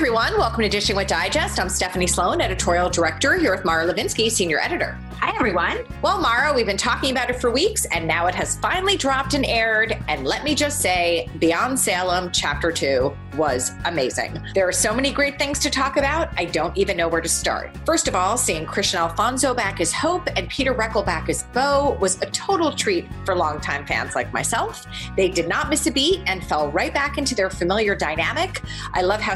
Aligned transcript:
Everyone. 0.00 0.38
Welcome 0.38 0.62
to 0.62 0.68
Dishing 0.70 0.96
with 0.96 1.08
Digest. 1.08 1.60
I'm 1.60 1.68
Stephanie 1.68 2.06
Sloane, 2.06 2.40
editorial 2.40 2.88
director, 2.88 3.36
here 3.36 3.54
with 3.54 3.66
Mara 3.66 3.86
Levinsky, 3.86 4.30
senior 4.30 4.58
editor. 4.58 4.98
Hi, 5.18 5.36
everyone. 5.36 5.84
Well, 6.00 6.18
Mara, 6.18 6.54
we've 6.54 6.64
been 6.64 6.78
talking 6.78 7.10
about 7.10 7.28
it 7.28 7.38
for 7.38 7.50
weeks, 7.50 7.84
and 7.84 8.06
now 8.06 8.26
it 8.26 8.34
has 8.34 8.56
finally 8.56 8.96
dropped 8.96 9.34
and 9.34 9.44
aired. 9.44 10.02
And 10.08 10.24
let 10.24 10.42
me 10.42 10.54
just 10.54 10.80
say, 10.80 11.28
Beyond 11.38 11.78
Salem, 11.78 12.30
Chapter 12.32 12.72
2 12.72 13.14
was 13.36 13.72
amazing. 13.84 14.42
There 14.54 14.66
are 14.66 14.72
so 14.72 14.94
many 14.94 15.12
great 15.12 15.38
things 15.38 15.58
to 15.60 15.70
talk 15.70 15.98
about, 15.98 16.30
I 16.38 16.46
don't 16.46 16.76
even 16.76 16.96
know 16.96 17.06
where 17.06 17.20
to 17.20 17.28
start. 17.28 17.76
First 17.84 18.08
of 18.08 18.14
all, 18.14 18.38
seeing 18.38 18.64
Kristian 18.64 18.94
Alfonso 18.94 19.52
back 19.52 19.80
as 19.80 19.92
Hope 19.92 20.26
and 20.36 20.48
Peter 20.48 20.74
Reckell 20.74 21.04
back 21.04 21.28
as 21.28 21.42
Bo 21.44 21.98
was 22.00 22.20
a 22.22 22.26
total 22.26 22.72
treat 22.72 23.06
for 23.26 23.36
longtime 23.36 23.86
fans 23.86 24.14
like 24.14 24.32
myself. 24.32 24.86
They 25.16 25.28
did 25.28 25.48
not 25.48 25.68
miss 25.68 25.86
a 25.86 25.90
beat 25.90 26.22
and 26.26 26.44
fell 26.44 26.70
right 26.70 26.92
back 26.92 27.18
into 27.18 27.34
their 27.34 27.50
familiar 27.50 27.94
dynamic. 27.94 28.62
I 28.94 29.02
love 29.02 29.20
how 29.20 29.34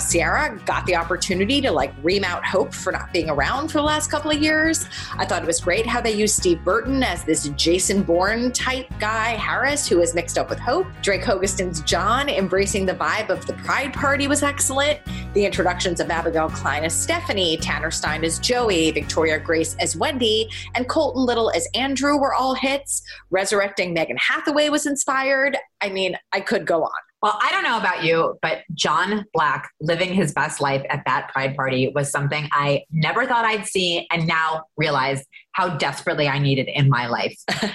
Got 0.65 0.87
the 0.87 0.97
opportunity 0.97 1.61
to 1.61 1.71
like 1.71 1.93
ream 2.03 2.25
out 2.25 2.45
Hope 2.45 2.75
for 2.75 2.93
not 2.93 3.13
being 3.13 3.31
around 3.31 3.69
for 3.69 3.79
the 3.79 3.85
last 3.85 4.11
couple 4.11 4.31
of 4.31 4.41
years. 4.41 4.89
I 5.17 5.27
thought 5.27 5.43
it 5.43 5.47
was 5.47 5.61
great 5.61 5.87
how 5.87 6.01
they 6.01 6.13
used 6.13 6.37
Steve 6.37 6.63
Burton 6.65 7.03
as 7.03 7.25
this 7.25 7.49
Jason 7.51 8.03
Bourne 8.03 8.53
type 8.53 8.87
guy, 8.99 9.31
Harris, 9.31 9.87
who 9.89 10.01
is 10.01 10.15
mixed 10.15 10.39
up 10.39 10.51
with 10.51 10.59
Hope. 10.59 10.87
Drake 11.03 11.23
Hogestyn's 11.23 11.81
John 11.83 12.29
embracing 12.29 12.87
the 12.87 12.95
vibe 12.95 13.31
of 13.31 13.47
the 13.47 13.55
Pride 13.55 13.93
Party 13.93 14.29
was 14.29 14.43
excellent. 14.43 15.01
The 15.35 15.45
introductions 15.45 16.01
of 16.01 16.11
Abigail 16.11 16.49
Klein 16.49 16.85
as 16.85 16.95
Stephanie, 16.95 17.57
Tanner 17.57 17.91
Stein 17.91 18.25
as 18.25 18.39
Joey, 18.39 18.91
Victoria 18.91 19.39
Grace 19.39 19.77
as 19.81 19.97
Wendy, 19.97 20.49
and 20.75 20.89
Colton 20.89 21.25
Little 21.25 21.51
as 21.51 21.69
Andrew 21.75 22.19
were 22.19 22.35
all 22.35 22.55
hits. 22.55 23.03
Resurrecting 23.31 23.93
Megan 23.93 24.17
Hathaway 24.17 24.69
was 24.69 24.87
inspired. 24.87 25.57
I 25.81 25.89
mean, 25.89 26.17
I 26.33 26.41
could 26.41 26.67
go 26.67 26.83
on. 26.83 26.91
Well, 27.25 27.39
I 27.41 27.51
don't 27.53 27.63
know 27.63 27.79
about 27.79 28.05
you, 28.05 28.39
but 28.43 28.65
John 28.75 29.25
Black 29.33 29.71
living 29.81 30.13
his 30.13 30.33
best 30.33 30.61
life 30.61 30.85
at 30.91 31.05
that 31.07 31.31
Pride 31.33 31.57
party 31.57 31.91
was 31.95 32.11
something 32.11 32.47
I 32.53 32.83
never 32.91 33.25
thought 33.25 33.47
I'd 33.47 33.67
see 33.67 34.07
and 34.11 34.27
now 34.27 34.65
realize 34.77 35.25
how 35.53 35.79
desperately 35.79 36.29
I 36.29 36.39
needed 36.39 36.69
in 36.69 36.91
my 36.91 37.07
life. 37.07 37.35
uh, 37.49 37.69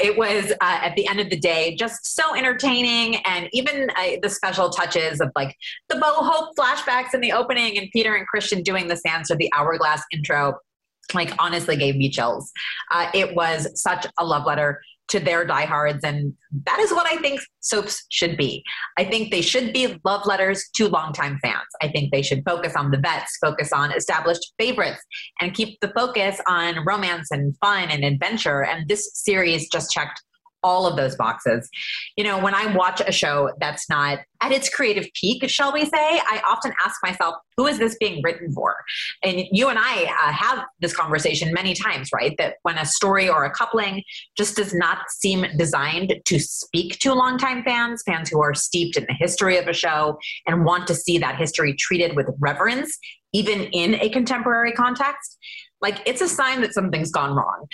it 0.00 0.16
was, 0.16 0.52
uh, 0.52 0.54
at 0.60 0.94
the 0.94 1.08
end 1.08 1.18
of 1.18 1.30
the 1.30 1.36
day, 1.36 1.74
just 1.74 2.14
so 2.14 2.36
entertaining. 2.36 3.16
And 3.26 3.48
even 3.52 3.90
uh, 3.96 4.18
the 4.22 4.30
special 4.30 4.70
touches 4.70 5.20
of 5.20 5.32
like 5.34 5.56
the 5.88 5.96
Bo 5.96 6.22
Hope 6.22 6.54
flashbacks 6.56 7.12
in 7.12 7.20
the 7.20 7.32
opening 7.32 7.76
and 7.78 7.88
Peter 7.92 8.14
and 8.14 8.24
Kristian 8.32 8.62
doing 8.62 8.86
the 8.86 9.00
Sansa, 9.04 9.36
the 9.36 9.52
hourglass 9.52 10.04
intro, 10.12 10.60
like 11.12 11.32
honestly 11.40 11.74
gave 11.74 11.96
me 11.96 12.08
chills. 12.08 12.52
Uh, 12.92 13.10
it 13.12 13.34
was 13.34 13.68
such 13.82 14.06
a 14.16 14.24
love 14.24 14.46
letter 14.46 14.80
to 15.12 15.20
their 15.20 15.44
diehards. 15.44 16.02
And 16.02 16.32
that 16.64 16.78
is 16.80 16.90
what 16.90 17.06
I 17.06 17.20
think 17.20 17.40
soaps 17.60 18.04
should 18.08 18.38
be. 18.38 18.64
I 18.98 19.04
think 19.04 19.30
they 19.30 19.42
should 19.42 19.74
be 19.74 20.00
love 20.04 20.24
letters 20.26 20.64
to 20.76 20.88
longtime 20.88 21.38
fans. 21.42 21.68
I 21.82 21.88
think 21.88 22.10
they 22.10 22.22
should 22.22 22.42
focus 22.46 22.74
on 22.74 22.90
the 22.90 22.96
vets, 22.98 23.36
focus 23.38 23.74
on 23.74 23.92
established 23.92 24.54
favorites, 24.58 25.02
and 25.40 25.52
keep 25.52 25.78
the 25.80 25.88
focus 25.88 26.40
on 26.48 26.84
romance 26.86 27.30
and 27.30 27.54
fun 27.58 27.90
and 27.90 28.04
adventure. 28.04 28.64
And 28.64 28.88
this 28.88 29.10
series 29.12 29.68
just 29.68 29.90
checked 29.90 30.22
all 30.62 30.86
of 30.86 30.96
those 30.96 31.16
boxes. 31.16 31.68
You 32.16 32.24
know, 32.24 32.38
when 32.38 32.54
I 32.54 32.74
watch 32.74 33.00
a 33.06 33.12
show 33.12 33.50
that's 33.60 33.88
not 33.88 34.20
at 34.42 34.52
its 34.52 34.68
creative 34.68 35.06
peak, 35.14 35.48
shall 35.48 35.72
we 35.72 35.84
say, 35.84 35.90
I 35.94 36.42
often 36.46 36.72
ask 36.84 36.96
myself, 37.02 37.36
who 37.56 37.66
is 37.66 37.78
this 37.78 37.96
being 38.00 38.20
written 38.22 38.52
for? 38.52 38.74
And 39.22 39.44
you 39.52 39.68
and 39.68 39.78
I 39.78 40.04
uh, 40.04 40.32
have 40.32 40.64
this 40.80 40.94
conversation 40.94 41.52
many 41.52 41.74
times, 41.74 42.10
right? 42.12 42.34
That 42.38 42.56
when 42.62 42.78
a 42.78 42.84
story 42.84 43.28
or 43.28 43.44
a 43.44 43.50
coupling 43.50 44.02
just 44.36 44.56
does 44.56 44.74
not 44.74 45.10
seem 45.10 45.46
designed 45.56 46.14
to 46.24 46.38
speak 46.40 46.98
to 47.00 47.14
longtime 47.14 47.62
fans, 47.62 48.02
fans 48.04 48.30
who 48.30 48.42
are 48.42 48.54
steeped 48.54 48.96
in 48.96 49.04
the 49.04 49.14
history 49.14 49.58
of 49.58 49.68
a 49.68 49.72
show 49.72 50.18
and 50.46 50.64
want 50.64 50.86
to 50.88 50.94
see 50.94 51.18
that 51.18 51.36
history 51.36 51.74
treated 51.78 52.16
with 52.16 52.26
reverence, 52.40 52.98
even 53.32 53.62
in 53.66 53.94
a 53.96 54.08
contemporary 54.08 54.72
context, 54.72 55.38
like 55.80 56.00
it's 56.06 56.20
a 56.20 56.28
sign 56.28 56.60
that 56.62 56.74
something's 56.74 57.10
gone 57.10 57.34
wrong. 57.34 57.66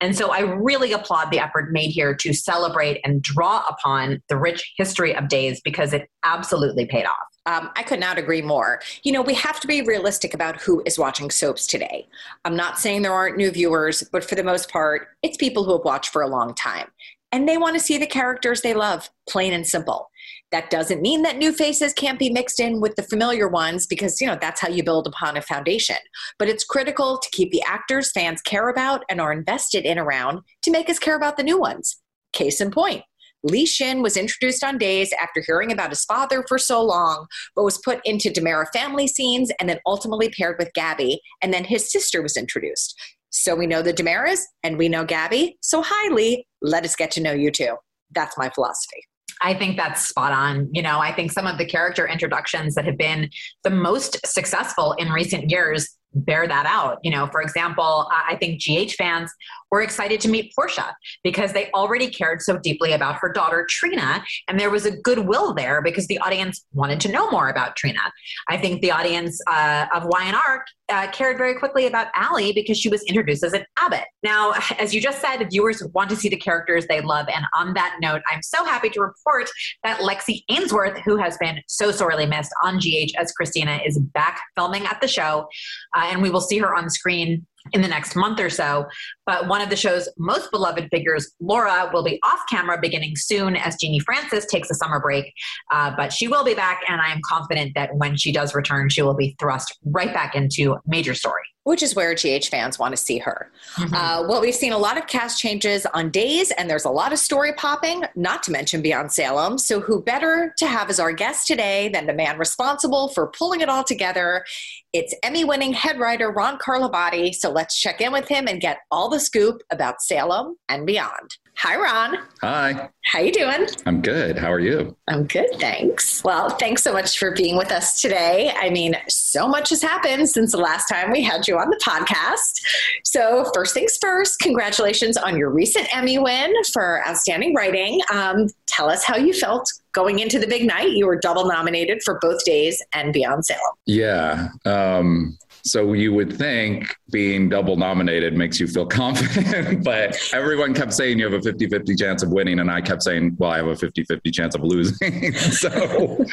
And 0.00 0.16
so 0.16 0.30
I 0.30 0.40
really 0.40 0.92
applaud 0.92 1.30
the 1.30 1.38
effort 1.38 1.72
made 1.72 1.88
here 1.88 2.14
to 2.14 2.34
celebrate 2.34 3.00
and 3.04 3.22
draw 3.22 3.64
upon 3.68 4.22
the 4.28 4.36
rich 4.36 4.74
history 4.76 5.14
of 5.14 5.28
Days 5.28 5.60
because 5.62 5.92
it 5.92 6.08
absolutely 6.24 6.86
paid 6.86 7.06
off. 7.06 7.16
Um, 7.46 7.70
I 7.76 7.82
could 7.82 8.00
not 8.00 8.18
agree 8.18 8.42
more. 8.42 8.80
You 9.04 9.12
know, 9.12 9.22
we 9.22 9.34
have 9.34 9.60
to 9.60 9.66
be 9.66 9.80
realistic 9.82 10.34
about 10.34 10.60
who 10.60 10.82
is 10.84 10.98
watching 10.98 11.30
soaps 11.30 11.66
today. 11.66 12.06
I'm 12.44 12.56
not 12.56 12.78
saying 12.78 13.02
there 13.02 13.12
aren't 13.12 13.36
new 13.36 13.50
viewers, 13.50 14.02
but 14.12 14.24
for 14.24 14.34
the 14.34 14.42
most 14.42 14.68
part, 14.68 15.08
it's 15.22 15.36
people 15.36 15.64
who 15.64 15.72
have 15.72 15.84
watched 15.84 16.10
for 16.10 16.22
a 16.22 16.28
long 16.28 16.54
time. 16.54 16.88
And 17.32 17.48
they 17.48 17.56
want 17.56 17.74
to 17.74 17.80
see 17.80 17.98
the 17.98 18.06
characters 18.06 18.60
they 18.60 18.74
love, 18.74 19.10
plain 19.28 19.52
and 19.52 19.66
simple. 19.66 20.10
That 20.52 20.70
doesn't 20.70 21.02
mean 21.02 21.22
that 21.22 21.38
new 21.38 21.52
faces 21.52 21.92
can't 21.92 22.18
be 22.18 22.30
mixed 22.30 22.60
in 22.60 22.80
with 22.80 22.94
the 22.94 23.02
familiar 23.02 23.48
ones 23.48 23.86
because, 23.86 24.20
you 24.20 24.26
know, 24.26 24.38
that's 24.40 24.60
how 24.60 24.68
you 24.68 24.84
build 24.84 25.06
upon 25.06 25.36
a 25.36 25.42
foundation. 25.42 25.96
But 26.38 26.48
it's 26.48 26.64
critical 26.64 27.18
to 27.18 27.30
keep 27.32 27.50
the 27.50 27.62
actors 27.66 28.12
fans 28.12 28.40
care 28.42 28.68
about 28.68 29.04
and 29.10 29.20
are 29.20 29.32
invested 29.32 29.84
in 29.84 29.98
around 29.98 30.42
to 30.62 30.70
make 30.70 30.88
us 30.88 31.00
care 31.00 31.16
about 31.16 31.36
the 31.36 31.42
new 31.42 31.58
ones. 31.58 31.96
Case 32.32 32.60
in 32.60 32.70
point, 32.70 33.02
Li 33.42 33.66
Shin 33.66 34.02
was 34.02 34.16
introduced 34.16 34.62
on 34.62 34.78
Days 34.78 35.12
after 35.20 35.42
hearing 35.44 35.72
about 35.72 35.90
his 35.90 36.04
father 36.04 36.44
for 36.48 36.58
so 36.58 36.82
long, 36.82 37.26
but 37.54 37.64
was 37.64 37.78
put 37.78 38.00
into 38.04 38.30
DiMera 38.30 38.66
family 38.72 39.06
scenes 39.08 39.50
and 39.60 39.68
then 39.68 39.80
ultimately 39.84 40.28
paired 40.30 40.56
with 40.58 40.72
Gabby, 40.74 41.20
and 41.42 41.52
then 41.52 41.64
his 41.64 41.90
sister 41.90 42.22
was 42.22 42.36
introduced. 42.36 42.94
So 43.30 43.54
we 43.54 43.66
know 43.66 43.82
the 43.82 43.92
DiMeras 43.92 44.40
and 44.62 44.78
we 44.78 44.88
know 44.88 45.04
Gabby. 45.04 45.58
So 45.60 45.82
hi, 45.84 46.12
Lee. 46.14 46.46
Let 46.62 46.84
us 46.84 46.96
get 46.96 47.10
to 47.12 47.20
know 47.20 47.32
you 47.32 47.50
too. 47.50 47.76
That's 48.12 48.38
my 48.38 48.48
philosophy. 48.50 49.02
I 49.42 49.54
think 49.54 49.76
that's 49.76 50.06
spot 50.06 50.32
on. 50.32 50.68
You 50.72 50.82
know, 50.82 50.98
I 50.98 51.12
think 51.12 51.32
some 51.32 51.46
of 51.46 51.58
the 51.58 51.66
character 51.66 52.08
introductions 52.08 52.74
that 52.74 52.86
have 52.86 52.96
been 52.96 53.30
the 53.64 53.70
most 53.70 54.24
successful 54.26 54.92
in 54.94 55.10
recent 55.10 55.50
years 55.50 55.96
bear 56.14 56.48
that 56.48 56.66
out. 56.66 56.98
You 57.02 57.10
know, 57.10 57.28
for 57.30 57.42
example, 57.42 58.08
I 58.10 58.36
think 58.36 58.62
GH 58.62 58.94
fans 58.94 59.30
were 59.70 59.82
excited 59.82 60.20
to 60.20 60.28
meet 60.28 60.52
Portia 60.54 60.94
because 61.24 61.52
they 61.52 61.70
already 61.72 62.08
cared 62.08 62.42
so 62.42 62.58
deeply 62.58 62.92
about 62.92 63.16
her 63.16 63.32
daughter 63.32 63.66
Trina, 63.68 64.24
and 64.48 64.58
there 64.58 64.70
was 64.70 64.86
a 64.86 64.96
goodwill 64.96 65.54
there 65.54 65.82
because 65.82 66.06
the 66.06 66.18
audience 66.18 66.64
wanted 66.72 67.00
to 67.00 67.10
know 67.10 67.30
more 67.30 67.48
about 67.48 67.76
Trina. 67.76 68.00
I 68.48 68.56
think 68.56 68.80
the 68.80 68.90
audience 68.90 69.40
uh, 69.46 69.86
of 69.94 70.04
Y&R 70.06 70.64
uh, 70.88 71.08
cared 71.10 71.36
very 71.36 71.54
quickly 71.54 71.86
about 71.86 72.08
Allie 72.14 72.52
because 72.52 72.78
she 72.78 72.88
was 72.88 73.02
introduced 73.04 73.42
as 73.42 73.52
an 73.52 73.64
Abbott. 73.76 74.04
Now, 74.22 74.54
as 74.78 74.94
you 74.94 75.00
just 75.00 75.20
said, 75.20 75.44
viewers 75.50 75.82
want 75.94 76.10
to 76.10 76.16
see 76.16 76.28
the 76.28 76.36
characters 76.36 76.86
they 76.86 77.00
love, 77.00 77.26
and 77.34 77.44
on 77.54 77.74
that 77.74 77.96
note, 78.00 78.22
I'm 78.30 78.42
so 78.42 78.64
happy 78.64 78.90
to 78.90 79.00
report 79.00 79.48
that 79.82 80.00
Lexi 80.00 80.42
Ainsworth, 80.48 80.98
who 81.04 81.16
has 81.16 81.36
been 81.38 81.60
so 81.66 81.90
sorely 81.90 82.26
missed 82.26 82.52
on 82.62 82.78
GH 82.78 83.12
as 83.18 83.32
Christina, 83.32 83.80
is 83.84 83.98
back 83.98 84.40
filming 84.54 84.86
at 84.86 85.00
the 85.00 85.08
show, 85.08 85.48
uh, 85.96 86.08
and 86.10 86.22
we 86.22 86.30
will 86.30 86.40
see 86.40 86.58
her 86.58 86.74
on 86.74 86.88
screen 86.90 87.46
in 87.72 87.82
the 87.82 87.88
next 87.88 88.16
month 88.16 88.40
or 88.40 88.50
so. 88.50 88.86
But 89.24 89.48
one 89.48 89.60
of 89.60 89.70
the 89.70 89.76
show's 89.76 90.08
most 90.18 90.50
beloved 90.50 90.88
figures, 90.90 91.32
Laura, 91.40 91.90
will 91.92 92.04
be 92.04 92.20
off 92.22 92.40
camera 92.48 92.78
beginning 92.80 93.16
soon 93.16 93.56
as 93.56 93.76
Genie 93.76 94.00
Francis 94.00 94.46
takes 94.46 94.70
a 94.70 94.74
summer 94.74 95.00
break. 95.00 95.32
Uh, 95.70 95.94
but 95.96 96.12
she 96.12 96.28
will 96.28 96.44
be 96.44 96.54
back, 96.54 96.82
and 96.88 97.00
I 97.00 97.10
am 97.10 97.20
confident 97.24 97.74
that 97.74 97.94
when 97.96 98.16
she 98.16 98.32
does 98.32 98.54
return, 98.54 98.88
she 98.88 99.02
will 99.02 99.16
be 99.16 99.36
thrust 99.38 99.78
right 99.84 100.12
back 100.12 100.34
into 100.34 100.76
major 100.86 101.14
story. 101.14 101.42
Which 101.66 101.82
is 101.82 101.96
where 101.96 102.14
GH 102.14 102.46
fans 102.48 102.78
want 102.78 102.92
to 102.92 102.96
see 102.96 103.18
her. 103.18 103.50
Mm-hmm. 103.74 103.92
Uh, 103.92 104.24
well, 104.28 104.40
we've 104.40 104.54
seen 104.54 104.72
a 104.72 104.78
lot 104.78 104.96
of 104.96 105.08
cast 105.08 105.40
changes 105.40 105.84
on 105.86 106.10
days, 106.10 106.52
and 106.52 106.70
there's 106.70 106.84
a 106.84 106.90
lot 106.90 107.12
of 107.12 107.18
story 107.18 107.52
popping, 107.54 108.04
not 108.14 108.44
to 108.44 108.52
mention 108.52 108.82
Beyond 108.82 109.10
Salem. 109.10 109.58
So, 109.58 109.80
who 109.80 110.00
better 110.00 110.54
to 110.58 110.66
have 110.68 110.90
as 110.90 111.00
our 111.00 111.10
guest 111.10 111.48
today 111.48 111.88
than 111.88 112.06
the 112.06 112.14
man 112.14 112.38
responsible 112.38 113.08
for 113.08 113.26
pulling 113.26 113.62
it 113.62 113.68
all 113.68 113.82
together? 113.82 114.44
It's 114.92 115.12
Emmy 115.24 115.42
winning 115.42 115.72
head 115.72 115.98
writer 115.98 116.30
Ron 116.30 116.56
Carlivati. 116.56 117.34
So, 117.34 117.50
let's 117.50 117.76
check 117.76 118.00
in 118.00 118.12
with 118.12 118.28
him 118.28 118.46
and 118.46 118.60
get 118.60 118.78
all 118.92 119.08
the 119.08 119.18
scoop 119.18 119.60
about 119.72 120.00
Salem 120.00 120.56
and 120.68 120.86
beyond. 120.86 121.36
Hi, 121.58 121.74
Ron. 121.74 122.18
Hi. 122.42 122.90
How 123.06 123.20
you 123.20 123.32
doing? 123.32 123.66
I'm 123.86 124.02
good. 124.02 124.36
How 124.36 124.52
are 124.52 124.60
you? 124.60 124.94
I'm 125.08 125.24
good, 125.24 125.48
thanks. 125.58 126.22
Well, 126.22 126.50
thanks 126.50 126.82
so 126.82 126.92
much 126.92 127.18
for 127.18 127.32
being 127.34 127.56
with 127.56 127.72
us 127.72 128.02
today. 128.02 128.52
I 128.54 128.68
mean, 128.68 128.94
so 129.08 129.48
much 129.48 129.70
has 129.70 129.80
happened 129.80 130.28
since 130.28 130.52
the 130.52 130.58
last 130.58 130.86
time 130.86 131.10
we 131.10 131.22
had 131.22 131.48
you 131.48 131.56
on 131.56 131.70
the 131.70 131.80
podcast. 131.82 132.60
So, 133.04 133.50
first 133.54 133.72
things 133.72 133.96
first, 133.98 134.38
congratulations 134.38 135.16
on 135.16 135.38
your 135.38 135.48
recent 135.48 135.88
Emmy 135.96 136.18
win 136.18 136.52
for 136.74 137.02
outstanding 137.08 137.54
writing. 137.54 138.02
Um, 138.12 138.48
tell 138.66 138.90
us 138.90 139.02
how 139.02 139.16
you 139.16 139.32
felt 139.32 139.66
going 139.92 140.18
into 140.18 140.38
the 140.38 140.46
big 140.46 140.66
night. 140.66 140.90
You 140.90 141.06
were 141.06 141.16
double 141.16 141.46
nominated 141.46 142.02
for 142.04 142.18
both 142.20 142.44
days 142.44 142.82
and 142.92 143.14
Beyond 143.14 143.46
Salem. 143.46 143.62
Yeah. 143.86 144.48
Um, 144.66 145.38
so 145.66 145.94
you 145.94 146.14
would 146.14 146.32
think 146.32 146.94
being 147.10 147.48
double 147.48 147.76
nominated 147.76 148.34
makes 148.34 148.60
you 148.60 148.68
feel 148.68 148.86
confident, 149.02 149.84
but 149.84 150.16
everyone 150.32 150.72
kept 150.72 150.92
saying 150.94 151.18
you 151.18 151.24
have 151.24 151.34
a 151.34 151.42
50 151.42 151.68
50 151.68 151.96
chance 151.96 152.22
of 152.22 152.30
winning. 152.30 152.60
And 152.60 152.70
I 152.70 152.80
kept 152.80 153.02
saying, 153.02 153.36
well, 153.38 153.50
I 153.50 153.56
have 153.58 153.66
a 153.66 153.76
50 153.76 154.04
50 154.04 154.30
chance 154.30 154.54
of 154.54 154.62
losing. 154.62 155.32
so 155.34 156.24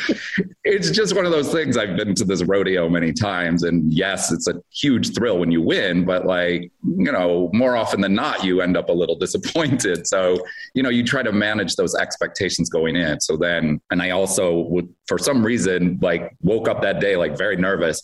it's 0.63 0.91
just 0.91 1.15
one 1.15 1.25
of 1.25 1.31
those 1.31 1.51
things. 1.51 1.77
I've 1.77 1.97
been 1.97 2.13
to 2.15 2.25
this 2.25 2.44
rodeo 2.44 2.88
many 2.89 3.12
times. 3.12 3.63
And 3.63 3.91
yes, 3.91 4.31
it's 4.31 4.47
a 4.47 4.62
huge 4.71 5.15
thrill 5.15 5.39
when 5.39 5.51
you 5.51 5.62
win, 5.62 6.06
but 6.06 6.25
like, 6.25 6.71
you 6.83 7.12
know, 7.12 7.50
more 7.53 7.75
often 7.75 8.01
than 8.01 8.13
not, 8.13 8.44
you 8.44 8.62
end 8.62 8.77
up 8.77 8.89
a 8.89 8.94
little 8.94 9.15
disappointed. 9.24 10.06
So, 10.07 10.45
you 10.75 10.83
know, 10.83 10.89
you 10.89 11.03
try 11.03 11.24
to 11.24 11.31
manage 11.31 11.75
those 11.75 11.95
expectations 11.95 12.69
going 12.69 12.95
in. 12.95 13.19
So 13.19 13.35
then, 13.35 13.81
and 13.89 14.01
I 14.01 14.12
also 14.12 14.59
would, 14.69 14.94
for 15.07 15.18
some 15.18 15.44
reason, 15.44 15.97
like 16.01 16.35
woke 16.41 16.68
up 16.68 16.81
that 16.83 17.00
day, 17.00 17.15
like 17.15 17.35
very 17.35 17.57
nervous 17.57 18.01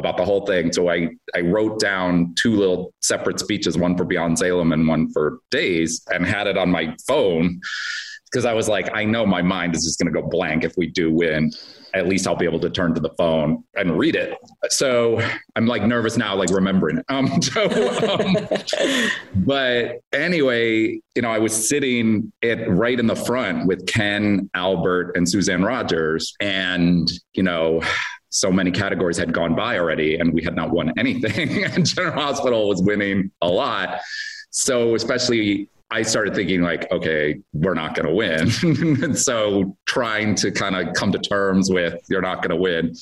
about 0.00 0.16
the 0.16 0.24
whole 0.24 0.44
thing. 0.46 0.72
So 0.72 0.90
I, 0.90 1.10
I 1.34 1.40
wrote 1.40 1.78
down 1.78 2.34
two 2.34 2.56
little 2.56 2.92
separate 3.00 3.38
speeches, 3.38 3.78
one 3.78 3.96
for 3.96 4.04
Beyond 4.04 4.38
Salem 4.38 4.72
and 4.72 4.88
one 4.88 5.12
for 5.12 5.38
Days, 5.50 6.02
and 6.08 6.26
had 6.26 6.48
it 6.48 6.58
on 6.58 6.70
my 6.70 6.96
phone 7.06 7.60
because 8.30 8.44
I 8.44 8.54
was 8.54 8.68
like, 8.68 8.88
I 8.94 9.04
know 9.04 9.26
my 9.26 9.42
mind 9.42 9.74
is 9.74 9.84
just 9.84 9.98
going 9.98 10.12
to 10.12 10.20
go 10.20 10.26
blank 10.26 10.64
if 10.64 10.76
we 10.76 10.86
do 10.86 11.12
win. 11.12 11.50
At 11.94 12.06
least 12.06 12.28
I'll 12.28 12.36
be 12.36 12.44
able 12.44 12.60
to 12.60 12.70
turn 12.70 12.94
to 12.94 13.00
the 13.00 13.10
phone 13.18 13.64
and 13.74 13.98
read 13.98 14.14
it. 14.14 14.38
So 14.68 15.20
I'm 15.56 15.66
like 15.66 15.82
nervous 15.82 16.16
now, 16.16 16.36
like 16.36 16.50
remembering. 16.50 17.02
Um, 17.08 17.42
so, 17.42 17.64
um, 17.64 18.36
but 19.34 19.98
anyway, 20.12 21.00
you 21.16 21.22
know, 21.22 21.30
I 21.30 21.38
was 21.38 21.68
sitting 21.68 22.32
at 22.44 22.70
right 22.70 22.98
in 22.98 23.08
the 23.08 23.16
front 23.16 23.66
with 23.66 23.84
Ken, 23.86 24.48
Albert, 24.54 25.16
and 25.16 25.28
Suzanne 25.28 25.64
Rogers, 25.64 26.32
and 26.38 27.10
you 27.32 27.42
know, 27.42 27.82
so 28.30 28.50
many 28.50 28.70
categories 28.70 29.18
had 29.18 29.32
gone 29.32 29.54
by 29.54 29.78
already 29.78 30.16
and 30.16 30.32
we 30.32 30.42
had 30.42 30.56
not 30.56 30.70
won 30.70 30.92
anything. 30.98 31.64
And 31.70 31.86
general 31.86 32.14
hospital 32.14 32.68
was 32.68 32.82
winning 32.82 33.30
a 33.42 33.48
lot. 33.48 34.00
So 34.50 34.94
especially 34.94 35.68
i 35.92 36.02
started 36.02 36.36
thinking 36.36 36.62
like 36.62 36.90
okay 36.92 37.40
we're 37.52 37.74
not 37.74 37.94
going 37.94 38.06
to 38.06 38.14
win. 38.14 38.48
And 39.04 39.18
so 39.18 39.76
trying 39.86 40.34
to 40.36 40.50
kind 40.52 40.76
of 40.76 40.94
come 40.94 41.12
to 41.12 41.18
terms 41.18 41.70
with 41.70 41.94
you're 42.08 42.22
not 42.22 42.36
going 42.38 42.50
to 42.50 42.56
win. 42.56 42.94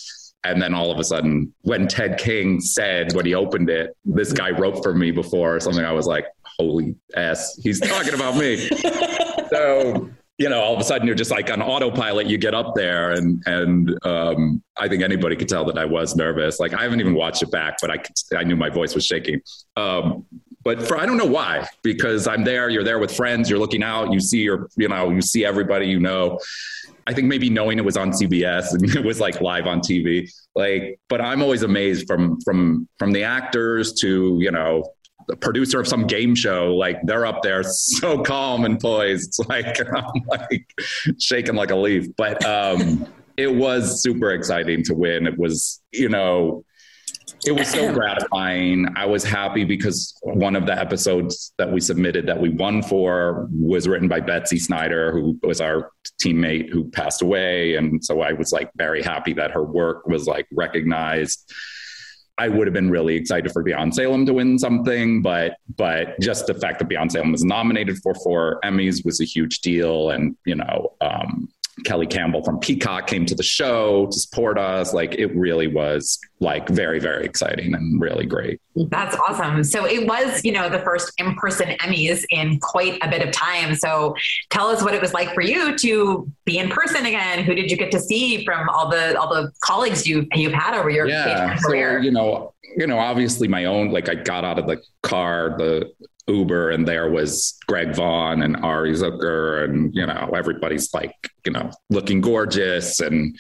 And 0.45 0.63
then 0.63 0.73
all 0.73 0.91
of 0.91 0.99
a 0.99 1.05
sudden 1.05 1.53
when 1.63 1.87
ted 1.87 2.19
king 2.19 2.61
said 2.61 3.13
when 3.13 3.27
he 3.27 3.35
opened 3.35 3.69
it 3.69 3.95
this 4.05 4.33
guy 4.33 4.51
wrote 4.51 4.83
for 4.83 4.95
me 4.95 5.11
before 5.11 5.57
or 5.57 5.61
something 5.61 5.85
i 5.85 5.93
was 5.93 6.07
like 6.07 6.27
holy 6.59 6.95
ass 7.15 7.59
he's 7.63 7.81
talking 7.81 8.15
about 8.15 8.37
me. 8.37 8.69
So 9.51 10.11
you 10.39 10.49
know, 10.49 10.61
all 10.61 10.75
of 10.75 10.81
a 10.81 10.85
sudden 10.85 11.07
you're 11.07 11.17
just 11.17 11.33
like 11.33 11.51
on 11.51 11.61
autopilot. 11.61 12.29
You 12.29 12.39
get 12.39 12.55
up 12.55 12.75
there, 12.77 13.11
and 13.11 13.43
and 13.47 13.99
um, 14.07 14.63
I 14.77 14.89
think 14.89 15.03
anybody 15.03 15.35
could 15.35 15.49
tell 15.49 15.65
that 15.67 15.77
I 15.77 15.85
was 15.85 16.15
nervous. 16.15 16.61
Like 16.61 16.75
I 16.75 16.83
haven't 16.83 17.01
even 17.01 17.15
watched 17.15 17.43
it 17.43 17.51
back, 17.51 17.79
but 17.81 17.91
I 17.91 17.99
could, 17.99 18.15
I 18.37 18.45
knew 18.45 18.57
my 18.57 18.71
voice 18.71 18.95
was 18.95 19.05
shaking. 19.05 19.43
Um, 19.77 20.25
but 20.63 20.87
for 20.87 20.97
I 20.97 21.07
don't 21.07 21.17
know 21.17 21.25
why, 21.25 21.67
because 21.83 22.29
I'm 22.29 22.45
there. 22.45 22.69
You're 22.69 22.85
there 22.85 23.01
with 23.01 23.15
friends. 23.15 23.51
You're 23.51 23.59
looking 23.59 23.83
out. 23.83 24.13
You 24.13 24.21
see 24.21 24.39
your, 24.39 24.69
you 24.77 24.89
know, 24.89 25.11
you 25.11 25.23
see 25.23 25.45
everybody 25.45 25.87
you 25.87 25.99
know. 25.99 26.39
I 27.09 27.15
think 27.15 27.27
maybe 27.27 27.49
knowing 27.49 27.79
it 27.79 27.85
was 27.85 27.97
on 27.97 28.13
CBS 28.13 28.75
and 28.75 28.85
it 28.97 29.05
was 29.05 29.19
like 29.19 29.41
live 29.41 29.67
on 29.67 29.81
TV, 29.81 30.31
like. 30.55 31.01
But 31.09 31.21
I'm 31.21 31.43
always 31.43 31.65
amazed 31.65 32.07
from 32.07 32.41
from 32.43 32.89
from 32.97 33.11
the 33.11 33.25
actors 33.25 33.93
to 33.95 34.39
you 34.41 34.53
know 34.53 34.85
the 35.29 35.37
producer 35.37 35.79
of 35.79 35.87
some 35.87 36.07
game 36.07 36.35
show, 36.35 36.75
like 36.75 36.99
they're 37.05 37.27
up 37.27 37.43
there 37.43 37.63
so 37.63 38.23
calm 38.23 38.65
and 38.65 38.81
poised. 38.81 39.29
It's 39.29 39.39
like 39.49 39.79
I'm 39.95 40.23
like 40.27 40.75
shaking 41.21 41.55
like 41.55 41.71
a 41.71 41.77
leaf. 41.77 42.09
But 42.17 42.45
um, 42.45 43.07
it 43.37 43.55
was 43.55 44.03
super 44.03 44.33
exciting 44.33 44.83
to 44.85 44.95
win. 44.95 45.27
It 45.27 45.39
was, 45.39 45.81
you 45.93 46.09
know, 46.09 46.65
it 47.47 47.53
was 47.53 47.69
so 47.69 47.93
gratifying. 47.95 48.89
I 48.97 49.05
was 49.05 49.23
happy 49.23 49.65
because 49.65 50.19
one 50.23 50.57
of 50.57 50.67
the 50.67 50.77
episodes 50.77 51.53
that 51.59 51.71
we 51.71 51.81
submitted 51.81 52.27
that 52.27 52.41
we 52.41 52.49
won 52.49 52.83
for 52.83 53.49
was 53.53 53.87
written 53.87 54.09
by 54.09 54.21
Betsy 54.21 54.59
Snyder, 54.59 55.13
who 55.13 55.39
was 55.43 55.61
our 55.61 55.93
teammate 56.23 56.71
who 56.71 56.91
passed 56.91 57.21
away. 57.23 57.77
And 57.77 58.03
so 58.05 58.23
I 58.23 58.33
was 58.33 58.51
like 58.51 58.71
very 58.77 59.03
happy 59.03 59.35
that 59.35 59.51
her 59.51 59.63
work 59.63 60.07
was 60.07 60.27
like 60.27 60.47
recognized. 60.51 61.53
I 62.39 62.49
would 62.49 62.67
have 62.67 62.75
been 62.75 62.91
really 62.91 63.17
excited 63.17 63.53
for 63.53 63.63
Beyond 63.63 63.95
Salem 63.95 64.25
to 64.27 64.35
win 64.35 64.59
something, 64.59 65.23
but 65.23 65.57
but 65.77 66.19
just 66.21 66.47
the 66.47 66.55
fact 66.55 66.79
that 66.79 66.89
Beyond 66.89 67.13
Salem 67.13 67.33
was 67.33 67.45
nominated 67.45 67.99
for 67.99 68.15
four 68.15 68.61
Emmys 68.65 69.05
was 69.05 69.21
a 69.21 69.25
huge 69.25 69.61
deal, 69.61 70.11
and 70.11 70.37
you 70.45 70.55
know, 70.55 70.93
um, 71.01 71.49
Kelly 71.85 72.07
Campbell 72.07 72.43
from 72.45 72.59
Peacock 72.59 73.07
came 73.07 73.27
to 73.27 73.35
the 73.35 73.43
show 73.43 74.07
to 74.07 74.19
support 74.19 74.59
us. 74.59 74.93
Like 74.93 75.15
it 75.15 75.35
really 75.35 75.67
was 75.67 76.19
like 76.41 76.69
very, 76.69 77.01
very 77.01 77.25
exciting 77.25 77.75
and 77.75 78.01
really 78.01 78.27
great. 78.27 78.61
That's 78.75 79.17
awesome. 79.17 79.65
So 79.65 79.87
it 79.87 80.07
was, 80.07 80.45
you 80.45 80.53
know, 80.53 80.69
the 80.69 80.79
first 80.81 81.13
in-person 81.19 81.77
Emmys 81.81 82.25
in 82.31 82.61
quite 82.61 82.99
a 83.03 83.09
bit 83.09 83.27
of 83.27 83.33
time. 83.33 83.75
So 83.75 84.15
tell 84.51 84.69
us 84.69 84.83
what 84.83 84.95
it 84.95 85.01
was 85.01 85.13
like 85.13 85.35
for 85.35 85.41
you 85.41 85.77
to 85.79 86.31
be 86.45 86.59
in 86.59 86.69
person 86.69 87.07
again. 87.07 87.43
Who 87.43 87.55
did 87.55 87.71
you 87.71 87.77
get 87.77 87.91
to 87.93 88.01
see 88.01 88.45
from 88.45 88.69
all 88.69 88.89
the 88.89 89.19
all 89.19 89.29
the 89.29 89.51
colleagues 89.63 90.07
you 90.07 90.27
you've 90.35 90.53
had 90.53 90.79
over 90.79 90.91
your 90.91 91.09
yeah, 91.09 91.57
career? 91.59 92.01
You 92.01 92.13
know, 92.13 92.55
you 92.77 92.87
know, 92.87 92.99
obviously 92.99 93.49
my 93.49 93.65
own 93.65 93.91
like 93.91 94.09
I 94.09 94.15
got 94.15 94.45
out 94.45 94.59
of 94.59 94.67
the 94.67 94.81
car, 95.03 95.57
the 95.59 95.91
Uber 96.29 96.71
and 96.71 96.87
there 96.87 97.11
was 97.11 97.59
Greg 97.67 97.95
Vaughn 97.95 98.43
and 98.43 98.57
Ari 98.57 98.93
Zucker 98.93 99.65
and 99.65 99.95
you 99.95 100.07
know 100.07 100.31
everybody's 100.35 100.93
like 100.93 101.15
you 101.45 101.53
know 101.53 101.71
looking 101.91 102.21
gorgeous 102.21 103.01
and 103.01 103.37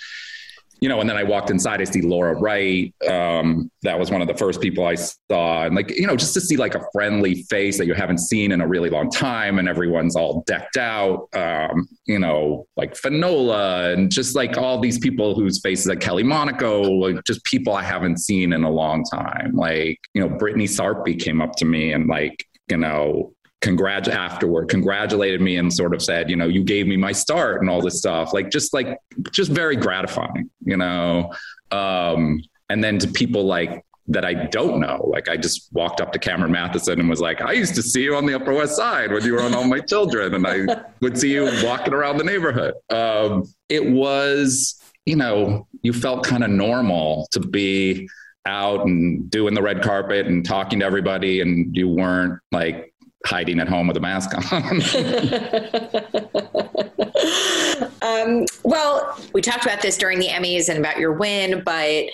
you 0.80 0.88
know 0.88 1.00
and 1.00 1.08
then 1.08 1.16
I 1.16 1.24
walked 1.24 1.50
inside 1.50 1.80
I 1.80 1.84
see 1.84 2.02
Laura 2.02 2.34
Wright 2.34 2.94
um, 3.08 3.70
that 3.82 3.98
was 3.98 4.10
one 4.10 4.22
of 4.22 4.28
the 4.28 4.34
first 4.34 4.60
people 4.60 4.86
I 4.86 4.94
saw 4.94 5.64
and 5.64 5.74
like 5.74 5.90
you 5.90 6.06
know 6.06 6.16
just 6.16 6.34
to 6.34 6.40
see 6.40 6.56
like 6.56 6.74
a 6.74 6.84
friendly 6.92 7.42
face 7.44 7.78
that 7.78 7.86
you 7.86 7.94
haven't 7.94 8.18
seen 8.18 8.52
in 8.52 8.60
a 8.60 8.66
really 8.66 8.90
long 8.90 9.10
time 9.10 9.58
and 9.58 9.68
everyone's 9.68 10.16
all 10.16 10.42
decked 10.46 10.76
out 10.76 11.28
um, 11.34 11.88
you 12.06 12.18
know 12.18 12.66
like 12.76 12.96
Finola 12.96 13.92
and 13.92 14.10
just 14.10 14.34
like 14.34 14.56
all 14.56 14.80
these 14.80 14.98
people 14.98 15.34
whose 15.34 15.60
faces 15.60 15.86
like 15.86 16.00
Kelly 16.00 16.22
Monaco 16.22 16.82
like 16.82 17.24
just 17.24 17.44
people 17.44 17.74
I 17.74 17.82
haven't 17.82 18.18
seen 18.18 18.52
in 18.52 18.64
a 18.64 18.70
long 18.70 19.04
time. 19.04 19.52
Like 19.54 19.98
you 20.14 20.20
know 20.20 20.28
Brytni 20.28 20.68
Sarpy 20.68 21.18
came 21.18 21.40
up 21.40 21.56
to 21.56 21.64
me 21.64 21.92
and 21.92 22.06
like 22.06 22.47
you 22.70 22.76
know, 22.76 23.32
congrat 23.60 24.08
afterward, 24.08 24.68
congratulated 24.68 25.40
me 25.40 25.56
and 25.56 25.72
sort 25.72 25.94
of 25.94 26.02
said, 26.02 26.30
you 26.30 26.36
know, 26.36 26.46
you 26.46 26.62
gave 26.62 26.86
me 26.86 26.96
my 26.96 27.12
start 27.12 27.60
and 27.60 27.68
all 27.68 27.80
this 27.80 27.98
stuff. 27.98 28.32
Like 28.32 28.50
just 28.50 28.72
like 28.72 28.98
just 29.32 29.50
very 29.50 29.76
gratifying, 29.76 30.50
you 30.64 30.76
know. 30.76 31.32
Um, 31.70 32.40
and 32.68 32.82
then 32.82 32.98
to 32.98 33.08
people 33.08 33.44
like 33.44 33.84
that 34.08 34.24
I 34.24 34.46
don't 34.46 34.80
know. 34.80 35.08
Like 35.12 35.28
I 35.28 35.36
just 35.36 35.68
walked 35.72 36.00
up 36.00 36.12
to 36.12 36.18
Cameron 36.18 36.52
Mathison 36.52 36.98
and 36.98 37.08
was 37.08 37.20
like, 37.20 37.42
I 37.42 37.52
used 37.52 37.74
to 37.74 37.82
see 37.82 38.02
you 38.02 38.16
on 38.16 38.24
the 38.24 38.34
Upper 38.34 38.54
West 38.54 38.74
Side 38.74 39.12
when 39.12 39.22
you 39.22 39.34
were 39.34 39.42
on 39.42 39.54
All 39.54 39.64
My 39.64 39.80
Children, 39.80 40.34
and 40.34 40.46
I 40.46 40.82
would 41.00 41.18
see 41.18 41.32
you 41.32 41.44
walking 41.62 41.92
around 41.92 42.16
the 42.16 42.24
neighborhood. 42.24 42.74
Um, 42.90 43.44
it 43.68 43.84
was, 43.84 44.80
you 45.04 45.16
know, 45.16 45.68
you 45.82 45.92
felt 45.92 46.24
kind 46.24 46.42
of 46.42 46.50
normal 46.50 47.28
to 47.32 47.40
be 47.40 48.08
out 48.48 48.86
and 48.86 49.30
doing 49.30 49.54
the 49.54 49.62
red 49.62 49.82
carpet 49.82 50.26
and 50.26 50.44
talking 50.44 50.80
to 50.80 50.84
everybody 50.84 51.40
and 51.40 51.76
you 51.76 51.88
weren't 51.88 52.40
like 52.50 52.92
hiding 53.26 53.60
at 53.60 53.68
home 53.68 53.86
with 53.86 53.96
a 53.96 54.00
mask 54.00 54.34
on. 54.34 54.42
um, 58.02 58.44
well, 58.64 59.16
we 59.32 59.40
talked 59.42 59.64
about 59.64 59.82
this 59.82 59.96
during 59.96 60.18
the 60.18 60.28
Emmys 60.28 60.68
and 60.68 60.78
about 60.78 60.98
your 60.98 61.12
win, 61.12 61.62
but 61.64 62.06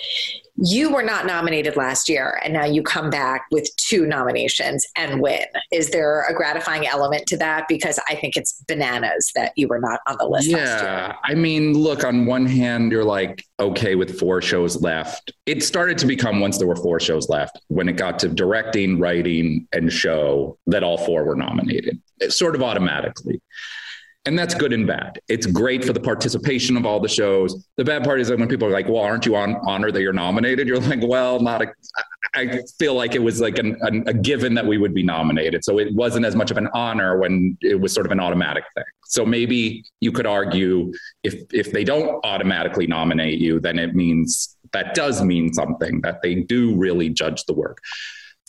you 0.57 0.93
were 0.93 1.03
not 1.03 1.25
nominated 1.25 1.75
last 1.75 2.07
year, 2.07 2.39
and 2.43 2.53
now 2.53 2.65
you 2.65 2.81
come 2.81 3.09
back 3.09 3.45
with 3.51 3.69
two 3.75 4.05
nominations 4.05 4.85
and 4.95 5.21
win. 5.21 5.45
Is 5.71 5.89
there 5.89 6.23
a 6.23 6.33
gratifying 6.33 6.87
element 6.87 7.25
to 7.27 7.37
that? 7.37 7.67
Because 7.67 7.99
I 8.09 8.15
think 8.15 8.37
it's 8.37 8.63
bananas 8.67 9.31
that 9.35 9.51
you 9.57 9.67
were 9.67 9.79
not 9.79 9.99
on 10.07 10.15
the 10.17 10.25
list 10.25 10.47
yeah, 10.47 11.15
I 11.23 11.33
mean, 11.33 11.73
look, 11.73 12.03
on 12.03 12.25
one 12.25 12.45
hand, 12.45 12.91
you're 12.91 13.03
like, 13.03 13.43
okay, 13.59 13.95
with 13.95 14.19
four 14.19 14.41
shows 14.41 14.81
left. 14.81 15.33
It 15.45 15.63
started 15.63 15.97
to 15.99 16.05
become, 16.05 16.39
once 16.39 16.57
there 16.57 16.67
were 16.67 16.75
four 16.75 16.99
shows 16.99 17.27
left, 17.29 17.59
when 17.67 17.89
it 17.89 17.93
got 17.93 18.19
to 18.19 18.29
directing, 18.29 18.99
writing, 18.99 19.67
and 19.73 19.91
show, 19.91 20.57
that 20.67 20.83
all 20.83 20.97
four 20.97 21.25
were 21.25 21.35
nominated, 21.35 22.01
sort 22.29 22.55
of 22.55 22.63
automatically 22.63 23.41
and 24.25 24.37
that's 24.37 24.55
good 24.55 24.73
and 24.73 24.87
bad. 24.87 25.19
It's 25.27 25.45
great 25.45 25.85
for 25.85 25.93
the 25.93 25.99
participation 25.99 26.77
of 26.77 26.85
all 26.85 26.99
the 26.99 27.07
shows. 27.07 27.67
The 27.77 27.83
bad 27.83 28.03
part 28.03 28.19
is 28.19 28.27
that 28.29 28.39
when 28.39 28.47
people 28.47 28.67
are 28.67 28.71
like, 28.71 28.87
"Well, 28.87 29.03
aren't 29.03 29.25
you 29.25 29.35
on 29.35 29.55
honor 29.67 29.91
that 29.91 30.01
you're 30.01 30.13
nominated?" 30.13 30.67
You're 30.67 30.79
like, 30.79 31.01
"Well, 31.03 31.39
not." 31.39 31.61
A, 31.61 31.67
I 32.33 32.61
feel 32.79 32.95
like 32.95 33.15
it 33.15 33.21
was 33.21 33.39
like 33.39 33.59
an, 33.59 33.77
an, 33.81 34.03
a 34.07 34.13
given 34.13 34.55
that 34.55 34.65
we 34.65 34.77
would 34.77 34.93
be 34.93 35.03
nominated, 35.03 35.63
so 35.63 35.79
it 35.79 35.93
wasn't 35.93 36.25
as 36.25 36.35
much 36.35 36.51
of 36.51 36.57
an 36.57 36.67
honor 36.73 37.17
when 37.17 37.57
it 37.61 37.79
was 37.79 37.93
sort 37.93 38.05
of 38.05 38.11
an 38.11 38.19
automatic 38.19 38.63
thing. 38.75 38.83
So 39.05 39.25
maybe 39.25 39.85
you 40.01 40.11
could 40.11 40.25
argue 40.25 40.91
if 41.23 41.35
if 41.53 41.71
they 41.71 41.83
don't 41.83 42.19
automatically 42.25 42.87
nominate 42.87 43.39
you, 43.39 43.59
then 43.59 43.77
it 43.77 43.95
means 43.95 44.57
that 44.73 44.95
does 44.95 45.21
mean 45.23 45.53
something 45.53 46.01
that 46.01 46.21
they 46.21 46.35
do 46.35 46.75
really 46.75 47.09
judge 47.09 47.45
the 47.45 47.53
work. 47.53 47.77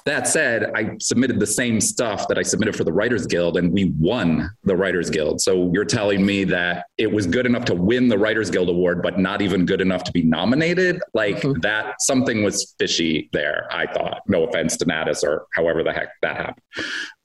That 0.06 0.28
said, 0.28 0.70
I 0.76 0.96
submitted 1.00 1.40
the 1.40 1.46
same 1.48 1.80
stuff 1.80 2.28
that 2.28 2.38
I 2.38 2.42
submitted 2.42 2.76
for 2.76 2.84
the 2.84 2.92
Writers 2.92 3.26
Guild 3.26 3.56
and 3.56 3.72
we 3.72 3.92
won 3.98 4.48
the 4.62 4.76
Writers 4.76 5.10
Guild. 5.10 5.40
So 5.40 5.68
you're 5.74 5.84
telling 5.84 6.24
me 6.24 6.44
that 6.44 6.86
it 6.96 7.10
was 7.10 7.26
good 7.26 7.44
enough 7.44 7.64
to 7.66 7.74
win 7.74 8.06
the 8.06 8.16
Writers 8.16 8.48
Guild 8.48 8.68
award, 8.68 9.02
but 9.02 9.18
not 9.18 9.42
even 9.42 9.66
good 9.66 9.80
enough 9.80 10.04
to 10.04 10.12
be 10.12 10.22
nominated? 10.22 11.02
Like 11.12 11.38
mm-hmm. 11.38 11.60
that, 11.62 12.00
something 12.00 12.44
was 12.44 12.76
fishy 12.78 13.28
there, 13.32 13.66
I 13.72 13.92
thought. 13.92 14.22
No 14.28 14.44
offense 14.44 14.76
to 14.76 14.84
NATAS 14.84 15.24
or 15.24 15.48
however 15.54 15.82
the 15.82 15.92
heck 15.92 16.10
that 16.22 16.36
happened. 16.36 16.62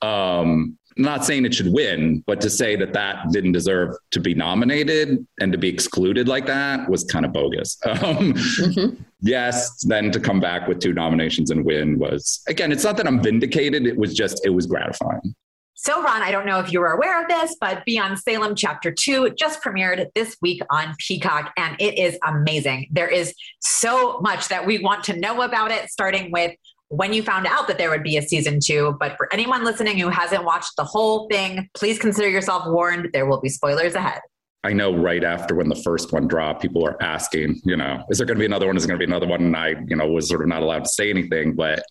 Um, 0.02 0.80
not 1.02 1.26
saying 1.26 1.46
it 1.46 1.54
should 1.54 1.72
win, 1.72 2.24
but 2.28 2.42
to 2.42 2.50
say 2.50 2.76
that 2.76 2.94
that 2.94 3.32
didn't 3.32 3.52
deserve 3.54 3.96
to 4.12 4.20
be 4.20 4.34
nominated 4.34 5.26
and 5.40 5.52
to 5.52 5.58
be 5.58 5.70
excluded 5.70 6.28
like 6.28 6.46
that 6.48 6.90
was 6.90 7.04
kind 7.04 7.26
of 7.26 7.34
bogus. 7.34 7.78
Um, 7.92 8.34
mm-hmm. 8.34 9.04
Yes, 9.20 9.82
then 9.84 10.12
to 10.12 10.20
come 10.20 10.40
back 10.40 10.68
with 10.68 10.80
two 10.80 10.94
nominations 10.94 11.52
and 11.52 11.64
win 11.64 12.00
was, 12.00 12.42
again, 12.48 12.72
it's 12.72 12.84
not 12.84 12.98
that 12.98 13.06
I'm 13.06 13.22
vindicated. 13.22 13.86
It 13.86 13.96
was 13.96 14.16
just, 14.16 14.44
it 14.46 14.50
was 14.50 14.66
gratifying. 14.66 15.36
So, 15.84 16.02
Ron, 16.04 16.22
I 16.22 16.30
don't 16.30 16.46
know 16.46 16.60
if 16.60 16.72
you 16.72 16.80
were 16.80 16.92
aware 16.92 17.22
of 17.22 17.28
this, 17.28 17.56
but 17.60 17.84
Beyond 17.86 18.20
Salem 18.20 18.54
Chapter 18.54 18.92
2 18.92 19.32
just 19.32 19.64
premiered 19.64 20.06
this 20.14 20.38
week 20.40 20.62
on 20.70 20.94
Peacock, 21.00 21.52
and 21.58 21.76
it 21.80 21.98
is 21.98 22.20
amazing. 22.24 22.88
There 22.92 23.08
is 23.08 23.34
so 23.62 24.20
much 24.20 24.48
that 24.50 24.66
we 24.66 24.78
want 24.78 25.04
to 25.06 25.18
know 25.20 25.42
about 25.42 25.72
it, 25.72 25.90
starting 25.90 26.32
with 26.32 26.52
when 26.92 27.14
you 27.14 27.24
found 27.24 27.48
out 27.48 27.68
that 27.70 27.78
there 27.78 27.90
would 27.90 28.04
be 28.04 28.18
a 28.18 28.22
season 28.22 28.60
two. 28.62 28.98
But 29.00 29.16
for 29.16 29.32
anyone 29.34 29.64
listening 29.64 29.98
who 29.98 30.10
hasn't 30.10 30.44
watched 30.44 30.76
the 30.76 30.84
whole 30.84 31.28
thing, 31.30 31.70
please 31.74 31.98
consider 31.98 32.30
yourself 32.30 32.68
warned. 32.68 33.10
There 33.14 33.26
will 33.26 33.40
be 33.40 33.50
spoilers 33.50 33.96
ahead. 33.96 34.20
I 34.64 34.74
know 34.74 34.94
right 34.94 35.24
after 35.24 35.56
when 35.56 35.70
the 35.70 35.76
first 35.76 36.12
one 36.12 36.28
dropped, 36.28 36.62
people 36.62 36.86
are 36.86 37.02
asking, 37.02 37.62
you 37.64 37.78
know, 37.78 38.04
is 38.10 38.18
there 38.18 38.28
going 38.28 38.36
to 38.38 38.40
be 38.40 38.46
another 38.46 38.68
one? 38.68 38.78
Is 38.78 38.84
there 38.84 38.90
going 38.90 39.00
to 39.00 39.08
be 39.08 39.10
another 39.10 39.28
one? 39.28 39.42
And 39.42 39.56
I, 39.56 39.76
you 39.88 39.96
know, 39.96 40.08
was 40.08 40.30
sort 40.30 40.42
of 40.42 40.50
not 40.50 40.62
allowed 40.62 40.84
to 40.84 40.90
say 40.90 41.10
anything, 41.10 41.56
but 41.56 41.82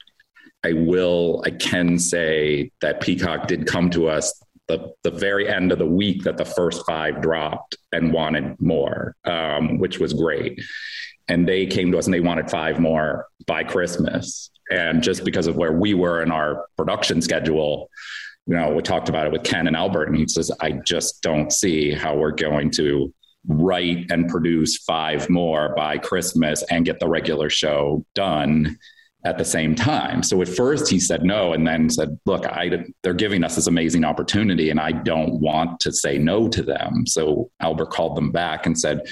I 0.63 0.75
will, 0.75 1.43
I 1.47 1.51
can 1.51 1.99
say 1.99 2.71
that 2.83 3.01
Peacock 3.01 3.49
did 3.49 3.67
come 3.67 3.91
to 3.91 4.09
us 4.09 4.39
the, 4.69 4.93
the 5.03 5.11
very 5.11 5.49
end 5.49 5.73
of 5.73 5.79
the 5.79 5.87
week 5.87 6.23
that 6.25 6.37
the 6.37 6.45
first 6.45 6.85
five 6.87 7.23
dropped 7.23 7.77
and 7.93 8.13
wanted 8.13 8.61
more, 8.61 9.17
um, 9.25 9.79
which 9.79 9.99
was 9.99 10.13
great. 10.13 10.61
And 11.27 11.49
they 11.49 11.67
came 11.67 11.91
to 11.91 11.99
us 11.99 12.07
and 12.07 12.15
they 12.15 12.21
wanted 12.21 12.51
five 12.51 12.79
more 12.79 13.27
by 13.47 13.65
Christmas. 13.65 14.51
And 14.71 15.03
just 15.03 15.25
because 15.25 15.47
of 15.47 15.57
where 15.57 15.73
we 15.73 15.95
were 15.95 16.23
in 16.23 16.31
our 16.31 16.67
production 16.77 17.21
schedule, 17.23 17.91
you 18.47 18.57
know, 18.57 18.71
we 18.73 18.83
talked 18.83 19.09
about 19.09 19.27
it 19.27 19.33
with 19.33 19.45
Ken 19.45 19.67
and 19.67 19.77
Albert, 19.77 20.09
and 20.09 20.17
he 20.17 20.27
says, 20.27 20.51
I 20.61 20.73
just 20.73 21.23
don't 21.23 21.53
see 21.53 21.93
how 21.93 22.17
we're 22.17 22.33
going 22.33 22.71
to 22.73 23.13
write 23.47 24.11
and 24.11 24.29
produce 24.29 24.79
five 24.79 25.31
more 25.31 25.75
by 25.77 25.99
Christmas 25.99 26.63
and 26.71 26.85
get 26.85 27.01
the 27.01 27.09
regular 27.09 27.49
show 27.49 28.05
done 28.15 28.79
at 29.25 29.39
the 29.39 29.45
same 29.45 29.75
time. 29.75 30.23
So 30.23 30.41
at 30.41 30.49
first 30.49 30.89
he 30.89 30.99
said 30.99 31.23
no, 31.23 31.53
and 31.53 31.67
then 31.67 31.91
said, 31.91 32.19
"Look, 32.25 32.47
I, 32.47 32.85
they're 33.03 33.15
giving 33.15 33.45
us 33.45 33.55
this 33.55 33.67
amazing 33.67 34.05
opportunity, 34.05 34.71
and 34.71 34.81
I 34.81 34.93
don't 34.93 35.41
want 35.41 35.81
to 35.81 35.93
say 35.93 36.19
no 36.19 36.49
to 36.49 36.63
them." 36.63 37.07
So 37.07 37.51
Albert 37.61 37.91
called 37.91 38.17
them 38.17 38.33
back 38.33 38.67
and 38.67 38.79
said, 38.79 39.03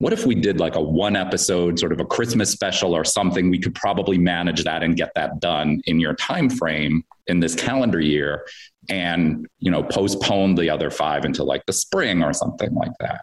what 0.00 0.12
if 0.12 0.24
we 0.24 0.34
did 0.34 0.60
like 0.60 0.76
a 0.76 0.80
one 0.80 1.16
episode 1.16 1.78
sort 1.78 1.92
of 1.92 2.00
a 2.00 2.04
christmas 2.04 2.50
special 2.50 2.94
or 2.94 3.04
something 3.04 3.50
we 3.50 3.58
could 3.58 3.74
probably 3.74 4.16
manage 4.18 4.64
that 4.64 4.82
and 4.82 4.96
get 4.96 5.10
that 5.14 5.40
done 5.40 5.80
in 5.86 5.98
your 5.98 6.14
time 6.14 6.48
frame 6.48 7.02
in 7.26 7.40
this 7.40 7.54
calendar 7.54 8.00
year 8.00 8.44
and 8.88 9.46
you 9.58 9.70
know 9.70 9.82
postpone 9.82 10.54
the 10.54 10.70
other 10.70 10.90
five 10.90 11.24
until 11.24 11.46
like 11.46 11.64
the 11.66 11.72
spring 11.72 12.22
or 12.22 12.32
something 12.32 12.74
like 12.74 12.92
that? 13.00 13.22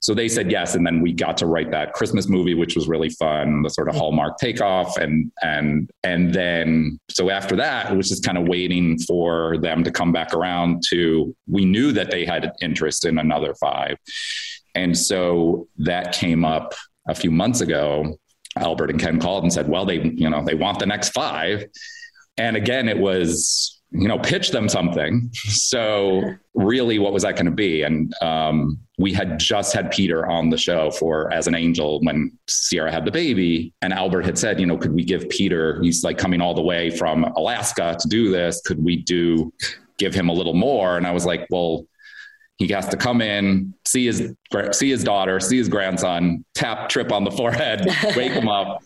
So 0.00 0.12
they 0.12 0.28
said 0.28 0.50
yes 0.50 0.74
and 0.74 0.86
then 0.86 1.00
we 1.00 1.14
got 1.14 1.38
to 1.38 1.46
write 1.46 1.70
that 1.70 1.94
christmas 1.94 2.28
movie 2.28 2.52
which 2.52 2.76
was 2.76 2.86
really 2.86 3.08
fun 3.08 3.62
the 3.62 3.70
sort 3.70 3.88
of 3.88 3.94
hallmark 3.94 4.36
takeoff 4.36 4.98
and 4.98 5.32
and 5.42 5.90
and 6.02 6.34
then 6.34 7.00
so 7.08 7.30
after 7.30 7.56
that 7.56 7.90
it 7.90 7.96
was 7.96 8.10
just 8.10 8.22
kind 8.22 8.36
of 8.36 8.46
waiting 8.46 8.98
for 8.98 9.56
them 9.58 9.82
to 9.82 9.90
come 9.90 10.12
back 10.12 10.34
around 10.34 10.82
to 10.90 11.34
we 11.48 11.64
knew 11.64 11.90
that 11.90 12.10
they 12.10 12.26
had 12.26 12.52
interest 12.60 13.06
in 13.06 13.16
another 13.16 13.54
five 13.54 13.96
and 14.74 14.96
so 14.96 15.68
that 15.78 16.12
came 16.12 16.44
up 16.44 16.74
a 17.08 17.14
few 17.14 17.30
months 17.30 17.60
ago. 17.60 18.18
Albert 18.56 18.90
and 18.90 19.00
Ken 19.00 19.20
called 19.20 19.44
and 19.44 19.52
said, 19.52 19.68
well, 19.68 19.84
they, 19.84 20.02
you 20.02 20.28
know, 20.28 20.44
they 20.44 20.54
want 20.54 20.78
the 20.78 20.86
next 20.86 21.10
five. 21.10 21.64
And 22.36 22.56
again, 22.56 22.88
it 22.88 22.98
was, 22.98 23.80
you 23.90 24.08
know, 24.08 24.18
pitch 24.18 24.50
them 24.50 24.68
something. 24.68 25.30
So 25.74 26.22
really 26.54 26.98
what 26.98 27.12
was 27.12 27.24
that 27.24 27.34
going 27.34 27.46
to 27.46 27.52
be? 27.52 27.82
And 27.82 28.14
um, 28.22 28.78
we 28.98 29.12
had 29.12 29.40
just 29.40 29.72
had 29.72 29.90
Peter 29.90 30.26
on 30.26 30.50
the 30.50 30.56
show 30.56 30.90
for 30.92 31.32
as 31.32 31.48
an 31.48 31.54
angel 31.54 32.00
when 32.02 32.30
Ciara 32.46 32.92
had 32.92 33.04
the 33.04 33.10
baby. 33.10 33.72
And 33.82 33.92
Albert 33.92 34.24
had 34.24 34.38
said, 34.38 34.60
you 34.60 34.66
know, 34.66 34.76
could 34.76 34.92
we 34.92 35.04
give 35.04 35.28
Peter, 35.30 35.80
he's 35.82 36.04
like 36.04 36.16
coming 36.16 36.40
all 36.40 36.54
the 36.54 36.62
way 36.62 36.90
from 36.90 37.24
Alaska 37.24 37.96
to 37.98 38.08
do 38.08 38.30
this. 38.30 38.60
Could 38.60 38.82
we 38.82 38.96
do, 39.02 39.52
give 39.98 40.14
him 40.14 40.28
a 40.28 40.32
little 40.32 40.54
more? 40.54 40.96
And 40.96 41.06
I 41.06 41.12
was 41.12 41.26
like, 41.26 41.46
well, 41.50 41.86
he 42.58 42.68
has 42.68 42.88
to 42.88 42.96
come 42.96 43.20
in, 43.20 43.74
see 43.84 44.06
his 44.06 44.32
see 44.72 44.90
his 44.90 45.02
daughter, 45.04 45.40
see 45.40 45.58
his 45.58 45.68
grandson, 45.68 46.44
tap 46.54 46.88
Tripp 46.88 47.12
on 47.12 47.24
the 47.24 47.30
forehead, 47.30 47.86
wake 48.16 48.32
him 48.32 48.48
up. 48.48 48.82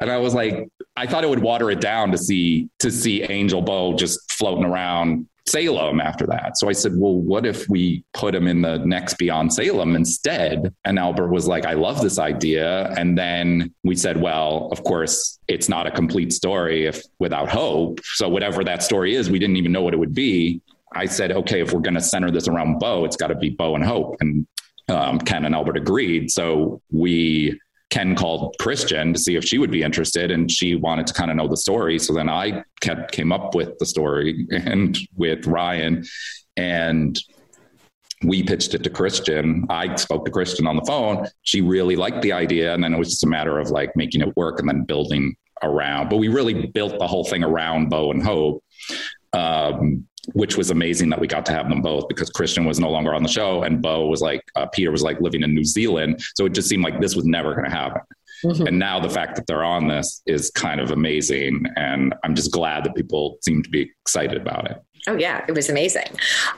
And 0.00 0.10
I 0.10 0.18
was 0.18 0.34
like, 0.34 0.68
I 0.96 1.06
thought 1.06 1.24
it 1.24 1.30
would 1.30 1.42
water 1.42 1.70
it 1.70 1.80
down 1.80 2.10
to 2.12 2.18
see 2.18 2.68
to 2.80 2.90
see 2.90 3.22
Angel 3.22 3.62
Bo 3.62 3.94
just 3.96 4.32
floating 4.32 4.64
around 4.64 5.26
Salem 5.50 6.00
after 6.00 6.26
that. 6.26 6.58
So 6.58 6.68
I 6.68 6.72
said, 6.72 6.92
well, 6.94 7.14
what 7.14 7.44
if 7.44 7.68
we 7.68 8.04
put 8.12 8.34
him 8.34 8.46
in 8.46 8.62
the 8.62 8.78
next 8.78 9.14
Beyond 9.14 9.52
Salem 9.52 9.96
instead? 9.96 10.72
And 10.84 10.98
Albert 10.98 11.28
was 11.28 11.48
like, 11.48 11.64
I 11.64 11.72
love 11.72 12.00
this 12.00 12.18
idea. 12.18 12.92
And 12.96 13.18
then 13.18 13.74
we 13.82 13.96
said, 13.96 14.20
well, 14.20 14.68
of 14.70 14.84
course, 14.84 15.38
it's 15.48 15.68
not 15.68 15.86
a 15.86 15.90
complete 15.90 16.32
story 16.32 16.86
if 16.86 17.02
without 17.18 17.48
hope. 17.48 18.00
So 18.04 18.28
whatever 18.28 18.62
that 18.64 18.82
story 18.82 19.14
is, 19.14 19.30
we 19.30 19.38
didn't 19.38 19.56
even 19.56 19.72
know 19.72 19.82
what 19.82 19.94
it 19.94 19.98
would 19.98 20.14
be. 20.14 20.60
I 20.94 21.06
said, 21.06 21.32
okay, 21.32 21.60
if 21.60 21.72
we're 21.72 21.80
going 21.80 21.94
to 21.94 22.00
center 22.00 22.30
this 22.30 22.48
around 22.48 22.78
Bo, 22.78 23.04
it's 23.04 23.16
got 23.16 23.28
to 23.28 23.34
be 23.34 23.50
Bo 23.50 23.74
and 23.74 23.84
Hope. 23.84 24.16
And 24.20 24.46
um, 24.88 25.18
Ken 25.18 25.44
and 25.44 25.54
Albert 25.54 25.76
agreed. 25.76 26.30
So 26.30 26.82
we, 26.90 27.58
Ken 27.90 28.16
called 28.16 28.56
Kristian 28.60 29.12
to 29.12 29.18
see 29.18 29.36
if 29.36 29.44
she 29.44 29.58
would 29.58 29.70
be 29.70 29.82
interested, 29.82 30.30
and 30.30 30.50
she 30.50 30.74
wanted 30.74 31.06
to 31.08 31.14
kind 31.14 31.30
of 31.30 31.36
know 31.36 31.48
the 31.48 31.56
story. 31.56 31.98
So 31.98 32.12
then 32.12 32.28
I 32.28 32.64
kept, 32.80 33.12
came 33.12 33.32
up 33.32 33.54
with 33.54 33.78
the 33.78 33.86
story 33.86 34.46
and 34.50 34.96
with 35.16 35.46
Ryan, 35.46 36.04
and 36.56 37.18
we 38.22 38.42
pitched 38.42 38.74
it 38.74 38.82
to 38.84 38.90
Kristian. 38.90 39.64
I 39.70 39.94
spoke 39.96 40.24
to 40.26 40.30
Kristian 40.30 40.68
on 40.68 40.76
the 40.76 40.84
phone. 40.84 41.26
She 41.42 41.62
really 41.62 41.96
liked 41.96 42.22
the 42.22 42.32
idea, 42.32 42.74
and 42.74 42.82
then 42.84 42.92
it 42.92 42.98
was 42.98 43.10
just 43.10 43.24
a 43.24 43.28
matter 43.28 43.58
of 43.58 43.70
like 43.70 43.96
making 43.96 44.20
it 44.20 44.36
work 44.36 44.60
and 44.60 44.68
then 44.68 44.84
building 44.84 45.36
around. 45.62 46.10
But 46.10 46.18
we 46.18 46.28
really 46.28 46.66
built 46.66 46.98
the 46.98 47.06
whole 47.06 47.24
thing 47.24 47.42
around 47.44 47.90
Bo 47.90 48.10
and 48.10 48.22
Hope. 48.22 48.62
Um, 49.32 50.06
which 50.32 50.56
was 50.56 50.70
amazing 50.70 51.08
that 51.10 51.20
we 51.20 51.26
got 51.26 51.46
to 51.46 51.52
have 51.52 51.68
them 51.68 51.82
both 51.82 52.08
because 52.08 52.30
Kristian 52.30 52.66
was 52.66 52.78
no 52.78 52.90
longer 52.90 53.14
on 53.14 53.22
the 53.22 53.28
show 53.28 53.62
and 53.62 53.80
Bo 53.80 54.06
was 54.06 54.20
like 54.20 54.42
uh, 54.56 54.66
Peter 54.66 54.90
was 54.90 55.02
like 55.02 55.20
living 55.20 55.42
in 55.42 55.54
New 55.54 55.64
Zealand, 55.64 56.22
so 56.34 56.46
it 56.46 56.52
just 56.52 56.68
seemed 56.68 56.84
like 56.84 57.00
this 57.00 57.16
was 57.16 57.24
never 57.24 57.54
going 57.54 57.64
to 57.64 57.70
happen. 57.70 58.02
Mm-hmm. 58.44 58.66
And 58.66 58.78
now 58.78 58.98
the 59.00 59.10
fact 59.10 59.36
that 59.36 59.46
they're 59.46 59.64
on 59.64 59.88
this 59.88 60.22
is 60.26 60.50
kind 60.50 60.80
of 60.80 60.90
amazing, 60.90 61.64
and 61.76 62.14
I'm 62.24 62.34
just 62.34 62.50
glad 62.50 62.84
that 62.84 62.94
people 62.94 63.38
seem 63.42 63.62
to 63.62 63.70
be 63.70 63.90
excited 64.02 64.40
about 64.40 64.70
it. 64.70 64.82
Oh 65.06 65.16
yeah, 65.16 65.44
it 65.48 65.52
was 65.52 65.68
amazing. 65.68 66.08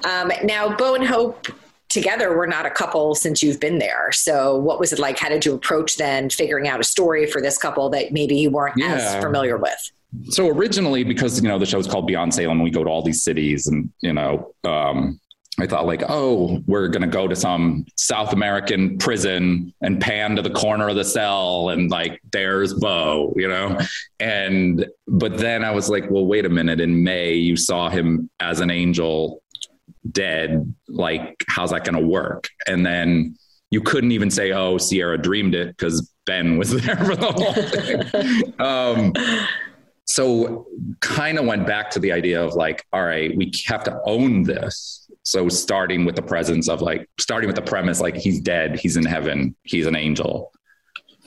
Um, 0.05 0.33
now 0.45 0.77
Bo 0.77 0.95
and 0.95 1.05
Hope 1.05 1.49
together 1.93 2.35
we're 2.35 2.47
not 2.47 2.65
a 2.65 2.71
couple 2.71 3.15
since 3.15 3.43
you've 3.43 3.61
been 3.61 3.79
there 3.79 4.11
so 4.13 4.57
what 4.57 4.81
was 4.81 4.95
it 4.95 4.99
like 4.99 5.19
how 5.19 5.29
did 5.29 5.45
you 5.45 5.53
approach 5.53 5.99
then 5.99 6.31
figuring 6.31 6.67
out 6.67 6.81
a 6.81 6.85
story 6.85 7.27
for 7.27 7.43
this 7.43 7.59
couple 7.59 7.91
that 7.91 8.13
maybe 8.13 8.35
you 8.35 8.49
weren't 8.49 8.75
yeah. 8.79 8.95
as 8.95 9.23
familiar 9.23 9.59
with 9.59 9.93
so 10.25 10.49
originally, 10.49 11.05
because 11.05 11.43
you 11.43 11.49
know 11.49 11.59
the 11.59 11.67
show's 11.67 11.87
called 11.87 12.07
Beyond 12.07 12.35
Salem, 12.35 12.63
we 12.63 12.71
go 12.71 12.85
to 12.85 12.91
all 12.91 13.03
these 13.03 13.23
cities, 13.23 13.67
and 13.67 13.91
you 14.01 14.13
know, 14.13 14.53
um, 14.65 15.21
I 15.61 15.67
thought 15.67 15.87
like, 15.87 16.03
oh, 16.09 16.63
we're 16.67 16.89
gonna 16.89 17.07
go 17.07 17.29
to 17.29 17.37
some 17.37 17.85
South 17.97 18.33
American 18.33 18.99
prison 18.99 19.73
and 19.83 20.01
pan 20.01 20.37
to 20.37 20.43
the 20.43 20.51
corner 20.51 20.89
of 20.89 20.97
the 20.97 21.05
cell 21.05 21.69
and 21.69 21.91
like 21.91 22.21
there's 22.33 22.73
Bo, 22.75 23.35
you 23.37 23.49
know? 23.49 23.79
And 24.19 24.87
but 25.07 25.37
then 25.37 25.63
I 25.63 25.71
was 25.71 25.91
like, 25.91 26.11
well, 26.11 26.25
wait 26.25 26.47
a 26.47 26.49
minute. 26.49 26.81
In 26.81 27.05
May, 27.05 27.35
you 27.35 27.57
saw 27.57 27.91
him 27.91 28.31
as 28.41 28.61
an 28.61 28.71
angel 28.71 29.43
dead. 30.11 30.75
Like, 30.89 31.37
how's 31.49 31.71
that 31.71 31.85
gonna 31.85 32.01
work? 32.01 32.49
And 32.67 32.85
then 32.85 33.37
you 33.71 33.83
couldn't 33.83 34.13
even 34.13 34.31
say, 34.31 34.53
oh, 34.53 34.79
Ciara 34.79 35.19
dreamed 35.19 35.55
it 35.55 35.77
because 35.77 36.11
Ben 36.25 36.57
was 36.57 36.71
there 36.83 36.97
for 36.97 37.17
the 37.17 37.31
whole 37.31 37.53
thing. 37.53 38.55
um, 38.59 39.13
so 40.05 40.67
kind 41.01 41.39
of 41.39 41.47
went 41.47 41.67
back 41.67 41.91
to 41.91 41.99
the 41.99 42.13
idea 42.13 42.43
of 42.43 42.55
like, 42.55 42.85
all 42.93 43.05
right, 43.05 43.37
we 43.37 43.53
have 43.67 43.85
to 43.85 44.01
own 44.05 44.43
this. 44.43 45.09
So 45.23 45.49
starting 45.49 46.05
with 46.05 46.17
the 46.17 46.23
presence 46.23 46.69
of 46.69 46.83
like, 46.83 47.09
starting 47.19 47.47
with 47.47 47.57
the 47.57 47.63
premise, 47.63 48.01
like 48.01 48.17
he's 48.17 48.41
dead, 48.41 48.79
he's 48.79 48.97
in 48.97 49.05
heaven, 49.05 49.55
he's 49.63 49.87
an 49.87 49.97
angel. 49.97 50.53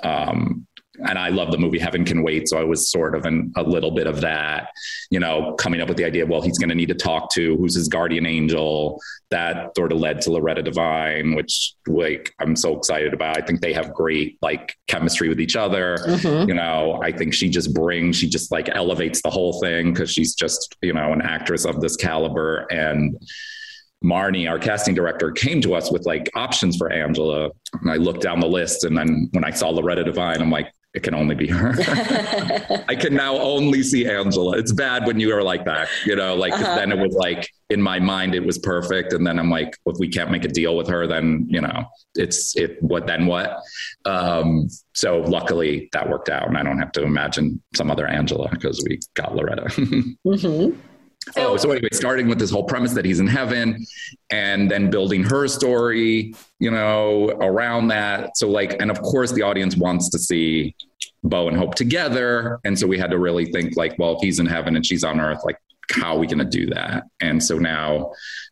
Um, 0.03 0.67
and 1.07 1.17
I 1.17 1.29
love 1.29 1.51
the 1.51 1.57
movie 1.57 1.79
Heaven 1.79 2.05
Can 2.05 2.23
Wait. 2.23 2.47
So 2.47 2.57
I 2.57 2.63
was 2.63 2.89
sort 2.89 3.15
of 3.15 3.25
in 3.25 3.51
a 3.55 3.63
little 3.63 3.91
bit 3.91 4.07
of 4.07 4.21
that, 4.21 4.69
you 5.09 5.19
know, 5.19 5.53
coming 5.53 5.81
up 5.81 5.87
with 5.87 5.97
the 5.97 6.05
idea, 6.05 6.25
well, 6.25 6.41
he's 6.41 6.57
going 6.57 6.69
to 6.69 6.75
need 6.75 6.89
to 6.89 6.95
talk 6.95 7.31
to 7.33 7.57
who's 7.57 7.75
his 7.75 7.87
guardian 7.87 8.25
angel. 8.25 9.01
That 9.31 9.75
sort 9.75 9.91
of 9.91 9.99
led 9.99 10.21
to 10.21 10.31
Loretta 10.31 10.63
Devine, 10.63 11.35
which 11.35 11.73
like 11.87 12.33
I'm 12.39 12.55
so 12.55 12.77
excited 12.77 13.13
about. 13.13 13.37
I 13.37 13.45
think 13.45 13.61
they 13.61 13.73
have 13.73 13.93
great 13.93 14.37
like 14.41 14.75
chemistry 14.87 15.29
with 15.29 15.39
each 15.39 15.55
other. 15.55 15.97
Mhm. 16.05 16.47
You 16.47 16.53
know, 16.53 16.99
I 17.03 17.11
think 17.11 17.33
she 17.33 17.49
just 17.49 17.73
brings, 17.73 18.15
she 18.15 18.29
just 18.29 18.51
like 18.51 18.69
elevates 18.69 19.21
the 19.21 19.29
whole 19.29 19.59
thing 19.61 19.93
because 19.93 20.11
she's 20.11 20.35
just, 20.35 20.75
you 20.81 20.93
know, 20.93 21.11
an 21.11 21.21
actress 21.21 21.65
of 21.65 21.81
this 21.81 21.95
caliber. 21.95 22.67
And 22.71 23.17
Marnie, 24.03 24.47
our 24.49 24.59
casting 24.59 24.93
director, 24.93 25.31
came 25.31 25.61
to 25.61 25.73
us 25.73 25.91
with 25.91 26.05
like 26.05 26.29
options 26.35 26.77
for 26.77 26.91
Angela. 26.91 27.49
And 27.81 27.89
I 27.89 27.95
looked 27.95 28.21
down 28.21 28.39
the 28.39 28.47
list. 28.47 28.83
And 28.83 28.95
then 28.95 29.29
when 29.31 29.43
I 29.43 29.49
saw 29.49 29.69
Loretta 29.69 30.03
Devine, 30.03 30.41
I'm 30.41 30.51
like, 30.51 30.71
it 30.95 31.03
can 31.03 31.13
only 31.13 31.35
be 31.35 31.47
her. 31.47 31.73
I 32.87 32.95
can 32.95 33.13
now 33.13 33.37
only 33.37 33.83
see 33.83 34.07
Angela. 34.09 34.57
It's 34.57 34.71
bad 34.71 35.05
when 35.05 35.19
you 35.19 35.35
are 35.35 35.43
like 35.43 35.65
that, 35.65 35.89
you 36.05 36.15
know, 36.15 36.35
like 36.35 36.53
Uh-huh. 36.53 36.75
then 36.75 36.91
it 36.91 36.97
was 36.97 37.13
like 37.13 37.49
in 37.69 37.81
my 37.81 37.99
mind, 37.99 38.33
it 38.33 38.45
was 38.45 38.57
perfect. 38.57 39.11
And 39.11 39.27
then 39.27 39.37
I'm 39.37 39.49
like, 39.49 39.75
if 39.85 39.97
we 39.99 40.07
can't 40.07 40.31
make 40.31 40.45
a 40.45 40.47
deal 40.47 40.77
with 40.77 40.87
her, 40.87 41.05
then, 41.05 41.45
you 41.49 41.59
know, 41.59 41.85
it's 42.15 42.55
it, 42.55 42.81
what, 42.81 43.07
then 43.07 43.25
what? 43.25 43.57
Um, 44.05 44.67
so 44.93 45.19
luckily 45.19 45.89
that 45.91 46.09
worked 46.09 46.29
out 46.29 46.47
and 46.47 46.57
I 46.57 46.63
don't 46.63 46.79
have 46.79 46.93
to 46.93 47.03
imagine 47.03 47.61
some 47.75 47.91
other 47.91 48.07
Angela 48.07 48.47
because 48.49 48.81
we 48.87 48.99
got 49.15 49.35
Loretta. 49.35 49.63
Mhm. 50.25 50.77
Oh, 51.38 51.58
so 51.58 51.72
anyway, 51.72 51.89
starting 51.91 52.27
with 52.27 52.39
this 52.39 52.51
whole 52.51 52.63
premise 52.63 52.94
that 52.94 53.05
he's 53.05 53.20
in 53.20 53.27
heaven 53.27 53.86
and 54.29 54.70
then 54.70 54.89
building 54.89 55.24
her 55.24 55.48
story, 55.48 56.36
you 56.60 56.72
know, 56.72 57.29
around 57.41 57.88
that. 57.88 58.38
So, 58.38 58.50
like, 58.50 58.79
and 58.82 58.91
of 58.91 59.01
course, 59.01 59.32
the 59.32 59.41
audience 59.41 59.75
wants 59.75 60.10
to 60.10 60.20
see 60.20 60.75
Bo 61.24 61.48
and 61.48 61.58
Hope 61.58 61.75
together. 61.75 62.60
And 62.63 62.77
so 62.77 62.86
we 62.88 62.98
had 62.98 63.10
to 63.12 63.17
really 63.17 63.46
think, 63.46 63.75
like, 63.75 63.98
well, 63.98 64.15
if 64.15 64.22
he's 64.22 64.39
in 64.39 64.46
heaven 64.46 64.75
and 64.75 64.86
she's 64.86 65.03
on 65.03 65.20
earth, 65.20 65.41
like, 65.46 65.58
how 65.91 66.15
are 66.15 66.20
we 66.20 66.27
going 66.27 66.39
to 66.39 66.46
do 66.46 66.67
that? 66.67 67.03
And 67.22 67.44
so 67.44 67.58
now, 67.58 68.12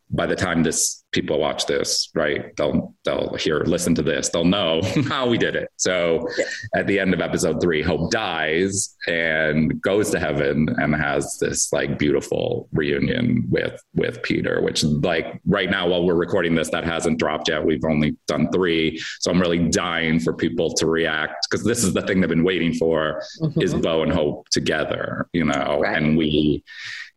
by 0.09 0.25
the 0.25 0.35
time 0.35 0.63
this 0.63 1.02
people 1.13 1.39
watch 1.39 1.65
this, 1.65 2.09
right, 2.15 2.55
they'll 2.57 2.93
they'll 3.05 3.35
hear, 3.35 3.59
listen 3.61 3.95
to 3.95 4.01
this, 4.01 4.29
they'll 4.29 4.43
know 4.43 4.81
how 5.07 5.27
we 5.27 5.37
did 5.37 5.55
it. 5.55 5.69
So 5.77 6.27
at 6.75 6.87
the 6.87 6.99
end 6.99 7.13
of 7.13 7.21
episode 7.21 7.61
three, 7.61 7.81
Hope 7.81 8.11
dies 8.11 8.95
and 9.07 9.81
goes 9.81 10.09
to 10.11 10.19
heaven 10.19 10.67
and 10.79 10.95
has 10.95 11.37
this 11.39 11.71
like 11.71 11.97
beautiful 11.97 12.67
reunion 12.73 13.45
with 13.49 13.81
with 13.95 14.21
Peter, 14.23 14.61
which 14.61 14.83
like 14.83 15.39
right 15.45 15.69
now 15.69 15.87
while 15.87 16.03
we're 16.05 16.15
recording 16.15 16.55
this, 16.55 16.69
that 16.71 16.83
hasn't 16.83 17.19
dropped 17.19 17.47
yet. 17.49 17.63
We've 17.63 17.85
only 17.85 18.17
done 18.27 18.49
three, 18.51 18.99
so 19.19 19.31
I'm 19.31 19.39
really 19.39 19.69
dying 19.69 20.19
for 20.19 20.33
people 20.33 20.73
to 20.73 20.87
react 20.87 21.47
because 21.49 21.63
this 21.63 21.83
is 21.83 21.93
the 21.93 22.01
thing 22.01 22.19
they've 22.19 22.29
been 22.29 22.43
waiting 22.43 22.73
for 22.73 23.21
is 23.57 23.73
mm-hmm. 23.73 23.81
Bo 23.81 24.03
and 24.03 24.11
Hope 24.11 24.49
together, 24.49 25.27
you 25.33 25.45
know, 25.45 25.79
Right. 25.81 25.97
and 25.97 26.17
we 26.17 26.63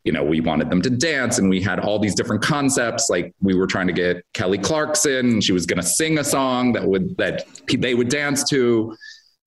you 0.07 0.13
know, 0.13 0.23
we 0.23 0.41
wanted 0.41 0.71
them 0.71 0.81
to 0.81 0.89
dance 0.89 1.39
and 1.39 1.51
we 1.51 1.61
had 1.61 1.81
all 1.81 1.99
these 1.99 2.15
different 2.15 2.41
concepts. 2.41 3.11
Like 3.11 3.35
we 3.43 3.57
were 3.57 3.67
trying 3.67 3.89
to 3.89 3.93
get 3.93 4.25
Kelly 4.35 4.57
Clarkson, 4.57 5.41
she 5.41 5.53
was 5.53 5.67
going 5.67 5.81
to 5.81 5.87
sing 5.87 6.19
a 6.19 6.25
song 6.25 6.73
that 6.75 6.87
would, 6.87 7.17
that 7.17 7.45
they 7.69 7.95
would 7.95 8.09
dance 8.09 8.49
to. 8.51 8.97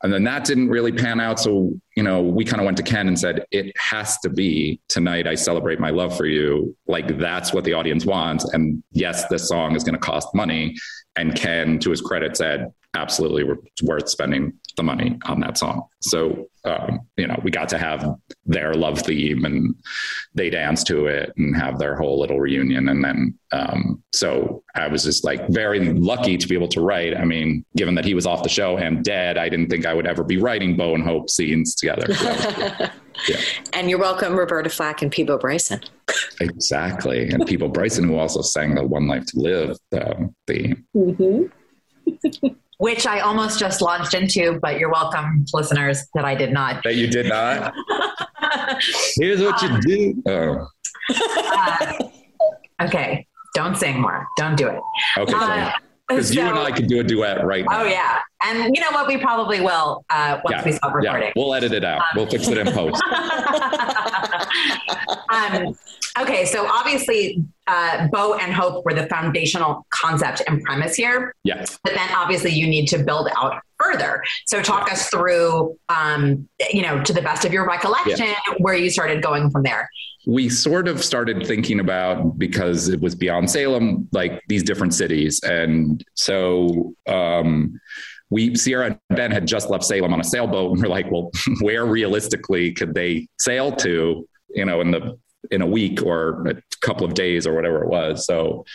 And 0.04 0.12
then 0.12 0.26
that 0.26 0.44
didn't 0.44 0.68
really 0.68 0.92
pan 0.92 1.22
out. 1.22 1.40
So, 1.40 1.72
you 1.96 2.04
know, 2.04 2.22
we 2.22 2.44
kind 2.44 2.60
of 2.60 2.66
went 2.66 2.76
to 2.76 2.84
Ken 2.84 3.08
and 3.08 3.18
said, 3.18 3.46
it 3.52 3.72
has 3.78 4.18
to 4.20 4.30
be 4.30 4.82
tonight. 4.90 5.28
I 5.28 5.36
celebrate 5.36 5.80
my 5.80 5.92
love 5.92 6.16
for 6.16 6.26
you. 6.26 6.76
Like 6.88 7.18
that's 7.18 7.54
what 7.54 7.64
the 7.64 7.74
audience 7.74 8.06
wants. 8.06 8.44
And 8.54 8.84
yes, 8.92 9.28
this 9.30 9.48
song 9.48 9.78
is 9.78 9.86
going 9.86 9.96
to 9.96 10.00
cost 10.00 10.28
money. 10.36 10.76
And 11.16 11.36
Ken, 11.36 11.80
to 11.80 11.90
his 11.90 12.02
credit, 12.02 12.36
said, 12.36 12.68
absolutely, 12.96 13.46
it's 13.66 13.84
worth 13.84 14.10
spending 14.10 14.54
the 14.80 14.84
money 14.84 15.20
on 15.26 15.42
that 15.42 15.58
song. 15.58 15.84
So, 16.02 16.48
um, 16.64 17.02
you 17.18 17.28
know, 17.28 17.38
we 17.44 17.52
got 17.52 17.68
to 17.70 17.78
have 17.78 18.16
their 18.46 18.74
love 18.74 19.00
theme 19.00 19.44
and 19.44 19.76
they 20.34 20.50
dance 20.50 20.84
to 20.86 21.08
it 21.08 21.34
and 21.36 21.56
have 21.58 21.78
their 21.78 21.98
whole 21.98 22.18
little 22.18 22.40
reunion. 22.40 22.88
And 22.88 23.04
then, 23.04 23.38
um, 23.52 24.02
so 24.14 24.64
I 24.76 24.88
was 24.88 25.04
just 25.04 25.26
like 25.26 25.50
very 25.50 25.92
lucky 25.94 26.38
to 26.38 26.48
be 26.48 26.56
able 26.56 26.70
to 26.70 26.82
write. 26.82 27.16
I 27.16 27.26
mean, 27.26 27.66
given 27.76 27.94
that 27.96 28.06
he 28.06 28.14
was 28.14 28.26
off 28.26 28.42
the 28.42 28.50
show 28.50 28.78
and 28.78 29.04
dead, 29.04 29.38
I 29.38 29.50
didn't 29.50 29.70
think 29.70 29.86
I 29.86 29.94
would 29.94 30.08
ever 30.08 30.24
be 30.24 30.38
writing 30.38 30.78
Bo 30.78 30.96
and 30.96 31.04
Hope 31.04 31.30
scenes 31.30 31.76
together. 31.76 32.14
So 32.14 32.24
that 32.24 32.38
was 32.38 32.56
good. 32.56 32.92
Yeah. 33.28 33.42
And 33.74 33.90
you're 33.90 34.00
welcome, 34.00 34.34
Roberta 34.34 34.70
Flack 34.70 35.02
and 35.02 35.12
Peabo 35.12 35.38
Bryson. 35.38 35.82
exactly. 36.40 37.28
And 37.28 37.46
Peabo, 37.46 37.68
Bryson, 37.68 38.08
who 38.08 38.18
also 38.18 38.42
sang 38.42 38.76
the 38.76 38.86
One 38.86 39.08
Life 39.10 39.26
to 39.26 39.40
Live 39.40 39.78
um, 39.92 40.34
theme. 40.48 40.86
which 42.80 43.06
I 43.06 43.20
almost 43.20 43.60
just 43.60 43.82
launched 43.82 44.14
into, 44.14 44.58
but 44.62 44.80
you're 44.80 44.90
welcome, 44.92 45.46
listeners, 45.54 46.08
that 46.16 46.26
I 46.26 46.34
did 46.36 46.52
not. 46.52 46.82
That 46.84 46.96
you 46.96 47.08
did 47.08 47.28
not. 47.28 47.74
Here's 49.16 49.42
what 49.42 49.62
you 49.62 49.80
do. 49.82 50.24
Oh, 50.28 50.68
Uh, 51.12 51.94
okay, 52.84 53.26
don't 53.54 53.76
sing 53.78 54.00
more. 54.00 54.26
Don't 54.38 54.56
do 54.56 54.68
it. 54.68 54.80
okay. 55.18 55.34
Uh, 55.36 55.72
Because 56.08 56.34
you 56.34 56.42
and 56.42 56.58
I 56.58 56.72
could 56.72 56.88
do 56.88 57.00
a 57.02 57.04
duet 57.04 57.46
right 57.46 57.64
now. 57.70 57.82
Oh 57.82 57.84
yeah, 57.86 58.18
and 58.44 58.76
you 58.76 58.82
know 58.82 58.90
what? 58.92 59.08
We 59.08 59.18
probably 59.18 59.60
will 59.62 60.04
uh, 60.10 60.40
once 60.44 60.56
Yeah, 60.56 60.66
we 60.66 60.72
stop 60.72 60.92
yeah. 61.04 61.12
recording. 61.14 61.34
We'll 61.36 61.54
edit 61.54 61.72
it 61.74 61.84
out. 61.84 62.02
We'll 62.16 62.26
fix 62.28 62.48
it 62.48 62.58
in 62.58 62.66
post. 62.74 63.00
um, 65.32 65.76
okay, 66.22 66.46
so 66.46 66.68
obviously, 66.68 67.44
uh, 67.68 68.08
Bo 68.08 68.36
and 68.36 68.52
Hope 68.54 68.84
were 68.86 68.94
the 68.94 69.08
foundational 69.08 69.86
concept 69.92 70.42
and 70.48 70.62
premise 70.64 70.96
here, 70.96 71.34
Yeah. 71.44 71.66
but 71.84 71.94
then 71.94 72.10
obviously 72.16 72.52
you 72.52 72.68
need 72.68 72.88
to 72.88 73.00
build 73.04 73.30
out 73.38 73.62
further. 73.80 74.24
So 74.48 74.62
talk 74.62 74.92
us 74.92 75.10
through, 75.10 75.78
um, 75.90 76.48
you 76.72 76.82
know, 76.82 77.02
to 77.04 77.14
the 77.14 77.22
best 77.22 77.46
of 77.46 77.54
your 77.54 77.68
recollection, 77.68 78.28
where 78.58 78.74
you 78.76 78.90
started 78.90 79.22
going 79.22 79.50
from 79.52 79.64
there. 79.64 79.90
we 80.28 80.50
sort 80.50 80.88
of 80.88 81.04
started 81.04 81.48
thinking 81.48 81.80
about 81.80 82.38
because 82.38 82.90
it 82.90 83.00
was 83.00 83.16
beyond 83.16 83.50
Salem, 83.50 84.08
like 84.12 84.42
these 84.48 84.64
different 84.64 84.94
cities. 84.94 85.40
And 85.44 86.04
so 86.14 86.94
um, 87.08 87.80
we, 88.30 88.54
Ciara 88.54 88.88
and 88.88 89.18
Ben 89.18 89.32
had 89.32 89.48
just 89.48 89.70
left 89.70 89.86
Salem 89.86 90.14
on 90.14 90.20
a 90.20 90.24
sailboat, 90.24 90.72
and 90.74 90.82
we're 90.82 90.90
like, 90.90 91.10
well, 91.10 91.32
where 91.62 91.86
realistically 91.86 92.74
could 92.74 92.94
they 92.94 93.28
sail 93.40 93.72
to, 93.78 94.28
you 94.50 94.66
know, 94.66 94.82
in 94.82 94.92
the 94.92 95.18
in 95.52 95.62
a 95.62 95.66
week 95.66 96.02
or 96.04 96.46
a 96.48 96.62
couple 96.82 97.06
of 97.06 97.14
days 97.14 97.48
or 97.48 97.54
whatever 97.54 97.82
it 97.82 97.88
was. 97.88 98.26
So 98.26 98.66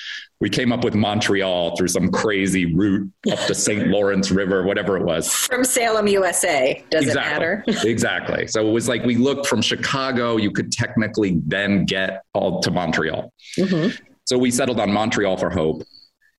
we 0.41 0.49
came 0.49 0.73
up 0.73 0.85
with 0.85 0.95
Montreal 0.95 1.77
through 1.77 1.89
some 1.89 2.11
crazy 2.11 2.75
route 2.75 3.11
up 3.31 3.39
the 3.47 3.55
St. 3.55 3.89
Lawrence 3.91 4.31
River, 4.31 4.65
whatever 4.65 4.97
it 4.97 5.05
was. 5.05 5.33
From 5.33 5.65
Salem, 5.65 6.07
USA. 6.09 6.85
Does 6.91 7.07
it 7.07 7.15
matter? 7.15 7.65
exactly. 7.69 8.47
So 8.47 8.67
it 8.67 8.73
was 8.73 8.89
like 8.89 9.05
we 9.05 9.17
looked 9.17 9.47
from 9.47 9.63
Chicago, 9.63 10.37
you 10.37 10.51
could 10.51 10.73
technically 10.73 11.41
then 11.47 11.85
get 11.85 12.23
all 12.33 12.61
to 12.61 12.71
Montreal. 12.71 13.33
Mhm. 13.59 13.99
So 14.25 14.39
we 14.39 14.51
settled 14.51 14.81
on 14.81 14.91
Montreal 14.91 15.37
for 15.37 15.51
Hope. 15.51 15.83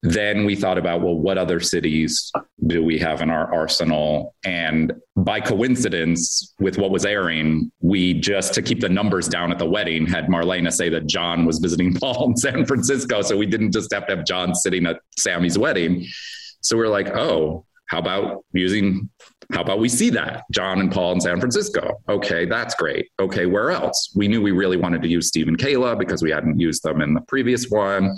Then 0.06 0.46
we 0.46 0.56
thought 0.56 0.78
about, 0.78 1.02
well, 1.02 1.16
what 1.16 1.40
other 1.40 1.60
cities 1.60 2.32
do 2.68 2.84
we 2.84 3.00
have 3.00 3.24
in 3.24 3.32
our 3.32 3.52
arsenal? 3.52 4.36
And 4.46 4.94
by 5.16 5.40
coincidence, 5.42 6.54
with 6.60 6.78
what 6.78 6.92
was 6.92 7.06
airing, 7.06 7.72
we 7.82 8.14
just 8.14 8.54
to 8.54 8.62
keep 8.62 8.82
the 8.82 8.90
numbers 8.90 9.28
down 9.28 9.52
at 9.52 9.58
the 9.58 9.66
wedding 9.66 10.06
had 10.06 10.28
Marlena 10.28 10.72
say 10.72 10.90
that 10.90 11.08
John 11.08 11.44
was 11.44 11.58
visiting 11.58 11.94
Paul 12.00 12.30
in 12.30 12.38
San 12.38 12.68
Francisco. 12.68 13.24
So 13.24 13.36
we 13.36 13.48
didn't 13.48 13.72
just 13.72 13.92
have 13.94 14.06
to 14.06 14.16
have 14.16 14.26
John 14.28 14.54
sitting 14.54 14.86
at 14.86 15.00
Sami's 15.18 15.58
wedding. 15.58 16.06
So 16.62 16.78
we're 16.78 16.88
like, 16.88 17.08
oh, 17.10 17.66
how 17.88 17.98
about 17.98 18.46
using 18.54 19.10
how 19.54 19.62
about 19.62 19.80
we 19.80 19.90
see 19.90 20.10
that 20.10 20.44
John 20.52 20.80
and 20.80 20.92
Paul 20.92 21.14
in 21.14 21.22
San 21.22 21.40
Francisco? 21.40 22.02
Okay, 22.10 22.46
that's 22.46 22.74
great. 22.76 23.10
Okay, 23.20 23.46
where 23.46 23.72
else? 23.72 24.12
We 24.16 24.28
knew 24.28 24.42
we 24.42 24.52
really 24.52 24.78
wanted 24.78 25.02
to 25.04 25.08
use 25.08 25.28
Steve 25.28 25.48
and 25.48 25.58
Kayla 25.58 26.00
because 26.00 26.24
we 26.24 26.32
hadn't 26.32 26.60
used 26.60 26.82
them 26.84 27.02
in 27.02 27.14
the 27.14 27.22
previous 27.22 27.70
one. 27.70 28.18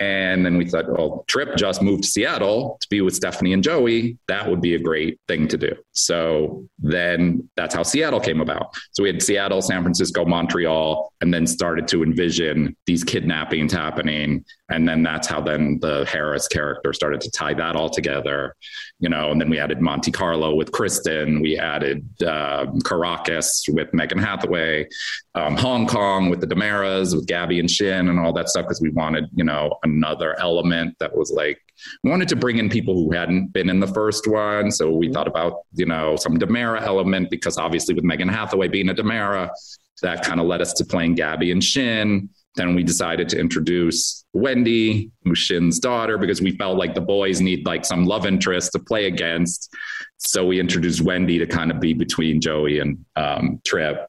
And 0.00 0.44
then 0.44 0.56
we 0.56 0.68
thought, 0.68 0.90
well, 0.90 1.24
Tripp 1.28 1.56
just 1.56 1.80
moved 1.80 2.02
to 2.02 2.08
Seattle 2.08 2.78
to 2.80 2.88
be 2.88 3.00
with 3.00 3.14
Stephanie 3.14 3.52
and 3.52 3.62
Joey. 3.62 4.18
That 4.26 4.48
would 4.48 4.60
be 4.60 4.74
a 4.74 4.78
great 4.78 5.20
thing 5.28 5.46
to 5.48 5.56
do. 5.56 5.72
So 5.92 6.66
then 6.78 7.48
that's 7.56 7.74
how 7.74 7.84
Seattle 7.84 8.18
came 8.20 8.40
about. 8.40 8.74
So 8.90 9.04
we 9.04 9.08
had 9.08 9.22
Seattle, 9.22 9.62
San 9.62 9.82
Francisco, 9.82 10.24
Montreal, 10.24 11.12
and 11.20 11.32
then 11.32 11.46
started 11.46 11.86
to 11.88 12.02
envision 12.02 12.76
these 12.86 13.04
kidnappings 13.04 13.72
happening. 13.72 14.44
And 14.70 14.88
then 14.88 15.02
that's 15.02 15.28
how 15.28 15.40
then 15.40 15.78
the 15.80 16.04
Harris 16.10 16.48
character 16.48 16.92
started 16.92 17.20
to 17.20 17.30
tie 17.30 17.54
that 17.54 17.76
all 17.76 17.90
together, 17.90 18.56
you 18.98 19.08
know, 19.08 19.30
and 19.30 19.40
then 19.40 19.50
we 19.50 19.58
added 19.58 19.80
Monte 19.80 20.10
Carlo 20.10 20.54
with 20.54 20.72
Kristen. 20.72 21.40
We 21.40 21.58
added 21.58 22.04
uh, 22.22 22.66
Caracas 22.84 23.64
with 23.68 23.92
Megan 23.92 24.18
Hathaway, 24.18 24.88
um, 25.34 25.56
Hong 25.56 25.86
Kong 25.86 26.30
with 26.30 26.40
the 26.40 26.46
DiMeras, 26.46 27.14
with 27.14 27.26
Gabby 27.26 27.60
and 27.60 27.70
Shin 27.70 28.08
and 28.08 28.18
all 28.18 28.32
that 28.32 28.48
stuff 28.48 28.64
because 28.64 28.80
we 28.80 28.90
wanted, 28.90 29.28
you 29.34 29.44
know, 29.44 29.76
another 29.94 30.38
element 30.40 30.96
that 31.00 31.16
was 31.16 31.30
like 31.30 31.58
wanted 32.02 32.28
to 32.28 32.36
bring 32.36 32.58
in 32.58 32.68
people 32.68 32.94
who 32.94 33.12
hadn't 33.12 33.52
been 33.52 33.68
in 33.68 33.80
the 33.80 33.86
first 33.86 34.26
one. 34.26 34.70
So 34.70 34.90
we 34.90 35.12
thought 35.12 35.28
about, 35.28 35.62
you 35.74 35.86
know, 35.86 36.16
some 36.16 36.38
DiMera 36.38 36.82
element 36.82 37.30
because 37.30 37.58
obviously 37.58 37.94
with 37.94 38.04
Megan 38.04 38.28
Hathaway 38.28 38.68
being 38.68 38.88
a 38.88 38.94
DiMera, 38.94 39.50
that 40.02 40.24
kind 40.24 40.40
of 40.40 40.46
led 40.46 40.60
us 40.60 40.72
to 40.74 40.84
playing 40.84 41.14
Gabby 41.14 41.50
and 41.50 41.62
Shin. 41.62 42.28
Then 42.56 42.74
we 42.74 42.84
decided 42.84 43.28
to 43.30 43.38
introduce 43.38 44.24
Wendy, 44.32 45.10
who's 45.24 45.38
Shin's 45.38 45.80
daughter, 45.80 46.18
because 46.18 46.40
we 46.40 46.56
felt 46.56 46.78
like 46.78 46.94
the 46.94 47.00
boys 47.00 47.40
need 47.40 47.66
like 47.66 47.84
some 47.84 48.04
love 48.04 48.26
interest 48.26 48.72
to 48.72 48.78
play 48.78 49.06
against. 49.06 49.74
So 50.18 50.46
we 50.46 50.60
introduced 50.60 51.00
Wendy 51.00 51.38
to 51.38 51.46
kind 51.46 51.70
of 51.70 51.80
be 51.80 51.94
between 51.94 52.40
Joey 52.40 52.78
and 52.78 53.04
um, 53.16 53.60
Tripp. 53.64 54.06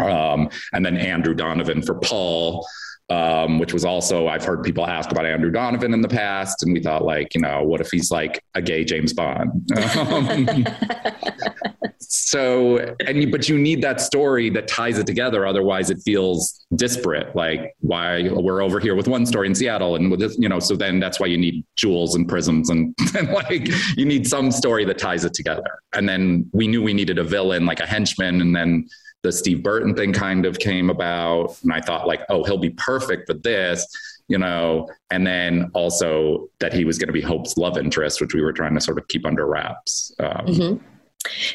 Um, 0.00 0.48
and 0.72 0.84
then 0.84 0.96
Andrew 0.96 1.34
Donovan 1.34 1.82
for 1.82 1.96
Paul, 1.96 2.66
um, 3.10 3.58
which 3.58 3.72
was 3.72 3.84
also 3.84 4.28
I've 4.28 4.44
heard 4.44 4.62
people 4.62 4.86
ask 4.86 5.10
about 5.10 5.24
Andrew 5.24 5.50
Donovan 5.50 5.94
in 5.94 6.02
the 6.02 6.08
past, 6.08 6.62
and 6.62 6.72
we 6.72 6.80
thought 6.80 7.04
like, 7.04 7.34
you 7.34 7.40
know, 7.40 7.62
what 7.62 7.80
if 7.80 7.90
he's 7.90 8.10
like 8.10 8.42
a 8.54 8.60
gay 8.60 8.84
James 8.84 9.14
Bond? 9.14 9.50
Um, 9.96 10.48
so, 11.98 12.94
and 13.06 13.22
you, 13.22 13.30
but 13.30 13.48
you 13.48 13.56
need 13.56 13.82
that 13.82 14.00
story 14.02 14.50
that 14.50 14.68
ties 14.68 14.98
it 14.98 15.06
together, 15.06 15.46
otherwise 15.46 15.88
it 15.88 15.98
feels 16.04 16.66
disparate. 16.76 17.34
Like 17.34 17.74
why 17.80 18.28
we're 18.30 18.62
over 18.62 18.78
here 18.78 18.94
with 18.94 19.08
one 19.08 19.24
story 19.24 19.46
in 19.46 19.54
Seattle, 19.54 19.96
and 19.96 20.10
with 20.10 20.20
this, 20.20 20.36
you 20.38 20.48
know, 20.48 20.60
so 20.60 20.76
then 20.76 21.00
that's 21.00 21.18
why 21.18 21.28
you 21.28 21.38
need 21.38 21.64
jewels 21.76 22.14
and 22.14 22.28
prisms, 22.28 22.68
and, 22.68 22.94
and 23.16 23.30
like 23.30 23.68
you 23.96 24.04
need 24.04 24.26
some 24.28 24.50
story 24.50 24.84
that 24.84 24.98
ties 24.98 25.24
it 25.24 25.32
together. 25.32 25.78
And 25.94 26.06
then 26.06 26.50
we 26.52 26.66
knew 26.66 26.82
we 26.82 26.92
needed 26.92 27.18
a 27.18 27.24
villain, 27.24 27.64
like 27.64 27.80
a 27.80 27.86
henchman, 27.86 28.42
and 28.42 28.54
then 28.54 28.86
the 29.22 29.32
Steve 29.32 29.62
Burton 29.62 29.94
thing 29.94 30.12
kind 30.12 30.46
of 30.46 30.58
came 30.58 30.90
about. 30.90 31.56
And 31.62 31.72
I 31.72 31.80
thought, 31.80 32.06
like, 32.06 32.22
oh, 32.28 32.44
he'll 32.44 32.58
be 32.58 32.70
perfect 32.70 33.28
for 33.28 33.34
this, 33.34 33.86
you 34.28 34.38
know. 34.38 34.88
And 35.10 35.26
then 35.26 35.70
also 35.74 36.48
that 36.60 36.72
he 36.72 36.84
was 36.84 36.98
going 36.98 37.08
to 37.08 37.12
be 37.12 37.20
Hope's 37.20 37.56
love 37.56 37.78
interest, 37.78 38.20
which 38.20 38.34
we 38.34 38.42
were 38.42 38.52
trying 38.52 38.74
to 38.74 38.80
sort 38.80 38.98
of 38.98 39.08
keep 39.08 39.26
under 39.26 39.46
wraps. 39.46 40.12
Um, 40.20 40.46
mm-hmm. 40.46 40.84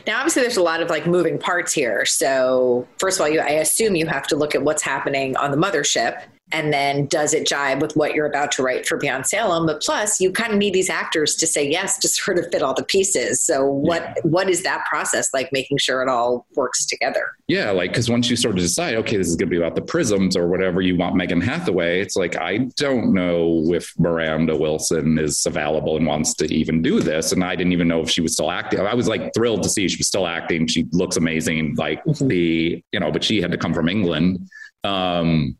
Now, 0.05 0.17
obviously, 0.17 0.41
there's 0.41 0.57
a 0.57 0.63
lot 0.63 0.81
of 0.81 0.89
like 0.89 1.07
moving 1.07 1.39
parts 1.39 1.73
here. 1.73 2.05
So, 2.05 2.87
first 2.99 3.17
of 3.17 3.21
all, 3.21 3.29
you, 3.29 3.39
I 3.39 3.51
assume 3.51 3.95
you 3.95 4.07
have 4.07 4.27
to 4.27 4.35
look 4.35 4.55
at 4.55 4.63
what's 4.63 4.83
happening 4.83 5.37
on 5.37 5.51
the 5.51 5.57
mothership 5.57 6.21
and 6.53 6.71
then 6.71 7.07
does 7.07 7.33
it 7.33 7.47
jibe 7.47 7.81
with 7.81 7.95
what 7.95 8.13
you're 8.13 8.27
about 8.27 8.51
to 8.53 8.63
write 8.63 8.87
for 8.87 8.97
Beyond 8.97 9.25
Salem? 9.25 9.65
But 9.65 9.81
plus, 9.81 10.21
you 10.21 10.31
kind 10.31 10.53
of 10.53 10.59
need 10.59 10.73
these 10.73 10.89
actors 10.89 11.35
to 11.37 11.47
say 11.47 11.67
yes 11.67 11.97
to 11.97 12.07
sort 12.07 12.37
of 12.37 12.47
fit 12.51 12.61
all 12.61 12.75
the 12.75 12.83
pieces. 12.83 13.41
So 13.41 13.65
what 13.65 14.01
yeah. 14.01 14.13
what 14.23 14.49
is 14.49 14.61
that 14.63 14.85
process 14.85 15.33
like, 15.33 15.51
making 15.51 15.79
sure 15.79 16.03
it 16.03 16.09
all 16.09 16.45
works 16.55 16.85
together? 16.85 17.31
Yeah, 17.47 17.71
like 17.71 17.91
because 17.91 18.09
once 18.09 18.29
you 18.29 18.35
sort 18.35 18.55
of 18.55 18.61
decide, 18.61 18.95
okay, 18.95 19.17
this 19.17 19.27
is 19.27 19.35
going 19.35 19.49
to 19.49 19.51
be 19.51 19.57
about 19.57 19.75
the 19.75 19.81
prisms 19.81 20.37
or 20.37 20.47
whatever 20.47 20.81
you 20.81 20.95
want 20.95 21.15
Megan 21.15 21.41
Hathaway, 21.41 21.99
it's 21.99 22.15
like 22.15 22.37
I 22.37 22.69
don't 22.77 23.13
know 23.13 23.73
if 23.73 23.91
Miranda 23.97 24.55
Wilson 24.55 25.17
is 25.17 25.45
available 25.45 25.97
and 25.97 26.05
wants 26.05 26.35
to 26.35 26.45
even 26.53 26.83
do 26.83 26.99
this, 26.99 27.31
and 27.31 27.43
I 27.43 27.55
didn't 27.55 27.73
even 27.73 27.87
know 27.87 28.01
if 28.01 28.09
she 28.09 28.21
was 28.21 28.33
still 28.33 28.51
acting. 28.51 28.79
I 28.79 28.93
was 28.93 29.07
like 29.07 29.33
thrilled 29.33 29.63
to 29.63 29.69
see 29.69 29.87
she 29.87 29.97
was 29.97 30.07
still 30.07 30.27
acting. 30.27 30.67
She 30.67 30.85
looks 30.91 31.17
amazing, 31.17 31.75
like 31.75 32.03
mm-hmm. 32.05 32.27
the 32.27 32.83
you 32.91 32.99
know, 32.99 33.11
but 33.11 33.23
she 33.23 33.41
had 33.41 33.51
to 33.51 33.57
come 33.57 33.73
from 33.73 33.89
England. 33.89 34.47
Um, 34.83 35.57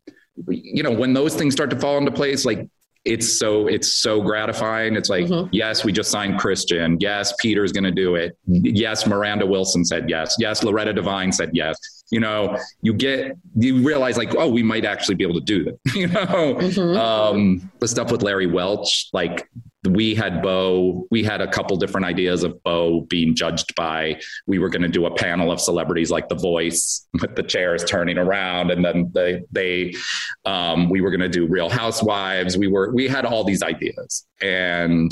you 0.48 0.84
know, 0.84 0.92
when 0.92 1.14
those 1.14 1.36
things 1.36 1.54
start 1.54 1.70
to 1.70 1.80
fall 1.80 1.98
into 1.98 2.12
place, 2.12 2.46
like 2.46 2.68
it's 3.06 3.38
so 3.38 3.68
it's 3.68 3.96
so 3.96 4.22
gratifying. 4.22 4.96
It's 4.96 5.10
like, 5.10 5.26
mm-hmm. 5.26 5.50
yes, 5.52 5.84
we 5.84 5.92
just 5.92 6.10
signed 6.10 6.40
Kristian. 6.40 6.98
Yes, 7.00 7.34
Peter's 7.40 7.72
going 7.72 7.84
to 7.84 7.92
do 7.92 8.16
it. 8.16 8.38
Yes, 8.48 9.06
Miranda 9.06 9.46
Wilson 9.46 9.84
said 9.84 10.10
yes. 10.10 10.36
Yes, 10.40 10.64
Loretta 10.64 10.94
Devine 10.94 11.32
said 11.32 11.52
yes. 11.54 11.78
You 12.12 12.22
know, 12.22 12.58
you 12.82 12.94
get 12.94 13.36
you 13.56 13.86
realize 13.86 14.18
like, 14.18 14.36
oh, 14.36 14.48
we 14.48 14.64
might 14.64 14.86
actually 14.86 15.16
be 15.16 15.24
able 15.24 15.36
to 15.36 15.42
do 15.42 15.64
that. 15.66 15.78
you 15.96 16.08
know, 16.08 16.56
mm-hmm. 16.56 16.98
um, 16.98 17.72
the 17.80 17.88
stuff 17.88 18.12
with 18.12 18.24
Larry 18.24 18.48
Welch, 18.48 19.10
like 19.12 19.50
we 19.90 20.16
had 20.16 20.42
Bo, 20.42 21.08
we 21.12 21.24
had 21.24 21.42
a 21.42 21.48
couple 21.48 21.76
different 21.78 22.06
ideas 22.06 22.44
of 22.44 22.62
Bo 22.64 23.02
being 23.02 23.36
judged 23.36 23.76
by. 23.76 24.20
We 24.48 24.60
were 24.60 24.70
going 24.70 24.84
to 24.84 24.88
do 24.88 25.06
a 25.06 25.14
panel 25.14 25.52
of 25.52 25.60
celebrities 25.60 26.10
like 26.10 26.30
The 26.30 26.36
Voice 26.36 27.08
with 27.22 27.36
the 27.36 27.44
chairs 27.44 27.84
turning 27.84 28.18
around, 28.18 28.72
and 28.72 28.84
then 28.84 29.12
they 29.14 29.44
they 29.52 29.94
um, 30.46 30.90
we 30.90 31.02
were 31.02 31.10
going 31.10 31.22
to 31.22 31.30
do 31.30 31.48
Real 31.48 31.70
Housewives. 31.70 32.58
We 32.58 32.68
were 32.68 32.94
we 32.94 33.08
had 33.08 33.26
all 33.26 33.44
these 33.44 33.62
ideas, 33.62 34.26
and 34.42 35.12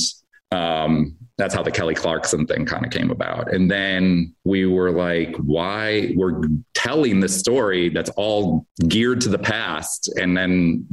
um, 0.52 1.16
that's 1.38 1.56
how 1.56 1.64
the 1.64 1.72
Kelly 1.72 1.96
Clarkson 1.96 2.46
thing 2.46 2.66
kind 2.66 2.86
of 2.86 2.92
came 2.92 3.10
about. 3.10 3.52
And 3.52 3.70
then 3.70 4.36
we 4.44 4.68
were 4.68 4.92
like, 4.92 5.36
why 5.38 6.14
we're 6.16 6.44
telling 6.76 7.20
this 7.20 7.38
story 7.38 7.90
that's 7.90 8.12
all 8.12 8.68
geared 8.88 9.22
to 9.22 9.30
the 9.30 9.40
past. 9.40 10.12
And 10.20 10.38
then 10.38 10.86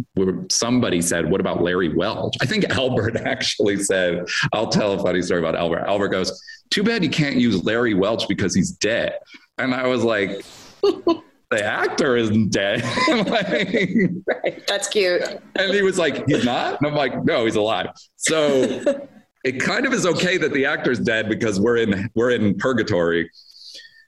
somebody 0.50 1.02
said, 1.02 1.30
what 1.30 1.40
about 1.40 1.62
Larry 1.62 1.94
Welch? 1.94 2.34
I 2.40 2.46
think 2.46 2.64
Albert 2.70 3.16
actually 3.16 3.82
said, 3.82 4.26
I'll 4.52 4.68
tell 4.68 4.92
a 4.92 5.02
funny 5.02 5.20
story 5.20 5.40
about 5.40 5.54
Albert. 5.54 5.84
Albert 5.86 6.08
goes, 6.08 6.42
too 6.70 6.82
bad 6.82 7.04
you 7.04 7.10
can't 7.10 7.36
use 7.36 7.62
Larry 7.64 7.94
Welch 7.94 8.26
because 8.26 8.54
he's 8.54 8.70
dead. 8.70 9.18
And 9.58 9.74
I 9.74 9.86
was 9.86 10.02
like, 10.02 10.44
the 10.82 11.64
actor 11.64 12.16
isn't 12.16 12.50
dead. 12.50 12.82
like, 13.08 13.74
right. 14.26 14.66
That's 14.66 14.88
cute. 14.88 15.22
And 15.56 15.74
he 15.74 15.82
was 15.82 15.98
like, 15.98 16.26
he's 16.26 16.44
not? 16.44 16.80
And 16.80 16.86
I'm 16.86 16.94
like, 16.94 17.24
no, 17.24 17.44
he's 17.44 17.56
alive. 17.56 17.88
So 18.16 19.08
it 19.48 19.60
kind 19.60 19.86
of 19.86 19.94
is 19.94 20.04
okay 20.04 20.36
that 20.36 20.52
the 20.52 20.66
actor's 20.66 20.98
dead 20.98 21.28
because 21.28 21.58
we're 21.58 21.78
in 21.78 22.10
we're 22.14 22.30
in 22.30 22.54
purgatory. 22.56 23.30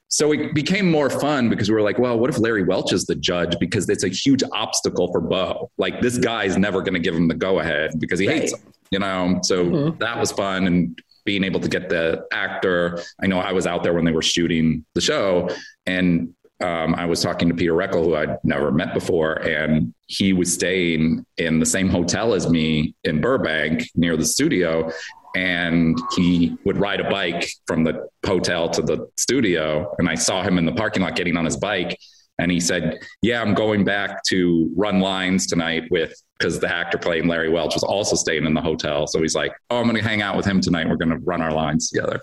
So 0.08 0.32
it 0.32 0.54
became 0.54 0.90
more 0.90 1.08
fun 1.08 1.48
because 1.48 1.68
we 1.68 1.74
were 1.74 1.82
like, 1.82 1.98
well, 1.98 2.18
what 2.18 2.30
if 2.30 2.38
Larry 2.38 2.64
Welch 2.64 2.92
is 2.92 3.06
the 3.06 3.14
judge? 3.14 3.56
Because 3.58 3.88
it's 3.88 4.02
a 4.02 4.08
huge 4.08 4.42
obstacle 4.52 5.10
for 5.12 5.20
Bo. 5.20 5.70
Like 5.78 6.00
this 6.00 6.18
guy's 6.18 6.58
never 6.58 6.82
going 6.82 6.94
to 6.94 7.00
give 7.00 7.14
him 7.14 7.28
the 7.28 7.34
go 7.34 7.60
ahead 7.60 7.92
because 7.98 8.18
he 8.18 8.26
right. 8.26 8.40
hates 8.40 8.52
him, 8.52 8.60
you 8.90 8.98
know? 8.98 9.38
So 9.44 9.64
mm-hmm. 9.64 9.98
that 9.98 10.18
was 10.18 10.32
fun. 10.32 10.66
And 10.66 11.00
being 11.24 11.44
able 11.44 11.60
to 11.60 11.68
get 11.68 11.88
the 11.88 12.26
actor, 12.32 13.00
I 13.22 13.28
know 13.28 13.38
I 13.38 13.52
was 13.52 13.68
out 13.68 13.84
there 13.84 13.94
when 13.94 14.04
they 14.04 14.10
were 14.10 14.20
shooting 14.20 14.84
the 14.94 15.00
show 15.00 15.48
and 15.86 16.34
um, 16.60 16.94
I 16.94 17.06
was 17.06 17.22
talking 17.22 17.48
to 17.48 17.54
Peter 17.54 17.72
Reckell, 17.72 18.04
who 18.04 18.14
I'd 18.14 18.36
never 18.44 18.70
met 18.70 18.92
before, 18.92 19.34
and 19.36 19.94
he 20.08 20.32
was 20.34 20.52
staying 20.52 21.24
in 21.38 21.58
the 21.58 21.64
same 21.64 21.88
hotel 21.88 22.34
as 22.34 22.50
me 22.50 22.94
in 23.04 23.20
Burbank 23.20 23.84
near 23.94 24.16
the 24.16 24.26
studio 24.26 24.90
and 25.34 25.98
he 26.16 26.56
would 26.64 26.76
ride 26.76 27.00
a 27.00 27.08
bike 27.08 27.48
from 27.66 27.84
the 27.84 28.08
hotel 28.26 28.68
to 28.70 28.82
the 28.82 29.08
studio. 29.16 29.94
And 29.98 30.08
i 30.08 30.14
saw 30.14 30.42
him 30.42 30.58
in 30.58 30.66
the 30.66 30.72
parking 30.72 31.02
lot 31.02 31.16
getting 31.16 31.36
on 31.36 31.44
his 31.44 31.56
bike. 31.56 31.98
And 32.38 32.50
he 32.50 32.60
said 32.60 33.00
yeah 33.22 33.42
i'm 33.42 33.54
going 33.54 33.84
back 33.84 34.22
to 34.24 34.70
run 34.76 35.00
lines 35.00 35.46
tonight 35.46 35.84
with 35.90 36.14
because 36.38 36.58
the 36.58 36.74
actor 36.74 36.96
playing 36.96 37.28
larry 37.28 37.50
welch 37.50 37.74
was 37.74 37.82
also 37.82 38.16
staying 38.16 38.46
in 38.46 38.54
the 38.54 38.62
hotel. 38.62 39.06
So 39.06 39.20
he's 39.20 39.34
like 39.34 39.52
oh 39.70 39.78
i'm 39.78 39.84
going 39.84 39.96
to 39.96 40.02
hang 40.02 40.22
out 40.22 40.36
with 40.36 40.46
him 40.46 40.60
tonight. 40.60 40.88
We're 40.88 40.96
going 40.96 41.10
to 41.10 41.18
run 41.18 41.42
our 41.42 41.52
lines 41.52 41.90
together. 41.90 42.20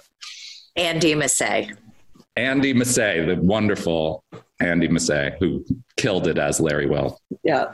Andy 0.76 1.16
massey. 1.16 1.72
Andy 2.36 2.74
massey 2.74 3.26
the 3.26 3.36
wonderful 3.42 4.24
andy 4.60 4.88
massey 4.88 5.32
who 5.40 5.64
killed 5.98 6.28
it 6.28 6.38
as 6.38 6.60
larry 6.60 6.88
welch. 6.88 7.14
Yeah 7.44 7.74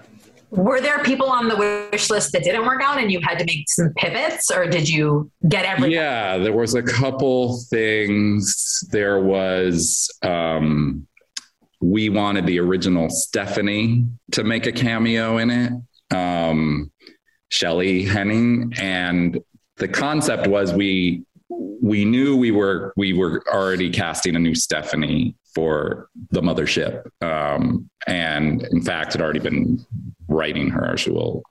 were 0.55 0.79
there 0.79 0.99
people 1.03 1.29
on 1.29 1.47
the 1.47 1.55
wish 1.91 2.09
list 2.11 2.31
that 2.31 2.43
didn't 2.43 2.65
work 2.65 2.81
out 2.83 2.99
and 2.99 3.11
you 3.11 3.19
had 3.23 3.39
to 3.39 3.45
make 3.45 3.67
some 3.67 3.91
pivots 3.97 4.51
or 4.51 4.67
did 4.67 4.87
you 4.87 5.31
get 5.49 5.65
everything? 5.65 5.91
Yeah, 5.91 6.37
there 6.37 6.53
was 6.53 6.75
a 6.75 6.83
couple 6.83 7.59
things. 7.69 8.87
There 8.91 9.19
was, 9.19 10.09
um, 10.21 11.07
we 11.81 12.09
wanted 12.09 12.45
the 12.45 12.59
original 12.59 13.09
Stephanie 13.09 14.05
to 14.33 14.43
make 14.43 14.67
a 14.67 14.71
cameo 14.71 15.37
in 15.39 15.49
it, 15.49 16.15
um, 16.15 16.91
Shelley 17.49 18.05
Hennig. 18.05 18.79
And 18.79 19.39
the 19.77 19.87
concept 19.87 20.45
was 20.45 20.71
we, 20.71 21.23
we 21.49 22.05
knew 22.05 22.37
we 22.37 22.51
were, 22.51 22.93
we 22.95 23.13
were 23.13 23.43
already 23.51 23.89
casting 23.89 24.35
a 24.35 24.39
new 24.39 24.53
Stephanie 24.53 25.35
for 25.55 26.09
the 26.29 26.41
mothership. 26.41 27.05
Um, 27.21 27.89
and 28.07 28.63
in 28.71 28.81
fact, 28.81 29.13
had 29.13 29.21
already 29.21 29.39
been 29.39 29.85
writing 30.33 30.69
her. 30.69 30.97
She 30.97 31.11
will 31.11 31.43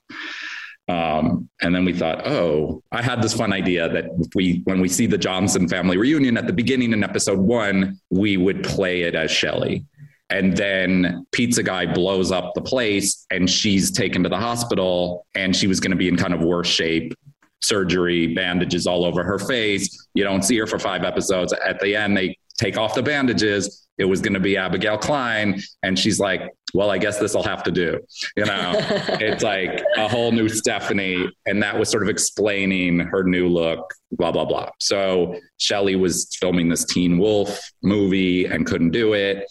Um, 0.88 1.48
and 1.62 1.74
then 1.74 1.84
we 1.84 1.92
thought, 1.92 2.26
oh, 2.26 2.82
I 2.90 3.02
had 3.02 3.22
this 3.22 3.34
fun 3.34 3.52
idea 3.52 3.88
that 3.88 4.06
we, 4.34 4.62
when 4.64 4.80
we 4.80 4.88
see 4.88 5.06
the 5.06 5.16
Johnson 5.16 5.68
family 5.68 5.96
reunion 5.96 6.36
at 6.36 6.46
the 6.46 6.52
beginning 6.52 6.92
in 6.92 7.04
episode 7.04 7.38
one, 7.38 7.98
we 8.10 8.36
would 8.36 8.64
play 8.64 9.02
it 9.02 9.14
as 9.14 9.30
Shelley. 9.30 9.86
And 10.28 10.56
then 10.56 11.26
Pizza 11.32 11.62
Guy 11.62 11.86
blows 11.86 12.32
up 12.32 12.54
the 12.54 12.62
place 12.62 13.26
and 13.30 13.48
she's 13.48 13.90
taken 13.90 14.22
to 14.22 14.28
the 14.28 14.38
hospital 14.38 15.26
and 15.34 15.54
she 15.54 15.66
was 15.66 15.78
going 15.78 15.90
to 15.90 15.96
be 15.96 16.08
in 16.08 16.16
kind 16.16 16.34
of 16.34 16.40
worse 16.40 16.68
shape 16.68 17.14
surgery, 17.62 18.34
bandages 18.34 18.86
all 18.86 19.04
over 19.04 19.22
her 19.22 19.38
face. 19.38 20.08
You 20.14 20.24
don't 20.24 20.42
see 20.42 20.58
her 20.58 20.66
for 20.66 20.78
five 20.78 21.04
episodes. 21.04 21.52
At 21.52 21.78
the 21.80 21.94
end, 21.94 22.16
they 22.16 22.36
take 22.62 22.78
off 22.78 22.94
the 22.94 23.02
bandages. 23.02 23.88
It 23.98 24.04
was 24.04 24.20
going 24.20 24.34
to 24.34 24.40
be 24.40 24.56
Abigail 24.56 24.96
Klein. 24.96 25.60
And 25.82 25.98
she's 25.98 26.18
like, 26.18 26.42
well, 26.74 26.90
I 26.90 26.98
guess 26.98 27.18
this 27.18 27.34
will 27.34 27.42
have 27.42 27.62
to 27.64 27.70
do. 27.70 28.00
You 28.36 28.46
know, 28.46 28.72
it's 29.20 29.42
like 29.42 29.82
a 29.96 30.08
whole 30.08 30.32
new 30.32 30.48
Stephanie. 30.48 31.30
And 31.46 31.62
that 31.62 31.78
was 31.78 31.90
sort 31.90 32.02
of 32.02 32.08
explaining 32.08 33.00
her 33.00 33.24
new 33.24 33.48
look, 33.48 33.92
blah, 34.12 34.32
blah, 34.32 34.44
blah. 34.44 34.70
So 34.80 35.38
Shelley 35.58 35.96
was 35.96 36.28
filming 36.40 36.68
this 36.68 36.84
Teen 36.84 37.18
Wolf 37.18 37.60
movie 37.82 38.46
and 38.46 38.66
couldn't 38.66 38.90
do 38.90 39.12
it 39.14 39.44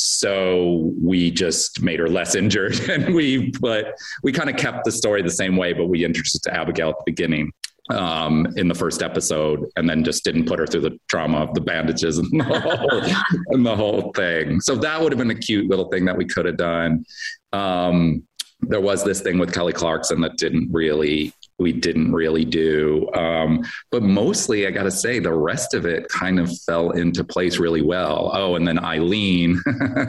so 0.00 0.92
we 1.02 1.28
just 1.28 1.82
made 1.82 1.98
her 1.98 2.08
less 2.08 2.34
injured 2.36 2.78
and 2.88 3.12
we 3.12 3.50
but 3.60 3.96
we 4.22 4.30
kind 4.30 4.48
of 4.48 4.56
kept 4.56 4.84
the 4.84 4.92
story 4.92 5.22
the 5.22 5.30
same 5.30 5.56
way 5.56 5.72
but 5.72 5.86
we 5.86 6.04
introduced 6.04 6.46
abigail 6.46 6.90
at 6.90 6.96
the 6.98 7.02
beginning 7.04 7.50
um, 7.90 8.46
in 8.56 8.68
the 8.68 8.74
first 8.74 9.02
episode 9.02 9.64
and 9.76 9.88
then 9.88 10.04
just 10.04 10.24
didn't 10.24 10.46
put 10.46 10.58
her 10.58 10.66
through 10.66 10.82
the 10.82 10.98
trauma 11.08 11.38
of 11.38 11.54
the 11.54 11.60
bandages 11.60 12.18
and 12.18 12.28
the, 12.40 12.44
whole, 12.44 13.54
and 13.54 13.64
the 13.64 13.74
whole 13.74 14.12
thing. 14.14 14.60
So 14.60 14.74
that 14.76 15.00
would 15.00 15.12
have 15.12 15.18
been 15.18 15.30
a 15.30 15.38
cute 15.38 15.68
little 15.68 15.88
thing 15.88 16.04
that 16.04 16.16
we 16.16 16.24
could 16.24 16.46
have 16.46 16.56
done. 16.56 17.04
Um, 17.52 18.24
there 18.60 18.80
was 18.80 19.04
this 19.04 19.20
thing 19.20 19.38
with 19.38 19.54
kelly 19.54 19.72
clarkson 19.72 20.20
that 20.20 20.36
didn't 20.36 20.68
really 20.72 21.32
we 21.58 21.72
didn't 21.72 22.12
really 22.12 22.44
do. 22.44 23.10
Um, 23.14 23.64
but 23.90 24.02
mostly, 24.02 24.66
I 24.66 24.70
got 24.70 24.84
to 24.84 24.90
say, 24.90 25.18
the 25.18 25.32
rest 25.32 25.74
of 25.74 25.86
it 25.86 26.08
kind 26.08 26.38
of 26.38 26.56
fell 26.60 26.92
into 26.92 27.24
place 27.24 27.58
really 27.58 27.82
well. 27.82 28.30
Oh, 28.32 28.54
and 28.54 28.66
then 28.66 28.82
Eileen, 28.84 29.60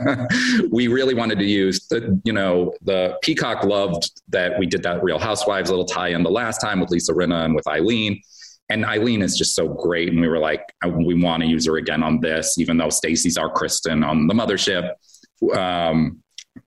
we 0.71 0.87
really 0.87 1.15
wanted 1.15 1.39
to 1.39 1.45
use 1.45 1.87
the, 1.87 2.19
you 2.23 2.33
know, 2.33 2.73
the 2.83 3.17
Peacock 3.23 3.63
loved 3.63 4.11
that 4.29 4.57
we 4.59 4.67
did 4.67 4.83
that 4.83 5.03
Real 5.03 5.19
Housewives 5.19 5.69
little 5.69 5.85
tie 5.85 6.09
in 6.09 6.23
the 6.23 6.29
last 6.29 6.61
time 6.61 6.79
with 6.79 6.91
Lisa 6.91 7.13
Rinna 7.13 7.45
and 7.45 7.55
with 7.55 7.67
Eileen. 7.67 8.21
And 8.69 8.85
Eileen 8.85 9.23
is 9.23 9.35
just 9.35 9.55
so 9.55 9.67
great. 9.67 10.09
And 10.09 10.21
we 10.21 10.27
were 10.27 10.37
like, 10.37 10.61
we 10.87 11.15
want 11.15 11.41
to 11.41 11.49
use 11.49 11.65
her 11.65 11.77
again 11.77 12.03
on 12.03 12.19
this, 12.19 12.59
even 12.59 12.77
though 12.77 12.91
Stacy's 12.91 13.37
our 13.37 13.49
Kristen 13.49 14.03
on 14.03 14.27
the 14.27 14.35
mothership. 14.35 14.91
Um, 15.57 16.21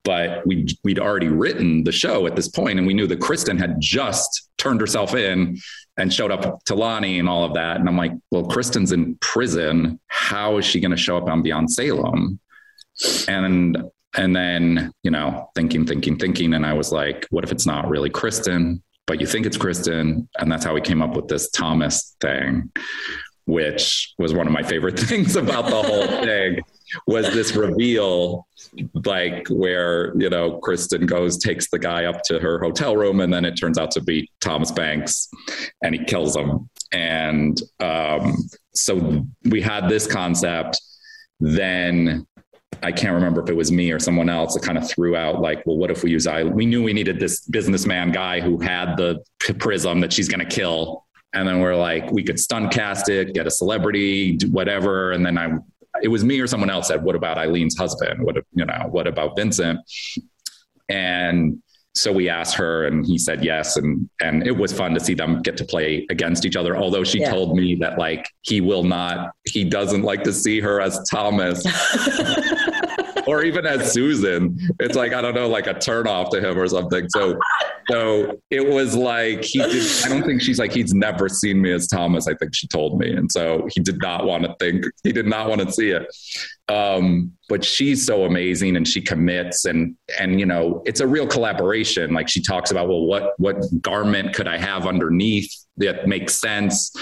but 0.05 0.47
we 0.47 0.67
we'd 0.85 0.99
already 0.99 1.29
written 1.29 1.85
the 1.85 1.93
show 1.93 2.27
at 2.27 2.37
this 2.37 2.49
point, 2.49 2.79
and 2.79 2.87
we 2.87 2.95
knew 2.95 3.07
that 3.07 3.21
Kristen 3.21 3.59
had 3.59 3.77
just 3.81 4.49
turned 4.59 4.81
herself 4.81 5.15
in 5.15 5.59
and 5.97 6.13
showed 6.13 6.31
up 6.31 6.65
to 6.65 6.75
Lani 6.75 7.19
and 7.19 7.29
all 7.29 7.45
of 7.45 7.55
that. 7.55 7.79
And 7.79 7.89
I'm 7.89 7.97
like, 7.97 8.13
well, 8.31 8.45
Kristen's 8.45 8.93
in 8.93 9.17
prison. 9.17 10.01
How 10.07 10.59
is 10.59 10.65
she 10.65 10.81
going 10.81 10.91
to 10.91 10.97
show 10.97 11.19
up 11.19 11.29
on 11.29 11.43
Beyond 11.43 11.71
Salem? 11.71 12.39
And 13.29 13.79
and 14.15 14.37
then 14.37 14.93
you 15.03 15.11
know, 15.11 15.51
thinking, 15.55 15.87
thinking, 15.87 16.19
thinking, 16.19 16.55
and 16.55 16.67
I 16.67 16.73
was 16.73 16.93
like, 16.93 17.27
what 17.31 17.45
if 17.45 17.53
it's 17.53 17.67
not 17.67 17.89
really 17.89 18.11
Kristen? 18.11 18.83
But 19.07 19.21
you 19.21 19.27
think 19.27 19.47
it's 19.47 19.57
Kristen, 19.57 20.29
and 20.39 20.51
that's 20.51 20.65
how 20.65 20.75
we 20.75 20.81
came 20.81 21.03
up 21.03 21.17
with 21.17 21.29
this 21.29 21.51
Thomas 21.51 22.17
thing, 22.21 22.71
which 23.47 24.15
was 24.19 24.33
one 24.33 24.47
of 24.47 24.53
my 24.53 24.63
favorite 24.63 24.99
things 25.01 25.37
about 25.37 25.67
the 25.67 25.83
whole 25.83 26.07
thing 26.07 26.61
was 27.07 27.33
this 27.33 27.55
reveal 27.55 28.47
like 29.05 29.47
where 29.49 30.17
you 30.19 30.31
know 30.31 30.59
kristen 30.59 31.07
goes 31.07 31.39
takes 31.39 31.69
the 31.71 31.79
guy 31.79 32.05
up 32.05 32.23
to 32.25 32.39
her 32.39 32.59
hotel 32.59 32.97
room 32.97 33.21
and 33.21 33.33
then 33.33 33.45
it 33.45 33.55
turns 33.55 33.79
out 33.79 33.91
to 33.91 34.01
be 34.01 34.31
thomas 34.41 34.71
banks 34.71 35.29
and 35.83 35.95
he 35.95 36.05
kills 36.05 36.37
him. 36.37 36.69
And 36.93 37.61
um, 37.81 38.37
so 38.75 39.25
we 39.45 39.61
had 39.61 39.89
this 39.89 40.07
concept. 40.07 40.81
Then 41.41 42.27
I 42.83 42.93
can't 42.93 43.15
remember 43.15 43.43
if 43.43 43.49
it 43.49 43.57
was 43.57 43.73
me 43.73 43.91
or 43.91 43.99
someone 43.99 44.29
else 44.29 44.55
that 44.55 44.63
kind 44.63 44.79
of 44.79 44.89
threw 44.89 45.17
out 45.17 45.41
like, 45.41 45.65
well, 45.67 45.77
what 45.77 45.91
if 45.91 46.03
we 46.03 46.11
use 46.11 46.27
I? 46.27 46.45
We 46.45 46.67
knew 46.67 46.83
we 46.83 46.93
needed 46.93 47.19
this 47.19 47.41
businessman 47.47 48.13
guy 48.13 48.41
who 48.41 48.59
had 48.59 48.97
the 48.97 49.23
prism 49.59 50.01
that 50.01 50.13
she's 50.13 50.29
going 50.29 50.47
to 50.47 50.55
kill, 50.55 51.05
and 51.33 51.49
then 51.49 51.61
we're 51.61 51.77
like, 51.77 52.11
we 52.13 52.23
could 52.23 52.39
stunt 52.39 52.73
cast 52.73 53.09
it, 53.09 53.35
get 53.35 53.47
a 53.47 53.51
celebrity, 53.51 54.39
whatever, 54.51 55.13
and 55.13 55.25
then 55.25 55.39
I 55.39 55.53
it 56.03 56.09
was 56.09 56.25
me 56.25 56.41
or 56.41 56.47
someone 56.47 56.71
else 56.71 56.89
said, 56.89 57.03
"What 57.03 57.15
about 57.15 57.39
Eileen's 57.39 57.77
husband? 57.77 58.23
What 58.23 58.37
you 58.55 58.65
know? 58.65 58.89
What 58.91 59.07
about 59.07 59.37
Vincent?" 59.37 59.81
And 60.89 61.63
so 61.95 62.11
we 62.11 62.29
asked 62.29 62.55
her, 62.57 62.87
and 62.87 63.05
he 63.05 63.19
said 63.19 63.45
yes, 63.45 63.77
and 63.77 64.09
and 64.21 64.47
it 64.47 64.57
was 64.57 64.73
fun 64.73 64.95
to 64.95 65.01
see 65.01 65.15
them 65.15 65.43
get 65.43 65.57
to 65.59 65.65
play 65.65 66.07
against 66.11 66.47
each 66.47 66.57
other. 66.57 66.77
Although 66.77 67.05
she 67.05 67.21
yeah. 67.21 67.31
told 67.31 67.57
me 67.57 67.75
that 67.77 67.99
like 67.99 68.27
he 68.43 68.61
will 68.61 68.85
not, 68.85 69.33
he 69.47 69.65
doesn't 69.65 70.03
like 70.03 70.23
to 70.25 70.33
see 70.33 70.61
her 70.61 70.81
as 70.81 70.99
Thomas. 71.11 71.65
or 73.27 73.43
even 73.45 73.67
as 73.67 73.93
Susan, 73.93 74.59
it's 74.81 74.97
like 74.97 75.13
I 75.13 75.21
don't 75.21 75.35
know, 75.35 75.49
like 75.49 75.67
a 75.67 75.75
turn 75.75 76.07
off 76.07 76.31
to 76.31 76.41
him 76.41 76.59
or 76.59 76.67
something. 76.67 77.09
So, 77.09 77.39
so 77.91 78.41
it 78.51 78.67
was 78.67 78.95
like 78.95 79.45
he. 79.45 79.59
Did, 79.59 80.05
I 80.05 80.09
don't 80.09 80.25
think 80.25 80.43
she's 80.43 80.59
like 80.59 80.73
he's 80.73 80.95
never 80.95 81.29
seen 81.29 81.61
me 81.61 81.73
as 81.73 81.87
Thomas. 81.87 82.27
I 82.29 82.35
think 82.35 82.55
she 82.55 82.67
told 82.69 82.99
me, 82.99 83.13
and 83.13 83.31
so 83.31 83.69
he 83.73 83.81
did 83.81 84.01
not 84.01 84.25
want 84.25 84.45
to 84.45 84.55
think. 84.59 84.85
He 85.05 85.13
did 85.13 85.27
not 85.27 85.49
want 85.49 85.61
to 85.61 85.73
see 85.73 85.91
it. 85.91 86.07
Um, 86.69 87.33
but 87.49 87.65
she's 87.65 88.07
so 88.07 88.25
amazing, 88.25 88.77
and 88.77 88.87
she 88.87 89.01
commits, 89.01 89.65
and 89.65 89.97
and 90.19 90.41
you 90.41 90.47
know, 90.47 90.83
it's 90.87 91.01
a 91.01 91.07
real 91.07 91.27
collaboration. 91.27 92.13
Like 92.15 92.29
she 92.29 92.43
talks 92.43 92.71
about, 92.71 92.89
well, 92.89 93.07
what 93.07 93.35
what 93.39 93.63
garment 93.81 94.35
could 94.35 94.49
I 94.49 94.59
have 94.59 94.87
underneath 94.87 95.53
that 95.79 96.07
makes 96.07 96.41
sense? 96.41 96.93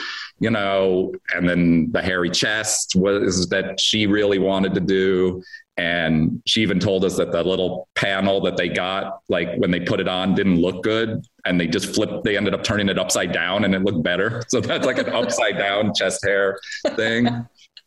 you 0.40 0.50
know, 0.50 1.12
and 1.34 1.48
then 1.48 1.92
the 1.92 2.00
hairy 2.00 2.30
chest 2.30 2.96
was 2.96 3.48
that 3.50 3.78
she 3.78 4.06
really 4.06 4.38
wanted 4.38 4.74
to 4.74 4.80
do. 4.80 5.42
And 5.80 6.42
she 6.44 6.60
even 6.60 6.78
told 6.78 7.06
us 7.06 7.16
that 7.16 7.32
the 7.32 7.42
little 7.42 7.88
panel 7.94 8.42
that 8.42 8.58
they 8.58 8.68
got, 8.68 9.20
like 9.30 9.56
when 9.56 9.70
they 9.70 9.80
put 9.80 9.98
it 9.98 10.08
on, 10.08 10.34
didn't 10.34 10.60
look 10.60 10.82
good. 10.82 11.24
And 11.46 11.58
they 11.58 11.66
just 11.66 11.94
flipped, 11.94 12.22
they 12.22 12.36
ended 12.36 12.52
up 12.52 12.62
turning 12.62 12.90
it 12.90 12.98
upside 12.98 13.32
down 13.32 13.64
and 13.64 13.74
it 13.74 13.82
looked 13.82 14.02
better. 14.02 14.42
So 14.50 14.60
that's 14.60 14.84
like 14.84 14.98
an 14.98 15.08
upside 15.08 15.56
down 15.56 15.94
chest 15.94 16.22
hair 16.22 16.58
thing. 16.96 17.28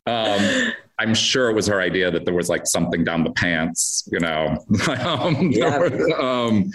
Um, 0.07 0.73
I'm 0.97 1.13
sure 1.13 1.51
it 1.51 1.53
was 1.53 1.67
her 1.67 1.81
idea 1.81 2.09
that 2.09 2.25
there 2.25 2.33
was 2.33 2.49
like 2.49 2.65
something 2.65 3.03
down 3.03 3.23
the 3.23 3.31
pants, 3.31 4.07
you 4.11 4.19
know. 4.19 4.57
um, 5.05 5.51
yeah. 5.51 5.77
um, 6.17 6.71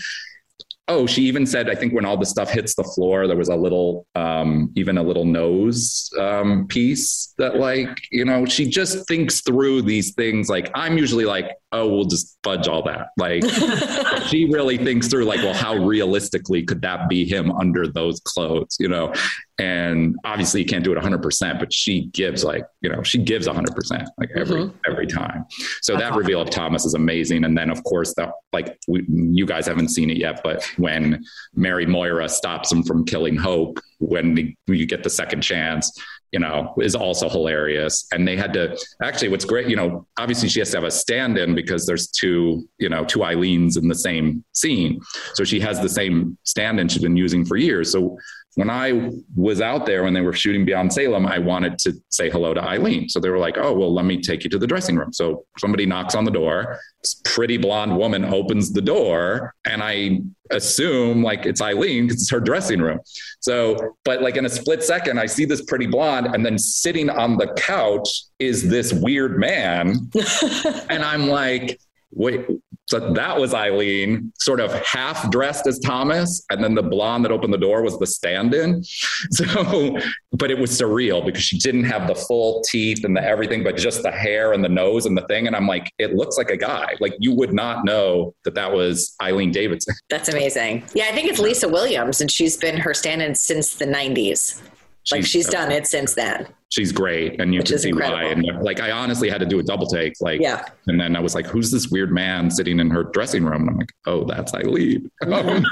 oh, 0.89 1.07
she 1.07 1.23
even 1.23 1.47
said, 1.47 1.69
I 1.69 1.75
think 1.75 1.93
when 1.93 2.05
all 2.05 2.17
the 2.17 2.27
stuff 2.27 2.51
hits 2.51 2.75
the 2.75 2.85
floor, 2.85 3.27
there 3.27 3.37
was 3.37 3.49
a 3.49 3.57
little, 3.57 4.07
um, 4.15 4.73
even 4.75 4.97
a 4.99 5.03
little 5.03 5.25
nose 5.25 6.11
um, 6.19 6.67
piece 6.67 7.35
that, 7.39 7.57
like, 7.57 8.01
you 8.11 8.25
know, 8.25 8.47
she 8.47 8.69
just 8.69 9.07
thinks 9.07 9.43
through 9.43 9.83
these 9.83 10.15
things. 10.15 10.49
Like, 10.49 10.71
I'm 10.75 10.97
usually 10.97 11.27
like, 11.27 11.51
oh, 11.73 11.89
we'll 11.89 12.07
just 12.07 12.39
fudge 12.43 12.69
all 12.69 12.83
that. 12.85 13.09
Like, 13.19 13.45
she 14.29 14.47
really 14.47 14.79
thinks 14.79 15.09
through, 15.09 15.25
like, 15.25 15.41
well, 15.41 15.55
how 15.55 15.77
realistically 15.77 16.63
could 16.63 16.81
that 16.83 17.09
be 17.09 17.25
him 17.27 17.53
under 17.53 17.87
those 17.87 18.21
clothes, 18.21 18.77
you 18.81 18.89
know? 18.89 19.13
And 19.61 20.15
obviously, 20.25 20.61
you 20.61 20.67
can't 20.67 20.85
do 20.85 20.93
it 20.93 20.99
100%, 20.99 21.59
but 21.59 21.73
she 21.73 22.07
gives, 22.13 22.45
like, 22.45 22.65
you 22.81 22.89
know, 22.89 23.03
she 23.03 23.19
gives 23.19 23.49
100%, 23.49 24.07
like, 24.17 24.31
every, 24.37 24.63
mm-hmm. 24.63 24.77
every 24.89 25.07
time. 25.07 25.47
So 25.83 25.95
That's 25.95 26.05
that 26.05 26.11
awesome. 26.11 26.19
reveal 26.19 26.41
of 26.41 26.51
Thomas 26.51 26.85
is 26.85 26.95
amazing. 26.95 27.45
And 27.45 27.59
then, 27.59 27.69
of 27.69 27.83
course, 27.83 28.15
that, 28.15 28.31
like, 28.53 28.79
we, 28.87 29.05
you 29.09 29.47
guys 29.47 29.67
haven't 29.67 29.89
seen 29.89 30.11
it 30.11 30.17
yet, 30.17 30.43
but 30.45 30.65
when 30.77 31.25
Mary 31.55 31.87
Moira 31.87 32.29
stops 32.29 32.71
him 32.71 32.85
from 32.85 33.05
killing 33.05 33.37
Hope, 33.37 33.81
when 33.99 34.55
you 34.69 34.87
get 34.87 35.03
the 35.03 35.11
second 35.11 35.41
chance, 35.41 35.93
you 36.33 36.39
know, 36.39 36.75
is 36.81 36.95
also 36.95 37.29
hilarious. 37.29 38.07
And 38.13 38.29
they 38.29 38.37
had 38.37 38.53
to 38.53 38.79
actually, 39.03 39.29
what's 39.29 39.45
great, 39.45 39.69
you 39.69 39.77
know, 39.77 40.07
obviously 40.19 40.49
she 40.49 40.59
has 40.59 40.71
to 40.73 40.77
have 40.77 40.85
a 40.85 40.91
stand 40.91 41.39
in 41.39 41.55
because 41.55 41.87
there's 41.87 42.09
two, 42.09 42.69
you 42.79 42.89
know, 42.89 43.05
two 43.05 43.21
Eileens 43.21 43.79
in 43.79 43.89
the 43.89 43.95
same 43.95 44.45
scene. 44.53 45.01
So 45.35 45.45
she 45.45 45.59
has 45.61 45.81
the 45.81 45.89
same 45.89 46.37
stand 46.45 46.81
in 46.81 46.89
she's 46.89 47.03
been 47.03 47.17
using 47.17 47.45
for 47.45 47.57
years. 47.57 47.91
So 47.91 48.19
when 48.59 48.71
I 48.71 49.13
was 49.37 49.61
out 49.61 49.87
there 49.87 50.03
when 50.03 50.15
they 50.15 50.21
were 50.21 50.33
shooting 50.33 50.65
Beyond 50.65 50.93
Salem, 50.93 51.27
I 51.27 51.39
wanted 51.39 51.79
to 51.79 51.93
say 52.09 52.29
hello 52.29 52.55
to 52.55 52.61
Eileen. 52.61 53.09
So 53.09 53.21
they 53.21 53.29
were 53.29 53.39
like, 53.39 53.57
oh, 53.57 53.73
well, 53.73 53.95
let 53.95 54.05
me 54.05 54.21
take 54.21 54.43
you 54.43 54.51
to 54.51 54.59
the 54.59 54.67
dressing 54.67 54.97
room. 54.97 55.13
So 55.13 55.45
somebody 55.59 55.87
knocks 55.87 56.17
on 56.17 56.25
the 56.25 56.33
door. 56.33 56.77
This 57.01 57.23
pretty 57.25 57.57
blonde 57.57 57.97
woman 57.97 58.25
opens 58.25 58.73
the 58.73 58.83
door, 58.83 59.55
and 59.65 59.81
I 59.81 60.23
assume 60.51 61.23
like 61.23 61.47
it's 61.47 61.63
Eileen 61.63 62.09
because 62.09 62.23
it's 62.23 62.31
her 62.33 62.41
dressing 62.41 62.81
room. 62.81 62.99
So, 63.39 63.95
but 64.05 64.23
like 64.23 64.37
in 64.37 64.45
a 64.45 64.49
split 64.49 64.83
second, 64.83 65.21
I 65.21 65.27
see 65.27 65.45
this 65.45 65.63
pretty 65.63 65.87
blonde, 65.87 66.27
and 66.27 66.45
then 66.45 66.59
sitting 66.59 67.11
on 67.11 67.37
the 67.37 67.55
couch 67.55 68.09
is 68.41 68.69
this 68.69 68.93
weird 68.93 69.39
man. 69.39 70.11
and 70.91 71.05
I'm 71.05 71.29
like, 71.29 71.79
wait, 72.11 72.47
so 72.87 73.13
that 73.13 73.39
was 73.39 73.53
Eileen, 73.53 74.33
sort 74.39 74.61
of 74.61 74.73
half 74.73 75.31
dressed 75.31 75.67
as 75.67 75.79
Thomas, 75.79 76.43
and 76.51 76.65
then 76.65 76.75
the 76.75 76.83
blonde 76.83 77.25
that 77.25 77.33
opened 77.33 77.53
the 77.53 77.59
door 77.59 77.83
was 77.83 77.99
the 77.99 78.07
stand-in. 78.07 78.83
So, 79.31 79.99
but 80.33 80.51
it 80.51 80.59
was 80.59 80.71
surreal 80.71 81.25
because 81.25 81.43
she 81.43 81.59
didn't 81.59 81.85
have 81.85 82.07
the 82.07 82.15
full 82.15 82.63
teeth 82.63 83.05
and 83.05 83.17
the 83.17 83.23
everything, 83.23 83.63
but 83.63 83.77
just 83.77 84.03
the 84.03 84.11
hair 84.11 84.53
and 84.53 84.65
the 84.65 84.69
nose 84.69 85.07
and 85.07 85.17
the 85.17 85.27
thing. 85.27 85.47
And 85.47 85.55
I'm 85.55 85.67
like, 85.67 85.93
it 85.99 86.15
looks 86.15 86.39
like 86.39 86.51
a 86.51 86.57
guy. 86.57 86.95
Like 87.01 87.15
you 87.19 87.35
would 87.35 87.53
not 87.53 87.85
know 87.85 88.35
that 88.45 88.55
that 88.55 88.73
was 88.73 89.15
Eileen 89.21 89.51
Davidson. 89.51 89.95
That's 90.09 90.29
amazing. 90.29 90.85
Yeah, 90.95 91.07
I 91.09 91.13
think 91.13 91.29
it's 91.29 91.39
Lisa 91.39 91.69
Williams, 91.69 92.21
and 92.21 92.31
she's 92.31 92.57
been 92.57 92.77
her 92.79 92.95
stand-in 92.95 93.35
since 93.35 93.75
the 93.75 93.87
'90s. 93.87 94.63
Like 95.11 95.27
she's 95.27 95.49
done 95.49 95.71
it 95.71 95.87
since 95.87 96.15
then. 96.15 96.47
She's 96.71 96.93
great, 96.93 97.41
and 97.41 97.55
you 97.55 97.61
Which 97.61 97.71
can 97.71 97.79
see 97.79 97.89
incredible. 97.89 98.19
why. 98.23 98.25
And 98.31 98.63
like, 98.63 98.79
I 98.81 98.91
honestly 98.91 99.31
had 99.31 99.39
to 99.41 99.47
do 99.47 99.59
a 99.59 99.63
double 99.63 99.87
take. 99.87 100.13
Like, 100.21 100.41
Yeah. 100.41 100.65
And 100.87 101.01
then 101.01 101.17
I 101.17 101.21
was 101.21 101.35
like, 101.35 101.47
"Who's 101.47 101.71
this 101.71 101.89
weird 101.89 102.13
man 102.13 102.51
sitting 102.51 102.79
in 102.79 102.91
her 102.91 103.05
dressing 103.05 103.43
room?" 103.45 103.63
And 103.63 103.71
I'm 103.71 103.77
like, 103.79 103.93
"Oh, 104.07 104.25
that's 104.25 104.53
Eileen." 104.53 105.11
Um, 105.23 105.31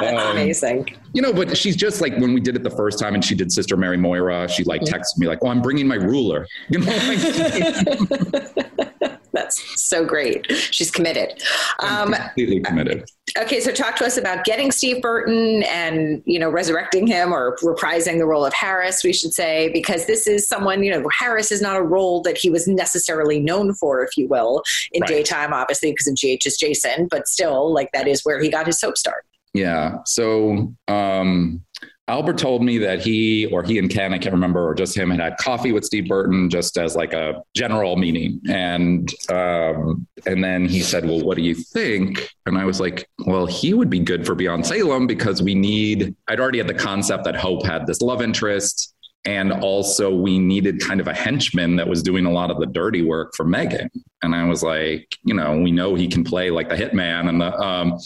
That's 0.00 0.22
um, 0.22 0.32
amazing. 0.32 0.94
You 1.14 1.22
know, 1.22 1.32
but 1.32 1.56
she's 1.56 1.76
just 1.76 2.00
like 2.00 2.16
when 2.18 2.34
we 2.34 2.40
did 2.40 2.56
it 2.56 2.62
the 2.62 2.70
first 2.70 2.98
time, 2.98 3.14
and 3.14 3.24
she 3.24 3.34
did 3.34 3.52
Sister 3.52 3.76
Mary 3.76 3.96
Moira. 3.96 4.48
She 4.48 4.64
like 4.64 4.82
texted 4.82 5.18
me 5.18 5.26
like, 5.26 5.38
"Oh, 5.42 5.48
I'm 5.48 5.62
bringing 5.62 5.86
my 5.86 5.96
ruler." 5.96 6.46
You 6.68 6.78
know, 6.80 6.86
like, 6.86 7.18
That's 9.32 9.82
so 9.82 10.04
great. 10.04 10.46
She's 10.50 10.90
committed. 10.92 11.42
Um, 11.80 12.12
completely 12.12 12.60
committed. 12.60 13.04
okay, 13.36 13.58
so 13.60 13.72
talk 13.72 13.96
to 13.96 14.06
us 14.06 14.16
about 14.16 14.44
getting 14.44 14.70
Steve 14.70 15.02
Burton 15.02 15.64
and 15.64 16.22
you 16.24 16.38
know 16.38 16.48
resurrecting 16.48 17.06
him 17.08 17.32
or 17.32 17.56
reprising 17.62 18.18
the 18.18 18.26
role 18.26 18.46
of 18.46 18.52
Harris. 18.52 19.02
We 19.02 19.12
should 19.12 19.34
say 19.34 19.70
because 19.72 20.06
this 20.06 20.28
is 20.28 20.46
someone 20.48 20.84
you 20.84 20.92
know 20.92 21.04
Harris 21.18 21.50
is 21.50 21.60
not 21.60 21.76
a 21.76 21.82
role 21.82 22.22
that 22.22 22.38
he 22.38 22.48
was 22.48 22.68
necessarily 22.68 23.40
known 23.40 23.74
for, 23.74 24.04
if 24.04 24.16
you 24.16 24.28
will, 24.28 24.62
in 24.92 25.00
Right. 25.02 25.08
daytime, 25.08 25.52
obviously 25.52 25.90
because 25.90 26.06
of 26.06 26.14
GH's 26.14 26.56
Jason, 26.56 27.08
but 27.10 27.26
still 27.28 27.72
like 27.72 27.90
that 27.92 28.06
is 28.06 28.24
where 28.24 28.40
he 28.40 28.48
got 28.48 28.66
his 28.66 28.78
soap 28.78 28.96
start. 28.96 29.24
Yeah. 29.54 29.98
So 30.04 30.74
um, 30.88 31.64
Albert 32.06 32.36
told 32.36 32.62
me 32.62 32.76
that 32.78 33.00
he 33.00 33.46
or 33.46 33.62
he 33.62 33.78
and 33.78 33.88
Ken, 33.88 34.12
I 34.12 34.18
can't 34.18 34.34
remember, 34.34 34.68
or 34.68 34.74
just 34.74 34.96
him 34.96 35.10
had 35.10 35.20
had 35.20 35.36
coffee 35.38 35.72
with 35.72 35.84
Steve 35.84 36.06
Burton 36.06 36.50
just 36.50 36.76
as 36.76 36.94
like 36.94 37.14
a 37.14 37.42
general 37.54 37.96
meeting. 37.96 38.40
And 38.48 39.08
um, 39.30 40.06
and 40.26 40.44
then 40.44 40.66
he 40.66 40.80
said, 40.80 41.06
Well, 41.06 41.22
what 41.22 41.36
do 41.36 41.42
you 41.42 41.54
think? 41.54 42.28
And 42.44 42.58
I 42.58 42.66
was 42.66 42.78
like, 42.78 43.08
Well, 43.20 43.46
he 43.46 43.72
would 43.72 43.88
be 43.88 44.00
good 44.00 44.26
for 44.26 44.34
Beyond 44.34 44.66
Salem 44.66 45.06
because 45.06 45.40
we 45.40 45.54
need 45.54 46.14
I'd 46.28 46.40
already 46.40 46.58
had 46.58 46.68
the 46.68 46.74
concept 46.74 47.24
that 47.24 47.36
Hope 47.36 47.64
had 47.64 47.86
this 47.86 48.02
love 48.02 48.20
interest. 48.20 48.90
And 49.26 49.52
also, 49.52 50.14
we 50.14 50.38
needed 50.38 50.80
kind 50.80 51.00
of 51.00 51.08
a 51.08 51.14
henchman 51.14 51.76
that 51.76 51.88
was 51.88 52.02
doing 52.02 52.26
a 52.26 52.30
lot 52.30 52.50
of 52.50 52.60
the 52.60 52.66
dirty 52.66 53.00
work 53.00 53.32
for 53.34 53.44
Megan. 53.44 53.88
And 54.20 54.34
I 54.34 54.44
was 54.44 54.62
like, 54.62 55.16
you 55.24 55.32
know, 55.32 55.58
we 55.58 55.72
know 55.72 55.94
he 55.94 56.08
can 56.08 56.24
play 56.24 56.50
like 56.50 56.68
the 56.68 56.76
hitman. 56.76 57.30
And 57.30 57.40
the, 57.40 57.58
um, 57.58 57.98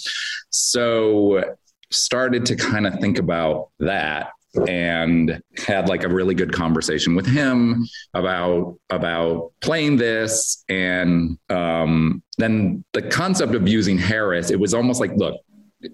so 0.51 1.57
started 1.91 2.47
to 2.47 2.57
kind 2.57 2.87
of 2.87 2.95
think 3.01 3.19
about 3.19 3.71
that 3.79 4.31
and 4.67 5.41
had 5.67 5.89
like 5.89 6.05
a 6.05 6.09
really 6.09 6.35
good 6.35 6.53
conversation 6.53 7.15
with 7.15 7.27
him 7.27 7.85
about 8.15 8.79
about 8.91 9.53
playing 9.61 9.97
this 9.97 10.65
and 10.69 11.39
um, 11.51 12.23
then 12.39 12.83
the 12.93 13.03
concept 13.03 13.55
of 13.55 13.69
using 13.69 13.99
harris 13.99 14.51
it 14.51 14.59
was 14.59 14.73
almost 14.73 15.01
like 15.01 15.13
look 15.17 15.37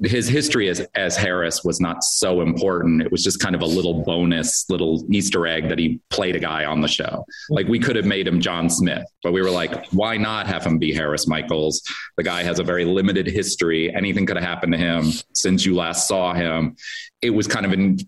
his 0.03 0.29
history 0.29 0.69
as 0.69 0.81
as 0.95 1.17
Harris 1.17 1.63
was 1.63 1.81
not 1.81 2.03
so 2.03 2.41
important. 2.41 3.03
It 3.03 3.13
was 3.13 3.23
just 3.23 3.41
kind 3.41 3.55
of 3.55 3.61
a 3.61 3.67
little 3.67 4.03
bonus, 4.03 4.69
little 4.71 5.05
Easter 5.13 5.47
egg 5.47 5.69
that 5.69 5.79
he 5.79 6.01
played 6.09 6.37
a 6.37 6.39
guy 6.39 6.65
on 6.65 6.81
the 6.81 6.89
show. 6.89 7.25
Like 7.51 7.69
we 7.69 7.79
could 7.79 7.97
have 7.97 8.07
made 8.07 8.27
him 8.27 8.41
John 8.41 8.71
Smith, 8.71 9.05
but 9.23 9.33
we 9.33 9.43
were 9.43 9.51
like, 9.51 9.87
why 9.89 10.17
not 10.17 10.47
have 10.47 10.65
him 10.65 10.79
be 10.79 10.93
Harris 10.93 11.27
Michaels? 11.27 11.83
The 12.17 12.23
guy 12.23 12.43
has 12.43 12.59
a 12.59 12.65
very 12.65 12.85
limited 12.85 13.27
history. 13.27 13.95
Anything 13.95 14.25
could 14.25 14.37
have 14.37 14.45
happened 14.45 14.73
to 14.73 14.79
him 14.79 15.13
since 15.35 15.67
you 15.67 15.75
last 15.75 16.09
saw 16.09 16.33
him. 16.33 16.77
It 17.21 17.31
was 17.31 17.47
kind 17.47 17.67
of 17.67 17.73
in 17.73 17.99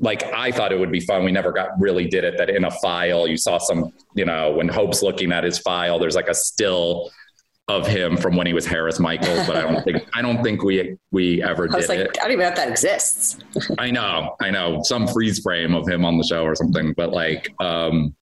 like 0.00 0.22
I 0.24 0.50
thought 0.50 0.72
it 0.72 0.78
would 0.78 0.92
be 0.92 1.00
fun. 1.00 1.24
We 1.24 1.32
never 1.32 1.52
got 1.52 1.68
really 1.78 2.06
did 2.06 2.24
it. 2.24 2.38
That 2.38 2.48
in 2.48 2.64
a 2.64 2.70
file 2.70 3.26
you 3.26 3.36
saw 3.36 3.58
some, 3.58 3.92
you 4.14 4.24
know, 4.24 4.52
when 4.52 4.68
Hope's 4.68 5.02
looking 5.02 5.32
at 5.32 5.44
his 5.44 5.58
file, 5.58 5.98
there's 5.98 6.16
like 6.16 6.28
a 6.28 6.34
still 6.34 7.10
of 7.68 7.86
him 7.86 8.16
from 8.16 8.36
when 8.36 8.46
he 8.46 8.52
was 8.52 8.64
Harris 8.64 9.00
Michaels, 9.00 9.46
but 9.46 9.56
I 9.56 9.62
don't 9.62 9.82
think 9.82 10.08
I 10.14 10.22
don't 10.22 10.42
think 10.42 10.62
we 10.62 10.96
we 11.10 11.42
ever 11.42 11.68
I 11.72 11.76
was 11.76 11.86
did 11.86 11.98
like, 11.98 12.08
it. 12.08 12.18
I 12.20 12.22
don't 12.24 12.32
even 12.32 12.42
know 12.44 12.48
if 12.48 12.56
that 12.56 12.68
exists. 12.68 13.38
I 13.78 13.90
know, 13.90 14.36
I 14.40 14.50
know, 14.50 14.82
some 14.84 15.08
freeze 15.08 15.40
frame 15.40 15.74
of 15.74 15.88
him 15.88 16.04
on 16.04 16.16
the 16.16 16.24
show 16.24 16.44
or 16.44 16.54
something, 16.54 16.94
but 16.96 17.10
like 17.10 17.52
um 17.60 18.14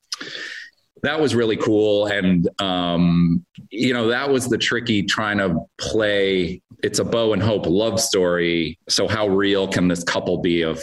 that 1.02 1.20
was 1.20 1.34
really 1.34 1.58
cool. 1.58 2.06
And 2.06 2.48
um 2.60 3.44
you 3.70 3.92
know 3.92 4.08
that 4.08 4.30
was 4.30 4.48
the 4.48 4.58
tricky 4.58 5.02
trying 5.02 5.38
to 5.38 5.58
play 5.78 6.62
it's 6.82 6.98
a 6.98 7.04
bow 7.04 7.32
and 7.32 7.42
hope 7.42 7.66
love 7.66 8.00
story. 8.00 8.78
So 8.88 9.08
how 9.08 9.26
real 9.26 9.68
can 9.68 9.88
this 9.88 10.04
couple 10.04 10.38
be 10.38 10.62
of 10.62 10.82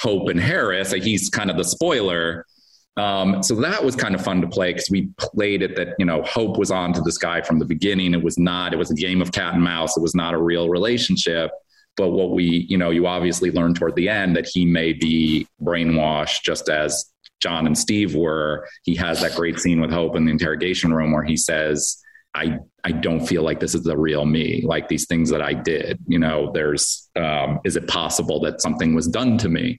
hope 0.00 0.28
and 0.28 0.40
harris? 0.40 0.92
Like, 0.92 1.02
he's 1.02 1.28
kind 1.28 1.50
of 1.50 1.56
the 1.56 1.64
spoiler 1.64 2.46
um, 2.96 3.42
so 3.42 3.56
that 3.56 3.84
was 3.84 3.96
kind 3.96 4.14
of 4.14 4.22
fun 4.22 4.40
to 4.40 4.46
play 4.46 4.72
because 4.72 4.88
we 4.88 5.08
played 5.18 5.62
it 5.62 5.74
that 5.76 5.94
you 5.98 6.06
know 6.06 6.22
hope 6.22 6.58
was 6.58 6.70
on 6.70 6.92
to 6.92 7.00
this 7.00 7.18
guy 7.18 7.42
from 7.42 7.58
the 7.58 7.64
beginning. 7.64 8.14
It 8.14 8.22
was 8.22 8.38
not 8.38 8.72
it 8.72 8.76
was 8.76 8.90
a 8.90 8.94
game 8.94 9.20
of 9.20 9.32
cat 9.32 9.54
and 9.54 9.62
mouse. 9.62 9.96
It 9.96 10.00
was 10.00 10.14
not 10.14 10.34
a 10.34 10.38
real 10.38 10.68
relationship. 10.68 11.50
But 11.96 12.10
what 12.10 12.30
we 12.30 12.66
you 12.68 12.78
know 12.78 12.90
you 12.90 13.06
obviously 13.06 13.50
learn 13.50 13.74
toward 13.74 13.96
the 13.96 14.08
end 14.08 14.36
that 14.36 14.46
he 14.46 14.64
may 14.64 14.92
be 14.92 15.46
brainwashed 15.62 16.42
just 16.42 16.68
as 16.68 17.12
john 17.40 17.66
and 17.66 17.76
steve 17.76 18.14
were. 18.14 18.66
He 18.84 18.94
has 18.96 19.20
that 19.22 19.34
great 19.34 19.58
scene 19.58 19.80
with 19.80 19.90
hope 19.90 20.14
in 20.16 20.24
the 20.24 20.30
interrogation 20.30 20.94
room 20.94 21.12
where 21.12 21.24
he 21.24 21.36
says 21.36 22.00
i 22.34 22.58
i 22.84 22.92
don't 22.92 23.26
feel 23.26 23.42
like 23.42 23.60
this 23.60 23.74
is 23.74 23.82
the 23.82 23.96
real 23.96 24.24
me 24.24 24.62
like 24.66 24.88
these 24.88 25.06
things 25.06 25.30
that 25.30 25.42
i 25.42 25.52
did 25.52 25.98
you 26.06 26.18
know 26.18 26.50
there's 26.52 27.10
um, 27.16 27.60
is 27.64 27.76
it 27.76 27.86
possible 27.86 28.40
that 28.40 28.60
something 28.60 28.94
was 28.94 29.06
done 29.06 29.38
to 29.38 29.48
me 29.48 29.78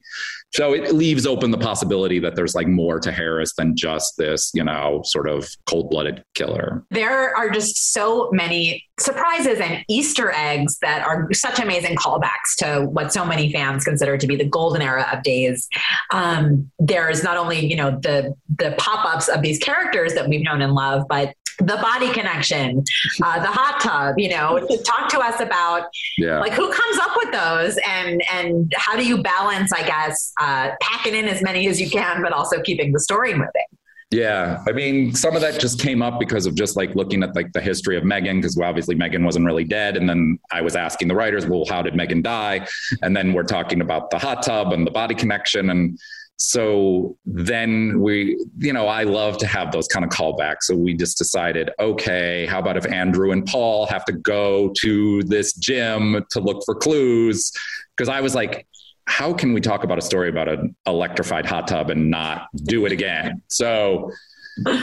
so 0.53 0.73
it 0.73 0.93
leaves 0.93 1.25
open 1.25 1.51
the 1.51 1.57
possibility 1.57 2.17
that 2.17 2.35
there's 2.35 2.55
like 2.55 2.67
more 2.67 2.99
to 2.99 3.11
harris 3.11 3.53
than 3.55 3.75
just 3.75 4.15
this 4.17 4.51
you 4.53 4.63
know 4.63 5.01
sort 5.03 5.27
of 5.27 5.49
cold-blooded 5.65 6.23
killer 6.33 6.85
There 6.91 7.35
are 7.35 7.49
just 7.49 7.93
so 7.93 8.29
many 8.31 8.85
surprises 8.99 9.59
and 9.59 9.83
Easter 9.89 10.31
eggs 10.31 10.79
that 10.79 11.05
are 11.05 11.31
such 11.33 11.59
amazing 11.59 11.95
callbacks 11.95 12.55
to 12.57 12.85
what 12.85 13.11
so 13.11 13.25
many 13.25 13.51
fans 13.51 13.83
consider 13.83 14.17
to 14.17 14.27
be 14.27 14.35
the 14.35 14.45
golden 14.45 14.81
era 14.81 15.05
of 15.11 15.23
Days. 15.23 15.67
Um, 16.13 16.71
there's 16.79 17.23
not 17.23 17.37
only 17.37 17.65
you 17.65 17.75
know 17.75 17.91
the 17.91 18.35
the 18.57 18.73
pop 18.77 19.05
ups 19.05 19.27
of 19.27 19.41
these 19.41 19.59
characters 19.59 20.13
that 20.13 20.29
we've 20.29 20.43
known 20.43 20.61
and 20.61 20.73
loved, 20.73 21.07
but 21.09 21.33
the 21.59 21.77
body 21.81 22.11
connection, 22.11 22.83
uh, 23.23 23.39
the 23.39 23.47
hot 23.47 23.79
tub. 23.81 24.15
You 24.17 24.29
know, 24.29 24.67
talk 24.85 25.09
to 25.09 25.19
us 25.19 25.39
about 25.39 25.87
yeah 26.17 26.39
like 26.39 26.53
who 26.53 26.71
comes 26.71 26.97
up 26.99 27.11
with 27.15 27.31
those 27.31 27.77
and 27.87 28.21
and 28.31 28.73
how 28.75 28.95
do 28.95 29.05
you 29.05 29.21
balance 29.21 29.71
i 29.71 29.83
guess 29.83 30.33
uh, 30.39 30.71
packing 30.81 31.15
in 31.15 31.25
as 31.25 31.41
many 31.41 31.67
as 31.67 31.79
you 31.79 31.89
can 31.89 32.21
but 32.21 32.31
also 32.31 32.61
keeping 32.61 32.91
the 32.91 32.99
story 32.99 33.33
moving 33.33 33.67
Yeah, 34.11 34.63
I 34.67 34.71
mean, 34.71 35.15
some 35.15 35.35
of 35.35 35.41
that 35.41 35.59
just 35.59 35.79
came 35.81 36.01
up 36.03 36.19
because 36.19 36.45
of 36.45 36.53
just 36.53 36.77
like 36.77 36.93
looking 36.95 37.23
at 37.23 37.35
like 37.35 37.51
the 37.53 37.59
history 37.59 37.97
of 37.97 38.03
Megan, 38.03 38.37
because 38.37 38.57
obviously 38.57 38.93
Megan 38.93 39.25
wasn't 39.25 39.45
really 39.45 39.63
dead, 39.63 39.97
and 39.97 40.07
then 40.07 40.39
I 40.51 40.61
was 40.61 40.75
asking 40.75 41.07
the 41.07 41.15
writers, 41.15 41.47
well, 41.47 41.65
how 41.67 41.81
did 41.81 41.95
Megan 41.95 42.21
die? 42.21 42.67
And 43.01 43.17
then 43.17 43.33
we're 43.33 43.49
talking 43.57 43.81
about 43.81 44.11
the 44.11 44.19
hot 44.19 44.43
tub 44.43 44.73
and 44.73 44.85
the 44.85 44.91
body 44.91 45.15
connection, 45.15 45.71
and 45.71 45.99
so 46.37 47.17
then 47.25 48.01
we, 48.01 48.37
you 48.57 48.73
know, 48.73 48.87
I 48.87 49.03
love 49.03 49.37
to 49.37 49.47
have 49.47 49.71
those 49.71 49.87
kind 49.87 50.03
of 50.03 50.11
callbacks. 50.11 50.63
So 50.63 50.75
we 50.75 50.93
just 50.93 51.17
decided, 51.17 51.69
okay, 51.79 52.45
how 52.45 52.59
about 52.59 52.75
if 52.75 52.85
Andrew 52.85 53.31
and 53.31 53.45
Paul 53.45 53.85
have 53.85 54.03
to 54.05 54.13
go 54.13 54.73
to 54.81 55.23
this 55.23 55.53
gym 55.53 56.25
to 56.31 56.39
look 56.41 56.63
for 56.65 56.75
clues? 56.75 57.51
Because 57.95 58.09
I 58.09 58.19
was 58.19 58.35
like, 58.35 58.67
how 59.07 59.33
can 59.33 59.53
we 59.53 59.61
talk 59.61 59.83
about 59.83 59.97
a 59.97 60.01
story 60.01 60.29
about 60.29 60.49
an 60.49 60.75
electrified 60.85 61.45
hot 61.45 61.67
tub 61.67 61.89
and 61.89 62.09
not 62.09 62.47
do 62.63 62.85
it 62.85 62.91
again? 62.91 63.41
So, 63.47 64.11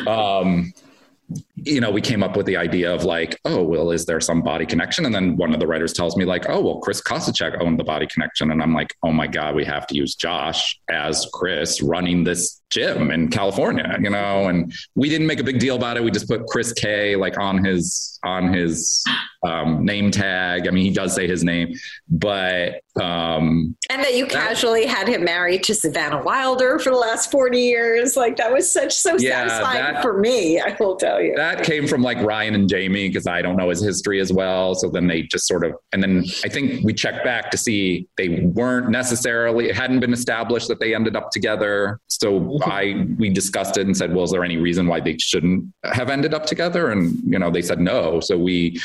um, 0.06 0.72
you 1.64 1.80
know, 1.80 1.90
we 1.90 2.00
came 2.00 2.22
up 2.22 2.36
with 2.36 2.46
the 2.46 2.56
idea 2.56 2.92
of 2.94 3.04
like, 3.04 3.38
oh, 3.44 3.62
well, 3.62 3.90
is 3.90 4.04
there 4.06 4.20
some 4.20 4.42
body 4.42 4.66
connection? 4.66 5.04
And 5.06 5.14
then 5.14 5.36
one 5.36 5.52
of 5.54 5.60
the 5.60 5.66
writers 5.66 5.92
tells 5.92 6.16
me 6.16 6.24
like, 6.24 6.48
oh, 6.48 6.60
well, 6.60 6.78
Chris 6.78 7.00
Kositchek 7.00 7.60
owned 7.60 7.78
the 7.78 7.84
body 7.84 8.06
connection. 8.06 8.50
And 8.50 8.62
I'm 8.62 8.74
like, 8.74 8.94
oh 9.02 9.12
my 9.12 9.26
God, 9.26 9.54
we 9.54 9.64
have 9.64 9.86
to 9.88 9.94
use 9.94 10.14
Josh 10.14 10.78
as 10.90 11.26
Chris 11.32 11.82
running 11.82 12.24
this 12.24 12.60
gym 12.70 13.10
in 13.10 13.28
California, 13.28 13.96
you 14.00 14.10
know? 14.10 14.48
And 14.48 14.72
we 14.94 15.08
didn't 15.08 15.26
make 15.26 15.40
a 15.40 15.44
big 15.44 15.58
deal 15.58 15.76
about 15.76 15.96
it. 15.96 16.02
We 16.02 16.10
just 16.10 16.28
put 16.28 16.46
Chris 16.46 16.72
K 16.72 17.16
like 17.16 17.38
on 17.38 17.62
his, 17.64 18.18
on 18.24 18.52
his 18.52 19.04
um, 19.42 19.84
name 19.84 20.10
tag. 20.10 20.66
I 20.66 20.70
mean, 20.70 20.84
he 20.84 20.90
does 20.92 21.14
say 21.14 21.26
his 21.26 21.44
name, 21.44 21.74
but 22.08 22.80
um, 23.00 23.76
And 23.90 24.02
that 24.02 24.14
you 24.14 24.26
casually 24.26 24.86
had 24.86 25.08
him 25.08 25.24
married 25.24 25.64
to 25.64 25.74
Savannah 25.74 26.22
Wilder 26.22 26.78
for 26.78 26.90
the 26.90 26.96
last 26.96 27.30
40 27.30 27.58
years. 27.58 28.16
Like 28.16 28.36
that 28.36 28.52
was 28.52 28.70
such 28.72 28.94
so 28.94 29.16
Yeah, 29.18 29.48
satisfying 29.48 29.94
that- 29.94 30.02
for 30.02 30.18
me, 30.18 30.60
I 30.60 30.74
will 30.80 30.96
tell 30.96 31.20
you. 31.20 31.34
that 31.36 31.51
came 31.64 31.86
from 31.86 32.02
like 32.02 32.18
Ryan 32.18 32.54
and 32.54 32.68
Jamie 32.68 33.08
because 33.08 33.26
I 33.26 33.42
don't 33.42 33.56
know 33.56 33.68
his 33.68 33.82
history 33.82 34.20
as 34.20 34.32
well. 34.32 34.74
So 34.74 34.88
then 34.88 35.06
they 35.06 35.22
just 35.22 35.46
sort 35.46 35.64
of, 35.64 35.74
and 35.92 36.02
then 36.02 36.24
I 36.44 36.48
think 36.48 36.84
we 36.84 36.92
checked 36.92 37.24
back 37.24 37.50
to 37.50 37.56
see 37.56 38.08
they 38.16 38.40
weren't 38.54 38.90
necessarily, 38.90 39.68
it 39.68 39.76
hadn't 39.76 40.00
been 40.00 40.12
established 40.12 40.68
that 40.68 40.80
they 40.80 40.94
ended 40.94 41.16
up 41.16 41.30
together. 41.30 42.00
So 42.08 42.58
I 42.64 43.06
we 43.18 43.30
discussed 43.30 43.76
it 43.76 43.86
and 43.86 43.96
said, 43.96 44.14
well, 44.14 44.24
is 44.24 44.30
there 44.30 44.44
any 44.44 44.56
reason 44.56 44.86
why 44.86 45.00
they 45.00 45.18
shouldn't 45.18 45.72
have 45.84 46.10
ended 46.10 46.34
up 46.34 46.46
together? 46.46 46.90
And 46.90 47.16
you 47.26 47.38
know, 47.38 47.50
they 47.50 47.62
said 47.62 47.80
no. 47.80 48.20
So 48.20 48.38
we 48.38 48.80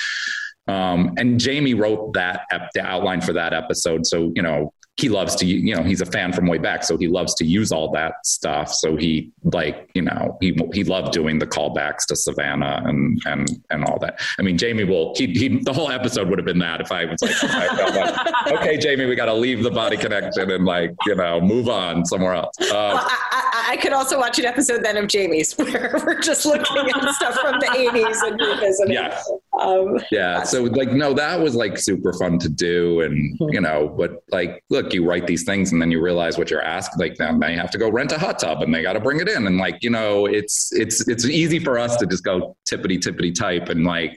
um, 0.68 1.14
and 1.18 1.40
Jamie 1.40 1.74
wrote 1.74 2.14
that 2.14 2.42
the 2.74 2.82
outline 2.82 3.22
for 3.22 3.34
that 3.34 3.54
episode. 3.54 4.06
So, 4.06 4.32
you 4.36 4.42
know, 4.42 4.74
he 4.98 5.10
loves 5.10 5.36
to, 5.36 5.46
you 5.46 5.76
know, 5.76 5.84
he's 5.84 6.02
a 6.02 6.06
fan 6.06 6.34
from 6.34 6.48
way 6.48 6.58
back. 6.58 6.84
So 6.84 6.98
he 6.98 7.08
loves 7.08 7.36
to 7.36 7.46
use 7.46 7.72
all 7.72 7.92
that 7.92 8.26
stuff. 8.26 8.74
So 8.74 8.96
he 8.96 9.32
like, 9.44 9.90
you 9.94 10.02
know, 10.02 10.38
he, 10.42 10.58
he 10.74 10.84
loved 10.84 11.14
doing 11.14 11.38
the 11.38 11.46
callbacks 11.46 12.08
to 12.08 12.16
Savannah 12.16 12.82
and, 12.84 13.22
and, 13.26 13.48
and 13.70 13.86
all 13.86 14.00
that. 14.00 14.20
I 14.40 14.42
mean, 14.42 14.58
Jamie 14.58 14.86
will, 14.86 15.14
he, 15.16 15.28
he 15.28 15.60
the 15.60 15.72
whole 15.72 15.92
episode 15.92 16.30
would 16.30 16.40
have 16.40 16.46
been 16.46 16.58
that 16.60 16.82
if 16.82 16.92
I 16.92 17.06
was 17.06 17.22
like, 17.22 17.72
like 17.74 18.52
okay, 18.54 18.78
Jamie, 18.78 19.06
we 19.06 19.16
got 19.16 19.26
to 19.26 19.34
leave 19.34 19.62
the 19.62 19.70
body 19.70 19.98
connection 19.98 20.50
and 20.50 20.66
like, 20.66 20.96
you 21.06 21.16
know, 21.16 21.40
move 21.40 21.70
on 21.70 22.04
somewhere 22.04 22.34
else. 22.34 22.56
Uh, 22.60 22.66
well, 22.72 22.98
I, 22.98 23.50
I, 23.54 23.72
I, 23.74 23.78
could 23.78 23.94
also 23.94 24.18
watch 24.18 24.40
an 24.40 24.46
episode 24.46 24.84
then 24.84 24.98
of 24.98 25.08
Jamie's 25.08 25.54
where 25.58 26.02
we're 26.04 26.20
just 26.20 26.46
looking 26.46 26.90
at 26.90 27.14
stuff 27.14 27.36
from 27.36 27.60
the 27.60 27.68
80s 27.68 28.28
and 28.28 28.42
revisiting. 28.42 28.94
Yeah. 28.94 29.22
Um, 29.60 30.00
yeah. 30.12 30.44
So 30.44 30.64
like, 30.64 30.92
no, 30.92 31.14
that 31.14 31.40
was 31.40 31.56
like 31.56 31.78
super 31.78 32.14
fun 32.14 32.40
to 32.40 32.50
do. 32.50 33.02
And, 33.02 33.40
mm-hmm. 33.40 33.54
you 33.54 33.62
know, 33.62 33.88
but 33.88 34.24
like, 34.32 34.64
look, 34.70 34.94
you 34.94 35.08
write 35.08 35.28
these 35.28 35.44
things 35.44 35.72
and 35.72 35.82
then 35.82 35.92
you 35.92 36.02
realize 36.02 36.38
what 36.38 36.50
you're 36.50 36.62
asked. 36.62 37.00
Like 37.00 37.18
now 37.20 37.38
they 37.38 37.56
have 37.56 37.72
to 37.72 37.78
go 37.78 37.90
rent 37.90 38.12
a 38.12 38.20
hot 38.20 38.40
tub 38.40 38.62
and 38.62 38.74
they 38.74 38.82
got 38.82 38.94
to 38.94 39.00
bring 39.00 39.20
it 39.20 39.28
in. 39.28 39.48
And 39.48 39.58
like, 39.58 39.84
you 39.84 39.90
know, 39.90 40.26
it's, 40.26 40.72
it's, 40.74 41.08
it's 41.08 41.26
easy 41.26 41.60
for 41.60 41.78
us 41.78 41.96
to 41.98 42.06
just 42.06 42.24
go 42.24 42.56
tippity 42.70 43.00
tippity 43.00 43.34
type 43.34 43.70
and 43.70 43.84
like, 43.84 44.16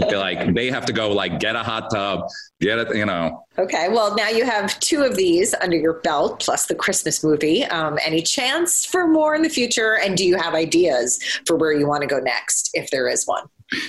like 0.12 0.54
they 0.54 0.70
have 0.70 0.86
to 0.86 0.92
go 0.92 1.12
like 1.12 1.40
get 1.40 1.56
a 1.56 1.62
hot 1.62 1.90
tub, 1.90 2.20
get 2.60 2.78
it, 2.78 2.96
you 2.96 3.06
know. 3.06 3.44
Okay. 3.58 3.88
Well, 3.88 4.14
now 4.14 4.28
you 4.28 4.44
have 4.44 4.78
two 4.80 5.02
of 5.02 5.16
these 5.16 5.54
under 5.62 5.76
your 5.76 5.94
belt 6.00 6.40
plus 6.40 6.66
the 6.66 6.74
Christmas 6.74 7.24
movie. 7.24 7.64
Um, 7.64 7.98
any 8.04 8.22
chance 8.22 8.84
for 8.84 9.06
more 9.06 9.34
in 9.34 9.42
the 9.42 9.48
future? 9.48 9.98
And 9.98 10.16
do 10.16 10.24
you 10.24 10.36
have 10.36 10.54
ideas 10.54 11.22
for 11.46 11.56
where 11.56 11.72
you 11.72 11.86
want 11.86 12.02
to 12.02 12.06
go 12.06 12.18
next 12.18 12.70
if 12.74 12.90
there 12.90 13.08
is 13.08 13.26
one? 13.26 13.44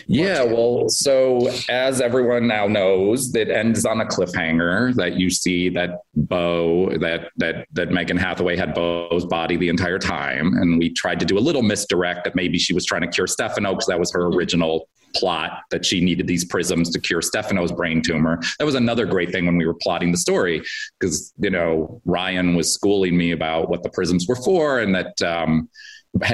Yeah, 0.07 0.43
well, 0.43 0.89
so 0.89 1.49
as 1.69 2.01
everyone 2.01 2.47
now 2.47 2.67
knows, 2.67 3.35
it 3.35 3.49
ends 3.49 3.85
on 3.85 4.01
a 4.01 4.05
cliffhanger 4.05 4.95
that 4.95 5.19
you 5.19 5.29
see 5.29 5.69
that 5.69 6.01
Bo, 6.15 6.97
that 6.97 7.29
that 7.37 7.67
that 7.73 7.91
Megan 7.91 8.17
Hathaway 8.17 8.57
had 8.57 8.73
Bo's 8.73 9.25
body 9.25 9.55
the 9.55 9.69
entire 9.69 9.99
time, 9.99 10.53
and 10.55 10.79
we 10.79 10.89
tried 10.89 11.19
to 11.19 11.25
do 11.25 11.37
a 11.37 11.39
little 11.39 11.61
misdirect 11.61 12.23
that 12.23 12.35
maybe 12.35 12.57
she 12.57 12.73
was 12.73 12.85
trying 12.85 13.01
to 13.01 13.07
cure 13.07 13.27
Stefano 13.27 13.73
because 13.73 13.85
that 13.87 13.99
was 13.99 14.11
her 14.13 14.27
original 14.27 14.89
plot 15.15 15.61
that 15.71 15.85
she 15.85 16.01
needed 16.01 16.27
these 16.27 16.45
prisms 16.45 16.89
to 16.91 16.99
cure 16.99 17.21
Stefano's 17.21 17.71
brain 17.71 18.01
tumor. 18.01 18.39
That 18.59 18.65
was 18.65 18.75
another 18.75 19.05
great 19.05 19.31
thing 19.31 19.45
when 19.45 19.57
we 19.57 19.65
were 19.65 19.75
plotting 19.75 20.11
the 20.11 20.17
story 20.17 20.61
because 20.99 21.33
you 21.37 21.51
know 21.51 22.01
Ryan 22.05 22.55
was 22.55 22.73
schooling 22.73 23.15
me 23.15 23.31
about 23.31 23.69
what 23.69 23.83
the 23.83 23.89
prisms 23.89 24.27
were 24.27 24.37
for, 24.37 24.79
and 24.79 24.95
that 24.95 25.21
um, 25.21 25.69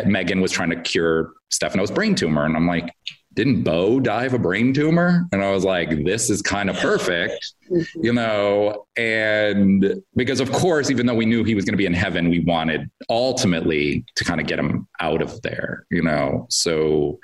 Megan 0.05 0.39
was 0.39 0.51
trying 0.51 0.69
to 0.69 0.79
cure 0.81 1.33
Stefano's 1.49 1.91
brain 1.91 2.15
tumor, 2.15 2.45
and 2.45 2.55
I'm 2.55 2.67
like 2.67 2.93
didn't 3.33 3.63
Bo 3.63 3.99
die 3.99 4.25
of 4.25 4.33
a 4.33 4.39
brain 4.39 4.73
tumor? 4.73 5.27
And 5.31 5.43
I 5.43 5.51
was 5.51 5.63
like, 5.63 6.03
this 6.05 6.29
is 6.29 6.41
kind 6.41 6.69
of 6.69 6.77
perfect, 6.77 7.53
you 7.95 8.13
know? 8.13 8.85
And 8.95 10.01
because, 10.15 10.39
of 10.39 10.51
course, 10.51 10.91
even 10.91 11.05
though 11.05 11.15
we 11.15 11.25
knew 11.25 11.43
he 11.43 11.55
was 11.55 11.65
going 11.65 11.73
to 11.73 11.77
be 11.77 11.85
in 11.85 11.93
heaven, 11.93 12.29
we 12.29 12.39
wanted 12.39 12.89
ultimately 13.09 14.05
to 14.15 14.23
kind 14.23 14.39
of 14.39 14.47
get 14.47 14.59
him 14.59 14.87
out 14.99 15.21
of 15.21 15.41
there, 15.41 15.85
you 15.89 16.03
know? 16.03 16.45
So, 16.49 17.19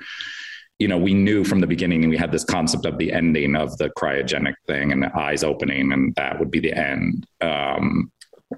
you 0.78 0.88
know, 0.88 0.98
we 0.98 1.14
knew 1.14 1.44
from 1.44 1.60
the 1.60 1.66
beginning 1.66 2.02
and 2.02 2.10
we 2.10 2.16
had 2.16 2.32
this 2.32 2.44
concept 2.44 2.86
of 2.86 2.98
the 2.98 3.12
ending 3.12 3.54
of 3.54 3.76
the 3.78 3.90
cryogenic 3.98 4.54
thing 4.66 4.92
and 4.92 5.02
the 5.02 5.16
eyes 5.16 5.44
opening, 5.44 5.92
and 5.92 6.14
that 6.16 6.38
would 6.38 6.50
be 6.50 6.60
the 6.60 6.72
end. 6.72 7.26
Um, 7.40 8.10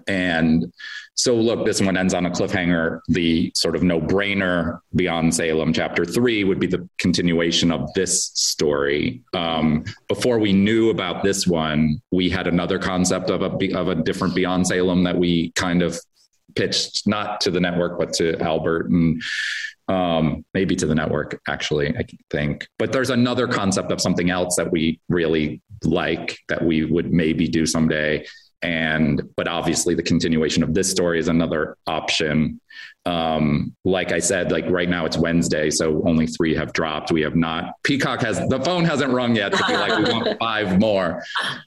and 0.06 0.72
so, 1.14 1.34
look, 1.34 1.66
this 1.66 1.80
one 1.80 1.96
ends 1.96 2.14
on 2.14 2.26
a 2.26 2.30
cliffhanger. 2.30 3.00
The 3.08 3.52
sort 3.54 3.76
of 3.76 3.82
no 3.82 4.00
brainer 4.00 4.80
beyond 4.94 5.34
Salem, 5.34 5.72
chapter 5.72 6.04
three, 6.04 6.44
would 6.44 6.58
be 6.58 6.66
the 6.66 6.88
continuation 6.98 7.70
of 7.70 7.92
this 7.94 8.30
story. 8.34 9.22
Um, 9.34 9.84
before 10.08 10.38
we 10.38 10.52
knew 10.52 10.90
about 10.90 11.22
this 11.22 11.46
one, 11.46 12.00
we 12.10 12.30
had 12.30 12.46
another 12.46 12.78
concept 12.78 13.30
of 13.30 13.42
a, 13.42 13.72
of 13.74 13.88
a 13.88 13.94
different 13.94 14.34
beyond 14.34 14.66
Salem 14.66 15.04
that 15.04 15.16
we 15.16 15.52
kind 15.52 15.82
of 15.82 16.00
pitched 16.54 17.06
not 17.06 17.40
to 17.42 17.50
the 17.50 17.60
network, 17.60 17.98
but 17.98 18.12
to 18.14 18.38
Albert 18.40 18.90
and 18.90 19.22
um, 19.88 20.44
maybe 20.54 20.74
to 20.76 20.86
the 20.86 20.94
network, 20.94 21.40
actually, 21.46 21.94
I 21.96 22.04
think. 22.30 22.66
But 22.78 22.92
there's 22.92 23.10
another 23.10 23.46
concept 23.46 23.92
of 23.92 24.00
something 24.00 24.30
else 24.30 24.56
that 24.56 24.70
we 24.70 25.00
really 25.08 25.60
like 25.84 26.38
that 26.48 26.64
we 26.64 26.84
would 26.84 27.12
maybe 27.12 27.48
do 27.48 27.66
someday 27.66 28.24
and 28.62 29.22
but 29.36 29.48
obviously 29.48 29.94
the 29.94 30.02
continuation 30.02 30.62
of 30.62 30.74
this 30.74 30.90
story 30.90 31.18
is 31.18 31.28
another 31.28 31.76
option. 31.86 32.60
Um 33.04 33.74
like 33.84 34.12
i 34.12 34.20
said 34.20 34.52
like 34.52 34.64
right 34.70 34.88
now 34.88 35.04
it's 35.04 35.16
wednesday 35.16 35.70
so 35.70 36.02
only 36.06 36.26
three 36.26 36.54
have 36.54 36.72
dropped. 36.72 37.10
We 37.10 37.22
have 37.22 37.34
not 37.34 37.74
peacock 37.82 38.20
has 38.22 38.38
the 38.48 38.60
phone 38.60 38.84
hasn't 38.84 39.12
rung 39.12 39.34
yet 39.34 39.52
to 39.52 39.64
be 39.66 39.72
like 39.72 39.98
we 39.98 40.04
want 40.12 40.38
five 40.40 40.78
more. 40.78 41.22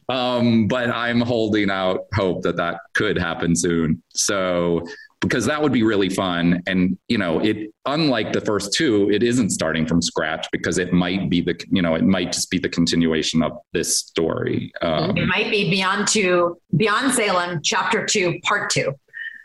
Um 0.08 0.68
but 0.68 0.90
i'm 0.90 1.20
holding 1.20 1.70
out 1.70 2.06
hope 2.14 2.42
that 2.44 2.56
that 2.58 2.80
could 2.94 3.18
happen 3.18 3.56
soon. 3.56 4.02
So 4.14 4.86
because 5.26 5.46
that 5.46 5.60
would 5.62 5.74
be 5.74 5.82
really 5.82 6.10
fun. 6.10 6.62
And, 6.68 6.98
you 7.08 7.18
know, 7.18 7.40
it, 7.40 7.74
unlike 7.88 8.32
the 8.32 8.42
first 8.42 8.74
two, 8.74 9.10
it 9.10 9.24
isn't 9.24 9.50
starting 9.50 9.88
from 9.88 10.00
scratch 10.02 10.48
because 10.52 10.78
it 10.78 10.94
might 10.94 11.30
be 11.32 11.42
the, 11.42 11.60
you 11.72 11.82
know, 11.82 11.96
it 11.96 12.04
might 12.04 12.32
just 12.32 12.52
be 12.52 12.60
the 12.60 12.70
continuation 12.70 13.42
of 13.42 13.54
this 13.74 13.98
story. 13.98 14.72
Um, 14.82 15.18
it 15.18 15.26
might 15.26 15.50
be 15.50 15.70
Beyond 15.70 16.08
Two, 16.08 16.58
Beyond 16.78 17.14
Salem, 17.14 17.60
Chapter 17.64 18.06
Two, 18.06 18.40
Part 18.44 18.70
Two. 18.70 18.94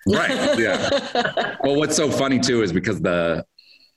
Right. 0.07 0.59
Yeah. 0.59 1.57
well, 1.65 1.77
what's 1.77 1.97
so 1.97 2.11
funny 2.11 2.39
too 2.39 2.63
is 2.63 2.73
because 2.73 3.01
the, 3.01 3.45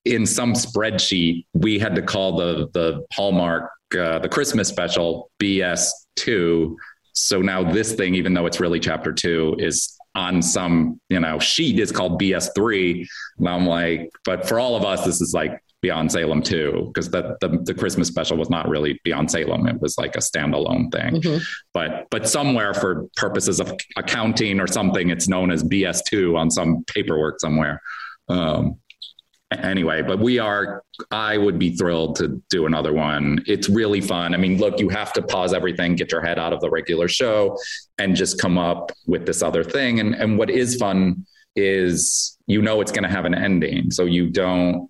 in 0.06 0.26
some 0.26 0.54
spreadsheet, 0.54 1.46
we 1.54 1.80
had 1.80 1.96
to 1.96 2.02
call 2.02 2.38
the, 2.38 2.70
the 2.74 3.06
Hallmark, 3.14 3.70
uh, 3.98 4.20
the 4.20 4.30
Christmas 4.30 4.70
special 4.70 5.32
BS 5.42 5.90
two. 6.16 6.78
So 7.14 7.42
now 7.42 7.70
this 7.70 7.94
thing, 7.94 8.16
even 8.16 8.34
though 8.34 8.46
it's 8.46 8.60
really 8.60 8.80
chapter 8.80 9.12
two, 9.12 9.56
is 9.60 9.98
on 10.16 10.42
some 10.42 11.00
you 11.10 11.20
know 11.20 11.40
sheet 11.40 11.80
is 11.80 11.92
called 11.92 12.22
BS3. 12.22 13.08
And 13.40 13.50
I'm 13.50 13.66
like, 13.66 14.10
but 14.26 14.48
for 14.48 14.60
all 14.60 14.76
of 14.76 14.84
us, 14.84 15.06
this 15.06 15.22
is 15.22 15.34
like 15.34 15.60
Beyond 15.82 16.12
Salem 16.12 16.42
too, 16.42 16.92
because 16.94 17.10
the, 17.10 17.36
the, 17.42 17.60
the 17.66 17.74
Christmas 17.74 18.08
special 18.08 18.38
was 18.38 18.50
not 18.50 18.70
really 18.70 19.00
Beyond 19.04 19.30
Salem; 19.30 19.68
it 19.68 19.82
was 19.82 19.98
like 19.98 20.16
a 20.16 20.20
standalone 20.20 20.92
thing. 20.92 21.22
Mm-hmm. 21.22 21.44
But 21.74 22.08
but 22.10 22.28
somewhere 22.30 22.74
for 22.74 23.08
purposes 23.18 23.60
of 23.60 23.74
accounting 23.98 24.60
or 24.60 24.68
something, 24.68 25.10
it's 25.10 25.28
known 25.28 25.52
as 25.52 25.64
BS2 25.64 26.38
on 26.38 26.50
some 26.50 26.86
paperwork 26.86 27.40
somewhere. 27.40 27.82
Um, 28.30 28.80
anyway, 29.54 30.02
but 30.02 30.20
we 30.20 30.40
are, 30.40 30.84
I 31.12 31.38
would 31.38 31.60
be 31.60 31.76
thrilled 31.76 32.16
to 32.18 32.42
do 32.50 32.66
another 32.66 32.94
one. 32.94 33.44
It's 33.48 33.70
really 33.70 34.02
fun. 34.02 34.34
I 34.34 34.38
mean, 34.38 34.58
look, 34.58 34.80
you 34.80 34.90
have 34.90 35.14
to 35.14 35.22
pause 35.22 35.54
everything, 35.54 35.96
get 35.96 36.12
your 36.12 36.22
head 36.22 36.40
out 36.40 36.54
of 36.54 36.62
the 36.62 36.70
regular 36.70 37.08
show, 37.08 37.58
and 37.98 38.16
just 38.16 38.40
come 38.40 38.58
up 38.58 38.92
with 39.06 39.26
this 39.26 39.42
other 39.42 39.64
thing. 39.64 40.00
And, 40.00 40.16
and 40.16 40.38
what 40.38 40.50
is 40.50 40.76
fun 40.76 41.26
is 41.56 42.38
you 42.48 42.62
know 42.62 42.82
it's 42.82 42.92
going 42.92 43.04
to 43.04 43.10
have 43.10 43.26
an 43.26 43.34
ending. 43.34 43.92
So 43.92 44.06
you 44.06 44.30
don't, 44.30 44.90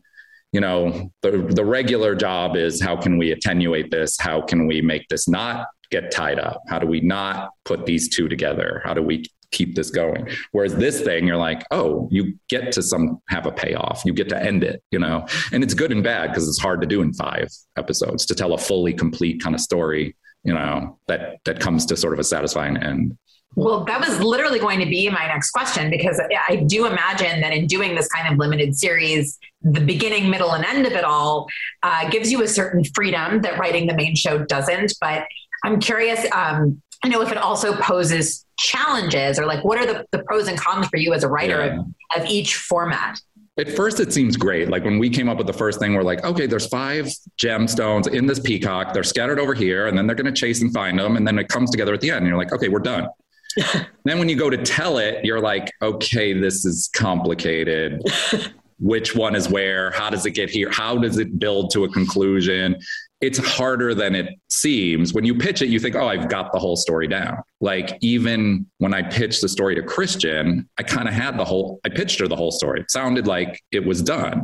you 0.52 0.62
know, 0.62 1.12
the, 1.22 1.32
the 1.32 1.66
regular 1.66 2.16
job 2.16 2.56
is 2.56 2.82
how 2.82 2.96
can 2.96 3.18
we 3.18 3.32
attenuate 3.32 3.92
this? 3.92 4.18
How 4.20 4.42
can 4.42 4.68
we 4.68 4.82
make 4.82 5.08
this 5.10 5.28
not 5.28 5.68
get 5.90 6.12
tied 6.12 6.40
up? 6.40 6.62
How 6.70 6.80
do 6.80 6.88
we 6.88 7.02
not 7.02 7.52
put 7.66 7.86
these 7.86 8.10
two 8.10 8.28
together? 8.28 8.82
How 8.84 8.94
do 8.94 9.02
we 9.02 9.26
keep 9.54 9.76
this 9.76 9.90
going. 9.90 10.28
Whereas 10.52 10.76
this 10.76 11.02
thing, 11.02 11.26
you're 11.26 11.38
like, 11.38 11.64
oh, 11.72 12.10
you 12.12 12.38
get 12.50 12.72
to 12.74 12.82
some 12.82 13.22
have 13.30 13.46
a 13.46 13.52
payoff. 13.52 14.02
You 14.04 14.14
get 14.14 14.28
to 14.30 14.44
end 14.44 14.64
it, 14.64 14.84
you 14.92 15.00
know, 15.00 15.26
and 15.54 15.64
it's 15.64 15.74
good 15.74 15.92
and 15.92 16.04
bad 16.04 16.30
because 16.30 16.50
it's 16.50 16.60
hard 16.60 16.82
to 16.82 16.88
do 16.88 17.02
in 17.02 17.14
five 17.14 17.48
episodes 17.78 18.26
to 18.26 18.36
tell 18.36 18.54
a 18.54 18.58
fully 18.58 18.94
complete 18.94 19.42
kind 19.42 19.56
of 19.56 19.62
story, 19.62 20.16
you 20.44 20.54
know, 20.54 20.98
that 21.08 21.40
that 21.46 21.60
comes 21.60 21.86
to 21.86 21.96
sort 21.96 22.14
of 22.14 22.20
a 22.20 22.24
satisfying 22.24 22.76
end. 22.78 23.18
Well, 23.56 23.84
that 23.86 24.00
was 24.00 24.20
literally 24.20 24.58
going 24.58 24.80
to 24.80 24.86
be 24.86 25.08
my 25.10 25.28
next 25.28 25.52
question 25.52 25.92
because 25.92 26.20
I 26.50 26.56
do 26.68 26.88
imagine 26.88 27.40
that 27.42 27.54
in 27.54 27.68
doing 27.68 27.94
this 27.94 28.08
kind 28.08 28.32
of 28.32 28.40
limited 28.40 28.76
series, 28.76 29.38
the 29.62 29.80
beginning, 29.80 30.30
middle, 30.30 30.52
and 30.54 30.66
end 30.66 30.88
of 30.88 30.94
it 30.94 31.04
all 31.04 31.48
uh, 31.84 32.10
gives 32.10 32.32
you 32.32 32.42
a 32.42 32.48
certain 32.48 32.84
freedom 32.96 33.42
that 33.42 33.60
writing 33.60 33.86
the 33.86 33.94
main 33.94 34.16
show 34.16 34.40
doesn't. 34.40 34.94
But 35.00 35.28
I'm 35.64 35.80
curious, 35.80 36.26
um, 36.32 36.82
I 37.04 37.10
know 37.10 37.22
if 37.22 37.32
it 37.32 37.38
also 37.38 37.76
poses 37.76 38.46
challenges 38.58 39.38
or 39.38 39.46
like 39.46 39.64
what 39.64 39.78
are 39.78 39.86
the, 39.86 40.06
the 40.12 40.20
pros 40.24 40.48
and 40.48 40.58
cons 40.58 40.88
for 40.88 40.98
you 40.98 41.14
as 41.14 41.24
a 41.24 41.28
writer 41.28 41.66
yeah. 41.66 41.80
of, 42.16 42.24
of 42.24 42.30
each 42.30 42.56
format? 42.56 43.20
At 43.60 43.70
first, 43.70 44.00
it 44.00 44.12
seems 44.12 44.36
great. 44.36 44.70
Like 44.70 44.84
when 44.84 44.98
we 44.98 45.10
came 45.10 45.30
up 45.30 45.38
with 45.38 45.46
the 45.46 45.54
first 45.54 45.80
thing, 45.80 45.94
we're 45.94 46.02
like, 46.02 46.24
okay, 46.24 46.48
there's 46.48 46.66
five 46.66 47.08
gemstones 47.38 48.08
in 48.08 48.26
this 48.26 48.40
peacock. 48.40 48.94
They're 48.94 49.04
scattered 49.04 49.40
over 49.40 49.54
here, 49.54 49.86
and 49.86 49.96
then 49.96 50.08
they're 50.08 50.16
going 50.16 50.34
to 50.34 50.40
chase 50.40 50.62
and 50.62 50.74
find 50.74 50.98
them. 50.98 51.18
And 51.18 51.28
then 51.28 51.38
it 51.38 51.50
comes 51.50 51.70
together 51.70 51.94
at 51.94 52.02
the 52.02 52.10
end. 52.10 52.20
And 52.20 52.28
you're 52.28 52.38
like, 52.38 52.52
okay, 52.52 52.68
we're 52.68 52.80
done. 52.80 53.10
then 54.06 54.18
when 54.18 54.28
you 54.28 54.36
go 54.36 54.50
to 54.50 54.58
tell 54.58 54.98
it, 54.98 55.24
you're 55.24 55.40
like, 55.40 55.72
okay, 55.84 56.34
this 56.34 56.66
is 56.66 56.90
complicated. 56.96 58.02
which 58.80 59.16
one 59.16 59.36
is 59.36 59.48
where, 59.50 59.92
how 59.92 60.10
does 60.10 60.26
it 60.26 60.32
get 60.32 60.50
here, 60.50 60.70
how 60.72 60.98
does 60.98 61.18
it 61.18 61.40
build 61.40 61.72
to 61.72 61.86
a 61.86 61.90
conclusion. 61.90 62.76
It's 63.24 63.38
harder 63.38 63.96
than 63.96 64.16
it 64.16 64.28
seems. 64.50 65.14
When 65.14 65.24
you 65.24 65.34
pitch 65.34 65.62
it, 65.62 65.70
you 65.70 65.80
think, 65.80 65.96
oh, 65.96 66.10
I've 66.10 66.28
got 66.28 66.52
the 66.52 66.60
whole 66.60 66.76
story 66.76 67.08
down. 67.08 67.38
Like, 67.62 67.98
even 68.02 68.66
when 68.80 68.94
I 68.94 69.02
pitched 69.02 69.40
the 69.42 69.48
story 69.48 69.76
to 69.76 69.82
Kristian, 69.82 70.68
I 70.78 70.84
kind 70.84 71.08
of 71.08 71.14
had 71.14 71.38
the 71.40 71.46
whole, 71.46 71.80
I 71.86 71.90
pitched 71.90 72.20
her 72.20 72.28
the 72.28 72.36
whole 72.36 72.52
story. 72.52 72.82
It 72.82 72.92
sounded 72.92 73.26
like 73.26 73.62
it 73.72 73.86
was 73.86 74.02
done. 74.02 74.44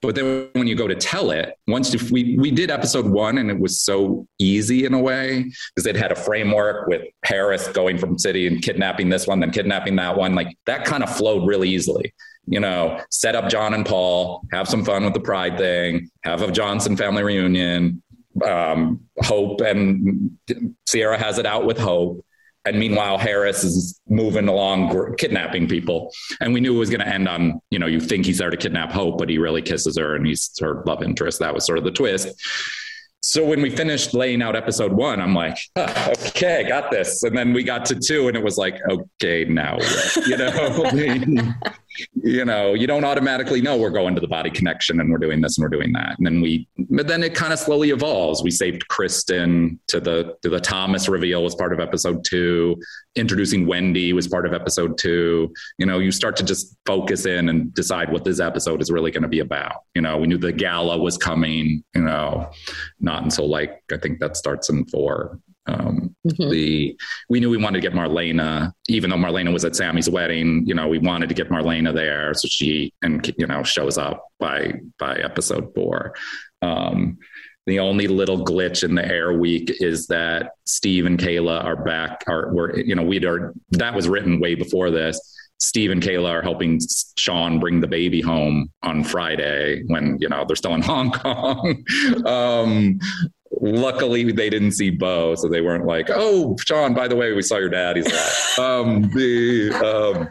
But 0.00 0.14
then 0.14 0.48
when 0.52 0.68
you 0.68 0.76
go 0.76 0.86
to 0.86 0.94
tell 0.94 1.32
it, 1.32 1.56
once 1.66 1.90
we 2.12 2.36
we 2.38 2.52
did 2.52 2.70
episode 2.70 3.06
one, 3.06 3.36
and 3.38 3.50
it 3.50 3.58
was 3.58 3.80
so 3.80 4.28
easy 4.38 4.84
in 4.84 4.94
a 4.94 4.98
way 4.98 5.50
because 5.74 5.86
it 5.86 5.96
had 5.96 6.12
a 6.12 6.16
framework 6.16 6.86
with 6.86 7.02
Harris 7.24 7.66
going 7.66 7.98
from 7.98 8.16
city 8.16 8.46
and 8.46 8.62
kidnapping 8.62 9.08
this 9.08 9.26
one, 9.26 9.40
then 9.40 9.50
kidnapping 9.50 9.96
that 9.96 10.16
one. 10.16 10.36
Like 10.36 10.56
that 10.66 10.84
kind 10.84 11.02
of 11.02 11.14
flowed 11.14 11.48
really 11.48 11.68
easily. 11.68 12.14
You 12.46 12.60
know, 12.60 13.00
set 13.10 13.34
up 13.34 13.50
John 13.50 13.74
and 13.74 13.84
Paul, 13.84 14.42
have 14.52 14.68
some 14.68 14.84
fun 14.84 15.04
with 15.04 15.14
the 15.14 15.20
pride 15.20 15.58
thing, 15.58 16.08
have 16.22 16.42
a 16.42 16.50
Johnson 16.50 16.96
family 16.96 17.22
reunion. 17.22 18.02
Um, 18.44 19.00
Hope 19.18 19.60
and 19.60 20.38
Ciara 20.86 21.18
has 21.18 21.38
it 21.38 21.46
out 21.46 21.66
with 21.66 21.78
Hope. 21.78 22.24
And 22.66 22.78
meanwhile 22.78 23.16
harris 23.16 23.64
is 23.64 23.98
moving 24.06 24.46
along 24.46 25.14
kidnapping 25.16 25.66
people. 25.66 26.12
And 26.40 26.52
we 26.52 26.60
knew 26.60 26.74
it 26.76 26.78
was 26.78 26.90
going 26.90 27.00
to 27.00 27.08
end 27.08 27.26
on 27.26 27.60
you 27.70 27.78
know 27.78 27.86
you 27.86 28.00
think 28.00 28.26
he's 28.26 28.36
there 28.38 28.50
to 28.50 28.56
kidnap 28.56 28.92
hope 28.92 29.16
but 29.16 29.30
he 29.30 29.38
really 29.38 29.62
kisses 29.62 29.96
her 29.96 30.14
and 30.14 30.26
he's 30.26 30.50
her 30.60 30.82
love 30.84 31.02
interest. 31.02 31.38
That 31.38 31.54
was 31.54 31.64
sort 31.64 31.78
of 31.78 31.84
the 31.84 31.90
twist. 31.90 32.28
So 33.22 33.46
when 33.46 33.62
we 33.62 33.70
finished 33.70 34.12
laying 34.12 34.42
out 34.42 34.56
episode 34.56 34.92
one 34.92 35.22
i'm 35.22 35.34
like 35.34 35.56
okay 35.78 36.68
got 36.68 36.90
this. 36.90 37.22
And 37.22 37.36
then 37.36 37.54
we 37.54 37.62
got 37.62 37.86
to 37.86 37.94
two 37.94 38.28
and 38.28 38.36
it 38.36 38.44
was 38.44 38.58
like 38.58 38.78
okay 38.90 39.46
now 39.46 39.78
you 40.26 40.36
know 40.36 41.54
you 42.22 42.44
know, 42.44 42.74
you 42.74 42.86
don't 42.86 43.04
automatically 43.04 43.60
know 43.60 43.76
we're 43.76 43.90
going 43.90 44.14
to 44.14 44.20
the 44.20 44.28
body 44.28 44.50
connection 44.50 45.00
and 45.00 45.10
we're 45.10 45.18
doing 45.18 45.40
this 45.40 45.56
and 45.56 45.62
we're 45.62 45.68
doing 45.68 45.92
that. 45.92 46.16
And 46.18 46.26
then 46.26 46.40
we, 46.40 46.68
but 46.90 47.06
then 47.06 47.22
it 47.22 47.34
kind 47.34 47.52
of 47.52 47.58
slowly 47.58 47.90
evolves. 47.90 48.42
We 48.42 48.50
saved 48.50 48.88
Kristen 48.88 49.78
to 49.88 50.00
the 50.00 50.36
to 50.42 50.48
the 50.48 50.60
Thomas 50.60 51.08
reveal 51.08 51.42
was 51.42 51.54
part 51.54 51.72
of 51.72 51.80
episode 51.80 52.24
two. 52.24 52.80
Introducing 53.16 53.66
Wendy 53.66 54.12
was 54.12 54.28
part 54.28 54.46
of 54.46 54.52
episode 54.52 54.98
two. 54.98 55.52
You 55.78 55.86
know, 55.86 55.98
you 55.98 56.12
start 56.12 56.36
to 56.36 56.44
just 56.44 56.76
focus 56.86 57.26
in 57.26 57.48
and 57.48 57.72
decide 57.74 58.12
what 58.12 58.24
this 58.24 58.40
episode 58.40 58.82
is 58.82 58.90
really 58.90 59.10
going 59.10 59.22
to 59.22 59.28
be 59.28 59.40
about. 59.40 59.84
You 59.94 60.02
know, 60.02 60.18
we 60.18 60.26
knew 60.26 60.38
the 60.38 60.52
gala 60.52 60.98
was 60.98 61.16
coming. 61.16 61.82
You 61.94 62.02
know, 62.02 62.50
not 63.00 63.22
until 63.22 63.48
like 63.48 63.82
I 63.92 63.96
think 63.96 64.20
that 64.20 64.36
starts 64.36 64.68
in 64.68 64.86
four. 64.86 65.38
Um, 65.66 66.14
mm-hmm. 66.26 66.50
The 66.50 66.96
we 67.28 67.40
knew 67.40 67.50
we 67.50 67.56
wanted 67.56 67.82
to 67.82 67.88
get 67.88 67.96
Marlena, 67.96 68.72
even 68.88 69.10
though 69.10 69.16
Marlena 69.16 69.52
was 69.52 69.64
at 69.64 69.76
Sami's 69.76 70.08
wedding. 70.08 70.64
You 70.66 70.74
know, 70.74 70.88
we 70.88 70.98
wanted 70.98 71.28
to 71.28 71.34
get 71.34 71.50
Marlena 71.50 71.94
there, 71.94 72.34
so 72.34 72.48
she 72.48 72.92
and 73.02 73.32
you 73.38 73.46
know 73.46 73.62
shows 73.62 73.98
up 73.98 74.28
by 74.38 74.74
by 74.98 75.16
episode 75.16 75.72
four. 75.74 76.14
Um, 76.62 77.18
the 77.66 77.78
only 77.78 78.08
little 78.08 78.44
glitch 78.44 78.82
in 78.82 78.94
the 78.94 79.06
air 79.06 79.32
week 79.32 79.70
is 79.80 80.06
that 80.08 80.52
Steve 80.64 81.06
and 81.06 81.18
Kayla 81.18 81.62
are 81.62 81.76
back. 81.76 82.24
Are 82.26 82.52
were 82.52 82.76
you 82.76 82.94
know 82.94 83.02
we'd 83.02 83.24
are 83.24 83.54
that 83.72 83.94
was 83.94 84.08
written 84.08 84.40
way 84.40 84.54
before 84.54 84.90
this. 84.90 85.36
Steve 85.58 85.90
and 85.90 86.02
Kayla 86.02 86.30
are 86.30 86.42
helping 86.42 86.80
Shawn 87.18 87.60
bring 87.60 87.80
the 87.80 87.86
baby 87.86 88.22
home 88.22 88.70
on 88.82 89.04
Friday 89.04 89.82
when 89.88 90.16
you 90.18 90.28
know 90.28 90.44
they're 90.46 90.56
still 90.56 90.74
in 90.74 90.82
Hong 90.82 91.10
Kong. 91.12 91.84
um, 92.24 92.98
luckily 93.50 94.30
they 94.32 94.50
didn't 94.50 94.72
see 94.72 94.90
Bo, 94.90 95.34
so 95.34 95.48
they 95.48 95.60
weren't 95.60 95.86
like, 95.86 96.08
"Oh, 96.10 96.56
Shawn, 96.66 96.94
by 96.94 97.08
the 97.08 97.16
way, 97.16 97.32
we 97.32 97.42
saw 97.42 97.58
your 97.58 97.68
dad. 97.68 97.96
He's 97.96 98.06
alive." 98.06 98.58
um, 98.58 99.10
the 99.14 99.72
um, 99.74 100.28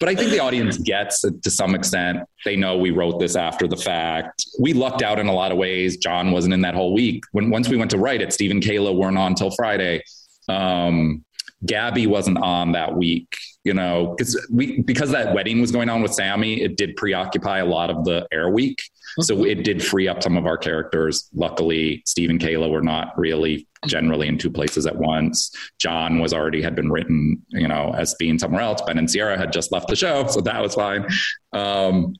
but 0.00 0.08
I 0.08 0.14
think 0.14 0.30
the 0.30 0.40
audience 0.40 0.78
gets 0.78 1.20
to 1.20 1.50
some 1.50 1.74
extent. 1.74 2.20
They 2.44 2.56
know 2.56 2.78
we 2.78 2.90
wrote 2.90 3.18
this 3.20 3.36
after 3.36 3.68
the 3.68 3.76
fact. 3.76 4.44
We 4.58 4.72
lucked 4.72 5.02
out 5.02 5.18
in 5.18 5.26
a 5.26 5.32
lot 5.32 5.52
of 5.52 5.58
ways. 5.58 5.98
John 5.98 6.32
wasn't 6.32 6.54
in 6.54 6.62
that 6.62 6.74
whole 6.74 6.94
week. 6.94 7.24
When 7.32 7.50
once 7.50 7.68
we 7.68 7.76
went 7.76 7.90
to 7.90 7.98
write 7.98 8.22
it, 8.22 8.32
Steve 8.32 8.50
and 8.50 8.62
Kayla 8.62 8.96
weren't 8.96 9.18
on 9.18 9.34
till 9.34 9.50
Friday. 9.50 10.02
Um, 10.48 11.24
Gabby 11.64 12.06
wasn't 12.06 12.38
on 12.38 12.72
that 12.72 12.96
week, 12.96 13.36
you 13.64 13.74
know, 13.74 14.14
because 14.16 14.46
we 14.50 14.80
because 14.82 15.10
that 15.10 15.34
wedding 15.34 15.60
was 15.60 15.70
going 15.70 15.88
on 15.88 16.02
with 16.02 16.14
Sami, 16.14 16.62
it 16.62 16.76
did 16.76 16.96
preoccupy 16.96 17.58
a 17.58 17.66
lot 17.66 17.90
of 17.90 18.04
the 18.04 18.26
air 18.32 18.48
week. 18.50 18.82
So 19.20 19.44
it 19.44 19.64
did 19.64 19.84
free 19.84 20.08
up 20.08 20.22
some 20.22 20.36
of 20.36 20.46
our 20.46 20.56
characters. 20.56 21.28
Luckily, 21.34 22.02
Steve 22.06 22.30
and 22.30 22.40
Kayla 22.40 22.70
were 22.70 22.82
not 22.82 23.16
really 23.18 23.66
generally 23.86 24.28
in 24.28 24.38
two 24.38 24.50
places 24.50 24.86
at 24.86 24.96
once. 24.96 25.54
John 25.78 26.18
was 26.18 26.32
already 26.32 26.62
had 26.62 26.74
been 26.74 26.90
written, 26.90 27.42
you 27.50 27.68
know, 27.68 27.94
as 27.96 28.14
being 28.14 28.38
somewhere 28.38 28.62
else. 28.62 28.80
Ben 28.82 28.98
and 28.98 29.10
Ciara 29.10 29.38
had 29.38 29.52
just 29.52 29.72
left 29.72 29.88
the 29.88 29.96
show, 29.96 30.26
so 30.26 30.40
that 30.40 30.60
was 30.60 30.74
fine. 30.74 31.06
Um, 31.52 32.14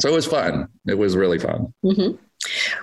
so 0.00 0.08
it 0.08 0.12
was 0.12 0.26
fun. 0.26 0.68
It 0.86 0.96
was 0.96 1.16
really 1.16 1.38
fun. 1.38 1.72
Mm-hmm. 1.84 2.16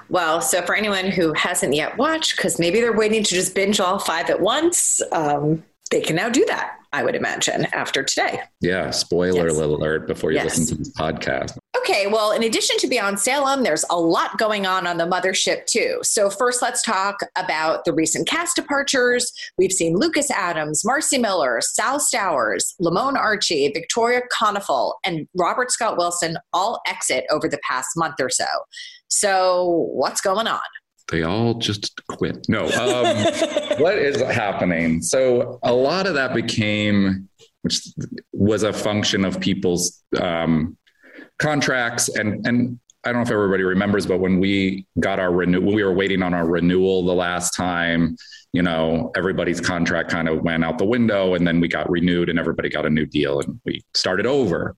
Well, 0.09 0.41
so 0.41 0.61
for 0.63 0.75
anyone 0.75 1.05
who 1.05 1.33
hasn't 1.33 1.73
yet 1.73 1.97
watched, 1.97 2.35
because 2.35 2.59
maybe 2.59 2.81
they're 2.81 2.95
waiting 2.95 3.23
to 3.23 3.33
just 3.33 3.55
binge 3.55 3.79
all 3.79 3.99
five 3.99 4.29
at 4.29 4.41
once, 4.41 5.01
um, 5.13 5.63
they 5.91 6.01
can 6.01 6.15
now 6.15 6.29
do 6.29 6.45
that. 6.45 6.77
I 6.95 7.03
would 7.03 7.13
imagine 7.13 7.65
after 7.73 8.03
today. 8.03 8.39
Yeah, 8.61 8.89
spoiler 8.91 9.49
yes. 9.49 9.57
alert 9.57 10.07
before 10.07 10.31
you 10.31 10.37
yes. 10.37 10.57
listen 10.57 10.65
to 10.67 10.75
this 10.75 10.93
podcast. 10.93 11.57
Okay, 11.77 12.07
well, 12.07 12.31
in 12.31 12.41
addition 12.41 12.77
to 12.77 12.87
Beyond 12.87 13.19
Salem, 13.19 13.63
there's 13.63 13.83
a 13.89 13.99
lot 13.99 14.37
going 14.37 14.65
on 14.65 14.87
on 14.87 14.95
the 14.95 15.05
mothership 15.05 15.65
too. 15.65 15.99
So, 16.03 16.29
first, 16.29 16.61
let's 16.61 16.81
talk 16.81 17.17
about 17.37 17.83
the 17.83 17.91
recent 17.91 18.29
cast 18.29 18.55
departures. 18.55 19.29
We've 19.57 19.73
seen 19.73 19.97
Lucas 19.97 20.31
Adams, 20.31 20.83
Marci 20.87 21.19
Miller, 21.19 21.59
Sal 21.59 21.99
Stowers, 21.99 22.75
Lamon 22.79 23.15
Archey, 23.15 23.73
Victoria 23.73 24.21
Konefal, 24.33 24.93
and 25.05 25.27
Robert 25.35 25.71
Scott 25.71 25.97
Wilson 25.97 26.37
all 26.53 26.79
exit 26.87 27.25
over 27.29 27.49
the 27.49 27.59
past 27.67 27.89
month 27.97 28.15
or 28.21 28.29
so. 28.29 28.45
So, 29.09 29.89
what's 29.91 30.21
going 30.21 30.47
on? 30.47 30.61
They 31.09 31.23
all 31.23 31.55
just 31.55 32.01
quit. 32.07 32.45
No, 32.49 32.65
um, 32.65 33.25
what 33.79 33.97
is 33.97 34.21
happening? 34.21 35.01
So 35.01 35.59
a 35.63 35.73
lot 35.73 36.07
of 36.07 36.15
that 36.15 36.33
became, 36.33 37.29
which 37.61 37.87
was 38.33 38.63
a 38.63 38.73
function 38.73 39.25
of 39.25 39.39
people's 39.39 40.03
um, 40.19 40.77
contracts, 41.37 42.09
and 42.09 42.45
and 42.47 42.79
I 43.03 43.09
don't 43.11 43.17
know 43.17 43.27
if 43.27 43.31
everybody 43.31 43.63
remembers, 43.63 44.07
but 44.07 44.19
when 44.19 44.39
we 44.39 44.87
got 44.99 45.19
our 45.19 45.31
renew, 45.31 45.61
when 45.61 45.75
we 45.75 45.83
were 45.83 45.93
waiting 45.93 46.23
on 46.23 46.33
our 46.33 46.47
renewal 46.47 47.05
the 47.05 47.13
last 47.13 47.51
time, 47.51 48.15
you 48.51 48.63
know, 48.63 49.11
everybody's 49.15 49.61
contract 49.61 50.09
kind 50.09 50.27
of 50.27 50.41
went 50.41 50.65
out 50.65 50.79
the 50.79 50.85
window, 50.85 51.35
and 51.35 51.45
then 51.45 51.59
we 51.59 51.67
got 51.67 51.89
renewed, 51.89 52.29
and 52.29 52.39
everybody 52.39 52.69
got 52.69 52.85
a 52.85 52.89
new 52.89 53.05
deal, 53.05 53.39
and 53.41 53.59
we 53.63 53.81
started 53.93 54.25
over. 54.25 54.75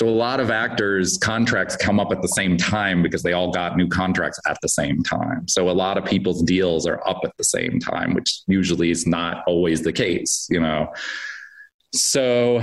So 0.00 0.08
a 0.08 0.08
lot 0.08 0.40
of 0.40 0.50
actors' 0.50 1.18
contracts 1.18 1.76
come 1.76 2.00
up 2.00 2.10
at 2.10 2.22
the 2.22 2.28
same 2.28 2.56
time 2.56 3.02
because 3.02 3.22
they 3.22 3.34
all 3.34 3.50
got 3.50 3.76
new 3.76 3.86
contracts 3.86 4.40
at 4.48 4.56
the 4.62 4.68
same 4.68 5.02
time. 5.02 5.46
So 5.46 5.68
a 5.68 5.72
lot 5.72 5.98
of 5.98 6.06
people's 6.06 6.42
deals 6.42 6.86
are 6.86 7.06
up 7.06 7.20
at 7.22 7.36
the 7.36 7.44
same 7.44 7.78
time, 7.78 8.14
which 8.14 8.40
usually 8.46 8.90
is 8.90 9.06
not 9.06 9.44
always 9.46 9.82
the 9.82 9.92
case, 9.92 10.48
you 10.50 10.58
know. 10.58 10.90
So 11.92 12.62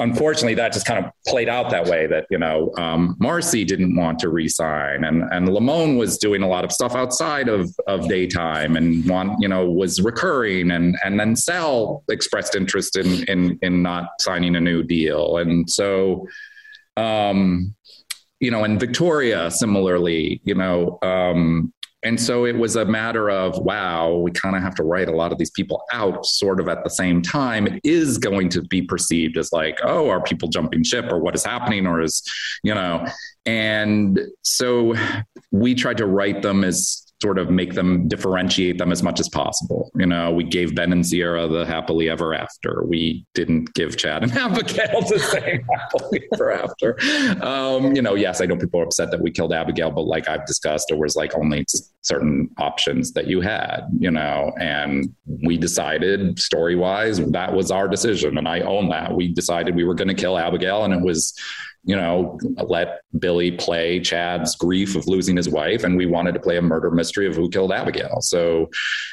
unfortunately, 0.00 0.54
that 0.54 0.72
just 0.72 0.84
kind 0.84 1.04
of 1.04 1.12
played 1.28 1.48
out 1.48 1.70
that 1.70 1.86
way. 1.86 2.08
That 2.08 2.26
you 2.28 2.38
know, 2.38 2.72
um, 2.76 3.16
Marci 3.22 3.64
didn't 3.64 3.94
want 3.94 4.18
to 4.20 4.30
resign, 4.30 5.04
and 5.04 5.22
and 5.30 5.48
Lamon 5.48 5.96
was 5.96 6.18
doing 6.18 6.42
a 6.42 6.48
lot 6.48 6.64
of 6.64 6.72
stuff 6.72 6.96
outside 6.96 7.48
of 7.48 7.70
of 7.86 8.08
daytime, 8.08 8.74
and 8.74 9.08
want 9.08 9.40
you 9.40 9.46
know 9.46 9.70
was 9.70 10.00
recurring, 10.00 10.72
and 10.72 10.96
and 11.04 11.20
then 11.20 11.36
Sal 11.36 12.02
expressed 12.10 12.56
interest 12.56 12.96
in 12.96 13.22
in 13.28 13.60
in 13.62 13.80
not 13.80 14.08
signing 14.18 14.56
a 14.56 14.60
new 14.60 14.82
deal, 14.82 15.36
and 15.36 15.70
so 15.70 16.26
um, 16.96 17.74
you 18.40 18.50
know, 18.50 18.64
and 18.64 18.78
Victoria 18.78 19.50
similarly, 19.50 20.40
you 20.44 20.54
know, 20.54 20.98
um, 21.02 21.72
and 22.04 22.20
so 22.20 22.44
it 22.44 22.54
was 22.54 22.76
a 22.76 22.84
matter 22.84 23.30
of 23.30 23.58
wow 23.58 24.12
we 24.16 24.30
kind 24.30 24.54
of 24.54 24.62
have 24.62 24.74
to 24.74 24.82
write 24.82 25.08
a 25.08 25.16
lot 25.16 25.32
of 25.32 25.38
these 25.38 25.50
people 25.50 25.82
out 25.92 26.24
sort 26.26 26.60
of 26.60 26.68
at 26.68 26.84
the 26.84 26.90
same 26.90 27.22
time. 27.22 27.66
It 27.66 27.80
is 27.82 28.18
going 28.18 28.50
to 28.50 28.62
be 28.62 28.82
perceived 28.82 29.38
as 29.38 29.52
like 29.52 29.78
oh 29.82 30.08
are 30.10 30.22
people 30.22 30.48
jumping 30.48 30.84
ship 30.84 31.06
or 31.10 31.18
what 31.18 31.34
is 31.34 31.44
happening 31.44 31.86
or 31.86 32.00
is 32.02 32.22
you 32.62 32.74
know 32.74 33.06
and 33.46 34.20
so 34.42 34.94
we 35.50 35.74
tried 35.74 35.96
to 35.96 36.06
write 36.06 36.42
them 36.42 36.62
as 36.62 37.03
sort 37.22 37.38
of 37.38 37.50
make 37.50 37.74
them 37.74 38.08
differentiate 38.08 38.78
them 38.78 38.92
as 38.92 39.02
much 39.02 39.20
as 39.20 39.28
possible. 39.28 39.90
You 39.94 40.06
know, 40.06 40.32
we 40.32 40.44
gave 40.44 40.74
Ben 40.74 40.92
and 40.92 41.08
Ciara 41.08 41.48
the 41.48 41.64
happily 41.64 42.10
ever 42.10 42.34
after. 42.34 42.82
We 42.84 43.24
didn't 43.34 43.72
give 43.74 43.96
Chad 43.96 44.22
and 44.22 44.32
Abigail 44.36 45.00
the 45.02 45.18
same 45.18 45.64
happily 45.78 46.28
ever 46.32 46.52
after. 46.52 46.98
Um, 47.42 47.94
you 47.94 48.02
know, 48.02 48.14
yes, 48.14 48.40
I 48.40 48.46
know 48.46 48.56
people 48.56 48.80
are 48.80 48.84
upset 48.84 49.10
that 49.10 49.20
we 49.20 49.30
killed 49.30 49.52
Abigail, 49.52 49.90
but 49.90 50.02
like 50.02 50.28
I've 50.28 50.44
discussed, 50.46 50.88
there 50.88 50.98
was 50.98 51.16
like 51.16 51.34
only 51.34 51.64
certain 52.02 52.50
options 52.58 53.12
that 53.12 53.26
you 53.26 53.40
had, 53.40 53.82
you 53.98 54.10
know, 54.10 54.52
and 54.60 55.14
we 55.44 55.56
decided 55.56 56.38
story 56.38 56.76
wise 56.76 57.18
that 57.30 57.54
was 57.54 57.70
our 57.70 57.88
decision. 57.88 58.36
And 58.38 58.48
I 58.48 58.60
own 58.60 58.88
that. 58.90 59.14
We 59.14 59.32
decided 59.32 59.74
we 59.74 59.84
were 59.84 59.94
going 59.94 60.08
to 60.08 60.14
kill 60.14 60.36
Abigail 60.36 60.84
and 60.84 60.92
it 60.92 61.00
was 61.00 61.34
you 61.84 61.94
know, 61.94 62.38
let 62.64 63.00
Billy 63.18 63.52
play 63.52 64.00
Chad's 64.00 64.56
grief 64.56 64.96
of 64.96 65.06
losing 65.06 65.36
his 65.36 65.48
wife. 65.48 65.84
And 65.84 65.96
we 65.96 66.06
wanted 66.06 66.32
to 66.32 66.40
play 66.40 66.56
a 66.56 66.62
murder 66.62 66.90
mystery 66.90 67.26
of 67.26 67.34
who 67.36 67.48
killed 67.50 67.72
Abigail. 67.72 68.20
So, 68.22 68.70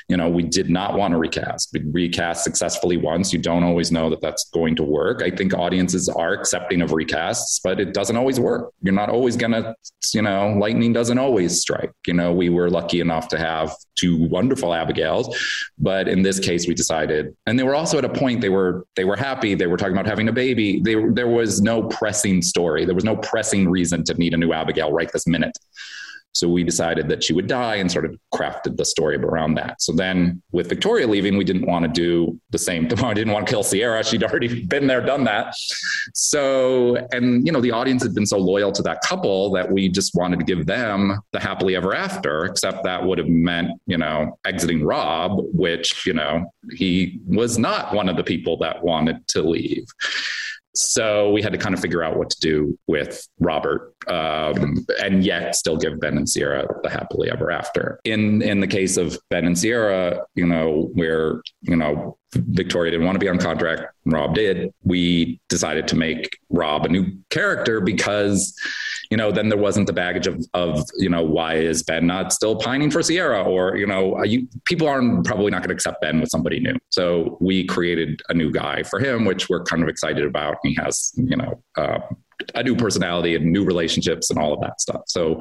you 0.07 0.15
know, 0.15 0.29
we 0.29 0.43
did 0.43 0.69
not 0.69 0.97
want 0.97 1.11
to 1.11 1.17
recast. 1.17 1.69
We 1.73 1.81
recast 1.91 2.43
successfully 2.43 2.97
once. 2.97 3.33
You 3.33 3.39
don't 3.39 3.63
always 3.63 3.91
know 3.91 4.09
that 4.09 4.21
that's 4.21 4.49
going 4.49 4.75
to 4.77 4.83
work. 4.83 5.21
I 5.21 5.31
think 5.31 5.53
audiences 5.53 6.07
are 6.07 6.33
accepting 6.33 6.81
of 6.81 6.91
recasts, 6.91 7.59
but 7.63 7.79
it 7.79 7.93
doesn't 7.93 8.15
always 8.15 8.39
work. 8.39 8.71
You're 8.81 8.93
not 8.93 9.09
always 9.09 9.35
going 9.35 9.51
to, 9.51 9.75
you 10.13 10.21
know, 10.21 10.55
lightning 10.57 10.93
doesn't 10.93 11.17
always 11.17 11.59
strike. 11.59 11.91
You 12.07 12.13
know, 12.13 12.31
we 12.31 12.49
were 12.49 12.69
lucky 12.69 13.01
enough 13.01 13.27
to 13.29 13.37
have 13.37 13.75
two 13.95 14.27
wonderful 14.29 14.73
Abigails, 14.73 15.37
but 15.77 16.07
in 16.07 16.21
this 16.21 16.39
case, 16.39 16.67
we 16.67 16.73
decided, 16.73 17.35
and 17.45 17.59
they 17.59 17.63
were 17.63 17.75
also 17.75 17.97
at 17.97 18.05
a 18.05 18.09
point 18.09 18.41
they 18.41 18.49
were 18.49 18.85
they 18.95 19.03
were 19.05 19.15
happy. 19.15 19.53
They 19.55 19.67
were 19.67 19.77
talking 19.77 19.93
about 19.93 20.07
having 20.07 20.27
a 20.29 20.33
baby. 20.33 20.79
They, 20.79 20.95
there 21.09 21.27
was 21.27 21.61
no 21.61 21.83
pressing 21.83 22.41
story. 22.41 22.60
There 22.61 22.95
was 22.95 23.03
no 23.03 23.17
pressing 23.17 23.69
reason 23.69 24.03
to 24.05 24.13
need 24.15 24.33
a 24.33 24.37
new 24.37 24.53
Abigail 24.53 24.91
right 24.91 25.11
this 25.11 25.27
minute. 25.27 25.57
So 26.33 26.47
we 26.47 26.63
decided 26.63 27.09
that 27.09 27.23
she 27.23 27.33
would 27.33 27.47
die 27.47 27.75
and 27.75 27.91
sort 27.91 28.05
of 28.05 28.17
crafted 28.33 28.77
the 28.77 28.85
story 28.85 29.17
around 29.17 29.55
that. 29.55 29.81
So 29.81 29.91
then 29.91 30.41
with 30.51 30.69
Victoria 30.69 31.05
leaving, 31.05 31.35
we 31.35 31.43
didn't 31.43 31.65
want 31.65 31.83
to 31.83 31.91
do 31.91 32.39
the 32.51 32.57
same. 32.57 32.87
I 33.03 33.13
didn't 33.13 33.33
want 33.33 33.47
to 33.47 33.51
kill 33.51 33.63
Ciara. 33.63 34.03
She'd 34.03 34.23
already 34.23 34.65
been 34.65 34.87
there, 34.87 35.01
done 35.01 35.23
that. 35.25 35.53
So, 36.13 36.95
and 37.11 37.45
you 37.45 37.51
know, 37.51 37.59
the 37.59 37.71
audience 37.71 38.03
had 38.03 38.15
been 38.15 38.25
so 38.25 38.37
loyal 38.37 38.71
to 38.71 38.81
that 38.83 39.01
couple 39.01 39.51
that 39.51 39.69
we 39.69 39.89
just 39.89 40.15
wanted 40.15 40.39
to 40.39 40.45
give 40.45 40.65
them 40.65 41.19
the 41.31 41.39
happily 41.39 41.75
ever 41.75 41.93
after, 41.93 42.45
except 42.45 42.83
that 42.85 43.03
would 43.03 43.17
have 43.17 43.27
meant, 43.27 43.71
you 43.85 43.97
know, 43.97 44.37
exiting 44.45 44.83
Rob, 44.83 45.41
which, 45.53 46.05
you 46.05 46.13
know, 46.13 46.51
he 46.75 47.19
was 47.27 47.57
not 47.57 47.93
one 47.93 48.07
of 48.07 48.15
the 48.15 48.23
people 48.23 48.57
that 48.57 48.81
wanted 48.81 49.27
to 49.29 49.41
leave. 49.41 49.85
So 50.73 51.31
we 51.31 51.41
had 51.41 51.51
to 51.51 51.57
kind 51.57 51.75
of 51.75 51.81
figure 51.81 52.03
out 52.03 52.17
what 52.17 52.29
to 52.29 52.39
do 52.39 52.77
with 52.87 53.27
Robert, 53.39 53.93
um, 54.07 54.85
and 55.01 55.23
yet 55.23 55.55
still 55.55 55.77
give 55.77 55.99
Ben 55.99 56.17
and 56.17 56.27
Ciara 56.27 56.65
the 56.83 56.89
happily 56.89 57.29
ever 57.29 57.51
after. 57.51 57.99
In 58.05 58.41
in 58.41 58.59
the 58.59 58.67
case 58.67 58.97
of 58.97 59.17
Ben 59.29 59.45
and 59.45 59.59
Ciara, 59.59 60.21
you 60.35 60.45
know, 60.45 60.89
where 60.93 61.41
you 61.61 61.75
know 61.75 62.17
Victoria 62.33 62.91
didn't 62.91 63.05
want 63.05 63.15
to 63.15 63.19
be 63.19 63.27
on 63.27 63.37
contract, 63.37 63.93
Rob 64.05 64.35
did. 64.35 64.73
We 64.83 65.41
decided 65.49 65.87
to 65.89 65.95
make 65.95 66.37
Rob 66.49 66.85
a 66.85 66.89
new 66.89 67.17
character 67.29 67.81
because 67.81 68.55
you 69.11 69.17
know, 69.17 69.29
then 69.29 69.49
there 69.49 69.57
wasn't 69.57 69.87
the 69.87 69.93
baggage 69.93 70.25
of, 70.25 70.43
of 70.53 70.83
you 70.97 71.09
know, 71.09 71.21
why 71.21 71.55
is 71.55 71.83
Ben 71.83 72.07
not 72.07 72.31
still 72.31 72.55
pining 72.55 72.89
for 72.89 73.03
Ciara? 73.03 73.43
Or, 73.43 73.75
you 73.75 73.85
know, 73.85 74.23
you, 74.23 74.47
people 74.63 74.87
aren't 74.87 75.25
probably 75.25 75.51
not 75.51 75.61
going 75.61 75.67
to 75.69 75.73
accept 75.73 76.01
Ben 76.01 76.21
with 76.21 76.29
somebody 76.29 76.61
new. 76.61 76.77
So 76.89 77.37
we 77.41 77.65
created 77.65 78.21
a 78.29 78.33
new 78.33 78.51
guy 78.51 78.83
for 78.83 78.99
him, 78.99 79.25
which 79.25 79.49
we're 79.49 79.63
kind 79.63 79.83
of 79.83 79.89
excited 79.89 80.25
about. 80.25 80.55
And 80.63 80.73
He 80.73 80.75
has, 80.81 81.11
you 81.17 81.35
know, 81.35 81.61
uh, 81.77 81.99
a 82.55 82.63
new 82.63 82.75
personality 82.75 83.35
and 83.35 83.51
new 83.51 83.65
relationships 83.65 84.29
and 84.29 84.39
all 84.39 84.53
of 84.53 84.61
that 84.61 84.79
stuff. 84.79 85.01
So 85.07 85.39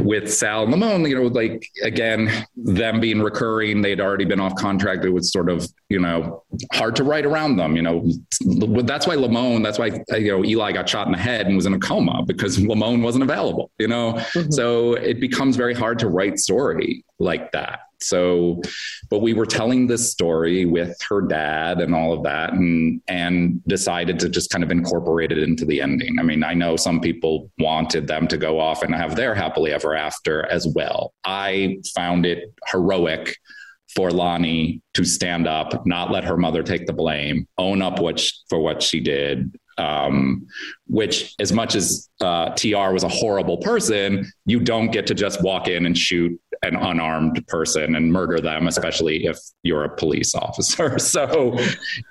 with 0.00 0.32
Sal 0.32 0.62
and 0.62 0.72
Lamon, 0.72 1.04
you 1.04 1.14
know, 1.14 1.26
like 1.26 1.66
again, 1.82 2.46
them 2.56 3.00
being 3.00 3.20
recurring, 3.20 3.82
they'd 3.82 4.00
already 4.00 4.24
been 4.24 4.40
off 4.40 4.54
contract. 4.54 5.04
It 5.04 5.10
was 5.10 5.32
sort 5.32 5.50
of, 5.50 5.66
you 5.88 6.00
know, 6.00 6.42
hard 6.72 6.96
to 6.96 7.04
write 7.04 7.26
around 7.26 7.56
them. 7.56 7.76
You 7.76 7.82
know, 7.82 8.10
that's 8.82 9.06
why 9.06 9.14
Lamon, 9.14 9.62
that's 9.62 9.78
why 9.78 10.00
you 10.16 10.32
know 10.32 10.44
Eli 10.44 10.72
got 10.72 10.88
shot 10.88 11.06
in 11.06 11.12
the 11.12 11.18
head 11.18 11.46
and 11.46 11.56
was 11.56 11.66
in 11.66 11.74
a 11.74 11.78
coma 11.78 12.22
because 12.26 12.58
Lamon 12.66 13.02
wasn't 13.02 13.24
available. 13.24 13.70
You 13.78 13.88
know, 13.88 14.14
mm-hmm. 14.14 14.50
so 14.50 14.94
it 14.94 15.20
becomes 15.20 15.56
very 15.56 15.74
hard 15.74 15.98
to 16.00 16.08
write 16.08 16.38
story 16.38 17.04
like 17.18 17.52
that. 17.52 17.80
So, 18.00 18.62
but 19.10 19.22
we 19.22 19.34
were 19.34 19.46
telling 19.46 19.86
this 19.86 20.12
story 20.12 20.64
with 20.64 20.96
her 21.08 21.20
dad 21.20 21.80
and 21.80 21.94
all 21.94 22.12
of 22.12 22.22
that, 22.22 22.52
and 22.52 23.00
and 23.08 23.60
decided 23.64 24.20
to 24.20 24.28
just 24.28 24.50
kind 24.50 24.62
of 24.62 24.70
incorporate 24.70 25.32
it 25.32 25.38
into 25.38 25.64
the 25.64 25.80
ending. 25.80 26.18
I 26.18 26.22
mean, 26.22 26.44
I 26.44 26.54
know 26.54 26.76
some 26.76 27.00
people 27.00 27.50
wanted 27.58 28.06
them 28.06 28.28
to 28.28 28.36
go 28.36 28.60
off 28.60 28.82
and 28.82 28.94
have 28.94 29.16
their 29.16 29.34
happily 29.34 29.72
ever 29.72 29.96
after 29.96 30.46
as 30.46 30.66
well. 30.76 31.12
I 31.24 31.78
found 31.94 32.24
it 32.24 32.52
heroic 32.66 33.36
for 33.94 34.10
Lani 34.10 34.80
to 34.94 35.04
stand 35.04 35.48
up, 35.48 35.84
not 35.86 36.10
let 36.10 36.22
her 36.22 36.36
mother 36.36 36.62
take 36.62 36.86
the 36.86 36.92
blame, 36.92 37.48
own 37.56 37.82
up 37.82 37.98
what 37.98 38.20
she, 38.20 38.32
for 38.48 38.60
what 38.60 38.82
she 38.82 39.00
did, 39.00 39.58
um, 39.78 40.46
which 40.86 41.34
as 41.38 41.52
much 41.52 41.74
as 41.74 42.08
uh, 42.20 42.50
TR 42.50 42.92
was 42.92 43.04
a 43.04 43.08
horrible 43.08 43.56
person, 43.58 44.30
you 44.44 44.60
don't 44.60 44.90
get 44.90 45.06
to 45.06 45.14
just 45.14 45.42
walk 45.42 45.68
in 45.68 45.86
and 45.86 45.96
shoot 45.96 46.38
an 46.62 46.76
unarmed 46.76 47.46
person 47.46 47.94
and 47.94 48.12
murder 48.12 48.40
them, 48.40 48.66
especially 48.66 49.26
if 49.26 49.38
you're 49.62 49.84
a 49.84 49.96
police 49.96 50.34
officer. 50.34 50.98
So, 50.98 51.58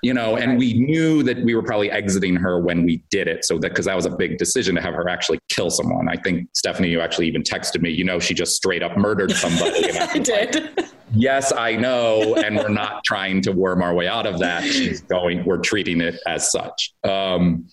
you 0.02 0.14
know, 0.14 0.36
and 0.36 0.58
we 0.58 0.74
knew 0.74 1.22
that 1.22 1.42
we 1.42 1.54
were 1.54 1.62
probably 1.62 1.90
exiting 1.90 2.36
her 2.36 2.60
when 2.60 2.84
we 2.84 3.02
did 3.10 3.28
it. 3.28 3.44
So 3.44 3.58
that, 3.58 3.74
cause 3.74 3.84
that 3.84 3.96
was 3.96 4.06
a 4.06 4.10
big 4.10 4.38
decision 4.38 4.74
to 4.74 4.80
have 4.80 4.94
her 4.94 5.08
actually 5.08 5.38
kill 5.48 5.70
someone. 5.70 6.08
I 6.08 6.16
think 6.16 6.48
Stephanie, 6.54 6.88
you 6.88 7.00
actually 7.00 7.28
even 7.28 7.42
texted 7.42 7.80
me, 7.80 7.90
you 7.90 8.04
know, 8.04 8.18
she 8.18 8.34
just 8.34 8.56
straight 8.56 8.82
up 8.82 8.96
murdered 8.96 9.32
somebody. 9.32 9.90
I, 9.98 10.08
I 10.14 10.18
did. 10.18 10.90
yes, 11.14 11.52
I 11.52 11.76
know. 11.76 12.34
And 12.36 12.56
we're 12.56 12.68
not 12.68 13.04
trying 13.04 13.40
to 13.42 13.52
worm 13.52 13.82
our 13.82 13.94
way 13.94 14.08
out 14.08 14.26
of 14.26 14.38
that. 14.40 14.64
She's 14.64 15.00
going, 15.02 15.44
we're 15.44 15.58
treating 15.58 16.00
it 16.00 16.20
as 16.26 16.50
such. 16.50 16.94
Um, 17.04 17.68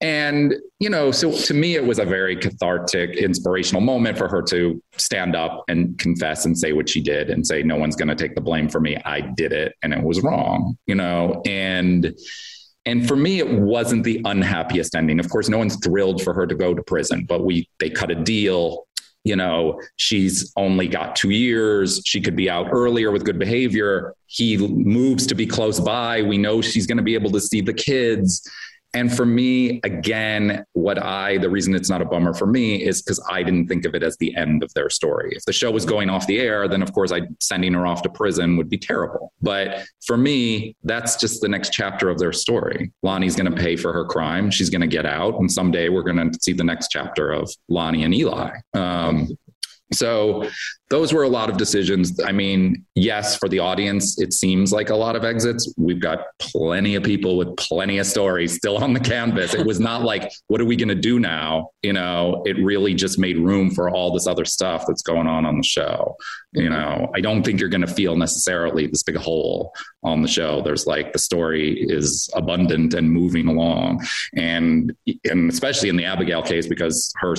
and, 0.00 0.54
you 0.80 0.90
know, 0.90 1.10
so 1.10 1.32
to 1.32 1.54
me, 1.54 1.76
it 1.76 1.84
was 1.84 1.98
a 1.98 2.04
very 2.04 2.36
cathartic, 2.36 3.16
inspirational 3.16 3.80
moment 3.80 4.18
for 4.18 4.28
her 4.28 4.42
to 4.42 4.82
stand 4.96 5.34
up 5.34 5.64
and 5.68 5.96
confess 5.98 6.44
and 6.44 6.58
say 6.58 6.72
what 6.72 6.88
she 6.88 7.00
did 7.00 7.30
and 7.30 7.46
say, 7.46 7.62
no 7.62 7.76
one's 7.76 7.96
going 7.96 8.08
to 8.08 8.14
take 8.14 8.34
the 8.34 8.40
blame 8.40 8.68
for 8.68 8.80
me. 8.80 8.96
I 9.04 9.20
did 9.20 9.52
it 9.52 9.74
and 9.82 9.94
it 9.94 10.02
was 10.02 10.22
wrong, 10.22 10.76
you 10.86 10.94
know, 10.94 11.40
and, 11.46 12.14
and 12.86 13.08
for 13.08 13.16
me, 13.16 13.38
it 13.38 13.50
wasn't 13.50 14.04
the 14.04 14.20
unhappiest 14.24 14.94
ending. 14.94 15.18
Of 15.18 15.30
course, 15.30 15.48
no 15.48 15.58
one's 15.58 15.76
thrilled 15.76 16.22
for 16.22 16.34
her 16.34 16.46
to 16.46 16.54
go 16.54 16.74
to 16.74 16.82
prison, 16.82 17.24
but 17.26 17.44
we, 17.44 17.68
they 17.78 17.88
cut 17.88 18.10
a 18.10 18.14
deal 18.14 18.86
you 19.24 19.36
know, 19.36 19.80
she's 19.96 20.52
only 20.56 20.86
got 20.86 21.16
two 21.16 21.30
years. 21.30 22.02
She 22.04 22.20
could 22.20 22.36
be 22.36 22.50
out 22.50 22.68
earlier 22.70 23.10
with 23.10 23.24
good 23.24 23.38
behavior. 23.38 24.14
He 24.26 24.58
moves 24.58 25.26
to 25.28 25.34
be 25.34 25.46
close 25.46 25.80
by. 25.80 26.20
We 26.20 26.36
know 26.36 26.60
she's 26.60 26.86
going 26.86 26.98
to 26.98 27.02
be 27.02 27.14
able 27.14 27.30
to 27.30 27.40
see 27.40 27.62
the 27.62 27.72
kids. 27.72 28.46
And 28.94 29.14
for 29.14 29.26
me, 29.26 29.80
again, 29.82 30.64
what 30.72 31.02
I, 31.02 31.38
the 31.38 31.50
reason 31.50 31.74
it's 31.74 31.90
not 31.90 32.00
a 32.00 32.04
bummer 32.04 32.32
for 32.32 32.46
me 32.46 32.82
is 32.82 33.02
because 33.02 33.22
I 33.28 33.42
didn't 33.42 33.66
think 33.66 33.84
of 33.84 33.94
it 33.94 34.02
as 34.02 34.16
the 34.18 34.34
end 34.36 34.62
of 34.62 34.72
their 34.74 34.88
story. 34.88 35.34
If 35.36 35.44
the 35.44 35.52
show 35.52 35.70
was 35.70 35.84
going 35.84 36.08
off 36.10 36.26
the 36.26 36.38
air, 36.38 36.68
then 36.68 36.82
of 36.82 36.92
course 36.92 37.12
I 37.12 37.22
sending 37.40 37.74
her 37.74 37.86
off 37.86 38.02
to 38.02 38.08
prison 38.08 38.56
would 38.56 38.70
be 38.70 38.78
terrible. 38.78 39.32
But 39.42 39.84
for 40.06 40.16
me, 40.16 40.76
that's 40.84 41.16
just 41.16 41.40
the 41.40 41.48
next 41.48 41.72
chapter 41.72 42.08
of 42.08 42.18
their 42.18 42.32
story. 42.32 42.92
Lani's 43.02 43.36
going 43.36 43.52
to 43.52 43.56
pay 43.60 43.76
for 43.76 43.92
her 43.92 44.04
crime. 44.04 44.50
She's 44.50 44.70
going 44.70 44.80
to 44.80 44.86
get 44.86 45.06
out. 45.06 45.34
And 45.40 45.50
someday 45.50 45.88
we're 45.88 46.02
going 46.02 46.30
to 46.30 46.38
see 46.40 46.52
the 46.52 46.64
next 46.64 46.88
chapter 46.88 47.32
of 47.32 47.50
Lani 47.68 48.04
and 48.04 48.14
Eli. 48.14 48.50
Um, 48.74 49.28
so 49.94 50.48
those 50.90 51.12
were 51.12 51.22
a 51.22 51.28
lot 51.28 51.48
of 51.48 51.56
decisions. 51.56 52.20
I 52.20 52.30
mean, 52.30 52.84
yes, 52.94 53.36
for 53.36 53.48
the 53.48 53.58
audience, 53.58 54.20
it 54.20 54.32
seems 54.32 54.72
like 54.72 54.90
a 54.90 54.94
lot 54.94 55.16
of 55.16 55.24
exits. 55.24 55.72
We've 55.76 55.98
got 55.98 56.20
plenty 56.38 56.94
of 56.94 57.02
people 57.02 57.36
with 57.36 57.56
plenty 57.56 57.98
of 57.98 58.06
stories 58.06 58.54
still 58.54 58.76
on 58.76 58.92
the 58.92 59.00
canvas. 59.00 59.54
It 59.54 59.66
was 59.66 59.80
not 59.80 60.02
like, 60.02 60.30
what 60.48 60.60
are 60.60 60.66
we 60.66 60.76
going 60.76 60.90
to 60.90 60.94
do 60.94 61.18
now? 61.18 61.70
You 61.82 61.94
know, 61.94 62.42
it 62.44 62.58
really 62.58 62.94
just 62.94 63.18
made 63.18 63.38
room 63.38 63.70
for 63.70 63.90
all 63.90 64.12
this 64.12 64.26
other 64.26 64.44
stuff 64.44 64.84
that's 64.86 65.02
going 65.02 65.26
on 65.26 65.46
on 65.46 65.56
the 65.56 65.64
show. 65.64 66.16
You 66.52 66.68
know, 66.68 67.10
I 67.14 67.20
don't 67.20 67.42
think 67.42 67.58
you're 67.58 67.68
going 67.68 67.86
to 67.86 67.92
feel 67.92 68.14
necessarily 68.14 68.86
this 68.86 69.02
big 69.02 69.16
hole 69.16 69.74
on 70.04 70.22
the 70.22 70.28
show. 70.28 70.62
There's 70.62 70.86
like 70.86 71.12
the 71.12 71.18
story 71.18 71.82
is 71.88 72.28
abundant 72.34 72.94
and 72.94 73.10
moving 73.10 73.48
along, 73.48 74.06
and 74.36 74.92
and 75.24 75.50
especially 75.50 75.88
in 75.88 75.96
the 75.96 76.04
Abigail 76.04 76.42
case 76.42 76.68
because 76.68 77.12
her 77.16 77.34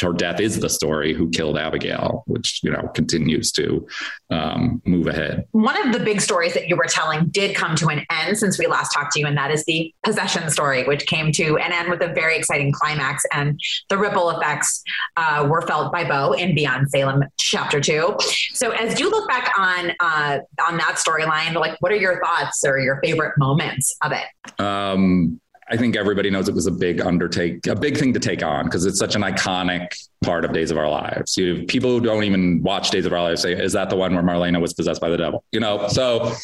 her 0.00 0.12
death 0.12 0.40
is 0.40 0.60
the 0.60 0.68
story 0.68 1.12
who 1.12 1.28
killed 1.30 1.58
Abigail, 1.58 2.24
which 2.26 2.60
you 2.62 2.70
know 2.70 2.88
continues 2.94 3.52
to 3.52 3.86
um, 4.30 4.82
move 4.84 5.06
ahead. 5.06 5.46
One 5.52 5.80
of 5.86 5.92
the 5.92 6.00
big 6.00 6.20
stories 6.20 6.54
that 6.54 6.68
you 6.68 6.76
were 6.76 6.86
telling 6.88 7.28
did 7.28 7.56
come 7.56 7.74
to 7.76 7.88
an 7.88 8.04
end 8.10 8.38
since 8.38 8.58
we 8.58 8.66
last 8.66 8.92
talked 8.92 9.12
to 9.12 9.20
you, 9.20 9.26
and 9.26 9.36
that 9.36 9.50
is 9.50 9.64
the 9.64 9.92
possession 10.02 10.50
story, 10.50 10.84
which 10.84 11.06
came 11.06 11.32
to 11.32 11.58
an 11.58 11.72
end 11.72 11.90
with 11.90 12.02
a 12.02 12.12
very 12.12 12.36
exciting 12.36 12.72
climax, 12.72 13.22
and 13.32 13.58
the 13.88 13.98
ripple 13.98 14.30
effects 14.30 14.82
uh, 15.16 15.46
were 15.50 15.62
felt 15.62 15.92
by 15.92 16.04
Bo 16.04 16.32
in 16.32 16.54
Beyond 16.54 16.90
Salem 16.90 17.24
Chapter 17.38 17.80
Two. 17.80 18.16
So 18.52 18.70
as 18.70 18.98
you 19.00 19.10
look 19.10 19.28
back 19.28 19.52
on 19.58 19.92
uh, 20.00 20.38
on 20.68 20.76
that 20.78 20.96
storyline, 20.96 21.54
like 21.54 21.76
what 21.80 21.92
are 21.92 21.96
your 21.96 22.20
thoughts 22.22 22.64
or 22.64 22.78
your 22.78 23.00
favorite 23.02 23.36
moments 23.38 23.96
of 24.02 24.12
it? 24.12 24.60
Um, 24.60 25.40
I 25.72 25.76
think 25.78 25.96
everybody 25.96 26.28
knows 26.28 26.50
it 26.50 26.54
was 26.54 26.66
a 26.66 26.70
big 26.70 27.00
undertake, 27.00 27.66
a 27.66 27.74
big 27.74 27.96
thing 27.96 28.12
to 28.12 28.20
take 28.20 28.42
on 28.42 28.66
because 28.66 28.84
it's 28.84 28.98
such 28.98 29.14
an 29.16 29.22
iconic 29.22 29.88
part 30.22 30.44
of 30.44 30.52
Days 30.52 30.70
of 30.70 30.76
Our 30.76 30.88
Lives. 30.88 31.34
You 31.38 31.64
people 31.64 31.88
who 31.88 32.00
don't 32.00 32.24
even 32.24 32.62
watch 32.62 32.90
Days 32.90 33.06
of 33.06 33.12
Our 33.14 33.22
Lives 33.22 33.40
say, 33.40 33.54
"Is 33.54 33.72
that 33.72 33.88
the 33.88 33.96
one 33.96 34.14
where 34.14 34.22
Marlena 34.22 34.60
was 34.60 34.74
possessed 34.74 35.00
by 35.00 35.08
the 35.08 35.16
devil?" 35.16 35.44
You 35.50 35.60
know, 35.60 35.88
so 35.88 36.34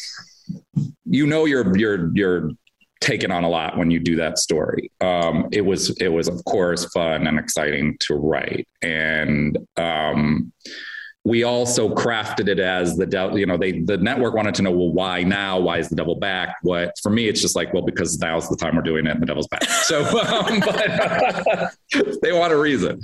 you 1.05 1.27
know 1.27 1.45
you're 1.45 1.77
you're 1.77 2.09
you're 2.15 2.49
taken 3.01 3.31
on 3.31 3.43
a 3.43 3.49
lot 3.49 3.77
when 3.77 3.91
you 3.91 3.99
do 3.99 4.15
that 4.15 4.39
story. 4.39 4.91
Um, 4.99 5.47
it 5.51 5.61
was 5.61 5.91
it 6.01 6.07
was 6.07 6.27
of 6.27 6.43
course 6.45 6.85
fun 6.91 7.27
and 7.27 7.37
exciting 7.37 7.97
to 8.07 8.15
write, 8.15 8.67
and 8.81 9.59
um, 9.77 10.51
we 11.25 11.43
also 11.43 11.93
crafted 11.93 12.47
it 12.47 12.59
as 12.59 12.95
the 12.95 13.05
devil, 13.05 13.37
you 13.37 13.45
know, 13.45 13.57
they, 13.57 13.81
the 13.81 13.97
network 13.97 14.33
wanted 14.33 14.55
to 14.55 14.61
know, 14.61 14.71
well, 14.71 14.91
why 14.91 15.21
now? 15.21 15.59
Why 15.59 15.77
is 15.77 15.89
the 15.89 15.95
devil 15.95 16.15
back? 16.15 16.55
What 16.61 16.97
for 17.03 17.09
me, 17.09 17.27
it's 17.27 17.41
just 17.41 17.55
like, 17.55 17.73
well, 17.73 17.83
because 17.83 18.17
now's 18.19 18.47
the 18.49 18.55
time 18.55 18.75
we're 18.75 18.81
doing 18.81 19.05
it 19.05 19.11
and 19.11 19.21
the 19.21 19.25
devil's 19.25 19.47
back. 19.47 19.63
So, 19.63 19.99
um, 20.19 20.61
but, 20.61 21.73
they 22.21 22.31
want 22.31 22.53
a 22.53 22.57
reason. 22.57 23.01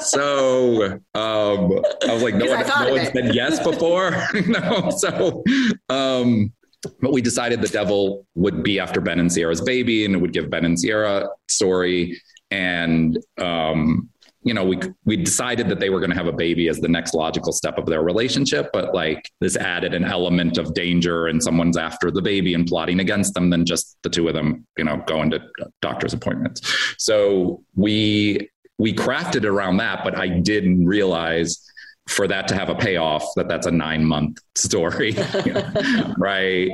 So, 0.00 0.92
um, 1.14 1.80
I 2.08 2.12
was 2.12 2.22
like, 2.22 2.36
no 2.36 2.46
one, 2.46 2.66
no 2.66 2.90
one 2.90 3.06
said 3.12 3.34
yes 3.34 3.62
before. 3.64 4.16
no. 4.46 4.90
So, 4.90 5.44
um, 5.90 6.52
but 7.00 7.12
we 7.12 7.20
decided 7.20 7.60
the 7.60 7.68
devil 7.68 8.26
would 8.34 8.62
be 8.62 8.80
after 8.80 9.00
Ben 9.00 9.20
and 9.20 9.32
Ciara's 9.32 9.60
baby 9.60 10.04
and 10.04 10.14
it 10.14 10.18
would 10.18 10.32
give 10.32 10.48
Ben 10.48 10.64
and 10.64 10.78
Ciara 10.80 11.28
story. 11.48 12.20
And, 12.50 13.18
um, 13.36 14.08
you 14.48 14.54
know, 14.54 14.64
we 14.64 14.78
we 15.04 15.16
decided 15.16 15.68
that 15.68 15.78
they 15.78 15.90
were 15.90 16.00
going 16.00 16.10
to 16.10 16.16
have 16.16 16.26
a 16.26 16.32
baby 16.32 16.68
as 16.68 16.80
the 16.80 16.88
next 16.88 17.12
logical 17.12 17.52
step 17.52 17.76
of 17.76 17.84
their 17.84 18.02
relationship, 18.02 18.70
but 18.72 18.94
like 18.94 19.30
this 19.40 19.56
added 19.56 19.92
an 19.92 20.04
element 20.04 20.56
of 20.56 20.72
danger 20.72 21.26
and 21.26 21.42
someone's 21.42 21.76
after 21.76 22.10
the 22.10 22.22
baby 22.22 22.54
and 22.54 22.66
plotting 22.66 23.00
against 23.00 23.34
them 23.34 23.50
than 23.50 23.66
just 23.66 23.98
the 24.02 24.08
two 24.08 24.26
of 24.26 24.32
them, 24.32 24.66
you 24.78 24.84
know, 24.84 25.02
going 25.06 25.30
to 25.30 25.40
doctor's 25.82 26.14
appointments. 26.14 26.62
So 26.96 27.62
we 27.76 28.48
we 28.78 28.94
crafted 28.94 29.44
around 29.44 29.76
that, 29.78 30.02
but 30.02 30.16
I 30.16 30.28
didn't 30.28 30.86
realize 30.86 31.62
for 32.08 32.26
that 32.26 32.48
to 32.48 32.54
have 32.54 32.68
a 32.68 32.74
payoff 32.74 33.24
that 33.36 33.48
that's 33.48 33.66
a 33.66 33.70
nine 33.70 34.04
month 34.04 34.38
story 34.54 35.14
right? 36.18 36.70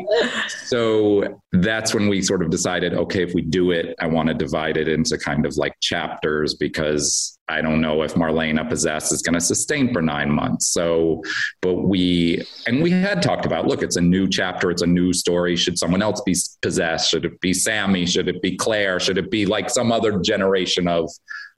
So 0.49 1.41
that's 1.53 1.95
when 1.95 2.09
we 2.09 2.23
sort 2.23 2.43
of 2.43 2.51
decided 2.51 2.95
okay 2.95 3.23
if 3.23 3.33
we 3.33 3.41
do 3.41 3.71
it 3.71 3.95
i 4.01 4.07
want 4.07 4.29
to 4.29 4.35
divide 4.35 4.77
it 4.77 4.89
into 4.89 5.17
kind 5.17 5.47
of 5.47 5.57
like 5.57 5.73
chapters 5.81 6.55
because 6.55 7.39
i 7.49 7.61
don't 7.61 7.81
know 7.81 8.03
if 8.03 8.15
marlena 8.15 8.69
possessed 8.69 9.13
is 9.13 9.23
going 9.23 9.35
to 9.35 9.41
sustain 9.41 9.93
for 9.93 10.03
nine 10.03 10.31
months. 10.31 10.69
So 10.69 11.23
but 11.63 11.75
we 11.75 12.45
and 12.67 12.83
we 12.83 12.91
had 12.91 13.23
talked 13.23 13.47
about 13.47 13.67
look 13.67 13.83
it's 13.83 13.97
a 13.97 14.01
new 14.01 14.29
chapter 14.29 14.71
it's 14.71 14.83
a 14.83 14.87
new 14.87 15.13
story. 15.13 15.57
Should 15.57 15.79
someone 15.79 16.03
else 16.03 16.21
be 16.23 16.35
possessed 16.63 17.11
should 17.11 17.25
it 17.25 17.41
be 17.41 17.55
Sami? 17.55 18.07
Should 18.07 18.29
it 18.29 18.43
be 18.43 18.57
claire? 18.57 19.01
Should 19.01 19.19
it 19.19 19.31
be 19.31 19.47
like 19.47 19.71
some 19.71 19.93
other 19.93 20.19
generation 20.19 20.89
of 20.89 21.11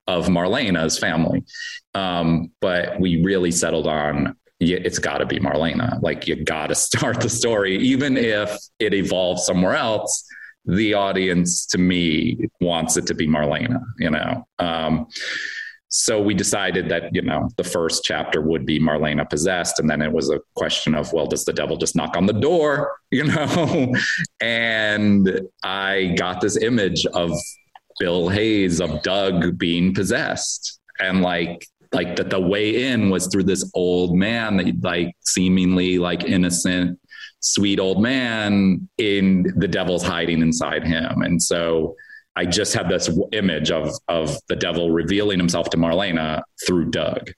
of 0.06 0.26
Marlena's 0.26 0.98
family. 0.98 1.44
Um, 1.94 2.50
but 2.60 3.00
we 3.00 3.22
really 3.22 3.50
settled 3.50 3.86
on 3.86 4.36
it's 4.58 4.98
got 4.98 5.18
to 5.18 5.26
be 5.26 5.38
Marlena. 5.38 6.00
Like 6.02 6.26
you 6.26 6.42
got 6.42 6.68
to 6.68 6.74
start 6.88 7.20
the 7.20 7.28
story, 7.28 7.76
even 7.78 8.16
if 8.16 8.56
it 8.78 8.94
evolves 8.94 9.44
somewhere 9.44 9.74
else. 9.74 10.24
The 10.68 10.94
audience, 10.94 11.64
to 11.66 11.78
me, 11.78 12.48
wants 12.60 12.96
it 12.96 13.06
to 13.06 13.14
be 13.14 13.28
Marlena. 13.28 13.80
You 13.98 14.10
know. 14.10 14.48
Um, 14.58 15.06
so 15.88 16.20
we 16.20 16.34
decided 16.34 16.88
that 16.88 17.14
you 17.14 17.22
know 17.22 17.48
the 17.56 17.64
first 17.64 18.02
chapter 18.02 18.40
would 18.40 18.66
be 18.66 18.80
Marlena 18.80 19.28
possessed, 19.28 19.78
and 19.78 19.88
then 19.88 20.02
it 20.02 20.10
was 20.10 20.28
a 20.28 20.40
question 20.56 20.96
of 20.96 21.12
well, 21.12 21.26
does 21.26 21.44
the 21.44 21.52
devil 21.52 21.76
just 21.76 21.94
knock 21.94 22.16
on 22.16 22.26
the 22.26 22.32
door? 22.32 22.92
You 23.12 23.24
know. 23.24 23.94
and 24.40 25.40
I 25.62 26.16
got 26.18 26.40
this 26.40 26.56
image 26.56 27.06
of 27.06 27.30
Bill 27.98 28.28
Hayes 28.28 28.80
of 28.80 29.02
Doug 29.02 29.58
being 29.58 29.94
possessed. 29.94 30.80
And 30.98 31.22
like 31.22 31.66
like 31.92 32.16
that 32.16 32.30
the 32.30 32.40
way 32.40 32.90
in 32.90 33.10
was 33.10 33.26
through 33.28 33.44
this 33.44 33.70
old 33.74 34.16
man 34.16 34.56
that 34.56 34.82
like 34.82 35.14
seemingly 35.20 35.98
like 35.98 36.24
innocent 36.24 36.98
sweet 37.40 37.78
old 37.78 38.02
man 38.02 38.88
in 38.98 39.44
the 39.56 39.68
devil's 39.68 40.02
hiding 40.02 40.42
inside 40.42 40.84
him 40.84 41.22
and 41.22 41.40
so 41.40 41.94
i 42.34 42.44
just 42.44 42.74
had 42.74 42.88
this 42.88 43.08
image 43.32 43.70
of 43.70 43.92
of 44.08 44.36
the 44.48 44.56
devil 44.56 44.90
revealing 44.90 45.38
himself 45.38 45.70
to 45.70 45.76
marlena 45.76 46.42
through 46.66 46.90
doug 46.90 47.30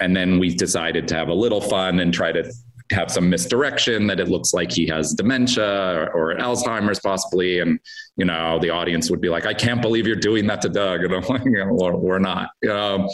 and 0.00 0.16
then 0.16 0.38
we 0.38 0.54
decided 0.54 1.08
to 1.08 1.14
have 1.14 1.28
a 1.28 1.34
little 1.34 1.60
fun 1.60 2.00
and 2.00 2.14
try 2.14 2.30
to 2.30 2.50
have 2.92 3.10
some 3.10 3.28
misdirection 3.28 4.06
that 4.06 4.20
it 4.20 4.28
looks 4.28 4.54
like 4.54 4.70
he 4.70 4.86
has 4.86 5.12
dementia 5.14 5.64
or, 5.64 6.10
or, 6.12 6.36
Alzheimer's 6.36 7.00
possibly. 7.00 7.60
And, 7.60 7.78
you 8.16 8.24
know, 8.24 8.58
the 8.58 8.70
audience 8.70 9.10
would 9.10 9.20
be 9.20 9.28
like, 9.28 9.46
I 9.46 9.54
can't 9.54 9.82
believe 9.82 10.06
you're 10.06 10.16
doing 10.16 10.46
that 10.46 10.62
to 10.62 10.68
Doug. 10.68 11.04
And 11.04 11.14
I'm 11.14 11.22
like, 11.22 11.44
you 11.44 11.52
know, 11.52 11.72
we're, 11.72 11.96
we're 11.96 12.18
not. 12.18 12.50
Um, 12.70 13.08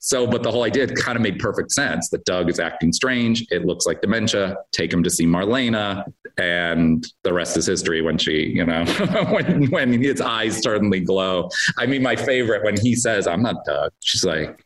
so, 0.00 0.26
but 0.26 0.42
the 0.42 0.50
whole 0.50 0.64
idea 0.64 0.86
kind 0.86 1.16
of 1.16 1.22
made 1.22 1.38
perfect 1.38 1.72
sense 1.72 2.10
that 2.10 2.24
Doug 2.24 2.50
is 2.50 2.60
acting 2.60 2.92
strange. 2.92 3.46
It 3.50 3.64
looks 3.64 3.86
like 3.86 4.00
dementia. 4.00 4.56
Take 4.72 4.92
him 4.92 5.02
to 5.02 5.10
see 5.10 5.26
Marlena. 5.26 6.04
And 6.38 7.06
the 7.22 7.32
rest 7.32 7.56
is 7.56 7.66
history 7.66 8.02
when 8.02 8.18
she, 8.18 8.46
you 8.46 8.64
know, 8.64 8.84
when, 9.30 9.70
when 9.70 10.02
his 10.02 10.20
eyes 10.20 10.62
suddenly 10.62 11.00
glow. 11.00 11.48
I 11.78 11.86
mean, 11.86 12.02
my 12.02 12.16
favorite 12.16 12.64
when 12.64 12.80
he 12.80 12.94
says, 12.94 13.26
I'm 13.26 13.42
not 13.42 13.64
Doug, 13.64 13.92
she's 14.00 14.24
like, 14.24 14.64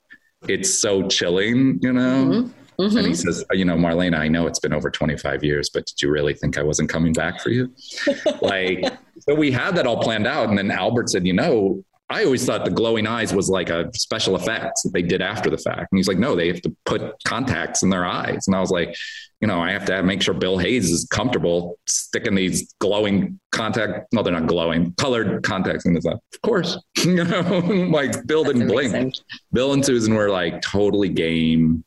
it's 0.48 0.78
so 0.78 1.08
chilling, 1.08 1.78
you 1.82 1.92
know? 1.92 2.24
Mm-hmm 2.24 2.62
Mm-hmm. 2.78 2.96
And 2.96 3.06
he 3.06 3.14
says, 3.14 3.44
You 3.52 3.64
know, 3.64 3.76
Marlena, 3.76 4.18
I 4.18 4.28
know 4.28 4.46
it's 4.46 4.58
been 4.58 4.72
over 4.72 4.90
25 4.90 5.42
years, 5.44 5.70
but 5.70 5.86
did 5.86 6.02
you 6.02 6.10
really 6.10 6.34
think 6.34 6.58
I 6.58 6.62
wasn't 6.62 6.88
coming 6.88 7.12
back 7.12 7.40
for 7.40 7.50
you? 7.50 7.72
like, 8.42 8.84
so 9.20 9.34
we 9.34 9.50
had 9.50 9.76
that 9.76 9.86
all 9.86 10.02
planned 10.02 10.26
out. 10.26 10.48
And 10.48 10.58
then 10.58 10.70
Albert 10.70 11.10
said, 11.10 11.26
You 11.26 11.32
know, 11.32 11.84
I 12.08 12.24
always 12.24 12.44
thought 12.44 12.64
the 12.64 12.70
glowing 12.70 13.06
eyes 13.06 13.32
was 13.32 13.48
like 13.48 13.70
a 13.70 13.90
special 13.94 14.36
effect 14.36 14.80
that 14.84 14.92
they 14.92 15.02
did 15.02 15.22
after 15.22 15.50
the 15.50 15.58
fact. 15.58 15.90
And 15.90 15.98
he's 15.98 16.08
like, 16.08 16.18
No, 16.18 16.36
they 16.36 16.48
have 16.48 16.62
to 16.62 16.76
put 16.84 17.14
contacts 17.24 17.82
in 17.82 17.90
their 17.90 18.04
eyes. 18.04 18.46
And 18.46 18.54
I 18.54 18.60
was 18.60 18.70
like, 18.70 18.94
you 19.40 19.48
know, 19.48 19.60
I 19.60 19.70
have 19.72 19.84
to 19.86 19.94
have, 19.94 20.04
make 20.04 20.22
sure 20.22 20.32
Bill 20.32 20.56
Hayes 20.58 20.90
is 20.90 21.06
comfortable 21.10 21.78
sticking 21.86 22.34
these 22.34 22.74
glowing 22.80 23.38
contact. 23.52 24.12
No, 24.12 24.22
they're 24.22 24.32
not 24.32 24.46
glowing, 24.46 24.94
colored 24.94 25.42
contacts 25.42 25.84
in 25.84 25.94
his 25.94 26.06
eye. 26.06 26.12
Of 26.12 26.42
course, 26.42 26.78
you 27.04 27.24
know, 27.24 27.40
like 27.92 28.26
Bill 28.26 28.44
didn't 28.44 28.68
blink. 28.68 29.14
Bill 29.52 29.72
and 29.72 29.84
Susan 29.84 30.14
were 30.14 30.30
like 30.30 30.62
totally 30.62 31.08
game. 31.08 31.84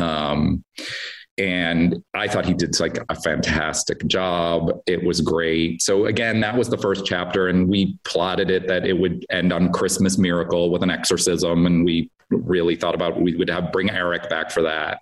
Um, 0.00 0.64
and 1.38 2.02
I 2.12 2.28
thought 2.28 2.44
he 2.44 2.52
did 2.52 2.78
like 2.80 2.98
a 3.08 3.14
fantastic 3.14 4.06
job. 4.06 4.82
It 4.86 5.02
was 5.02 5.22
great. 5.22 5.80
So 5.80 6.04
again, 6.04 6.40
that 6.40 6.56
was 6.56 6.68
the 6.68 6.76
first 6.76 7.06
chapter, 7.06 7.48
and 7.48 7.68
we 7.68 7.98
plotted 8.04 8.50
it 8.50 8.68
that 8.68 8.84
it 8.84 8.92
would 8.92 9.24
end 9.30 9.52
on 9.52 9.72
Christmas 9.72 10.18
miracle 10.18 10.70
with 10.70 10.82
an 10.82 10.90
exorcism, 10.90 11.66
and 11.66 11.84
we 11.84 12.10
really 12.30 12.76
thought 12.76 12.94
about 12.94 13.20
we 13.20 13.34
would 13.36 13.48
have 13.48 13.72
bring 13.72 13.90
Eric 13.90 14.28
back 14.28 14.50
for 14.50 14.62
that. 14.62 15.00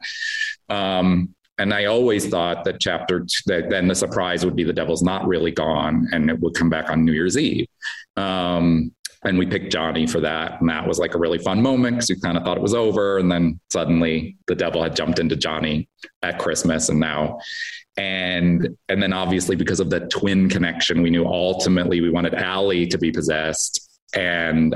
Um, 0.68 1.34
and 1.58 1.74
I 1.74 1.86
always 1.86 2.28
thought 2.28 2.64
that 2.64 2.78
chapter 2.78 3.26
that 3.46 3.68
then 3.68 3.88
the 3.88 3.94
surprise 3.94 4.44
would 4.44 4.54
be 4.54 4.62
the 4.62 4.72
devil's 4.72 5.02
not 5.02 5.26
really 5.26 5.50
gone, 5.50 6.06
and 6.12 6.30
it 6.30 6.38
would 6.38 6.54
come 6.54 6.70
back 6.70 6.88
on 6.88 7.04
New 7.04 7.12
Year's 7.12 7.36
Eve. 7.36 7.66
Um, 8.16 8.92
and 9.28 9.38
we 9.38 9.44
picked 9.44 9.70
Johnny 9.70 10.06
for 10.06 10.20
that. 10.20 10.58
And 10.58 10.70
that 10.70 10.88
was 10.88 10.98
like 10.98 11.14
a 11.14 11.18
really 11.18 11.36
fun 11.36 11.60
moment 11.60 11.96
because 11.96 12.08
we 12.08 12.18
kind 12.18 12.38
of 12.38 12.44
thought 12.44 12.56
it 12.56 12.62
was 12.62 12.74
over. 12.74 13.18
And 13.18 13.30
then 13.30 13.60
suddenly 13.70 14.38
the 14.46 14.54
devil 14.54 14.82
had 14.82 14.96
jumped 14.96 15.18
into 15.18 15.36
Johnny 15.36 15.86
at 16.22 16.38
Christmas 16.38 16.88
and 16.88 16.98
now. 16.98 17.38
And 17.98 18.74
and 18.88 19.02
then 19.02 19.12
obviously 19.12 19.54
because 19.54 19.80
of 19.80 19.90
the 19.90 20.00
twin 20.08 20.48
connection, 20.48 21.02
we 21.02 21.10
knew 21.10 21.26
ultimately 21.26 22.00
we 22.00 22.10
wanted 22.10 22.34
Allie 22.34 22.86
to 22.86 22.96
be 22.96 23.12
possessed. 23.12 23.86
And 24.14 24.74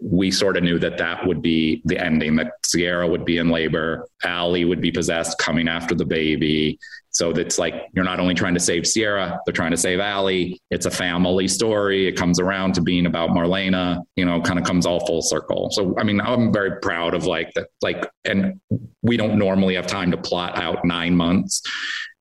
we 0.00 0.30
sort 0.30 0.58
of 0.58 0.64
knew 0.64 0.78
that 0.80 0.98
that 0.98 1.26
would 1.26 1.40
be 1.40 1.80
the 1.86 1.98
ending, 1.98 2.36
that 2.36 2.52
Ciara 2.62 3.08
would 3.08 3.24
be 3.24 3.38
in 3.38 3.48
labor, 3.48 4.06
Allie 4.22 4.66
would 4.66 4.82
be 4.82 4.90
possessed 4.90 5.38
coming 5.38 5.66
after 5.66 5.94
the 5.94 6.04
baby, 6.04 6.78
so 7.14 7.30
it's 7.30 7.60
like 7.60 7.86
you're 7.92 8.04
not 8.04 8.18
only 8.18 8.34
trying 8.34 8.54
to 8.54 8.60
save 8.60 8.82
Ciara, 8.82 9.38
they're 9.46 9.52
trying 9.52 9.70
to 9.70 9.76
save 9.76 10.00
Allie. 10.00 10.60
It's 10.72 10.84
a 10.84 10.90
family 10.90 11.46
story. 11.46 12.08
It 12.08 12.16
comes 12.16 12.40
around 12.40 12.74
to 12.74 12.82
being 12.82 13.06
about 13.06 13.30
Marlena, 13.30 14.02
you 14.16 14.24
know, 14.24 14.40
kind 14.40 14.58
of 14.58 14.64
comes 14.64 14.84
all 14.84 15.06
full 15.06 15.22
circle. 15.22 15.70
So 15.70 15.94
I 15.96 16.02
mean, 16.02 16.20
I'm 16.20 16.52
very 16.52 16.80
proud 16.80 17.14
of 17.14 17.24
like 17.24 17.52
that, 17.54 17.68
like, 17.82 18.10
and 18.24 18.60
we 19.02 19.16
don't 19.16 19.38
normally 19.38 19.76
have 19.76 19.86
time 19.86 20.10
to 20.10 20.16
plot 20.16 20.58
out 20.58 20.84
nine 20.84 21.14
months. 21.14 21.62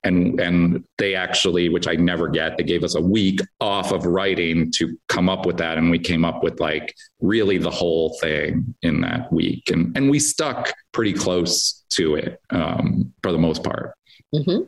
And 0.04 0.40
and 0.40 0.84
they 1.00 1.16
actually, 1.16 1.70
which 1.70 1.88
I 1.88 1.96
never 1.96 2.28
get, 2.28 2.58
they 2.58 2.64
gave 2.64 2.84
us 2.84 2.94
a 2.94 3.02
week 3.02 3.40
off 3.62 3.92
of 3.92 4.06
writing 4.06 4.72
to 4.76 4.96
come 5.10 5.28
up 5.28 5.48
with 5.48 5.58
that. 5.58 5.80
And 5.80 5.90
we 5.90 5.98
came 5.98 6.24
up 6.24 6.44
with 6.44 6.60
like 6.60 6.94
really 7.20 7.58
the 7.58 7.72
whole 7.72 8.16
thing 8.22 8.76
in 8.84 9.02
that 9.02 9.34
week. 9.34 9.72
And 9.72 9.98
and 9.98 10.12
we 10.12 10.20
stuck 10.20 10.72
pretty 10.92 11.14
close 11.14 11.84
to 11.92 12.16
it 12.16 12.40
um, 12.52 13.12
for 13.24 13.32
the 13.32 13.40
most 13.40 13.64
part. 13.64 13.96
Mm-hmm. 14.34 14.64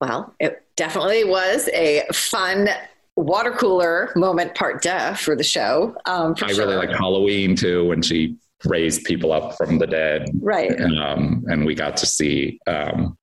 Well, 0.00 0.34
it 0.40 0.64
definitely 0.76 1.24
was 1.24 1.68
a 1.72 2.04
fun 2.12 2.68
water 3.16 3.52
cooler 3.52 4.10
moment 4.16 4.54
part 4.54 4.82
duh 4.82 5.14
for 5.14 5.36
the 5.36 5.44
show. 5.44 5.96
Um, 6.04 6.34
for 6.34 6.46
I 6.46 6.52
sure. 6.52 6.66
really 6.66 6.76
like 6.76 6.90
Halloween 6.90 7.54
too 7.54 7.86
when 7.88 8.02
she 8.02 8.36
raised 8.64 9.04
people 9.04 9.32
up 9.32 9.56
from 9.56 9.78
the 9.78 9.86
dead. 9.86 10.30
Right. 10.40 10.78
Um, 10.80 11.44
and 11.48 11.64
we 11.64 11.74
got 11.74 11.96
to 11.98 12.06
see 12.06 12.58
um, 12.66 13.16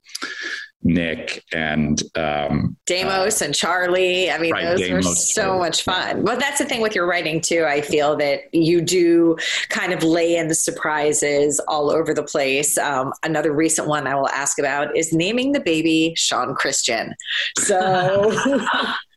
Nick 0.84 1.44
and 1.54 2.02
um, 2.16 2.78
Deimos 2.86 3.42
uh, 3.42 3.46
and 3.46 3.56
Charlie. 3.56 4.32
I 4.32 4.38
mean, 4.38 4.52
right, 4.52 4.64
those 4.64 4.80
Deimos, 4.80 5.06
were 5.06 5.16
so 5.16 5.58
much 5.58 5.84
fun. 5.84 6.24
Well, 6.24 6.40
that's 6.40 6.60
the 6.60 6.66
thing 6.66 6.82
with 6.82 6.96
your 6.96 7.08
writing 7.08 7.42
too. 7.42 7.66
I 7.66 7.82
feel 7.82 8.16
that 8.18 8.54
you 8.54 8.82
do 8.82 9.38
kind 9.70 9.94
of 9.94 10.04
lay 10.04 10.36
in 10.36 10.48
the 10.48 10.56
surprises 10.56 11.60
all 11.68 11.92
over 11.92 12.14
the 12.14 12.24
place. 12.24 12.78
Um, 12.78 13.14
another 13.24 13.52
recent 13.52 13.88
one 13.88 14.08
I 14.08 14.16
will 14.16 14.30
ask 14.30 14.60
about 14.60 14.96
is 14.98 15.14
naming 15.14 15.52
the 15.52 15.62
baby 15.62 16.14
Shawn 16.16 16.56
Christian. 16.56 17.16
So. 17.58 18.32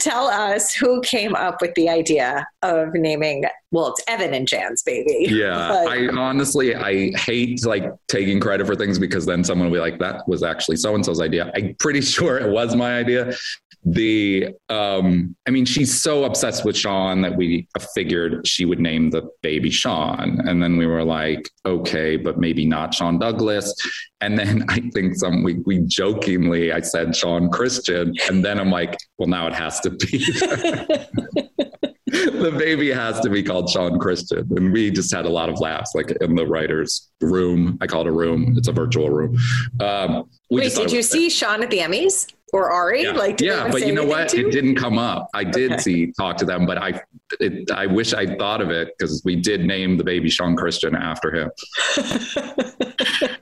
Tell 0.00 0.26
us 0.28 0.74
who 0.74 1.00
came 1.02 1.34
up 1.34 1.60
with 1.60 1.74
the 1.74 1.88
idea 1.88 2.46
of 2.62 2.94
naming. 2.94 3.44
Well, 3.70 3.88
it's 3.88 4.02
Evan 4.06 4.34
and 4.34 4.46
Jan's 4.46 4.82
baby. 4.82 5.26
Yeah, 5.28 5.68
But- 5.84 5.88
I 5.88 6.08
honestly 6.08 6.74
I 6.74 7.10
hate 7.16 7.64
like 7.64 7.84
taking 8.08 8.40
credit 8.40 8.66
for 8.66 8.76
things 8.76 8.98
because 8.98 9.26
then 9.26 9.42
someone 9.44 9.68
will 9.68 9.76
be 9.76 9.80
like, 9.80 9.98
"That 9.98 10.26
was 10.28 10.42
actually 10.42 10.76
so 10.76 10.94
and 10.94 11.04
so's 11.04 11.20
idea." 11.20 11.50
I'm 11.54 11.74
pretty 11.78 12.00
sure 12.14 12.38
it 12.38 12.50
was 12.50 12.76
my 12.76 12.98
idea. 12.98 13.34
The 13.84 14.54
um, 14.68 15.36
I 15.46 15.50
mean, 15.50 15.66
she's 15.66 16.00
so 16.00 16.24
obsessed 16.24 16.64
with 16.64 16.76
Shawn 16.76 17.20
that 17.22 17.36
we 17.36 17.68
figured 17.94 18.46
she 18.46 18.64
would 18.64 18.80
name 18.80 19.10
the 19.10 19.28
baby 19.42 19.70
Shawn, 19.70 20.40
and 20.48 20.62
then 20.62 20.76
we 20.76 20.86
were 20.86 21.04
like, 21.04 21.50
"Okay, 21.66 22.16
but 22.16 22.38
maybe 22.38 22.64
not 22.64 22.94
Shawn 22.94 23.18
Douglas." 23.18 23.74
And 24.20 24.38
then 24.38 24.64
I 24.68 24.80
think 24.94 25.16
some 25.16 25.42
we 25.42 25.54
we 25.66 25.80
jokingly 25.80 26.72
I 26.72 26.80
said 26.80 27.14
Shawn 27.14 27.50
Christian, 27.50 28.14
and 28.28 28.44
then 28.44 28.58
I'm 28.58 28.70
like, 28.70 28.96
"Well, 29.18 29.28
now 29.28 29.46
it 29.46 29.54
has 29.54 29.80
to 29.80 29.90
be." 29.90 30.24
the 32.44 32.54
baby 32.56 32.90
has 32.90 33.20
to 33.20 33.30
be 33.30 33.42
called 33.42 33.68
Shawn 33.70 33.98
Christian. 33.98 34.48
And 34.56 34.72
we 34.72 34.90
just 34.90 35.12
had 35.12 35.24
a 35.24 35.30
lot 35.30 35.48
of 35.48 35.60
laughs, 35.60 35.94
like 35.94 36.10
in 36.20 36.34
the 36.34 36.46
writer's 36.46 37.10
room. 37.20 37.78
I 37.80 37.86
call 37.86 38.02
it 38.02 38.06
a 38.06 38.12
room, 38.12 38.54
it's 38.56 38.68
a 38.68 38.72
virtual 38.72 39.10
room. 39.10 39.36
Um, 39.80 40.28
we 40.50 40.62
Wait, 40.62 40.74
did 40.74 40.92
you 40.92 41.02
see 41.02 41.30
Shawn 41.30 41.62
at 41.62 41.70
the 41.70 41.78
Emmys 41.78 42.32
or 42.54 42.70
Ari? 42.70 43.02
Yeah, 43.02 43.10
Like, 43.10 43.36
did 43.38 43.46
yeah 43.48 43.68
but 43.68 43.84
you 43.84 43.92
know 43.92 44.04
what? 44.04 44.28
to? 44.28 44.38
It 44.46 44.52
didn't 44.52 44.76
come 44.76 44.96
up. 44.96 45.28
I 45.34 45.42
did 45.42 45.72
Okay. 45.72 45.82
see, 45.82 46.12
talk 46.12 46.36
to 46.36 46.44
them, 46.44 46.66
but 46.66 46.78
I, 46.78 47.02
it, 47.40 47.68
I 47.72 47.86
wish 47.86 48.14
I 48.14 48.36
thought 48.36 48.60
of 48.60 48.70
it 48.70 48.94
because 48.96 49.20
we 49.24 49.34
did 49.34 49.64
name 49.64 49.96
the 49.96 50.04
baby 50.04 50.30
Shawn 50.30 50.54
Christian 50.54 50.94
after 50.94 51.34
him. 51.34 51.50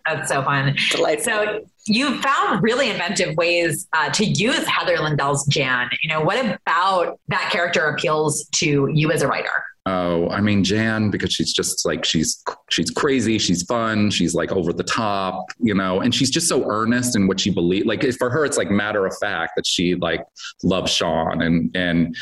That's 0.07 0.29
so 0.31 0.43
fun. 0.43 0.75
Delightful. 0.91 1.25
So 1.25 1.61
you 1.87 2.21
found 2.23 2.63
really 2.63 2.89
inventive 2.91 3.37
ways 3.37 3.87
uh, 3.93 4.11
to 4.11 4.25
use 4.25 4.67
Heather 4.67 4.99
Lindell's 4.99 5.47
Jan. 5.47 5.91
You 6.03 6.09
know, 6.09 6.21
what 6.23 6.39
about 6.45 7.21
that 7.29 7.51
character 7.53 7.87
appeals 7.89 8.47
to 8.53 8.89
you 8.93 9.11
as 9.13 9.21
a 9.23 9.29
writer? 9.29 9.63
Oh, 9.85 10.29
I 10.29 10.41
mean 10.41 10.63
Jan 10.63 11.11
because 11.11 11.33
she's 11.33 11.53
just 11.53 11.85
like 11.85 12.05
she's 12.05 12.41
she's 12.71 12.91
crazy, 12.91 13.39
she's 13.39 13.65
fun, 13.65 14.11
she's 14.11 14.33
like 14.33 14.53
over 14.53 14.73
the 14.73 14.85
top, 14.85 15.47
you 15.59 15.75
know, 15.75 16.01
and 16.01 16.15
she's 16.15 16.31
just 16.31 16.49
so 16.49 16.71
earnest 16.71 17.17
in 17.17 17.27
what 17.27 17.41
she 17.41 17.51
believes. 17.51 17.87
Like 17.87 18.05
for 18.13 18.31
her, 18.31 18.45
it's 18.45 18.57
like 18.57 18.71
matter 18.71 19.05
of 19.07 19.17
fact 19.21 19.55
that 19.57 19.67
she 19.67 19.97
like 19.97 20.25
loves 20.63 20.93
Shawn, 20.93 21.43
and 21.43 21.75
and 21.75 22.17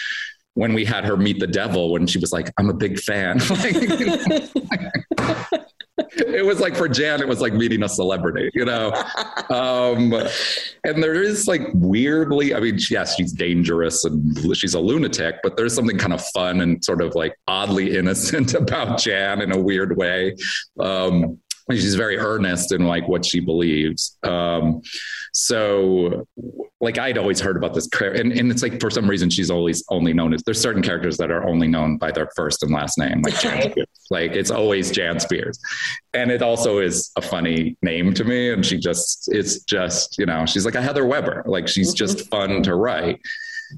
when 0.55 0.73
we 0.73 0.87
had 0.87 1.05
her 1.05 1.19
meet 1.19 1.39
the 1.39 1.47
devil, 1.47 1.93
when 1.93 2.07
she 2.07 2.19
was 2.19 2.33
like, 2.33 2.51
"I'm 2.59 2.71
a 2.71 2.75
big 2.75 2.99
fan," 2.99 3.41
it 6.16 6.44
was 6.44 6.61
like 6.61 6.76
for 6.76 6.88
Jan, 6.88 7.20
it 7.20 7.28
was 7.28 7.40
like 7.40 7.53
meeting 7.53 7.82
a 7.82 7.88
celebrity, 7.88 8.51
you 8.55 8.64
know. 8.64 8.92
Um, 9.51 10.12
and 10.84 11.03
there 11.03 11.22
is 11.22 11.48
like 11.48 11.62
weirdly, 11.74 12.55
I 12.55 12.61
mean, 12.61 12.78
yes, 12.90 13.16
she's 13.16 13.32
dangerous 13.32 14.05
and 14.05 14.57
she's 14.57 14.74
a 14.74 14.80
lunatic, 14.80 15.36
but 15.42 15.57
there's 15.57 15.74
something 15.74 15.98
kind 15.98 16.12
of 16.12 16.24
fun 16.28 16.61
and 16.61 16.84
sort 16.84 17.03
of 17.03 17.14
like 17.14 17.36
oddly 17.48 17.96
innocent 17.96 18.55
about 18.55 18.98
Jan 18.98 19.42
in 19.42 19.53
a 19.53 19.59
weird 19.59 19.96
way. 19.96 20.36
Um, 20.78 21.38
she's 21.70 21.94
very 21.94 22.18
earnest 22.18 22.72
in 22.72 22.86
like 22.86 23.07
what 23.09 23.24
she 23.24 23.40
believes. 23.40 24.16
Um, 24.22 24.82
so 25.33 26.26
like 26.81 26.99
I'd 26.99 27.18
always 27.18 27.41
heard 27.41 27.57
about 27.57 27.74
this 27.74 27.87
character, 27.89 28.20
and, 28.20 28.33
and 28.33 28.51
it's 28.51 28.62
like 28.62 28.81
for 28.81 28.91
some 28.91 29.09
reason 29.09 29.28
she's 29.28 29.51
always 29.51 29.85
only 29.91 30.12
known 30.12 30.33
as 30.33 30.43
there's 30.43 30.61
certain 30.61 30.83
characters 30.83 31.16
that 31.18 31.31
are 31.31 31.47
only 31.47 31.68
known 31.68 31.99
by 31.99 32.11
their 32.11 32.28
first 32.35 32.62
and 32.62 32.72
last 32.72 32.99
name, 32.99 33.20
like 33.22 33.39
Jan 33.39 33.70
Spears. 33.70 33.89
Like 34.11 34.33
it's 34.33 34.51
always 34.51 34.91
Jan 34.91 35.20
Spears, 35.20 35.59
and 36.14 36.31
it 36.31 36.43
also 36.43 36.78
is 36.78 37.12
a 37.16 37.22
funny 37.22 37.76
name 37.83 38.14
to 38.14 38.24
me. 38.24 38.51
And 38.53 38.64
she 38.64 38.78
just 38.78 39.28
it's 39.33 39.62
just 39.64 40.18
you 40.18 40.26
know 40.26 40.47
she's 40.47 40.64
like 40.64 40.74
a 40.74 40.83
Heather 40.83 41.07
Weber, 41.07 41.45
like 41.47 41.68
she's 41.68 41.93
just 41.93 42.18
mm-hmm. 42.18 42.28
fun 42.28 42.62
to 42.62 42.74
write. 42.74 43.20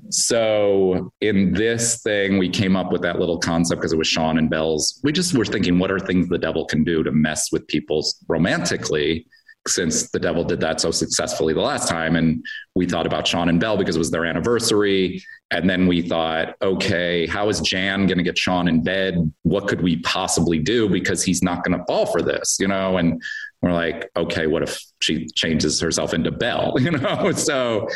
So 0.09 1.13
in 1.21 1.53
this 1.53 2.01
thing, 2.03 2.39
we 2.39 2.49
came 2.49 2.77
up 2.77 2.93
with 2.93 3.03
that 3.03 3.19
little 3.19 3.39
concept 3.39 3.81
because 3.81 3.93
it 3.93 3.99
was 3.99 4.09
Shawn 4.09 4.39
and 4.39 4.49
Belle's. 4.49 5.01
We 5.03 5.13
just 5.13 5.35
were 5.35 5.45
thinking, 5.45 5.79
what 5.79 5.91
are 5.91 5.99
things 5.99 6.29
the 6.29 6.39
devil 6.39 6.65
can 6.65 6.83
do 6.85 7.03
to 7.03 7.13
mess 7.13 7.53
with 7.53 7.67
people 7.67 8.07
romantically? 8.29 9.27
Since 9.69 10.11
the 10.11 10.19
devil 10.19 10.43
did 10.43 10.61
that 10.61 10.81
so 10.81 10.91
successfully 10.91 11.55
the 11.55 11.61
last 11.61 11.89
time, 11.89 12.17
and 12.17 12.45
we 12.75 12.87
thought 12.87 13.07
about 13.07 13.27
Shawn 13.27 13.49
and 13.49 13.61
Belle 13.61 13.77
because 13.77 13.95
it 13.95 14.01
was 14.01 14.11
their 14.11 14.25
anniversary, 14.25 15.23
and 15.53 15.69
then 15.69 15.87
we 15.87 16.03
thought, 16.03 16.57
okay, 16.63 17.27
how 17.27 17.49
is 17.49 17.61
Jan 17.61 18.07
going 18.07 18.19
to 18.19 18.25
get 18.25 18.39
Shawn 18.39 18.69
in 18.69 18.83
bed? 18.83 19.33
What 19.43 19.69
could 19.69 19.83
we 19.83 19.99
possibly 19.99 20.59
do 20.59 20.89
because 20.89 21.23
he's 21.23 21.43
not 21.43 21.63
going 21.63 21.79
to 21.79 21.85
fall 21.85 22.07
for 22.07 22.23
this, 22.23 22.57
you 22.59 22.67
know? 22.67 22.97
And 22.97 23.23
we're 23.61 23.73
like, 23.73 24.11
okay, 24.17 24.47
what 24.47 24.63
if 24.63 24.83
she 25.01 25.27
changes 25.27 25.79
herself 25.79 26.15
into 26.15 26.31
Belle, 26.31 26.75
you 26.81 26.91
know? 26.93 27.33
So, 27.33 27.87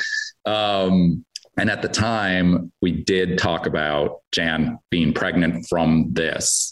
um, 0.44 1.24
and 1.56 1.70
at 1.70 1.80
the 1.80 1.88
time, 1.88 2.70
we 2.82 2.92
did 2.92 3.38
talk 3.38 3.66
about 3.66 4.20
Jan 4.32 4.78
being 4.90 5.14
pregnant 5.14 5.66
from 5.66 6.08
this, 6.12 6.70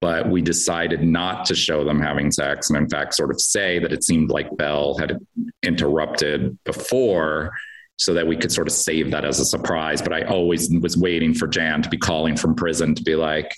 but 0.00 0.28
we 0.28 0.40
decided 0.40 1.02
not 1.02 1.44
to 1.46 1.54
show 1.54 1.84
them 1.84 2.00
having 2.00 2.30
sex. 2.30 2.70
And 2.70 2.76
in 2.76 2.88
fact, 2.88 3.14
sort 3.14 3.30
of 3.30 3.40
say 3.40 3.78
that 3.78 3.92
it 3.92 4.04
seemed 4.04 4.30
like 4.30 4.56
Belle 4.56 4.96
had 4.98 5.18
interrupted 5.62 6.56
before 6.64 7.52
so 7.96 8.14
that 8.14 8.26
we 8.26 8.36
could 8.36 8.52
sort 8.52 8.68
of 8.68 8.72
save 8.72 9.10
that 9.10 9.24
as 9.24 9.40
a 9.40 9.44
surprise. 9.44 10.00
But 10.00 10.12
I 10.12 10.22
always 10.22 10.70
was 10.80 10.96
waiting 10.96 11.34
for 11.34 11.48
Jan 11.48 11.82
to 11.82 11.88
be 11.88 11.98
calling 11.98 12.36
from 12.36 12.54
prison 12.54 12.94
to 12.94 13.02
be 13.02 13.16
like, 13.16 13.52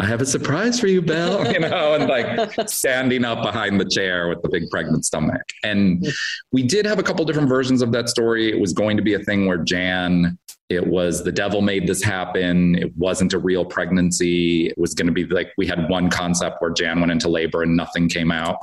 I 0.00 0.06
have 0.06 0.22
a 0.22 0.26
surprise 0.26 0.80
for 0.80 0.86
you, 0.86 1.02
Belle 1.02 1.50
you 1.52 1.60
know, 1.60 1.94
and 1.94 2.08
like 2.08 2.68
standing 2.68 3.24
up 3.24 3.42
behind 3.42 3.78
the 3.78 3.84
chair 3.84 4.28
with 4.28 4.40
the 4.42 4.48
big 4.48 4.68
pregnant 4.70 5.04
stomach. 5.04 5.42
And 5.62 6.06
we 6.52 6.62
did 6.62 6.86
have 6.86 6.98
a 6.98 7.02
couple 7.02 7.24
different 7.24 7.48
versions 7.48 7.82
of 7.82 7.92
that 7.92 8.08
story. 8.08 8.50
It 8.50 8.58
was 8.58 8.72
going 8.72 8.96
to 8.96 9.02
be 9.02 9.14
a 9.14 9.18
thing 9.18 9.46
where 9.46 9.58
Jan, 9.58 10.38
it 10.70 10.86
was 10.86 11.22
the 11.24 11.32
devil 11.32 11.60
made 11.60 11.86
this 11.88 12.02
happen. 12.02 12.76
It 12.76 12.96
wasn't 12.96 13.32
a 13.32 13.38
real 13.38 13.64
pregnancy. 13.64 14.68
It 14.68 14.78
was 14.78 14.94
going 14.94 15.08
to 15.08 15.12
be 15.12 15.24
like 15.24 15.52
we 15.58 15.66
had 15.66 15.88
one 15.90 16.08
concept 16.08 16.62
where 16.62 16.70
Jan 16.70 17.00
went 17.00 17.10
into 17.10 17.28
labor 17.28 17.64
and 17.64 17.76
nothing 17.76 18.08
came 18.08 18.30
out. 18.30 18.56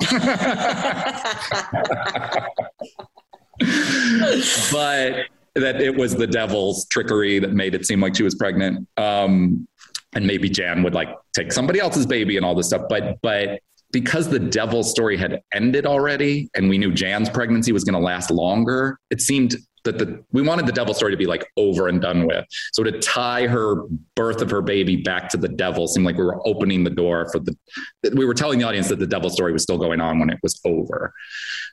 but 4.72 5.26
that 5.54 5.82
it 5.82 5.94
was 5.94 6.16
the 6.16 6.26
devil's 6.26 6.86
trickery 6.86 7.38
that 7.40 7.52
made 7.52 7.74
it 7.74 7.84
seem 7.84 8.00
like 8.00 8.16
she 8.16 8.22
was 8.22 8.34
pregnant. 8.34 8.88
Um, 8.96 9.68
and 10.14 10.26
maybe 10.26 10.48
Jan 10.48 10.82
would 10.84 10.94
like 10.94 11.10
take 11.34 11.52
somebody 11.52 11.78
else's 11.78 12.06
baby 12.06 12.38
and 12.38 12.46
all 12.46 12.54
this 12.54 12.68
stuff. 12.68 12.86
But 12.88 13.18
but 13.20 13.60
because 13.90 14.28
the 14.28 14.38
devil 14.38 14.82
story 14.82 15.16
had 15.16 15.40
ended 15.52 15.86
already 15.86 16.50
and 16.54 16.68
we 16.68 16.78
knew 16.78 16.92
Jan's 16.92 17.30
pregnancy 17.30 17.72
was 17.72 17.84
going 17.84 17.94
to 17.94 18.00
last 18.00 18.30
longer, 18.30 18.98
it 19.10 19.20
seemed 19.20 19.56
that 19.84 19.98
the 19.98 20.22
we 20.32 20.42
wanted 20.42 20.66
the 20.66 20.72
devil 20.72 20.92
story 20.92 21.12
to 21.12 21.16
be 21.16 21.26
like 21.26 21.46
over 21.56 21.88
and 21.88 22.00
done 22.02 22.26
with. 22.26 22.44
So 22.72 22.82
to 22.82 22.98
tie 22.98 23.46
her 23.46 23.84
birth 24.16 24.42
of 24.42 24.50
her 24.50 24.60
baby 24.60 24.96
back 24.96 25.28
to 25.30 25.36
the 25.36 25.48
devil 25.48 25.86
seemed 25.86 26.04
like 26.04 26.16
we 26.16 26.24
were 26.24 26.46
opening 26.46 26.84
the 26.84 26.90
door 26.90 27.28
for 27.30 27.38
the 27.38 27.56
we 28.14 28.26
were 28.26 28.34
telling 28.34 28.58
the 28.58 28.66
audience 28.66 28.88
that 28.88 28.98
the 28.98 29.06
devil 29.06 29.30
story 29.30 29.52
was 29.52 29.62
still 29.62 29.78
going 29.78 30.00
on 30.00 30.18
when 30.18 30.30
it 30.30 30.38
was 30.42 30.60
over. 30.64 31.12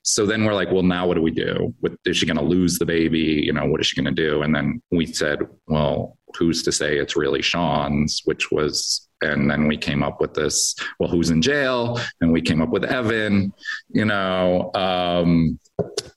So 0.03 0.25
then 0.25 0.45
we're 0.45 0.53
like, 0.53 0.71
well, 0.71 0.83
now 0.83 1.07
what 1.07 1.15
do 1.15 1.21
we 1.21 1.31
do? 1.31 1.73
What, 1.79 1.93
is 2.05 2.17
she 2.17 2.25
going 2.25 2.37
to 2.37 2.43
lose 2.43 2.77
the 2.77 2.85
baby? 2.85 3.41
You 3.43 3.53
know, 3.53 3.65
what 3.65 3.81
is 3.81 3.87
she 3.87 4.01
going 4.01 4.13
to 4.13 4.21
do? 4.21 4.43
And 4.43 4.55
then 4.55 4.81
we 4.91 5.05
said, 5.07 5.39
well, 5.67 6.17
who's 6.37 6.63
to 6.63 6.71
say 6.71 6.97
it's 6.97 7.15
really 7.15 7.41
Shawn's, 7.41 8.21
which 8.25 8.51
was, 8.51 9.04
and 9.31 9.49
then 9.49 9.67
we 9.67 9.77
came 9.77 10.03
up 10.03 10.21
with 10.21 10.33
this, 10.33 10.75
well, 10.99 11.09
who's 11.09 11.29
in 11.29 11.41
jail? 11.41 11.99
And 12.21 12.31
we 12.31 12.41
came 12.41 12.61
up 12.61 12.69
with 12.69 12.85
Evan, 12.85 13.53
you 13.89 14.05
know, 14.05 14.71
um, 14.73 15.59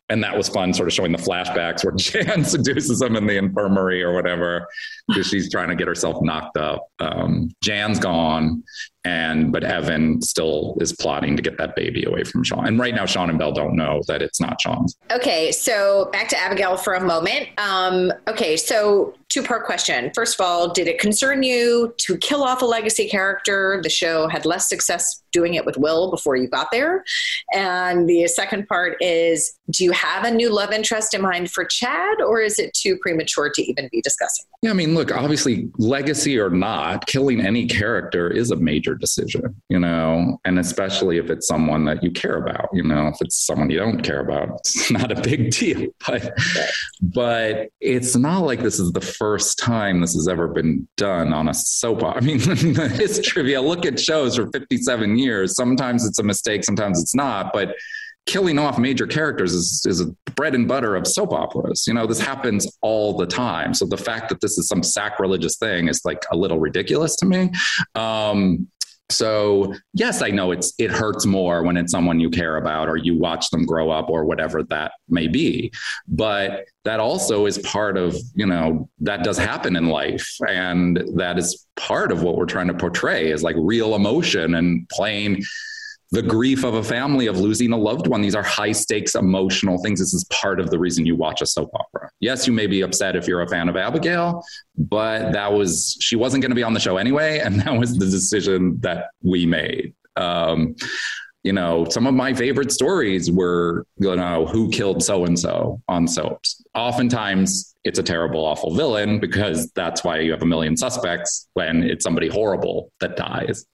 and 0.09 0.23
that 0.25 0.37
was 0.37 0.49
fun, 0.49 0.73
sort 0.73 0.89
of 0.89 0.95
showing 0.95 1.13
the 1.13 1.19
flashbacks 1.19 1.85
where 1.85 1.95
Jan 1.97 2.45
seduces 2.45 3.03
him 3.03 3.17
in 3.17 3.27
the 3.27 3.37
infirmary 3.37 4.03
or 4.03 4.15
whatever, 4.15 4.67
because 5.07 5.27
she's 5.27 5.51
trying 5.51 5.69
to 5.69 5.77
get 5.77 5.87
herself 5.87 6.23
knocked 6.23 6.57
up. 6.57 6.89
Um, 6.99 7.51
Jan's 7.63 7.99
gone, 7.99 8.63
and 9.09 9.51
but 9.53 9.65
Evan 9.65 10.21
still 10.21 10.77
is 10.81 10.93
plotting 10.93 11.37
to 11.37 11.43
get 11.43 11.57
that 11.59 11.75
baby 11.75 12.05
away 12.05 12.25
from 12.25 12.45
Shawn. 12.45 12.67
And 12.67 12.79
right 12.79 12.95
now, 12.95 13.07
Shawn 13.07 13.31
and 13.31 13.39
Belle 13.39 13.53
don't 13.53 13.75
know 13.75 14.03
that 14.07 14.21
it's 14.21 14.41
not 14.41 14.61
Shawn's. 14.61 14.97
Okay, 15.11 15.51
so 15.51 16.11
back 16.13 16.29
to 16.29 16.39
Abigail 16.39 16.77
for 16.77 16.95
a 16.95 17.01
moment. 17.01 17.49
Um, 17.57 18.13
okay, 18.27 18.57
so 18.57 19.15
two 19.29 19.43
part 19.43 19.65
question. 19.65 20.11
First 20.15 20.39
of 20.39 20.45
all, 20.45 20.73
did 20.73 20.89
it 20.89 20.99
concern 20.99 21.43
you 21.43 21.95
to 21.99 22.17
kill 22.19 22.43
off 22.43 22.63
a 22.63 22.67
legacy 22.67 23.09
character? 23.09 23.81
The 23.83 23.91
show 23.91 24.29
had 24.29 24.45
less 24.45 24.69
success 24.69 25.23
doing 25.33 25.55
it 25.55 25.65
with 25.67 25.77
Will 25.77 26.11
before 26.11 26.37
you 26.37 26.49
got 26.49 26.71
there. 26.71 27.05
And 27.55 28.09
the 28.09 28.27
second 28.29 28.67
part 28.67 28.97
is 29.01 29.59
do 29.71 29.85
you 29.85 29.93
have 29.93 30.25
a 30.25 30.31
new 30.31 30.51
love 30.51 30.73
interest 30.73 31.15
in 31.15 31.21
mind 31.21 31.51
for 31.51 31.65
Chad, 31.65 32.21
or 32.21 32.41
is 32.41 32.59
it 32.59 32.73
too 32.73 32.97
premature 33.03 33.51
to 33.55 33.63
even 33.63 33.89
be 33.93 34.01
discussing? 34.01 34.47
Yeah, 34.63 34.71
I 34.71 34.73
mean, 34.73 34.95
look, 34.95 35.15
obviously, 35.15 35.71
legacy 35.79 36.39
or 36.39 36.51
not, 36.51 37.07
killing 37.07 37.41
any 37.41 37.67
character 37.67 38.31
is 38.31 38.51
a 38.51 38.57
major 38.57 38.95
decision, 38.99 39.61
you 39.69 39.79
know, 39.79 40.39
and 40.45 40.59
especially 40.59 41.19
if 41.19 41.31
it's 41.31 41.47
someone 41.47 41.85
that 41.87 42.03
you 42.03 42.11
care 42.11 42.37
about, 42.37 42.69
you 42.73 42.83
know, 42.83 43.09
if 43.09 43.17
it's 43.21 43.47
someone 43.47 43.71
you 43.71 43.79
don't 43.79 44.03
care 44.03 44.21
about, 44.21 44.49
it's 44.61 44.91
not 44.91 45.13
a 45.13 45.21
big 45.21 45.51
deal. 45.51 45.89
But, 46.07 46.39
but 47.03 47.69
it's 47.81 48.17
not 48.17 48.41
like 48.41 48.61
this 48.61 48.79
is 48.79 48.93
the 48.93 49.01
first 49.01 49.59
time 49.59 50.01
this 50.01 50.15
has 50.15 50.27
ever 50.27 50.49
been 50.49 50.89
done 50.97 51.33
on 51.33 51.49
a 51.49 51.55
soap 51.55 52.03
opera. 52.03 52.23
I 52.23 52.25
mean, 52.25 52.39
history, 52.41 53.53
if 53.53 53.61
look 53.63 53.85
at 53.85 54.01
shows 54.01 54.37
for 54.37 54.49
57 54.51 55.19
years, 55.19 55.55
sometimes 55.55 56.07
it's 56.07 56.19
a 56.19 56.23
mistake, 56.23 56.65
sometimes 56.65 57.01
it's 57.01 57.15
not. 57.15 57.53
But 57.53 57.75
killing 58.29 58.59
off 58.59 58.79
major 58.79 59.07
characters 59.07 59.55
is, 59.55 59.85
is 59.87 60.03
a 60.03 60.07
bread 60.33 60.55
and 60.55 60.69
butter 60.69 60.95
of 60.95 61.07
soap 61.07 61.33
operas. 61.33 61.85
You 61.87 61.95
know, 61.95 62.07
this 62.07 62.21
happens 62.21 62.71
all 62.83 63.17
the 63.17 63.27
time. 63.27 63.73
So 63.73 63.87
the 63.87 63.97
fact 63.97 64.29
that 64.29 64.41
this 64.43 64.59
is 64.59 64.69
some 64.69 64.83
sacrilegious 64.83 65.57
thing 65.57 65.89
is 65.89 66.05
like 66.05 66.23
a 66.31 66.37
little 66.37 66.61
ridiculous 66.61 67.17
to 67.17 67.27
me. 67.27 67.51
Um, 67.95 68.69
so 69.11 69.75
yes, 69.95 70.21
I 70.21 70.29
know 70.29 70.51
it's 70.51 70.75
it 70.79 70.91
hurts 70.91 71.25
more 71.25 71.63
when 71.63 71.77
it's 71.77 71.93
someone 71.93 72.21
you 72.21 72.29
care 72.29 72.59
about 72.59 72.89
or 72.89 72.97
you 72.97 73.17
watch 73.17 73.49
them 73.51 73.65
grow 73.65 73.91
up 73.91 74.11
or 74.11 74.25
whatever 74.25 74.63
that 74.65 74.93
may 75.09 75.27
be. 75.29 75.73
But 76.07 76.67
that 76.85 77.01
also 77.01 77.47
is 77.47 77.59
part 77.59 77.97
of, 77.97 78.17
you 78.35 78.47
know, 78.47 78.89
that 79.01 79.25
does 79.25 79.39
happen 79.39 79.77
in 79.77 79.89
life. 79.89 80.29
And 80.47 81.03
that 81.17 81.39
is 81.39 81.67
part 81.77 82.13
of 82.13 82.23
what 82.23 82.37
we're 82.37 82.47
trying 82.47 82.69
to 82.69 82.75
portray 82.75 83.31
is 83.31 83.43
like 83.43 83.57
real 83.59 83.95
emotion 83.95 84.55
and 84.55 84.87
playing 84.91 85.43
the 86.11 86.23
grief 86.23 86.65
of 86.65 86.75
a 86.75 86.83
family 86.83 87.27
of 87.27 87.39
losing 87.39 87.73
a 87.73 87.77
loved 87.77 88.07
one. 88.07 88.23
These 88.23 88.35
are 88.35 88.43
high 88.43 88.73
stakes 88.73 89.15
emotional 89.15 89.79
things. 89.83 90.01
This 90.01 90.15
is 90.15 90.25
part 90.25 90.59
of 90.59 90.71
the 90.71 90.79
reason 90.79 91.05
you 91.05 91.17
watch 91.17 91.43
a 91.43 91.47
soap 91.47 91.71
opera. 91.75 92.11
Yes, 92.21 92.47
you 92.47 92.53
may 92.53 92.67
be 92.67 92.81
upset 92.81 93.15
if 93.15 93.29
you're 93.29 93.43
a 93.43 93.49
fan 93.49 93.69
of 93.69 93.77
Abigail, 93.77 94.43
but 94.77 95.33
that 95.33 95.53
was, 95.53 95.97
she 96.01 96.17
wasn't 96.17 96.43
going 96.43 96.51
to 96.51 96.57
be 96.57 96.63
on 96.63 96.73
the 96.73 96.81
show 96.81 96.97
anyway. 96.97 97.41
And 97.41 97.61
that 97.61 97.77
was 97.77 97.99
the 97.99 98.07
decision 98.07 98.79
that 98.81 99.07
we 99.23 99.45
made. 99.45 99.95
Um, 100.17 100.75
you 101.45 101.53
know, 101.53 101.87
some 101.89 102.07
of 102.07 102.15
my 102.15 102.35
favorite 102.35 102.73
stories 102.73 103.31
were, 103.31 103.87
you 103.99 104.15
know, 104.17 104.47
who 104.47 104.71
killed 104.71 105.03
so 105.03 105.25
and 105.25 105.39
so 105.39 105.81
on 105.89 106.09
soaps. 106.09 106.63
Oftentimes 106.75 107.77
it's 107.85 107.99
a 107.99 108.03
terrible, 108.03 108.45
awful 108.45 108.75
villain 108.75 109.21
because 109.21 109.71
that's 109.73 110.03
why 110.03 110.19
you 110.19 110.33
have 110.33 110.43
a 110.43 110.47
million 110.47 110.77
suspects 110.77 111.49
when 111.55 111.83
it's 111.83 112.03
somebody 112.03 112.29
horrible 112.29 112.93
that 113.01 113.17
dies. 113.17 113.67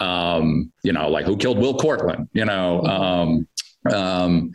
Um, 0.00 0.72
you 0.82 0.92
know, 0.92 1.08
like 1.08 1.26
who 1.26 1.36
killed 1.36 1.58
Will 1.58 1.76
Cortland, 1.76 2.28
you 2.32 2.44
know, 2.44 2.82
um, 2.82 3.46
um, 3.92 4.52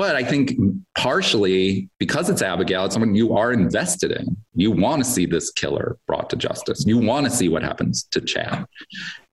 but 0.00 0.16
I 0.16 0.24
think 0.24 0.52
partially 0.96 1.90
because 1.98 2.30
it's 2.30 2.40
Abigail, 2.40 2.86
it's 2.86 2.94
someone 2.94 3.14
you 3.14 3.36
are 3.36 3.52
invested 3.52 4.12
in. 4.12 4.34
You 4.54 4.70
want 4.70 5.04
to 5.04 5.10
see 5.10 5.26
this 5.26 5.50
killer 5.50 5.98
brought 6.06 6.30
to 6.30 6.36
justice. 6.36 6.86
You 6.86 6.96
want 6.96 7.26
to 7.26 7.30
see 7.30 7.50
what 7.50 7.62
happens 7.62 8.04
to 8.12 8.22
Chad. 8.22 8.64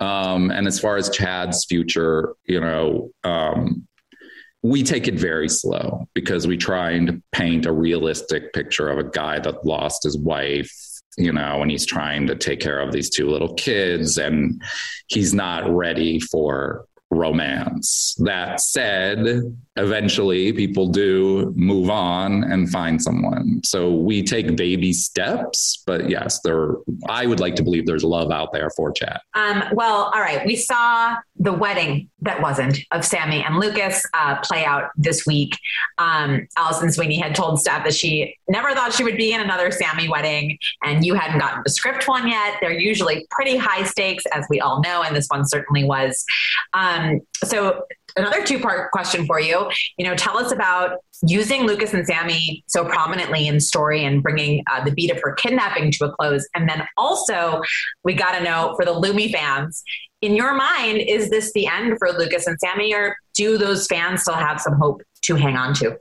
Um, 0.02 0.52
and 0.52 0.68
as 0.68 0.78
far 0.78 0.98
as 0.98 1.10
Chad's 1.10 1.64
future, 1.64 2.36
you 2.44 2.60
know, 2.60 3.12
um, 3.24 3.88
we 4.62 4.84
take 4.84 5.08
it 5.08 5.16
very 5.16 5.48
slow 5.48 6.06
because 6.14 6.48
we 6.48 6.58
try 6.58 6.92
and 6.92 7.24
paint 7.32 7.66
a 7.66 7.72
realistic 7.72 8.52
picture 8.52 8.90
of 8.90 8.98
a 8.98 9.10
guy 9.10 9.40
that 9.40 9.66
lost 9.66 10.04
his 10.04 10.18
wife 10.18 10.70
you 11.20 11.34
know, 11.34 11.64
and 11.64 11.72
he's 11.72 11.84
trying 11.84 12.28
to 12.28 12.36
take 12.36 12.60
care 12.60 12.80
of 12.80 12.92
these 12.92 13.10
two 13.10 13.28
little 13.28 13.56
kids 13.56 14.20
and 14.20 14.62
he's 15.08 15.34
not 15.34 15.68
ready 15.68 16.20
for 16.20 16.86
romance. 17.10 18.16
That 18.20 18.60
said, 18.62 19.26
eventually 19.78 20.52
people 20.54 20.88
do 20.88 21.54
move 21.56 21.90
on 21.90 22.44
and 22.44 22.70
find 22.70 23.02
someone. 23.02 23.62
So 23.64 23.94
we 23.94 24.24
take 24.24 24.56
baby 24.56 24.94
steps, 24.94 25.84
but 25.86 26.10
yes, 26.10 26.40
there 26.42 26.76
I 27.08 27.26
would 27.26 27.40
like 27.40 27.56
to 27.56 27.64
believe 27.64 27.86
there's 27.86 28.04
love 28.04 28.32
out 28.32 28.52
there 28.54 28.70
for 28.76 28.92
Chad. 28.92 29.20
Um, 29.34 29.64
well, 29.74 30.12
all 30.14 30.22
right. 30.22 30.46
We 30.46 30.56
saw 30.56 31.16
the 31.40 31.54
wedding 31.54 32.10
that 32.22 32.42
wasn't 32.42 32.80
of 32.92 33.06
Sami 33.06 33.44
and 33.44 33.58
Lucas 33.58 34.04
uh, 34.14 34.40
play 34.42 34.66
out 34.66 34.90
this 34.98 35.26
week. 35.26 35.58
Um, 35.98 36.48
Alison 36.58 36.92
Sweeney 36.92 37.20
had 37.20 37.36
told 37.36 37.60
Steph 37.60 37.84
that 37.84 37.94
she 37.94 38.36
never 38.48 38.74
thought 38.74 38.94
she 38.94 39.04
would 39.04 39.18
be 39.18 39.34
in 39.34 39.42
another 39.42 39.70
Sami 39.72 40.10
wedding, 40.10 40.58
and 40.84 41.06
you 41.06 41.14
hadn't 41.14 41.40
gotten 41.40 41.62
the 41.64 41.70
script 41.70 42.08
one 42.08 42.28
yet. 42.28 42.56
They're 42.62 42.72
usually 42.72 43.28
pretty 43.30 43.58
high 43.58 43.84
stakes, 43.84 44.24
as 44.34 44.46
we 44.50 44.60
all 44.60 44.82
know, 44.82 45.04
and 45.04 45.16
this 45.16 45.28
one 45.30 45.46
certainly 45.46 45.84
was. 45.84 46.26
Um, 46.74 47.22
so 47.44 47.84
another 48.18 48.44
two 48.44 48.60
part 48.60 48.92
question 48.92 49.26
for 49.26 49.40
you. 49.40 49.70
You 49.98 50.06
know, 50.06 50.16
tell 50.16 50.38
us 50.38 50.52
about 50.52 51.00
using 51.24 51.64
Lucas 51.64 51.94
and 51.94 52.06
Sami 52.06 52.64
so 52.68 52.86
prominently 52.86 53.48
in 53.48 53.60
story 53.60 54.04
and 54.04 54.22
bringing 54.22 54.64
uh, 54.72 54.84
the 54.84 54.92
beat 54.92 55.12
of 55.12 55.20
her 55.24 55.34
kidnapping 55.34 55.92
to 55.94 56.06
a 56.06 56.12
close. 56.12 56.48
And 56.54 56.70
then 56.70 56.86
also, 56.98 57.62
we 58.04 58.14
got 58.14 58.38
to 58.38 58.44
know 58.44 58.76
for 58.76 58.86
the 58.86 58.94
Lumi 58.94 59.32
fans, 59.32 59.84
in 60.22 60.36
your 60.36 60.56
mind, 60.56 60.98
is 60.98 61.30
this 61.30 61.54
the 61.54 61.68
end 61.68 61.98
for 62.00 62.12
Lucas 62.12 62.48
and 62.48 62.58
Sami, 62.60 62.94
or 62.94 63.16
do 63.36 63.58
those 63.58 63.86
fans 63.88 64.22
still 64.22 64.34
have 64.34 64.60
some 64.60 64.74
hope 64.74 65.02
to 65.24 65.36
hang 65.36 65.56
on 65.56 65.74
to? 65.76 65.98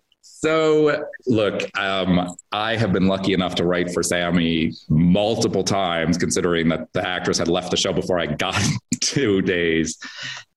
So, 0.47 1.05
look, 1.27 1.77
um, 1.77 2.37
I 2.53 2.77
have 2.77 2.93
been 2.93 3.09
lucky 3.09 3.33
enough 3.33 3.57
to 3.57 3.65
write 3.65 3.91
for 3.91 4.05
Sami 4.05 4.71
multiple 4.89 5.65
times, 5.65 6.17
considering 6.17 6.69
that 6.69 6.87
the 6.93 7.05
actress 7.05 7.37
had 7.37 7.49
left 7.49 7.73
the 7.73 7.77
show 7.77 7.93
before 7.93 8.21
I 8.21 8.27
got 8.27 8.57
two 9.01 9.43
days. 9.43 9.99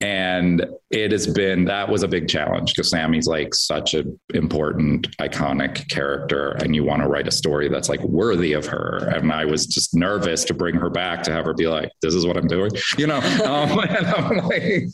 And 0.00 0.64
it 0.90 1.10
has 1.10 1.26
been, 1.26 1.64
that 1.64 1.88
was 1.88 2.04
a 2.04 2.08
big 2.08 2.28
challenge 2.28 2.72
because 2.72 2.88
Sami's 2.88 3.26
like 3.26 3.52
such 3.52 3.94
an 3.94 4.18
important, 4.32 5.08
iconic 5.18 5.88
character. 5.88 6.52
And 6.62 6.76
you 6.76 6.84
want 6.84 7.02
to 7.02 7.08
write 7.08 7.26
a 7.26 7.32
story 7.32 7.68
that's 7.68 7.88
like 7.88 8.00
worthy 8.04 8.52
of 8.52 8.66
her. 8.66 9.10
And 9.12 9.32
I 9.32 9.44
was 9.44 9.66
just 9.66 9.96
nervous 9.96 10.44
to 10.44 10.54
bring 10.54 10.76
her 10.76 10.88
back 10.88 11.24
to 11.24 11.32
have 11.32 11.46
her 11.46 11.52
be 11.52 11.66
like, 11.66 11.90
this 12.00 12.14
is 12.14 12.24
what 12.24 12.36
I'm 12.36 12.46
doing, 12.46 12.70
you 12.96 13.08
know? 13.08 13.20
Um, 13.50 13.78
and 13.88 14.06
I'm 14.06 14.36
like, 14.46 14.84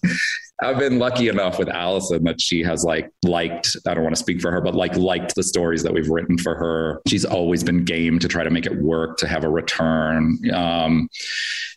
I've 0.62 0.78
been 0.78 0.98
lucky 0.98 1.28
enough 1.28 1.58
with 1.58 1.68
Allison 1.68 2.24
that 2.24 2.40
she 2.40 2.62
has 2.62 2.82
like 2.82 3.10
liked, 3.22 3.76
I 3.86 3.92
don't 3.92 4.02
want 4.02 4.16
to 4.16 4.20
speak 4.20 4.40
for 4.40 4.50
her, 4.50 4.62
but 4.62 4.74
like 4.74 4.96
liked 4.96 5.34
the 5.34 5.42
stories 5.42 5.82
that 5.82 5.92
we've 5.92 6.08
written 6.08 6.38
for 6.38 6.54
her. 6.54 7.02
She's 7.06 7.26
always 7.26 7.62
been 7.62 7.84
game 7.84 8.18
to 8.20 8.28
try 8.28 8.42
to 8.42 8.50
make 8.50 8.64
it 8.64 8.74
work, 8.76 9.18
to 9.18 9.28
have 9.28 9.44
a 9.44 9.50
return. 9.50 10.38
Um, 10.54 11.08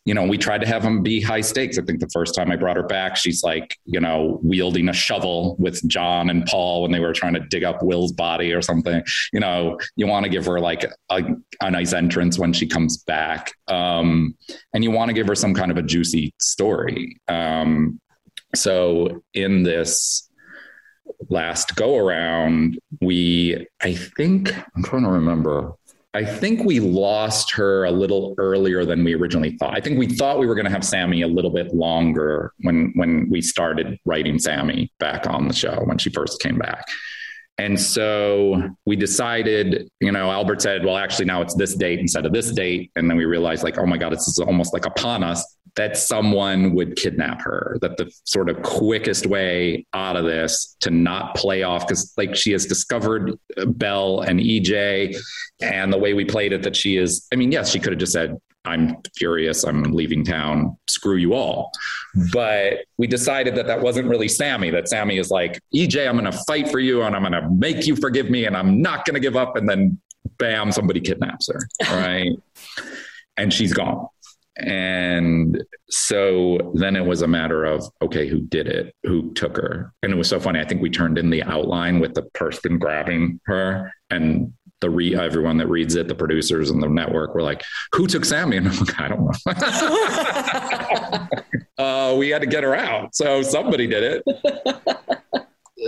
you 0.05 0.13
know, 0.13 0.25
we 0.25 0.37
tried 0.37 0.61
to 0.61 0.67
have 0.67 0.81
them 0.81 1.03
be 1.03 1.21
high 1.21 1.41
stakes. 1.41 1.77
I 1.77 1.81
think 1.83 1.99
the 1.99 2.09
first 2.13 2.33
time 2.33 2.51
I 2.51 2.55
brought 2.55 2.77
her 2.77 2.83
back, 2.83 3.17
she's 3.17 3.43
like, 3.43 3.77
you 3.83 3.99
know, 3.99 4.39
wielding 4.41 4.87
a 4.87 4.93
shovel 4.93 5.57
with 5.59 5.85
John 5.89 6.29
and 6.29 6.45
Paul 6.45 6.83
when 6.83 6.91
they 6.91 7.01
were 7.01 7.13
trying 7.13 7.33
to 7.33 7.41
dig 7.41 7.65
up 7.65 7.83
Will's 7.83 8.13
body 8.13 8.53
or 8.53 8.61
something. 8.61 9.03
You 9.33 9.41
know, 9.41 9.77
you 9.97 10.07
want 10.07 10.23
to 10.23 10.29
give 10.29 10.45
her 10.45 10.59
like 10.59 10.85
a, 11.09 11.23
a 11.61 11.69
nice 11.69 11.91
entrance 11.91 12.39
when 12.39 12.53
she 12.53 12.65
comes 12.65 12.97
back. 13.03 13.51
Um, 13.67 14.35
and 14.73 14.85
you 14.85 14.91
want 14.91 15.09
to 15.09 15.13
give 15.13 15.27
her 15.27 15.35
some 15.35 15.53
kind 15.53 15.69
of 15.69 15.77
a 15.77 15.83
juicy 15.83 16.33
story. 16.39 17.17
Um, 17.27 17.99
so 18.55 19.23
in 19.33 19.63
this 19.63 20.29
last 21.29 21.75
go 21.75 21.97
around, 21.97 22.79
we, 23.01 23.67
I 23.81 23.93
think, 23.93 24.53
I'm 24.75 24.83
trying 24.83 25.03
to 25.03 25.09
remember. 25.09 25.73
I 26.13 26.25
think 26.25 26.63
we 26.63 26.79
lost 26.79 27.51
her 27.51 27.85
a 27.85 27.91
little 27.91 28.33
earlier 28.39 28.83
than 28.83 29.03
we 29.03 29.13
originally 29.13 29.55
thought. 29.57 29.77
I 29.77 29.81
think 29.81 29.99
we 29.99 30.07
thought 30.07 30.39
we 30.39 30.47
were 30.47 30.55
going 30.55 30.65
to 30.65 30.71
have 30.71 30.83
Sami 30.83 31.21
a 31.21 31.27
little 31.27 31.51
bit 31.51 31.73
longer 31.73 32.51
when 32.61 32.91
when 32.95 33.29
we 33.29 33.41
started 33.41 33.99
writing 34.05 34.39
Sami 34.39 34.91
back 34.99 35.27
on 35.27 35.47
the 35.47 35.53
show 35.53 35.83
when 35.85 35.99
she 35.99 36.09
first 36.09 36.41
came 36.41 36.57
back. 36.57 36.83
And 37.59 37.79
so 37.79 38.69
we 38.85 38.95
decided, 38.95 39.89
you 39.99 40.13
know, 40.13 40.31
Albert 40.31 40.61
said, 40.61 40.85
well, 40.85 40.97
actually, 40.97 41.25
now 41.25 41.41
it's 41.41 41.53
this 41.55 41.75
date 41.75 41.99
instead 41.99 42.25
of 42.25 42.31
this 42.31 42.51
date. 42.51 42.89
And 42.95 43.09
then 43.09 43.17
we 43.17 43.25
realized, 43.25 43.63
like, 43.63 43.77
oh 43.77 43.85
my 43.85 43.97
God, 43.97 44.13
it's 44.13 44.39
almost 44.39 44.73
like 44.73 44.85
upon 44.85 45.23
us 45.23 45.57
that 45.79 45.95
someone 45.95 46.73
would 46.73 46.97
kidnap 46.97 47.41
her, 47.41 47.77
that 47.81 47.95
the 47.95 48.11
sort 48.25 48.49
of 48.49 48.61
quickest 48.63 49.25
way 49.25 49.85
out 49.93 50.17
of 50.17 50.25
this 50.25 50.75
to 50.81 50.91
not 50.91 51.35
play 51.35 51.63
off, 51.63 51.87
because 51.87 52.13
like 52.17 52.35
she 52.35 52.51
has 52.51 52.65
discovered 52.65 53.39
Belle 53.65 54.19
and 54.19 54.41
EJ, 54.41 55.15
and 55.61 55.93
the 55.93 55.97
way 55.97 56.13
we 56.13 56.25
played 56.25 56.51
it, 56.51 56.63
that 56.63 56.75
she 56.75 56.97
is, 56.97 57.25
I 57.31 57.37
mean, 57.37 57.49
yes, 57.53 57.71
she 57.71 57.79
could 57.79 57.93
have 57.93 57.99
just 57.99 58.11
said, 58.11 58.37
I'm 58.65 58.97
furious, 59.15 59.63
I'm 59.63 59.83
leaving 59.83 60.25
town, 60.25 60.75
screw 60.89 61.15
you 61.15 61.33
all. 61.33 61.71
But 62.33 62.79
we 62.97 63.07
decided 63.07 63.55
that 63.55 63.67
that 63.67 63.79
wasn't 63.79 64.09
really 64.09 64.27
Sami, 64.27 64.71
that 64.71 64.89
Sami 64.89 65.17
is 65.17 65.31
like, 65.31 65.61
EJ, 65.73 66.09
I'm 66.09 66.19
going 66.19 66.29
to 66.29 66.37
fight 66.45 66.69
for 66.69 66.79
you 66.79 67.03
and 67.03 67.15
I'm 67.15 67.21
going 67.21 67.41
to 67.41 67.49
make 67.51 67.87
you 67.87 67.95
forgive 67.95 68.29
me 68.29 68.43
and 68.43 68.57
I'm 68.57 68.81
not 68.81 69.05
going 69.05 69.13
to 69.13 69.21
give 69.21 69.37
up. 69.37 69.55
And 69.55 69.69
then 69.69 69.97
bam, 70.39 70.73
somebody 70.73 70.99
kidnaps 70.99 71.49
her. 71.49 71.69
Right. 71.89 72.33
and 73.37 73.53
she's 73.53 73.71
gone. 73.71 74.07
And 74.59 75.63
so 75.89 76.71
then 76.75 76.95
it 76.95 77.05
was 77.05 77.21
a 77.21 77.27
matter 77.27 77.65
of, 77.65 77.83
okay, 78.01 78.27
who 78.27 78.41
did 78.41 78.67
it? 78.67 78.95
Who 79.03 79.33
took 79.33 79.57
her? 79.57 79.93
And 80.03 80.11
it 80.11 80.15
was 80.15 80.29
so 80.29 80.39
funny. 80.39 80.59
I 80.59 80.65
think 80.65 80.81
we 80.81 80.89
turned 80.89 81.17
in 81.17 81.29
the 81.29 81.43
outline 81.43 81.99
with 81.99 82.13
the 82.13 82.23
person 82.23 82.77
grabbing 82.77 83.39
her 83.45 83.91
and 84.09 84.53
the 84.81 84.89
re 84.89 85.15
everyone 85.15 85.57
that 85.57 85.67
reads 85.67 85.95
it, 85.95 86.07
the 86.07 86.15
producers 86.15 86.69
and 86.69 86.81
the 86.81 86.87
network 86.87 87.35
were 87.35 87.41
like, 87.41 87.63
"Who 87.93 88.07
took 88.07 88.23
Sami?" 88.23 88.57
And 88.57 88.67
I'm 88.67 88.77
like, 88.77 88.99
"I 88.99 89.07
don't 89.09 89.21
know." 89.21 89.31
uh, 91.83 92.15
we 92.15 92.29
had 92.29 92.41
to 92.41 92.47
get 92.47 92.63
her 92.63 92.75
out, 92.75 93.13
so 93.13 93.41
somebody 93.41 93.87
did 93.87 94.03
it 94.03 94.23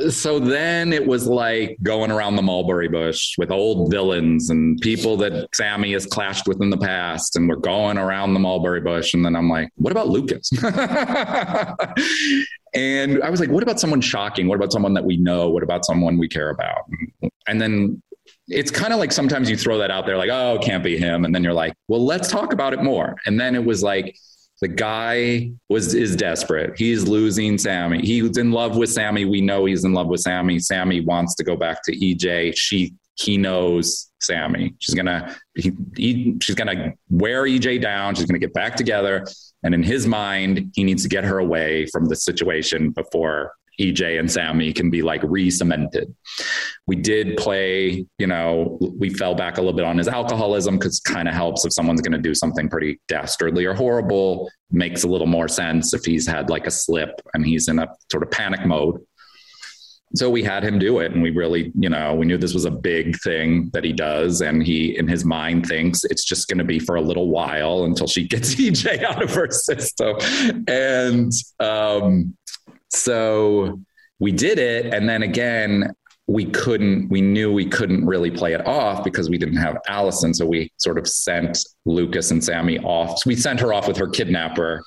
so 0.10 0.40
then 0.40 0.94
it 0.94 1.06
was 1.06 1.28
like 1.28 1.78
going 1.84 2.12
around 2.12 2.36
the 2.36 2.42
mulberry 2.42 2.88
bush 2.88 3.36
with 3.38 3.52
old 3.52 3.92
villains 3.92 4.50
and 4.50 4.80
people 4.82 5.18
that 5.18 5.50
Sami 5.54 5.94
has 5.94 6.06
clashed 6.06 6.48
with 6.48 6.62
in 6.62 6.70
the 6.70 6.78
past, 6.78 7.36
and 7.36 7.48
we're 7.48 7.56
going 7.56 7.98
around 7.98 8.34
the 8.34 8.40
mulberry 8.40 8.82
bush. 8.82 9.14
And 9.14 9.26
then 9.26 9.36
I'm 9.36 9.50
like, 9.50 9.70
what 9.76 9.92
about 9.92 10.08
Lucas? 10.10 10.50
and 12.74 13.24
I 13.24 13.30
was 13.30 13.40
like, 13.40 13.50
what 13.50 13.64
about 13.64 13.80
someone 13.80 14.02
shocking? 14.02 14.48
What 14.48 14.56
about 14.56 14.72
someone 14.72 14.94
that 14.94 15.06
we 15.06 15.18
know? 15.18 15.50
What 15.50 15.64
about 15.64 15.86
someone 15.86 16.18
we 16.18 16.28
care 16.28 16.50
about? 16.50 16.82
And 17.48 17.62
then 17.62 18.02
it's 18.48 18.72
kind 18.72 18.94
of 18.94 19.00
like 19.00 19.12
sometimes 19.12 19.50
you 19.50 19.58
throw 19.58 19.78
that 19.78 19.92
out 19.92 20.06
there, 20.06 20.18
like, 20.18 20.30
oh, 20.32 20.56
it 20.56 20.62
can't 20.62 20.84
be 20.84 20.98
him. 20.98 21.26
And 21.26 21.34
then 21.34 21.44
you're 21.44 21.54
like, 21.54 21.74
well, 21.88 22.06
let's 22.06 22.30
talk 22.30 22.54
about 22.54 22.74
it 22.74 22.84
more. 22.84 23.16
And 23.26 23.40
then 23.40 23.56
it 23.56 23.64
was 23.64 23.82
like, 23.84 24.16
The 24.62 24.68
guy 24.68 25.52
was 25.70 25.96
is 25.96 26.16
desperate. 26.16 26.78
He's 26.78 27.08
losing 27.08 27.58
Sami. 27.58 28.06
He's 28.06 28.38
in 28.38 28.52
love 28.52 28.78
with 28.78 28.92
Sami. 28.92 29.26
We 29.26 29.42
know 29.42 29.66
he's 29.66 29.84
in 29.86 29.94
love 29.94 30.08
with 30.08 30.22
Sami. 30.22 30.60
Sami 30.60 31.02
wants 31.02 31.34
to 31.36 31.44
go 31.44 31.56
back 31.56 31.84
to 31.86 31.92
EJ. 31.92 32.56
She 32.56 32.94
he 33.16 33.38
knows 33.38 34.12
Sami. 34.22 34.76
She's 34.80 34.94
gonna 34.94 35.36
he, 35.56 35.72
he, 35.96 36.38
she's 36.42 36.56
gonna 36.56 36.94
wear 37.10 37.44
EJ 37.46 37.82
down. 37.82 38.14
She's 38.14 38.26
gonna 38.26 38.40
get 38.40 38.54
back 38.54 38.76
together. 38.76 39.26
And 39.64 39.74
in 39.74 39.84
his 39.84 40.08
mind, 40.08 40.72
he 40.76 40.84
needs 40.84 41.04
to 41.04 41.10
get 41.10 41.24
her 41.24 41.40
away 41.40 41.88
from 41.88 42.06
the 42.06 42.16
situation 42.16 42.92
before 42.92 43.54
EJ 43.80 44.20
and 44.20 44.32
Sami 44.32 44.74
can 44.74 44.90
be 44.90 45.02
like 45.02 45.22
re-cemented. 45.24 46.14
We 46.88 46.96
did 46.96 47.38
play, 47.38 48.06
you 48.18 48.28
know, 48.28 48.78
we 48.98 49.10
fell 49.10 49.36
back 49.36 49.58
a 49.58 49.62
little 49.62 49.76
bit 49.76 49.86
on 49.86 49.98
his 49.98 50.08
alcoholism 50.08 50.78
because 50.78 51.00
kind 51.00 51.28
of 51.28 51.34
helps 51.34 51.66
if 51.66 51.74
someone's 51.74 52.02
going 52.02 52.12
to 52.12 52.18
do 52.18 52.36
something 52.36 52.70
pretty 52.70 53.00
dastardly 53.08 53.66
or 53.66 53.74
horrible. 53.74 54.52
Makes 54.72 55.04
a 55.04 55.08
little 55.08 55.28
more 55.28 55.48
sense 55.48 55.94
if 55.94 56.04
he's 56.06 56.28
had 56.28 56.50
like 56.50 56.68
a 56.68 56.72
slip 56.72 57.22
and 57.34 57.46
he's 57.46 57.68
in 57.68 57.80
a 57.80 57.88
sort 58.10 58.24
of 58.24 58.32
panic 58.32 58.66
mode. 58.66 59.02
So 60.14 60.30
we 60.30 60.44
had 60.44 60.64
him 60.64 60.78
do 60.78 61.00
it, 61.00 61.14
and 61.14 61.24
we 61.24 61.30
really, 61.30 61.72
you 61.74 61.88
know, 61.88 62.14
we 62.14 62.26
knew 62.26 62.38
this 62.38 62.54
was 62.54 62.66
a 62.66 62.72
big 62.72 63.18
thing 63.22 63.70
that 63.72 63.86
he 63.86 63.94
does, 63.94 64.42
and 64.42 64.62
he, 64.62 64.98
in 64.98 65.08
his 65.08 65.24
mind, 65.24 65.66
thinks 65.66 66.04
it's 66.04 66.26
just 66.26 66.50
going 66.50 66.58
to 66.58 66.66
be 66.66 66.80
for 66.80 66.96
a 66.96 67.02
little 67.02 67.30
while 67.30 67.86
until 67.86 68.08
she 68.08 68.28
gets 68.28 68.56
EJ 68.56 69.04
out 69.04 69.24
of 69.24 69.34
her 69.34 69.50
system, 69.50 70.18
and 70.68 71.32
um, 71.62 72.36
so 72.92 73.80
we 74.20 74.32
did 74.32 74.60
it. 74.60 74.94
And 74.94 75.10
then 75.10 75.24
again, 75.24 75.94
we 76.28 76.46
couldn't, 76.46 77.10
we 77.10 77.22
knew 77.22 77.52
we 77.52 77.66
couldn't 77.66 78.06
really 78.06 78.32
play 78.32 78.54
it 78.54 78.66
off 78.66 79.04
because 79.04 79.30
we 79.30 79.38
didn't 79.38 79.58
have 79.58 79.78
Allison. 79.88 80.34
So 80.34 80.46
we 80.46 80.72
sort 80.78 80.98
of 80.98 81.08
sent 81.08 81.58
Lucas 81.86 82.32
and 82.32 82.44
Sami 82.44 82.80
off. 82.80 83.18
So 83.18 83.24
we 83.28 83.36
sent 83.36 83.60
her 83.60 83.74
off 83.74 83.88
with 83.88 83.98
her 83.98 84.08
kidnapper 84.08 84.84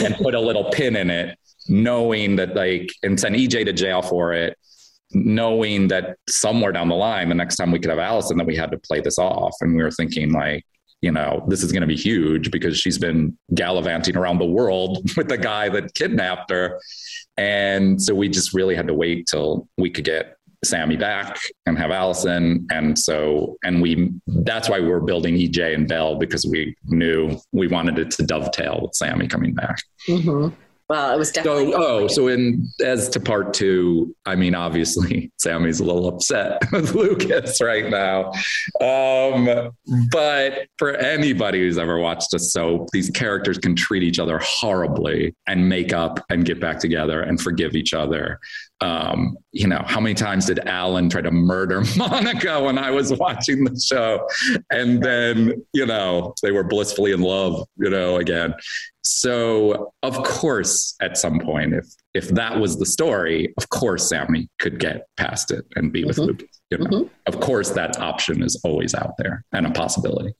and 0.00 0.14
put 0.22 0.34
a 0.34 0.40
little 0.40 0.70
pin 0.70 0.96
in 0.96 1.10
it, 1.10 1.36
knowing 1.68 2.36
that 2.36 2.54
like, 2.54 2.88
and 3.02 3.18
sent 3.18 3.34
EJ 3.34 3.64
to 3.64 3.72
jail 3.72 4.02
for 4.02 4.32
it, 4.32 4.56
knowing 5.12 5.88
that 5.88 6.16
somewhere 6.28 6.72
down 6.72 6.88
the 6.88 6.94
line, 6.94 7.28
the 7.28 7.34
next 7.34 7.56
time 7.56 7.72
we 7.72 7.78
could 7.78 7.90
have 7.90 7.98
Allison, 7.98 8.36
that 8.36 8.46
we 8.46 8.56
had 8.56 8.70
to 8.70 8.78
play 8.78 9.00
this 9.00 9.18
off. 9.18 9.54
And 9.60 9.74
we 9.74 9.82
were 9.82 9.90
thinking 9.90 10.32
like, 10.32 10.64
you 11.04 11.12
know, 11.12 11.44
this 11.48 11.62
is 11.62 11.70
going 11.70 11.82
to 11.82 11.86
be 11.86 11.96
huge 11.96 12.50
because 12.50 12.78
she's 12.78 12.96
been 12.96 13.36
gallivanting 13.52 14.16
around 14.16 14.38
the 14.38 14.46
world 14.46 15.06
with 15.18 15.28
the 15.28 15.36
guy 15.36 15.68
that 15.68 15.92
kidnapped 15.92 16.50
her. 16.50 16.80
And 17.36 18.00
so 18.00 18.14
we 18.14 18.30
just 18.30 18.54
really 18.54 18.74
had 18.74 18.86
to 18.86 18.94
wait 18.94 19.26
till 19.26 19.68
we 19.76 19.90
could 19.90 20.06
get 20.06 20.38
Sami 20.64 20.96
back 20.96 21.36
and 21.66 21.76
have 21.76 21.90
Allison. 21.90 22.66
And 22.70 22.98
so, 22.98 23.58
and 23.64 23.82
we, 23.82 24.14
that's 24.26 24.70
why 24.70 24.80
we 24.80 24.88
were 24.88 25.02
building 25.02 25.34
EJ 25.34 25.74
and 25.74 25.86
Belle 25.86 26.16
because 26.16 26.46
we 26.46 26.74
knew 26.86 27.36
we 27.52 27.66
wanted 27.68 27.98
it 27.98 28.10
to 28.12 28.22
dovetail 28.22 28.80
with 28.80 28.94
Sami 28.94 29.28
coming 29.28 29.52
back. 29.52 29.76
Mm-hmm. 30.08 30.54
Well, 30.90 31.14
it 31.14 31.18
was 31.18 31.32
definitely. 31.32 31.72
So, 31.72 31.82
oh, 31.82 32.08
so 32.08 32.28
in 32.28 32.68
as 32.84 33.08
to 33.10 33.20
part 33.20 33.54
two, 33.54 34.14
I 34.26 34.36
mean, 34.36 34.54
obviously, 34.54 35.32
Sami's 35.38 35.80
a 35.80 35.84
little 35.84 36.08
upset 36.08 36.60
with 36.72 36.94
Lucas 36.94 37.60
right 37.62 37.88
now. 37.88 38.32
Um, 38.82 39.70
but 40.10 40.66
for 40.78 40.94
anybody 40.96 41.60
who's 41.60 41.78
ever 41.78 41.98
watched 41.98 42.34
a 42.34 42.38
soap, 42.38 42.90
these 42.92 43.08
characters 43.10 43.56
can 43.56 43.74
treat 43.74 44.02
each 44.02 44.18
other 44.18 44.38
horribly 44.42 45.34
and 45.46 45.66
make 45.66 45.94
up 45.94 46.22
and 46.28 46.44
get 46.44 46.60
back 46.60 46.80
together 46.80 47.22
and 47.22 47.40
forgive 47.40 47.74
each 47.74 47.94
other. 47.94 48.38
Um, 48.84 49.38
you 49.52 49.66
know, 49.66 49.82
how 49.86 49.98
many 49.98 50.14
times 50.14 50.44
did 50.44 50.58
Alan 50.66 51.08
try 51.08 51.22
to 51.22 51.30
murder 51.30 51.82
Monica 51.96 52.60
when 52.60 52.76
I 52.76 52.90
was 52.90 53.14
watching 53.14 53.64
the 53.64 53.80
show? 53.80 54.28
And 54.70 55.02
then, 55.02 55.64
you 55.72 55.86
know, 55.86 56.34
they 56.42 56.52
were 56.52 56.64
blissfully 56.64 57.12
in 57.12 57.22
love, 57.22 57.66
you 57.78 57.88
know, 57.88 58.16
again. 58.16 58.54
So, 59.02 59.92
of 60.02 60.22
course, 60.22 60.96
at 61.00 61.16
some 61.16 61.40
point, 61.40 61.72
if 61.72 61.86
if 62.12 62.28
that 62.28 62.60
was 62.60 62.78
the 62.78 62.86
story, 62.86 63.54
of 63.56 63.70
course, 63.70 64.10
Sami 64.10 64.48
could 64.58 64.78
get 64.78 65.06
past 65.16 65.50
it 65.50 65.64
and 65.76 65.90
be 65.90 66.04
with 66.04 66.16
mm-hmm. 66.16 66.26
Lucas. 66.26 66.60
You 66.70 66.78
know? 66.78 66.84
mm-hmm. 66.84 67.08
Of 67.26 67.40
course, 67.40 67.70
that 67.70 67.98
option 68.00 68.42
is 68.42 68.60
always 68.64 68.94
out 68.94 69.14
there 69.16 69.44
and 69.52 69.66
a 69.66 69.70
possibility. 69.70 70.34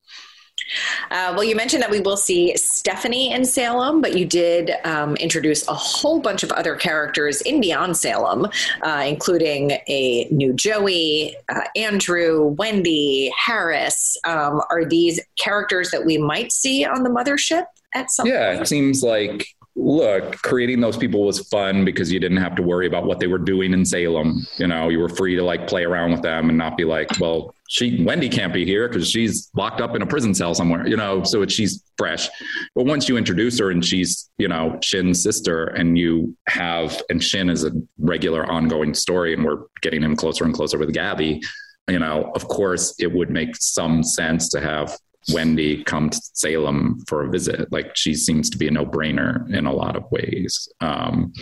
Uh, 1.10 1.32
well, 1.34 1.44
you 1.44 1.56
mentioned 1.56 1.82
that 1.82 1.90
we 1.90 2.00
will 2.00 2.16
see 2.16 2.56
Stephanie 2.56 3.32
in 3.32 3.44
Salem, 3.44 4.00
but 4.00 4.16
you 4.16 4.24
did 4.24 4.72
um, 4.84 5.16
introduce 5.16 5.66
a 5.68 5.74
whole 5.74 6.20
bunch 6.20 6.42
of 6.42 6.50
other 6.52 6.74
characters 6.76 7.40
in 7.42 7.60
Beyond 7.60 7.96
Salem, 7.96 8.46
uh, 8.82 9.04
including 9.06 9.72
a 9.88 10.28
new 10.30 10.52
Joey, 10.52 11.36
uh, 11.48 11.62
Andrew, 11.76 12.54
Wendy, 12.58 13.32
Harris. 13.36 14.16
Um, 14.26 14.60
are 14.70 14.84
these 14.84 15.20
characters 15.38 15.90
that 15.90 16.04
we 16.04 16.18
might 16.18 16.52
see 16.52 16.84
on 16.84 17.02
the 17.02 17.10
mothership 17.10 17.64
at 17.94 18.10
some 18.10 18.26
yeah, 18.26 18.50
point? 18.50 18.62
it 18.62 18.66
seems 18.66 19.02
like 19.02 19.46
look, 19.76 20.36
creating 20.36 20.80
those 20.80 20.96
people 20.96 21.24
was 21.24 21.40
fun 21.48 21.84
because 21.84 22.12
you 22.12 22.20
didn't 22.20 22.36
have 22.36 22.54
to 22.56 22.62
worry 22.62 22.86
about 22.86 23.04
what 23.04 23.18
they 23.18 23.26
were 23.26 23.38
doing 23.38 23.72
in 23.72 23.84
Salem. 23.84 24.46
You 24.56 24.68
know, 24.68 24.88
you 24.88 24.98
were 24.98 25.08
free 25.08 25.34
to 25.36 25.42
like 25.42 25.66
play 25.66 25.84
around 25.84 26.12
with 26.12 26.22
them 26.22 26.48
and 26.48 26.56
not 26.56 26.76
be 26.76 26.84
like, 26.84 27.08
well, 27.18 27.53
she 27.68 28.02
Wendy 28.04 28.28
can't 28.28 28.52
be 28.52 28.64
here 28.64 28.88
because 28.88 29.08
she's 29.08 29.50
locked 29.54 29.80
up 29.80 29.96
in 29.96 30.02
a 30.02 30.06
prison 30.06 30.34
cell 30.34 30.54
somewhere. 30.54 30.86
You 30.86 30.96
know, 30.96 31.22
so 31.24 31.46
she's 31.46 31.82
fresh. 31.96 32.28
But 32.74 32.86
once 32.86 33.08
you 33.08 33.16
introduce 33.16 33.58
her 33.58 33.70
and 33.70 33.84
she's 33.84 34.30
you 34.38 34.48
know 34.48 34.78
Shin's 34.82 35.22
sister, 35.22 35.66
and 35.66 35.96
you 35.96 36.36
have 36.48 37.00
and 37.08 37.22
Shin 37.22 37.48
is 37.48 37.64
a 37.64 37.72
regular 37.98 38.44
ongoing 38.50 38.94
story, 38.94 39.34
and 39.34 39.44
we're 39.44 39.64
getting 39.82 40.02
him 40.02 40.16
closer 40.16 40.44
and 40.44 40.54
closer 40.54 40.78
with 40.78 40.94
Gabi. 40.94 41.42
You 41.88 41.98
know, 41.98 42.32
of 42.34 42.48
course, 42.48 42.94
it 42.98 43.12
would 43.12 43.30
make 43.30 43.56
some 43.56 44.02
sense 44.02 44.48
to 44.50 44.60
have 44.60 44.96
Wendy 45.32 45.82
come 45.84 46.10
to 46.10 46.20
Salem 46.34 47.02
for 47.06 47.24
a 47.24 47.30
visit. 47.30 47.70
Like 47.72 47.96
she 47.96 48.14
seems 48.14 48.50
to 48.50 48.58
be 48.58 48.68
a 48.68 48.70
no 48.70 48.84
brainer 48.84 49.50
in 49.52 49.66
a 49.66 49.72
lot 49.72 49.96
of 49.96 50.10
ways. 50.10 50.68
Um, 50.80 51.32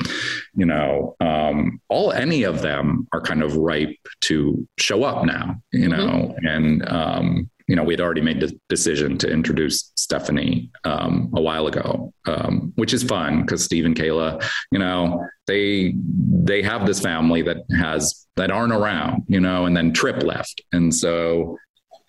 you 0.55 0.67
know, 0.67 1.17
um, 1.21 1.81
all 1.89 2.13
any 2.13 2.45
of 2.45 2.63
them 2.63 3.09
are 3.13 3.21
kind 3.21 3.43
of 3.43 3.57
ripe 3.57 3.97
to 4.23 4.67
show 4.79 5.05
up 5.05 5.25
now. 5.25 5.57
You 5.73 5.89
mm-hmm. 5.89 6.07
know, 6.07 6.37
and 6.43 6.89
um, 6.89 7.51
you 7.69 7.77
know, 7.77 7.85
we'd 7.85 8.01
already 8.01 8.21
made 8.21 8.41
the 8.41 8.59
decision 8.69 9.17
to 9.19 9.31
introduce 9.31 9.93
Stephanie 9.97 10.71
um, 10.85 11.33
a 11.35 11.41
while 11.41 11.67
ago, 11.67 12.13
um, 12.27 12.73
which 12.77 12.93
is 12.93 13.03
fun 13.03 13.43
because 13.43 13.65
Steve 13.65 13.87
and 13.87 13.97
Kayla, 13.97 14.45
you 14.71 14.79
know, 14.79 15.25
they 15.47 15.95
they 15.97 16.63
have 16.63 16.87
this 16.87 17.01
family 17.01 17.43
that 17.43 17.59
has 17.79 18.27
that 18.37 18.51
aren't 18.51 18.73
around, 18.73 19.25
you 19.27 19.41
know, 19.41 19.67
and 19.67 19.77
then 19.77 19.93
Tripp 19.93 20.23
left, 20.23 20.61
and 20.73 20.95
so 20.95 21.57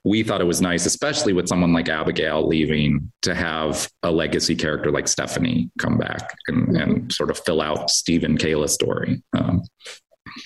we 0.04 0.24
thought 0.24 0.42
it 0.42 0.46
was 0.46 0.62
nice, 0.62 0.86
especially 0.86 1.34
with 1.34 1.48
someone 1.48 1.72
like 1.72 1.88
Abigail 1.88 2.46
leaving, 2.46 3.12
to 3.22 3.34
have 3.34 3.90
a 4.04 4.12
legacy 4.12 4.56
character 4.56 4.92
like 4.92 5.08
Stephanie 5.08 5.70
come 5.80 5.98
back 5.98 6.36
and, 6.48 6.68
mm-hmm. 6.68 6.76
and 6.76 7.14
sort 7.14 7.30
of 7.30 7.40
fill 7.40 7.62
out 7.62 7.90
Stephen 7.90 8.38
Kayla's 8.38 8.74
story. 8.74 9.24
Um, 9.34 9.64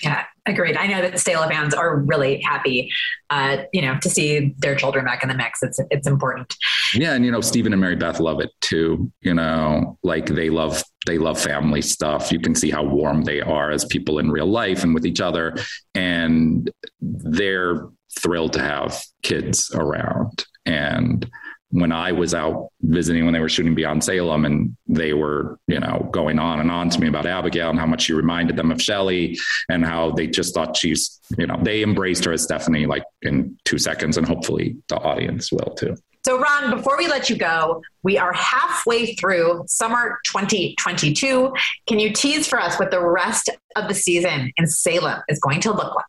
yeah, 0.02 0.24
agreed. 0.46 0.76
I 0.76 0.86
know 0.86 1.00
that 1.02 1.14
Steyla 1.14 1.48
fans 1.48 1.74
are 1.74 1.98
really 2.00 2.40
happy, 2.40 2.90
uh, 3.30 3.58
you 3.72 3.82
know, 3.82 3.98
to 4.02 4.10
see 4.10 4.54
their 4.58 4.74
children 4.74 5.04
back 5.04 5.22
in 5.22 5.28
the 5.28 5.34
mix. 5.34 5.62
It's 5.62 5.80
it's 5.90 6.06
important. 6.06 6.54
Yeah, 6.94 7.14
and 7.14 7.24
you 7.24 7.30
know, 7.30 7.40
Stephen 7.40 7.72
and 7.72 7.80
Mary 7.80 7.96
Beth 7.96 8.20
love 8.20 8.40
it 8.40 8.50
too. 8.60 9.10
You 9.22 9.34
know, 9.34 9.98
like 10.02 10.26
they 10.26 10.50
love 10.50 10.82
they 11.06 11.18
love 11.18 11.40
family 11.40 11.82
stuff. 11.82 12.30
You 12.30 12.40
can 12.40 12.54
see 12.54 12.70
how 12.70 12.82
warm 12.82 13.22
they 13.22 13.40
are 13.40 13.70
as 13.70 13.84
people 13.86 14.18
in 14.18 14.30
real 14.30 14.46
life 14.46 14.84
and 14.84 14.94
with 14.94 15.06
each 15.06 15.20
other, 15.20 15.56
and 15.94 16.70
they're 17.00 17.88
thrilled 18.18 18.52
to 18.54 18.60
have 18.60 19.00
kids 19.22 19.70
around. 19.74 20.46
And 20.66 21.28
when 21.70 21.92
I 21.92 22.12
was 22.12 22.32
out 22.34 22.70
visiting 22.80 23.24
when 23.24 23.34
they 23.34 23.40
were 23.40 23.48
shooting 23.48 23.74
Beyond 23.74 24.02
Salem 24.02 24.44
and 24.46 24.76
they 24.86 25.12
were, 25.12 25.58
you 25.66 25.80
know, 25.80 26.08
going 26.12 26.38
on 26.38 26.60
and 26.60 26.70
on 26.70 26.88
to 26.90 27.00
me 27.00 27.08
about 27.08 27.26
Abigail 27.26 27.70
and 27.70 27.78
how 27.78 27.86
much 27.86 28.02
she 28.02 28.14
reminded 28.14 28.56
them 28.56 28.70
of 28.70 28.80
Shelley 28.80 29.38
and 29.68 29.84
how 29.84 30.12
they 30.12 30.26
just 30.26 30.54
thought 30.54 30.76
she's, 30.76 31.20
you 31.36 31.46
know, 31.46 31.58
they 31.62 31.82
embraced 31.82 32.24
her 32.24 32.32
as 32.32 32.42
Stephanie 32.42 32.86
like 32.86 33.04
in 33.22 33.58
two 33.64 33.78
seconds 33.78 34.16
and 34.16 34.26
hopefully 34.26 34.76
the 34.88 34.96
audience 34.96 35.52
will 35.52 35.74
too. 35.74 35.94
So, 36.24 36.38
Ron, 36.38 36.76
before 36.76 36.98
we 36.98 37.08
let 37.08 37.30
you 37.30 37.36
go, 37.36 37.82
we 38.02 38.18
are 38.18 38.32
halfway 38.32 39.14
through 39.14 39.64
summer 39.66 40.18
2022. 40.26 41.52
Can 41.86 41.98
you 41.98 42.12
tease 42.12 42.46
for 42.46 42.60
us 42.60 42.78
what 42.78 42.90
the 42.90 43.02
rest 43.02 43.48
of 43.76 43.88
the 43.88 43.94
season 43.94 44.52
in 44.56 44.66
Salem 44.66 45.22
is 45.28 45.38
going 45.38 45.60
to 45.60 45.70
look 45.70 45.94
like? 45.94 46.04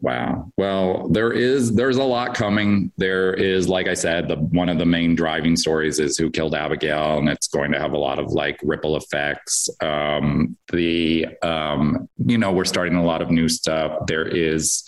Wow. 0.00 0.50
Well, 0.56 1.08
there 1.08 1.32
is 1.32 1.74
there's 1.74 1.96
a 1.96 2.04
lot 2.04 2.34
coming. 2.34 2.92
There 2.96 3.32
is, 3.34 3.68
like 3.68 3.86
I 3.86 3.94
said, 3.94 4.28
the 4.28 4.36
one 4.36 4.68
of 4.68 4.78
the 4.78 4.86
main 4.86 5.14
driving 5.14 5.56
stories 5.56 5.98
is 5.98 6.16
who 6.16 6.30
killed 6.30 6.54
Abigail, 6.54 7.18
and 7.18 7.28
it's 7.28 7.48
going 7.48 7.72
to 7.72 7.78
have 7.78 7.92
a 7.92 7.98
lot 7.98 8.18
of 8.18 8.32
like 8.32 8.58
ripple 8.62 8.96
effects. 8.96 9.68
Um, 9.80 10.56
the 10.72 11.26
um, 11.42 12.08
you 12.18 12.38
know 12.38 12.52
we're 12.52 12.64
starting 12.64 12.96
a 12.96 13.04
lot 13.04 13.22
of 13.22 13.30
new 13.30 13.48
stuff. 13.48 14.06
There 14.06 14.26
is 14.26 14.82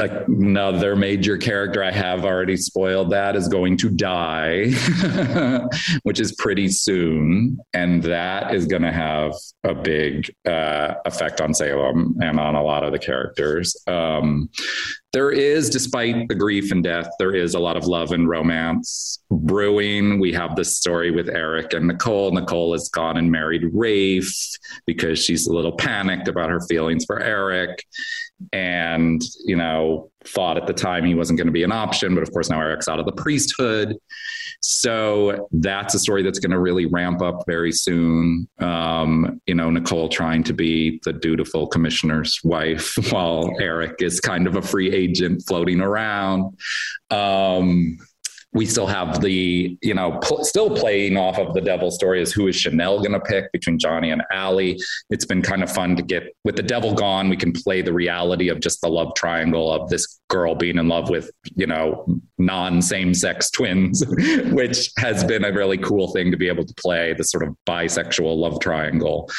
another 0.00 0.96
major 0.96 1.36
character 1.36 1.82
I 1.82 1.90
have 1.90 2.24
already 2.24 2.56
spoiled 2.56 3.10
that 3.10 3.36
is 3.36 3.48
going 3.48 3.76
to 3.78 3.90
die, 3.90 4.70
which 6.02 6.20
is 6.20 6.34
pretty 6.36 6.68
soon. 6.68 7.58
And 7.74 8.02
that 8.04 8.54
is 8.54 8.66
going 8.66 8.82
to 8.82 8.92
have 8.92 9.34
a 9.64 9.74
big 9.74 10.34
uh, 10.46 10.94
effect 11.04 11.40
on 11.40 11.54
Salem 11.54 12.16
and 12.20 12.40
on 12.40 12.54
a 12.54 12.62
lot 12.62 12.84
of 12.84 12.92
the 12.92 12.98
characters. 12.98 13.76
Um, 13.86 14.48
there 15.12 15.30
is, 15.30 15.70
despite 15.70 16.28
the 16.28 16.34
grief 16.34 16.70
and 16.70 16.84
death, 16.84 17.08
there 17.18 17.34
is 17.34 17.54
a 17.54 17.58
lot 17.58 17.76
of 17.76 17.86
love 17.86 18.12
and 18.12 18.28
romance 18.28 19.18
brewing. 19.30 20.20
We 20.20 20.32
have 20.32 20.54
this 20.54 20.76
story 20.76 21.10
with 21.10 21.28
Eric 21.28 21.72
and 21.72 21.88
Nicole. 21.88 22.30
Nicole 22.30 22.72
has 22.72 22.88
gone 22.88 23.16
and 23.16 23.30
married 23.30 23.64
Rafe 23.72 24.32
because 24.86 25.22
she's 25.22 25.48
a 25.48 25.52
little 25.52 25.72
panicked 25.72 26.28
about 26.28 26.50
her 26.50 26.60
feelings 26.60 27.04
for 27.04 27.20
Eric 27.20 27.84
and, 28.52 29.20
you 29.44 29.56
know, 29.56 30.10
thought 30.26 30.56
at 30.56 30.66
the 30.66 30.72
time 30.72 31.04
he 31.04 31.14
wasn't 31.14 31.36
going 31.38 31.46
to 31.46 31.52
be 31.52 31.62
an 31.62 31.72
option. 31.72 32.14
But 32.14 32.22
of 32.22 32.32
course, 32.32 32.50
now 32.50 32.60
Eric's 32.60 32.88
out 32.88 32.98
of 32.98 33.06
the 33.06 33.12
priesthood. 33.12 33.96
So 34.60 35.48
that's 35.52 35.94
a 35.94 35.98
story 35.98 36.22
that's 36.22 36.38
going 36.38 36.50
to 36.50 36.58
really 36.58 36.86
ramp 36.86 37.22
up 37.22 37.44
very 37.46 37.72
soon. 37.72 38.46
Um, 38.58 39.40
you 39.46 39.54
know, 39.54 39.70
Nicole 39.70 40.08
trying 40.08 40.44
to 40.44 40.52
be 40.52 41.00
the 41.04 41.14
dutiful 41.14 41.66
commissioner's 41.66 42.38
wife 42.44 42.94
while 43.10 43.50
Eric 43.58 44.02
is 44.02 44.20
kind 44.20 44.46
of 44.46 44.56
a 44.56 44.62
free 44.62 44.92
agent 44.92 45.42
floating 45.46 45.80
around. 45.80 46.58
Um, 47.10 47.98
we 48.52 48.66
still 48.66 48.86
have 48.86 49.20
the, 49.20 49.78
you 49.80 49.94
know, 49.94 50.18
pl- 50.22 50.44
still 50.44 50.74
playing 50.76 51.16
off 51.16 51.38
of 51.38 51.54
the 51.54 51.60
devil 51.60 51.90
story 51.90 52.20
is 52.20 52.32
who 52.32 52.48
is 52.48 52.56
Chanel 52.56 52.98
going 52.98 53.12
to 53.12 53.20
pick 53.20 53.50
between 53.52 53.78
Johnny 53.78 54.10
and 54.10 54.22
Allie. 54.32 54.80
It's 55.08 55.24
been 55.24 55.40
kind 55.40 55.62
of 55.62 55.70
fun 55.70 55.94
to 55.96 56.02
get 56.02 56.34
with 56.44 56.56
the 56.56 56.62
devil 56.62 56.92
gone. 56.92 57.28
We 57.28 57.36
can 57.36 57.52
play 57.52 57.80
the 57.80 57.92
reality 57.92 58.48
of 58.48 58.60
just 58.60 58.80
the 58.80 58.88
love 58.88 59.14
triangle 59.14 59.72
of 59.72 59.88
this 59.88 60.20
girl 60.28 60.56
being 60.56 60.78
in 60.78 60.88
love 60.88 61.10
with, 61.10 61.30
you 61.54 61.66
know, 61.66 62.04
non 62.38 62.82
same 62.82 63.14
sex 63.14 63.50
twins, 63.50 64.04
which 64.50 64.90
has 64.98 65.22
been 65.22 65.44
a 65.44 65.52
really 65.52 65.78
cool 65.78 66.12
thing 66.12 66.32
to 66.32 66.36
be 66.36 66.48
able 66.48 66.64
to 66.64 66.74
play 66.74 67.14
the 67.14 67.24
sort 67.24 67.44
of 67.44 67.54
bisexual 67.68 68.36
love 68.36 68.58
triangle. 68.60 69.30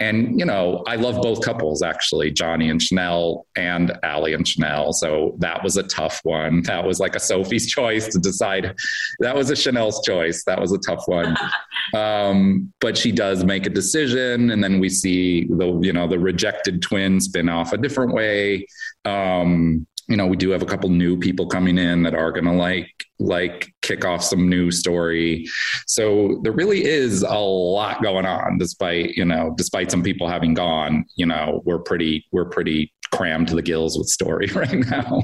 And, 0.00 0.38
you 0.38 0.44
know, 0.44 0.82
I 0.88 0.96
love 0.96 1.22
both 1.22 1.40
couples 1.40 1.82
actually, 1.82 2.32
Johnny 2.32 2.68
and 2.68 2.82
Chanel 2.82 3.46
and 3.56 3.96
Allie 4.02 4.34
and 4.34 4.46
Chanel. 4.46 4.92
So 4.92 5.36
that 5.38 5.62
was 5.62 5.76
a 5.76 5.84
tough 5.84 6.20
one. 6.24 6.62
That 6.62 6.84
was 6.84 6.98
like 6.98 7.14
a 7.14 7.20
Sophie's 7.20 7.66
choice 7.70 8.08
to 8.08 8.18
decide. 8.18 8.74
That 9.20 9.36
was 9.36 9.50
a 9.50 9.56
Chanel's 9.56 10.02
choice. 10.04 10.42
That 10.44 10.60
was 10.60 10.72
a 10.72 10.78
tough 10.78 11.04
one. 11.06 11.36
um, 11.94 12.72
but 12.80 12.98
she 12.98 13.12
does 13.12 13.44
make 13.44 13.66
a 13.66 13.70
decision. 13.70 14.50
And 14.50 14.62
then 14.62 14.80
we 14.80 14.88
see 14.88 15.44
the, 15.44 15.78
you 15.80 15.92
know, 15.92 16.08
the 16.08 16.18
rejected 16.18 16.82
twin 16.82 17.20
spin 17.20 17.48
off 17.48 17.72
a 17.72 17.78
different 17.78 18.12
way. 18.12 18.66
Um, 19.04 19.86
you 20.08 20.16
know, 20.16 20.26
we 20.26 20.36
do 20.36 20.50
have 20.50 20.62
a 20.62 20.66
couple 20.66 20.90
new 20.90 21.18
people 21.18 21.46
coming 21.46 21.78
in 21.78 22.02
that 22.02 22.14
are 22.14 22.32
going 22.32 22.44
to 22.44 22.52
like 22.52 23.03
like 23.18 23.72
kick 23.82 24.04
off 24.04 24.22
some 24.22 24.48
new 24.48 24.70
story. 24.70 25.46
So 25.86 26.40
there 26.42 26.52
really 26.52 26.84
is 26.84 27.22
a 27.22 27.38
lot 27.38 28.02
going 28.02 28.26
on 28.26 28.58
despite, 28.58 29.16
you 29.16 29.24
know, 29.24 29.54
despite 29.56 29.90
some 29.90 30.02
people 30.02 30.28
having 30.28 30.54
gone, 30.54 31.04
you 31.16 31.26
know, 31.26 31.62
we're 31.64 31.78
pretty 31.78 32.26
we're 32.32 32.48
pretty 32.48 32.92
crammed 33.12 33.46
to 33.46 33.54
the 33.54 33.62
gills 33.62 33.96
with 33.96 34.08
story 34.08 34.46
right 34.54 34.72
now, 34.72 35.22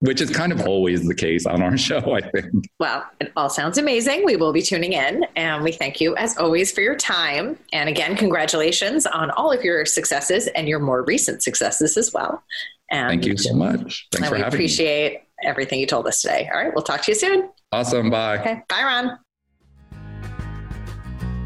which 0.00 0.20
is 0.20 0.30
kind 0.30 0.52
of 0.52 0.60
always 0.66 1.06
the 1.06 1.14
case 1.14 1.46
on 1.46 1.62
our 1.62 1.76
show, 1.88 2.14
I 2.14 2.20
think. 2.30 2.52
Well, 2.78 3.04
it 3.20 3.32
all 3.36 3.48
sounds 3.48 3.78
amazing. 3.78 4.24
We 4.24 4.36
will 4.36 4.52
be 4.52 4.62
tuning 4.62 4.92
in 4.92 5.24
and 5.36 5.64
we 5.64 5.72
thank 5.72 6.00
you 6.00 6.14
as 6.16 6.36
always 6.36 6.70
for 6.70 6.82
your 6.82 6.96
time. 6.96 7.58
And 7.72 7.88
again, 7.88 8.16
congratulations 8.16 9.06
on 9.06 9.30
all 9.30 9.50
of 9.50 9.64
your 9.64 9.86
successes 9.86 10.48
and 10.48 10.68
your 10.68 10.80
more 10.80 11.04
recent 11.04 11.42
successes 11.42 11.96
as 11.96 12.12
well. 12.12 12.42
And 12.90 13.08
Thank 13.08 13.26
you 13.26 13.36
so 13.36 13.54
much. 13.54 14.08
Thanks 14.12 14.28
for 14.28 14.34
we 14.34 14.40
having 14.40 14.54
appreciate 14.54 15.12
me. 15.12 15.20
Everything 15.44 15.80
you 15.80 15.86
told 15.86 16.06
us 16.06 16.20
today. 16.22 16.48
All 16.52 16.60
right, 16.60 16.72
we'll 16.74 16.84
talk 16.84 17.02
to 17.02 17.10
you 17.10 17.14
soon. 17.14 17.50
Awesome. 17.72 18.10
Bye. 18.10 18.38
Okay. 18.38 18.62
Bye, 18.68 18.82
Ron. 18.82 19.18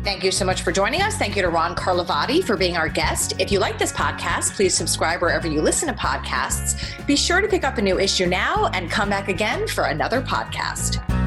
Thank 0.05 0.23
you 0.23 0.31
so 0.31 0.45
much 0.45 0.61
for 0.61 0.71
joining 0.71 1.01
us. 1.01 1.17
Thank 1.17 1.35
you 1.35 1.41
to 1.41 1.49
Ron 1.49 1.75
Carlivati 1.75 2.45
for 2.45 2.59
being 2.59 2.77
our 2.77 2.91
guest. 2.91 3.35
If 3.39 3.51
you 3.51 3.59
like 3.59 3.79
this 3.79 3.91
podcast, 3.91 4.53
please 4.55 4.75
subscribe 4.75 5.23
wherever 5.23 5.49
you 5.49 5.63
listen 5.63 5.89
to 5.89 5.95
podcasts. 5.95 7.07
Be 7.07 7.17
sure 7.17 7.41
to 7.41 7.49
pick 7.49 7.65
up 7.65 7.79
a 7.79 7.83
new 7.83 7.99
issue 7.99 8.27
now 8.27 8.67
and 8.75 8.91
come 8.91 9.09
back 9.09 9.29
again 9.29 9.67
for 9.67 9.85
another 9.85 10.21
podcast. 10.21 11.24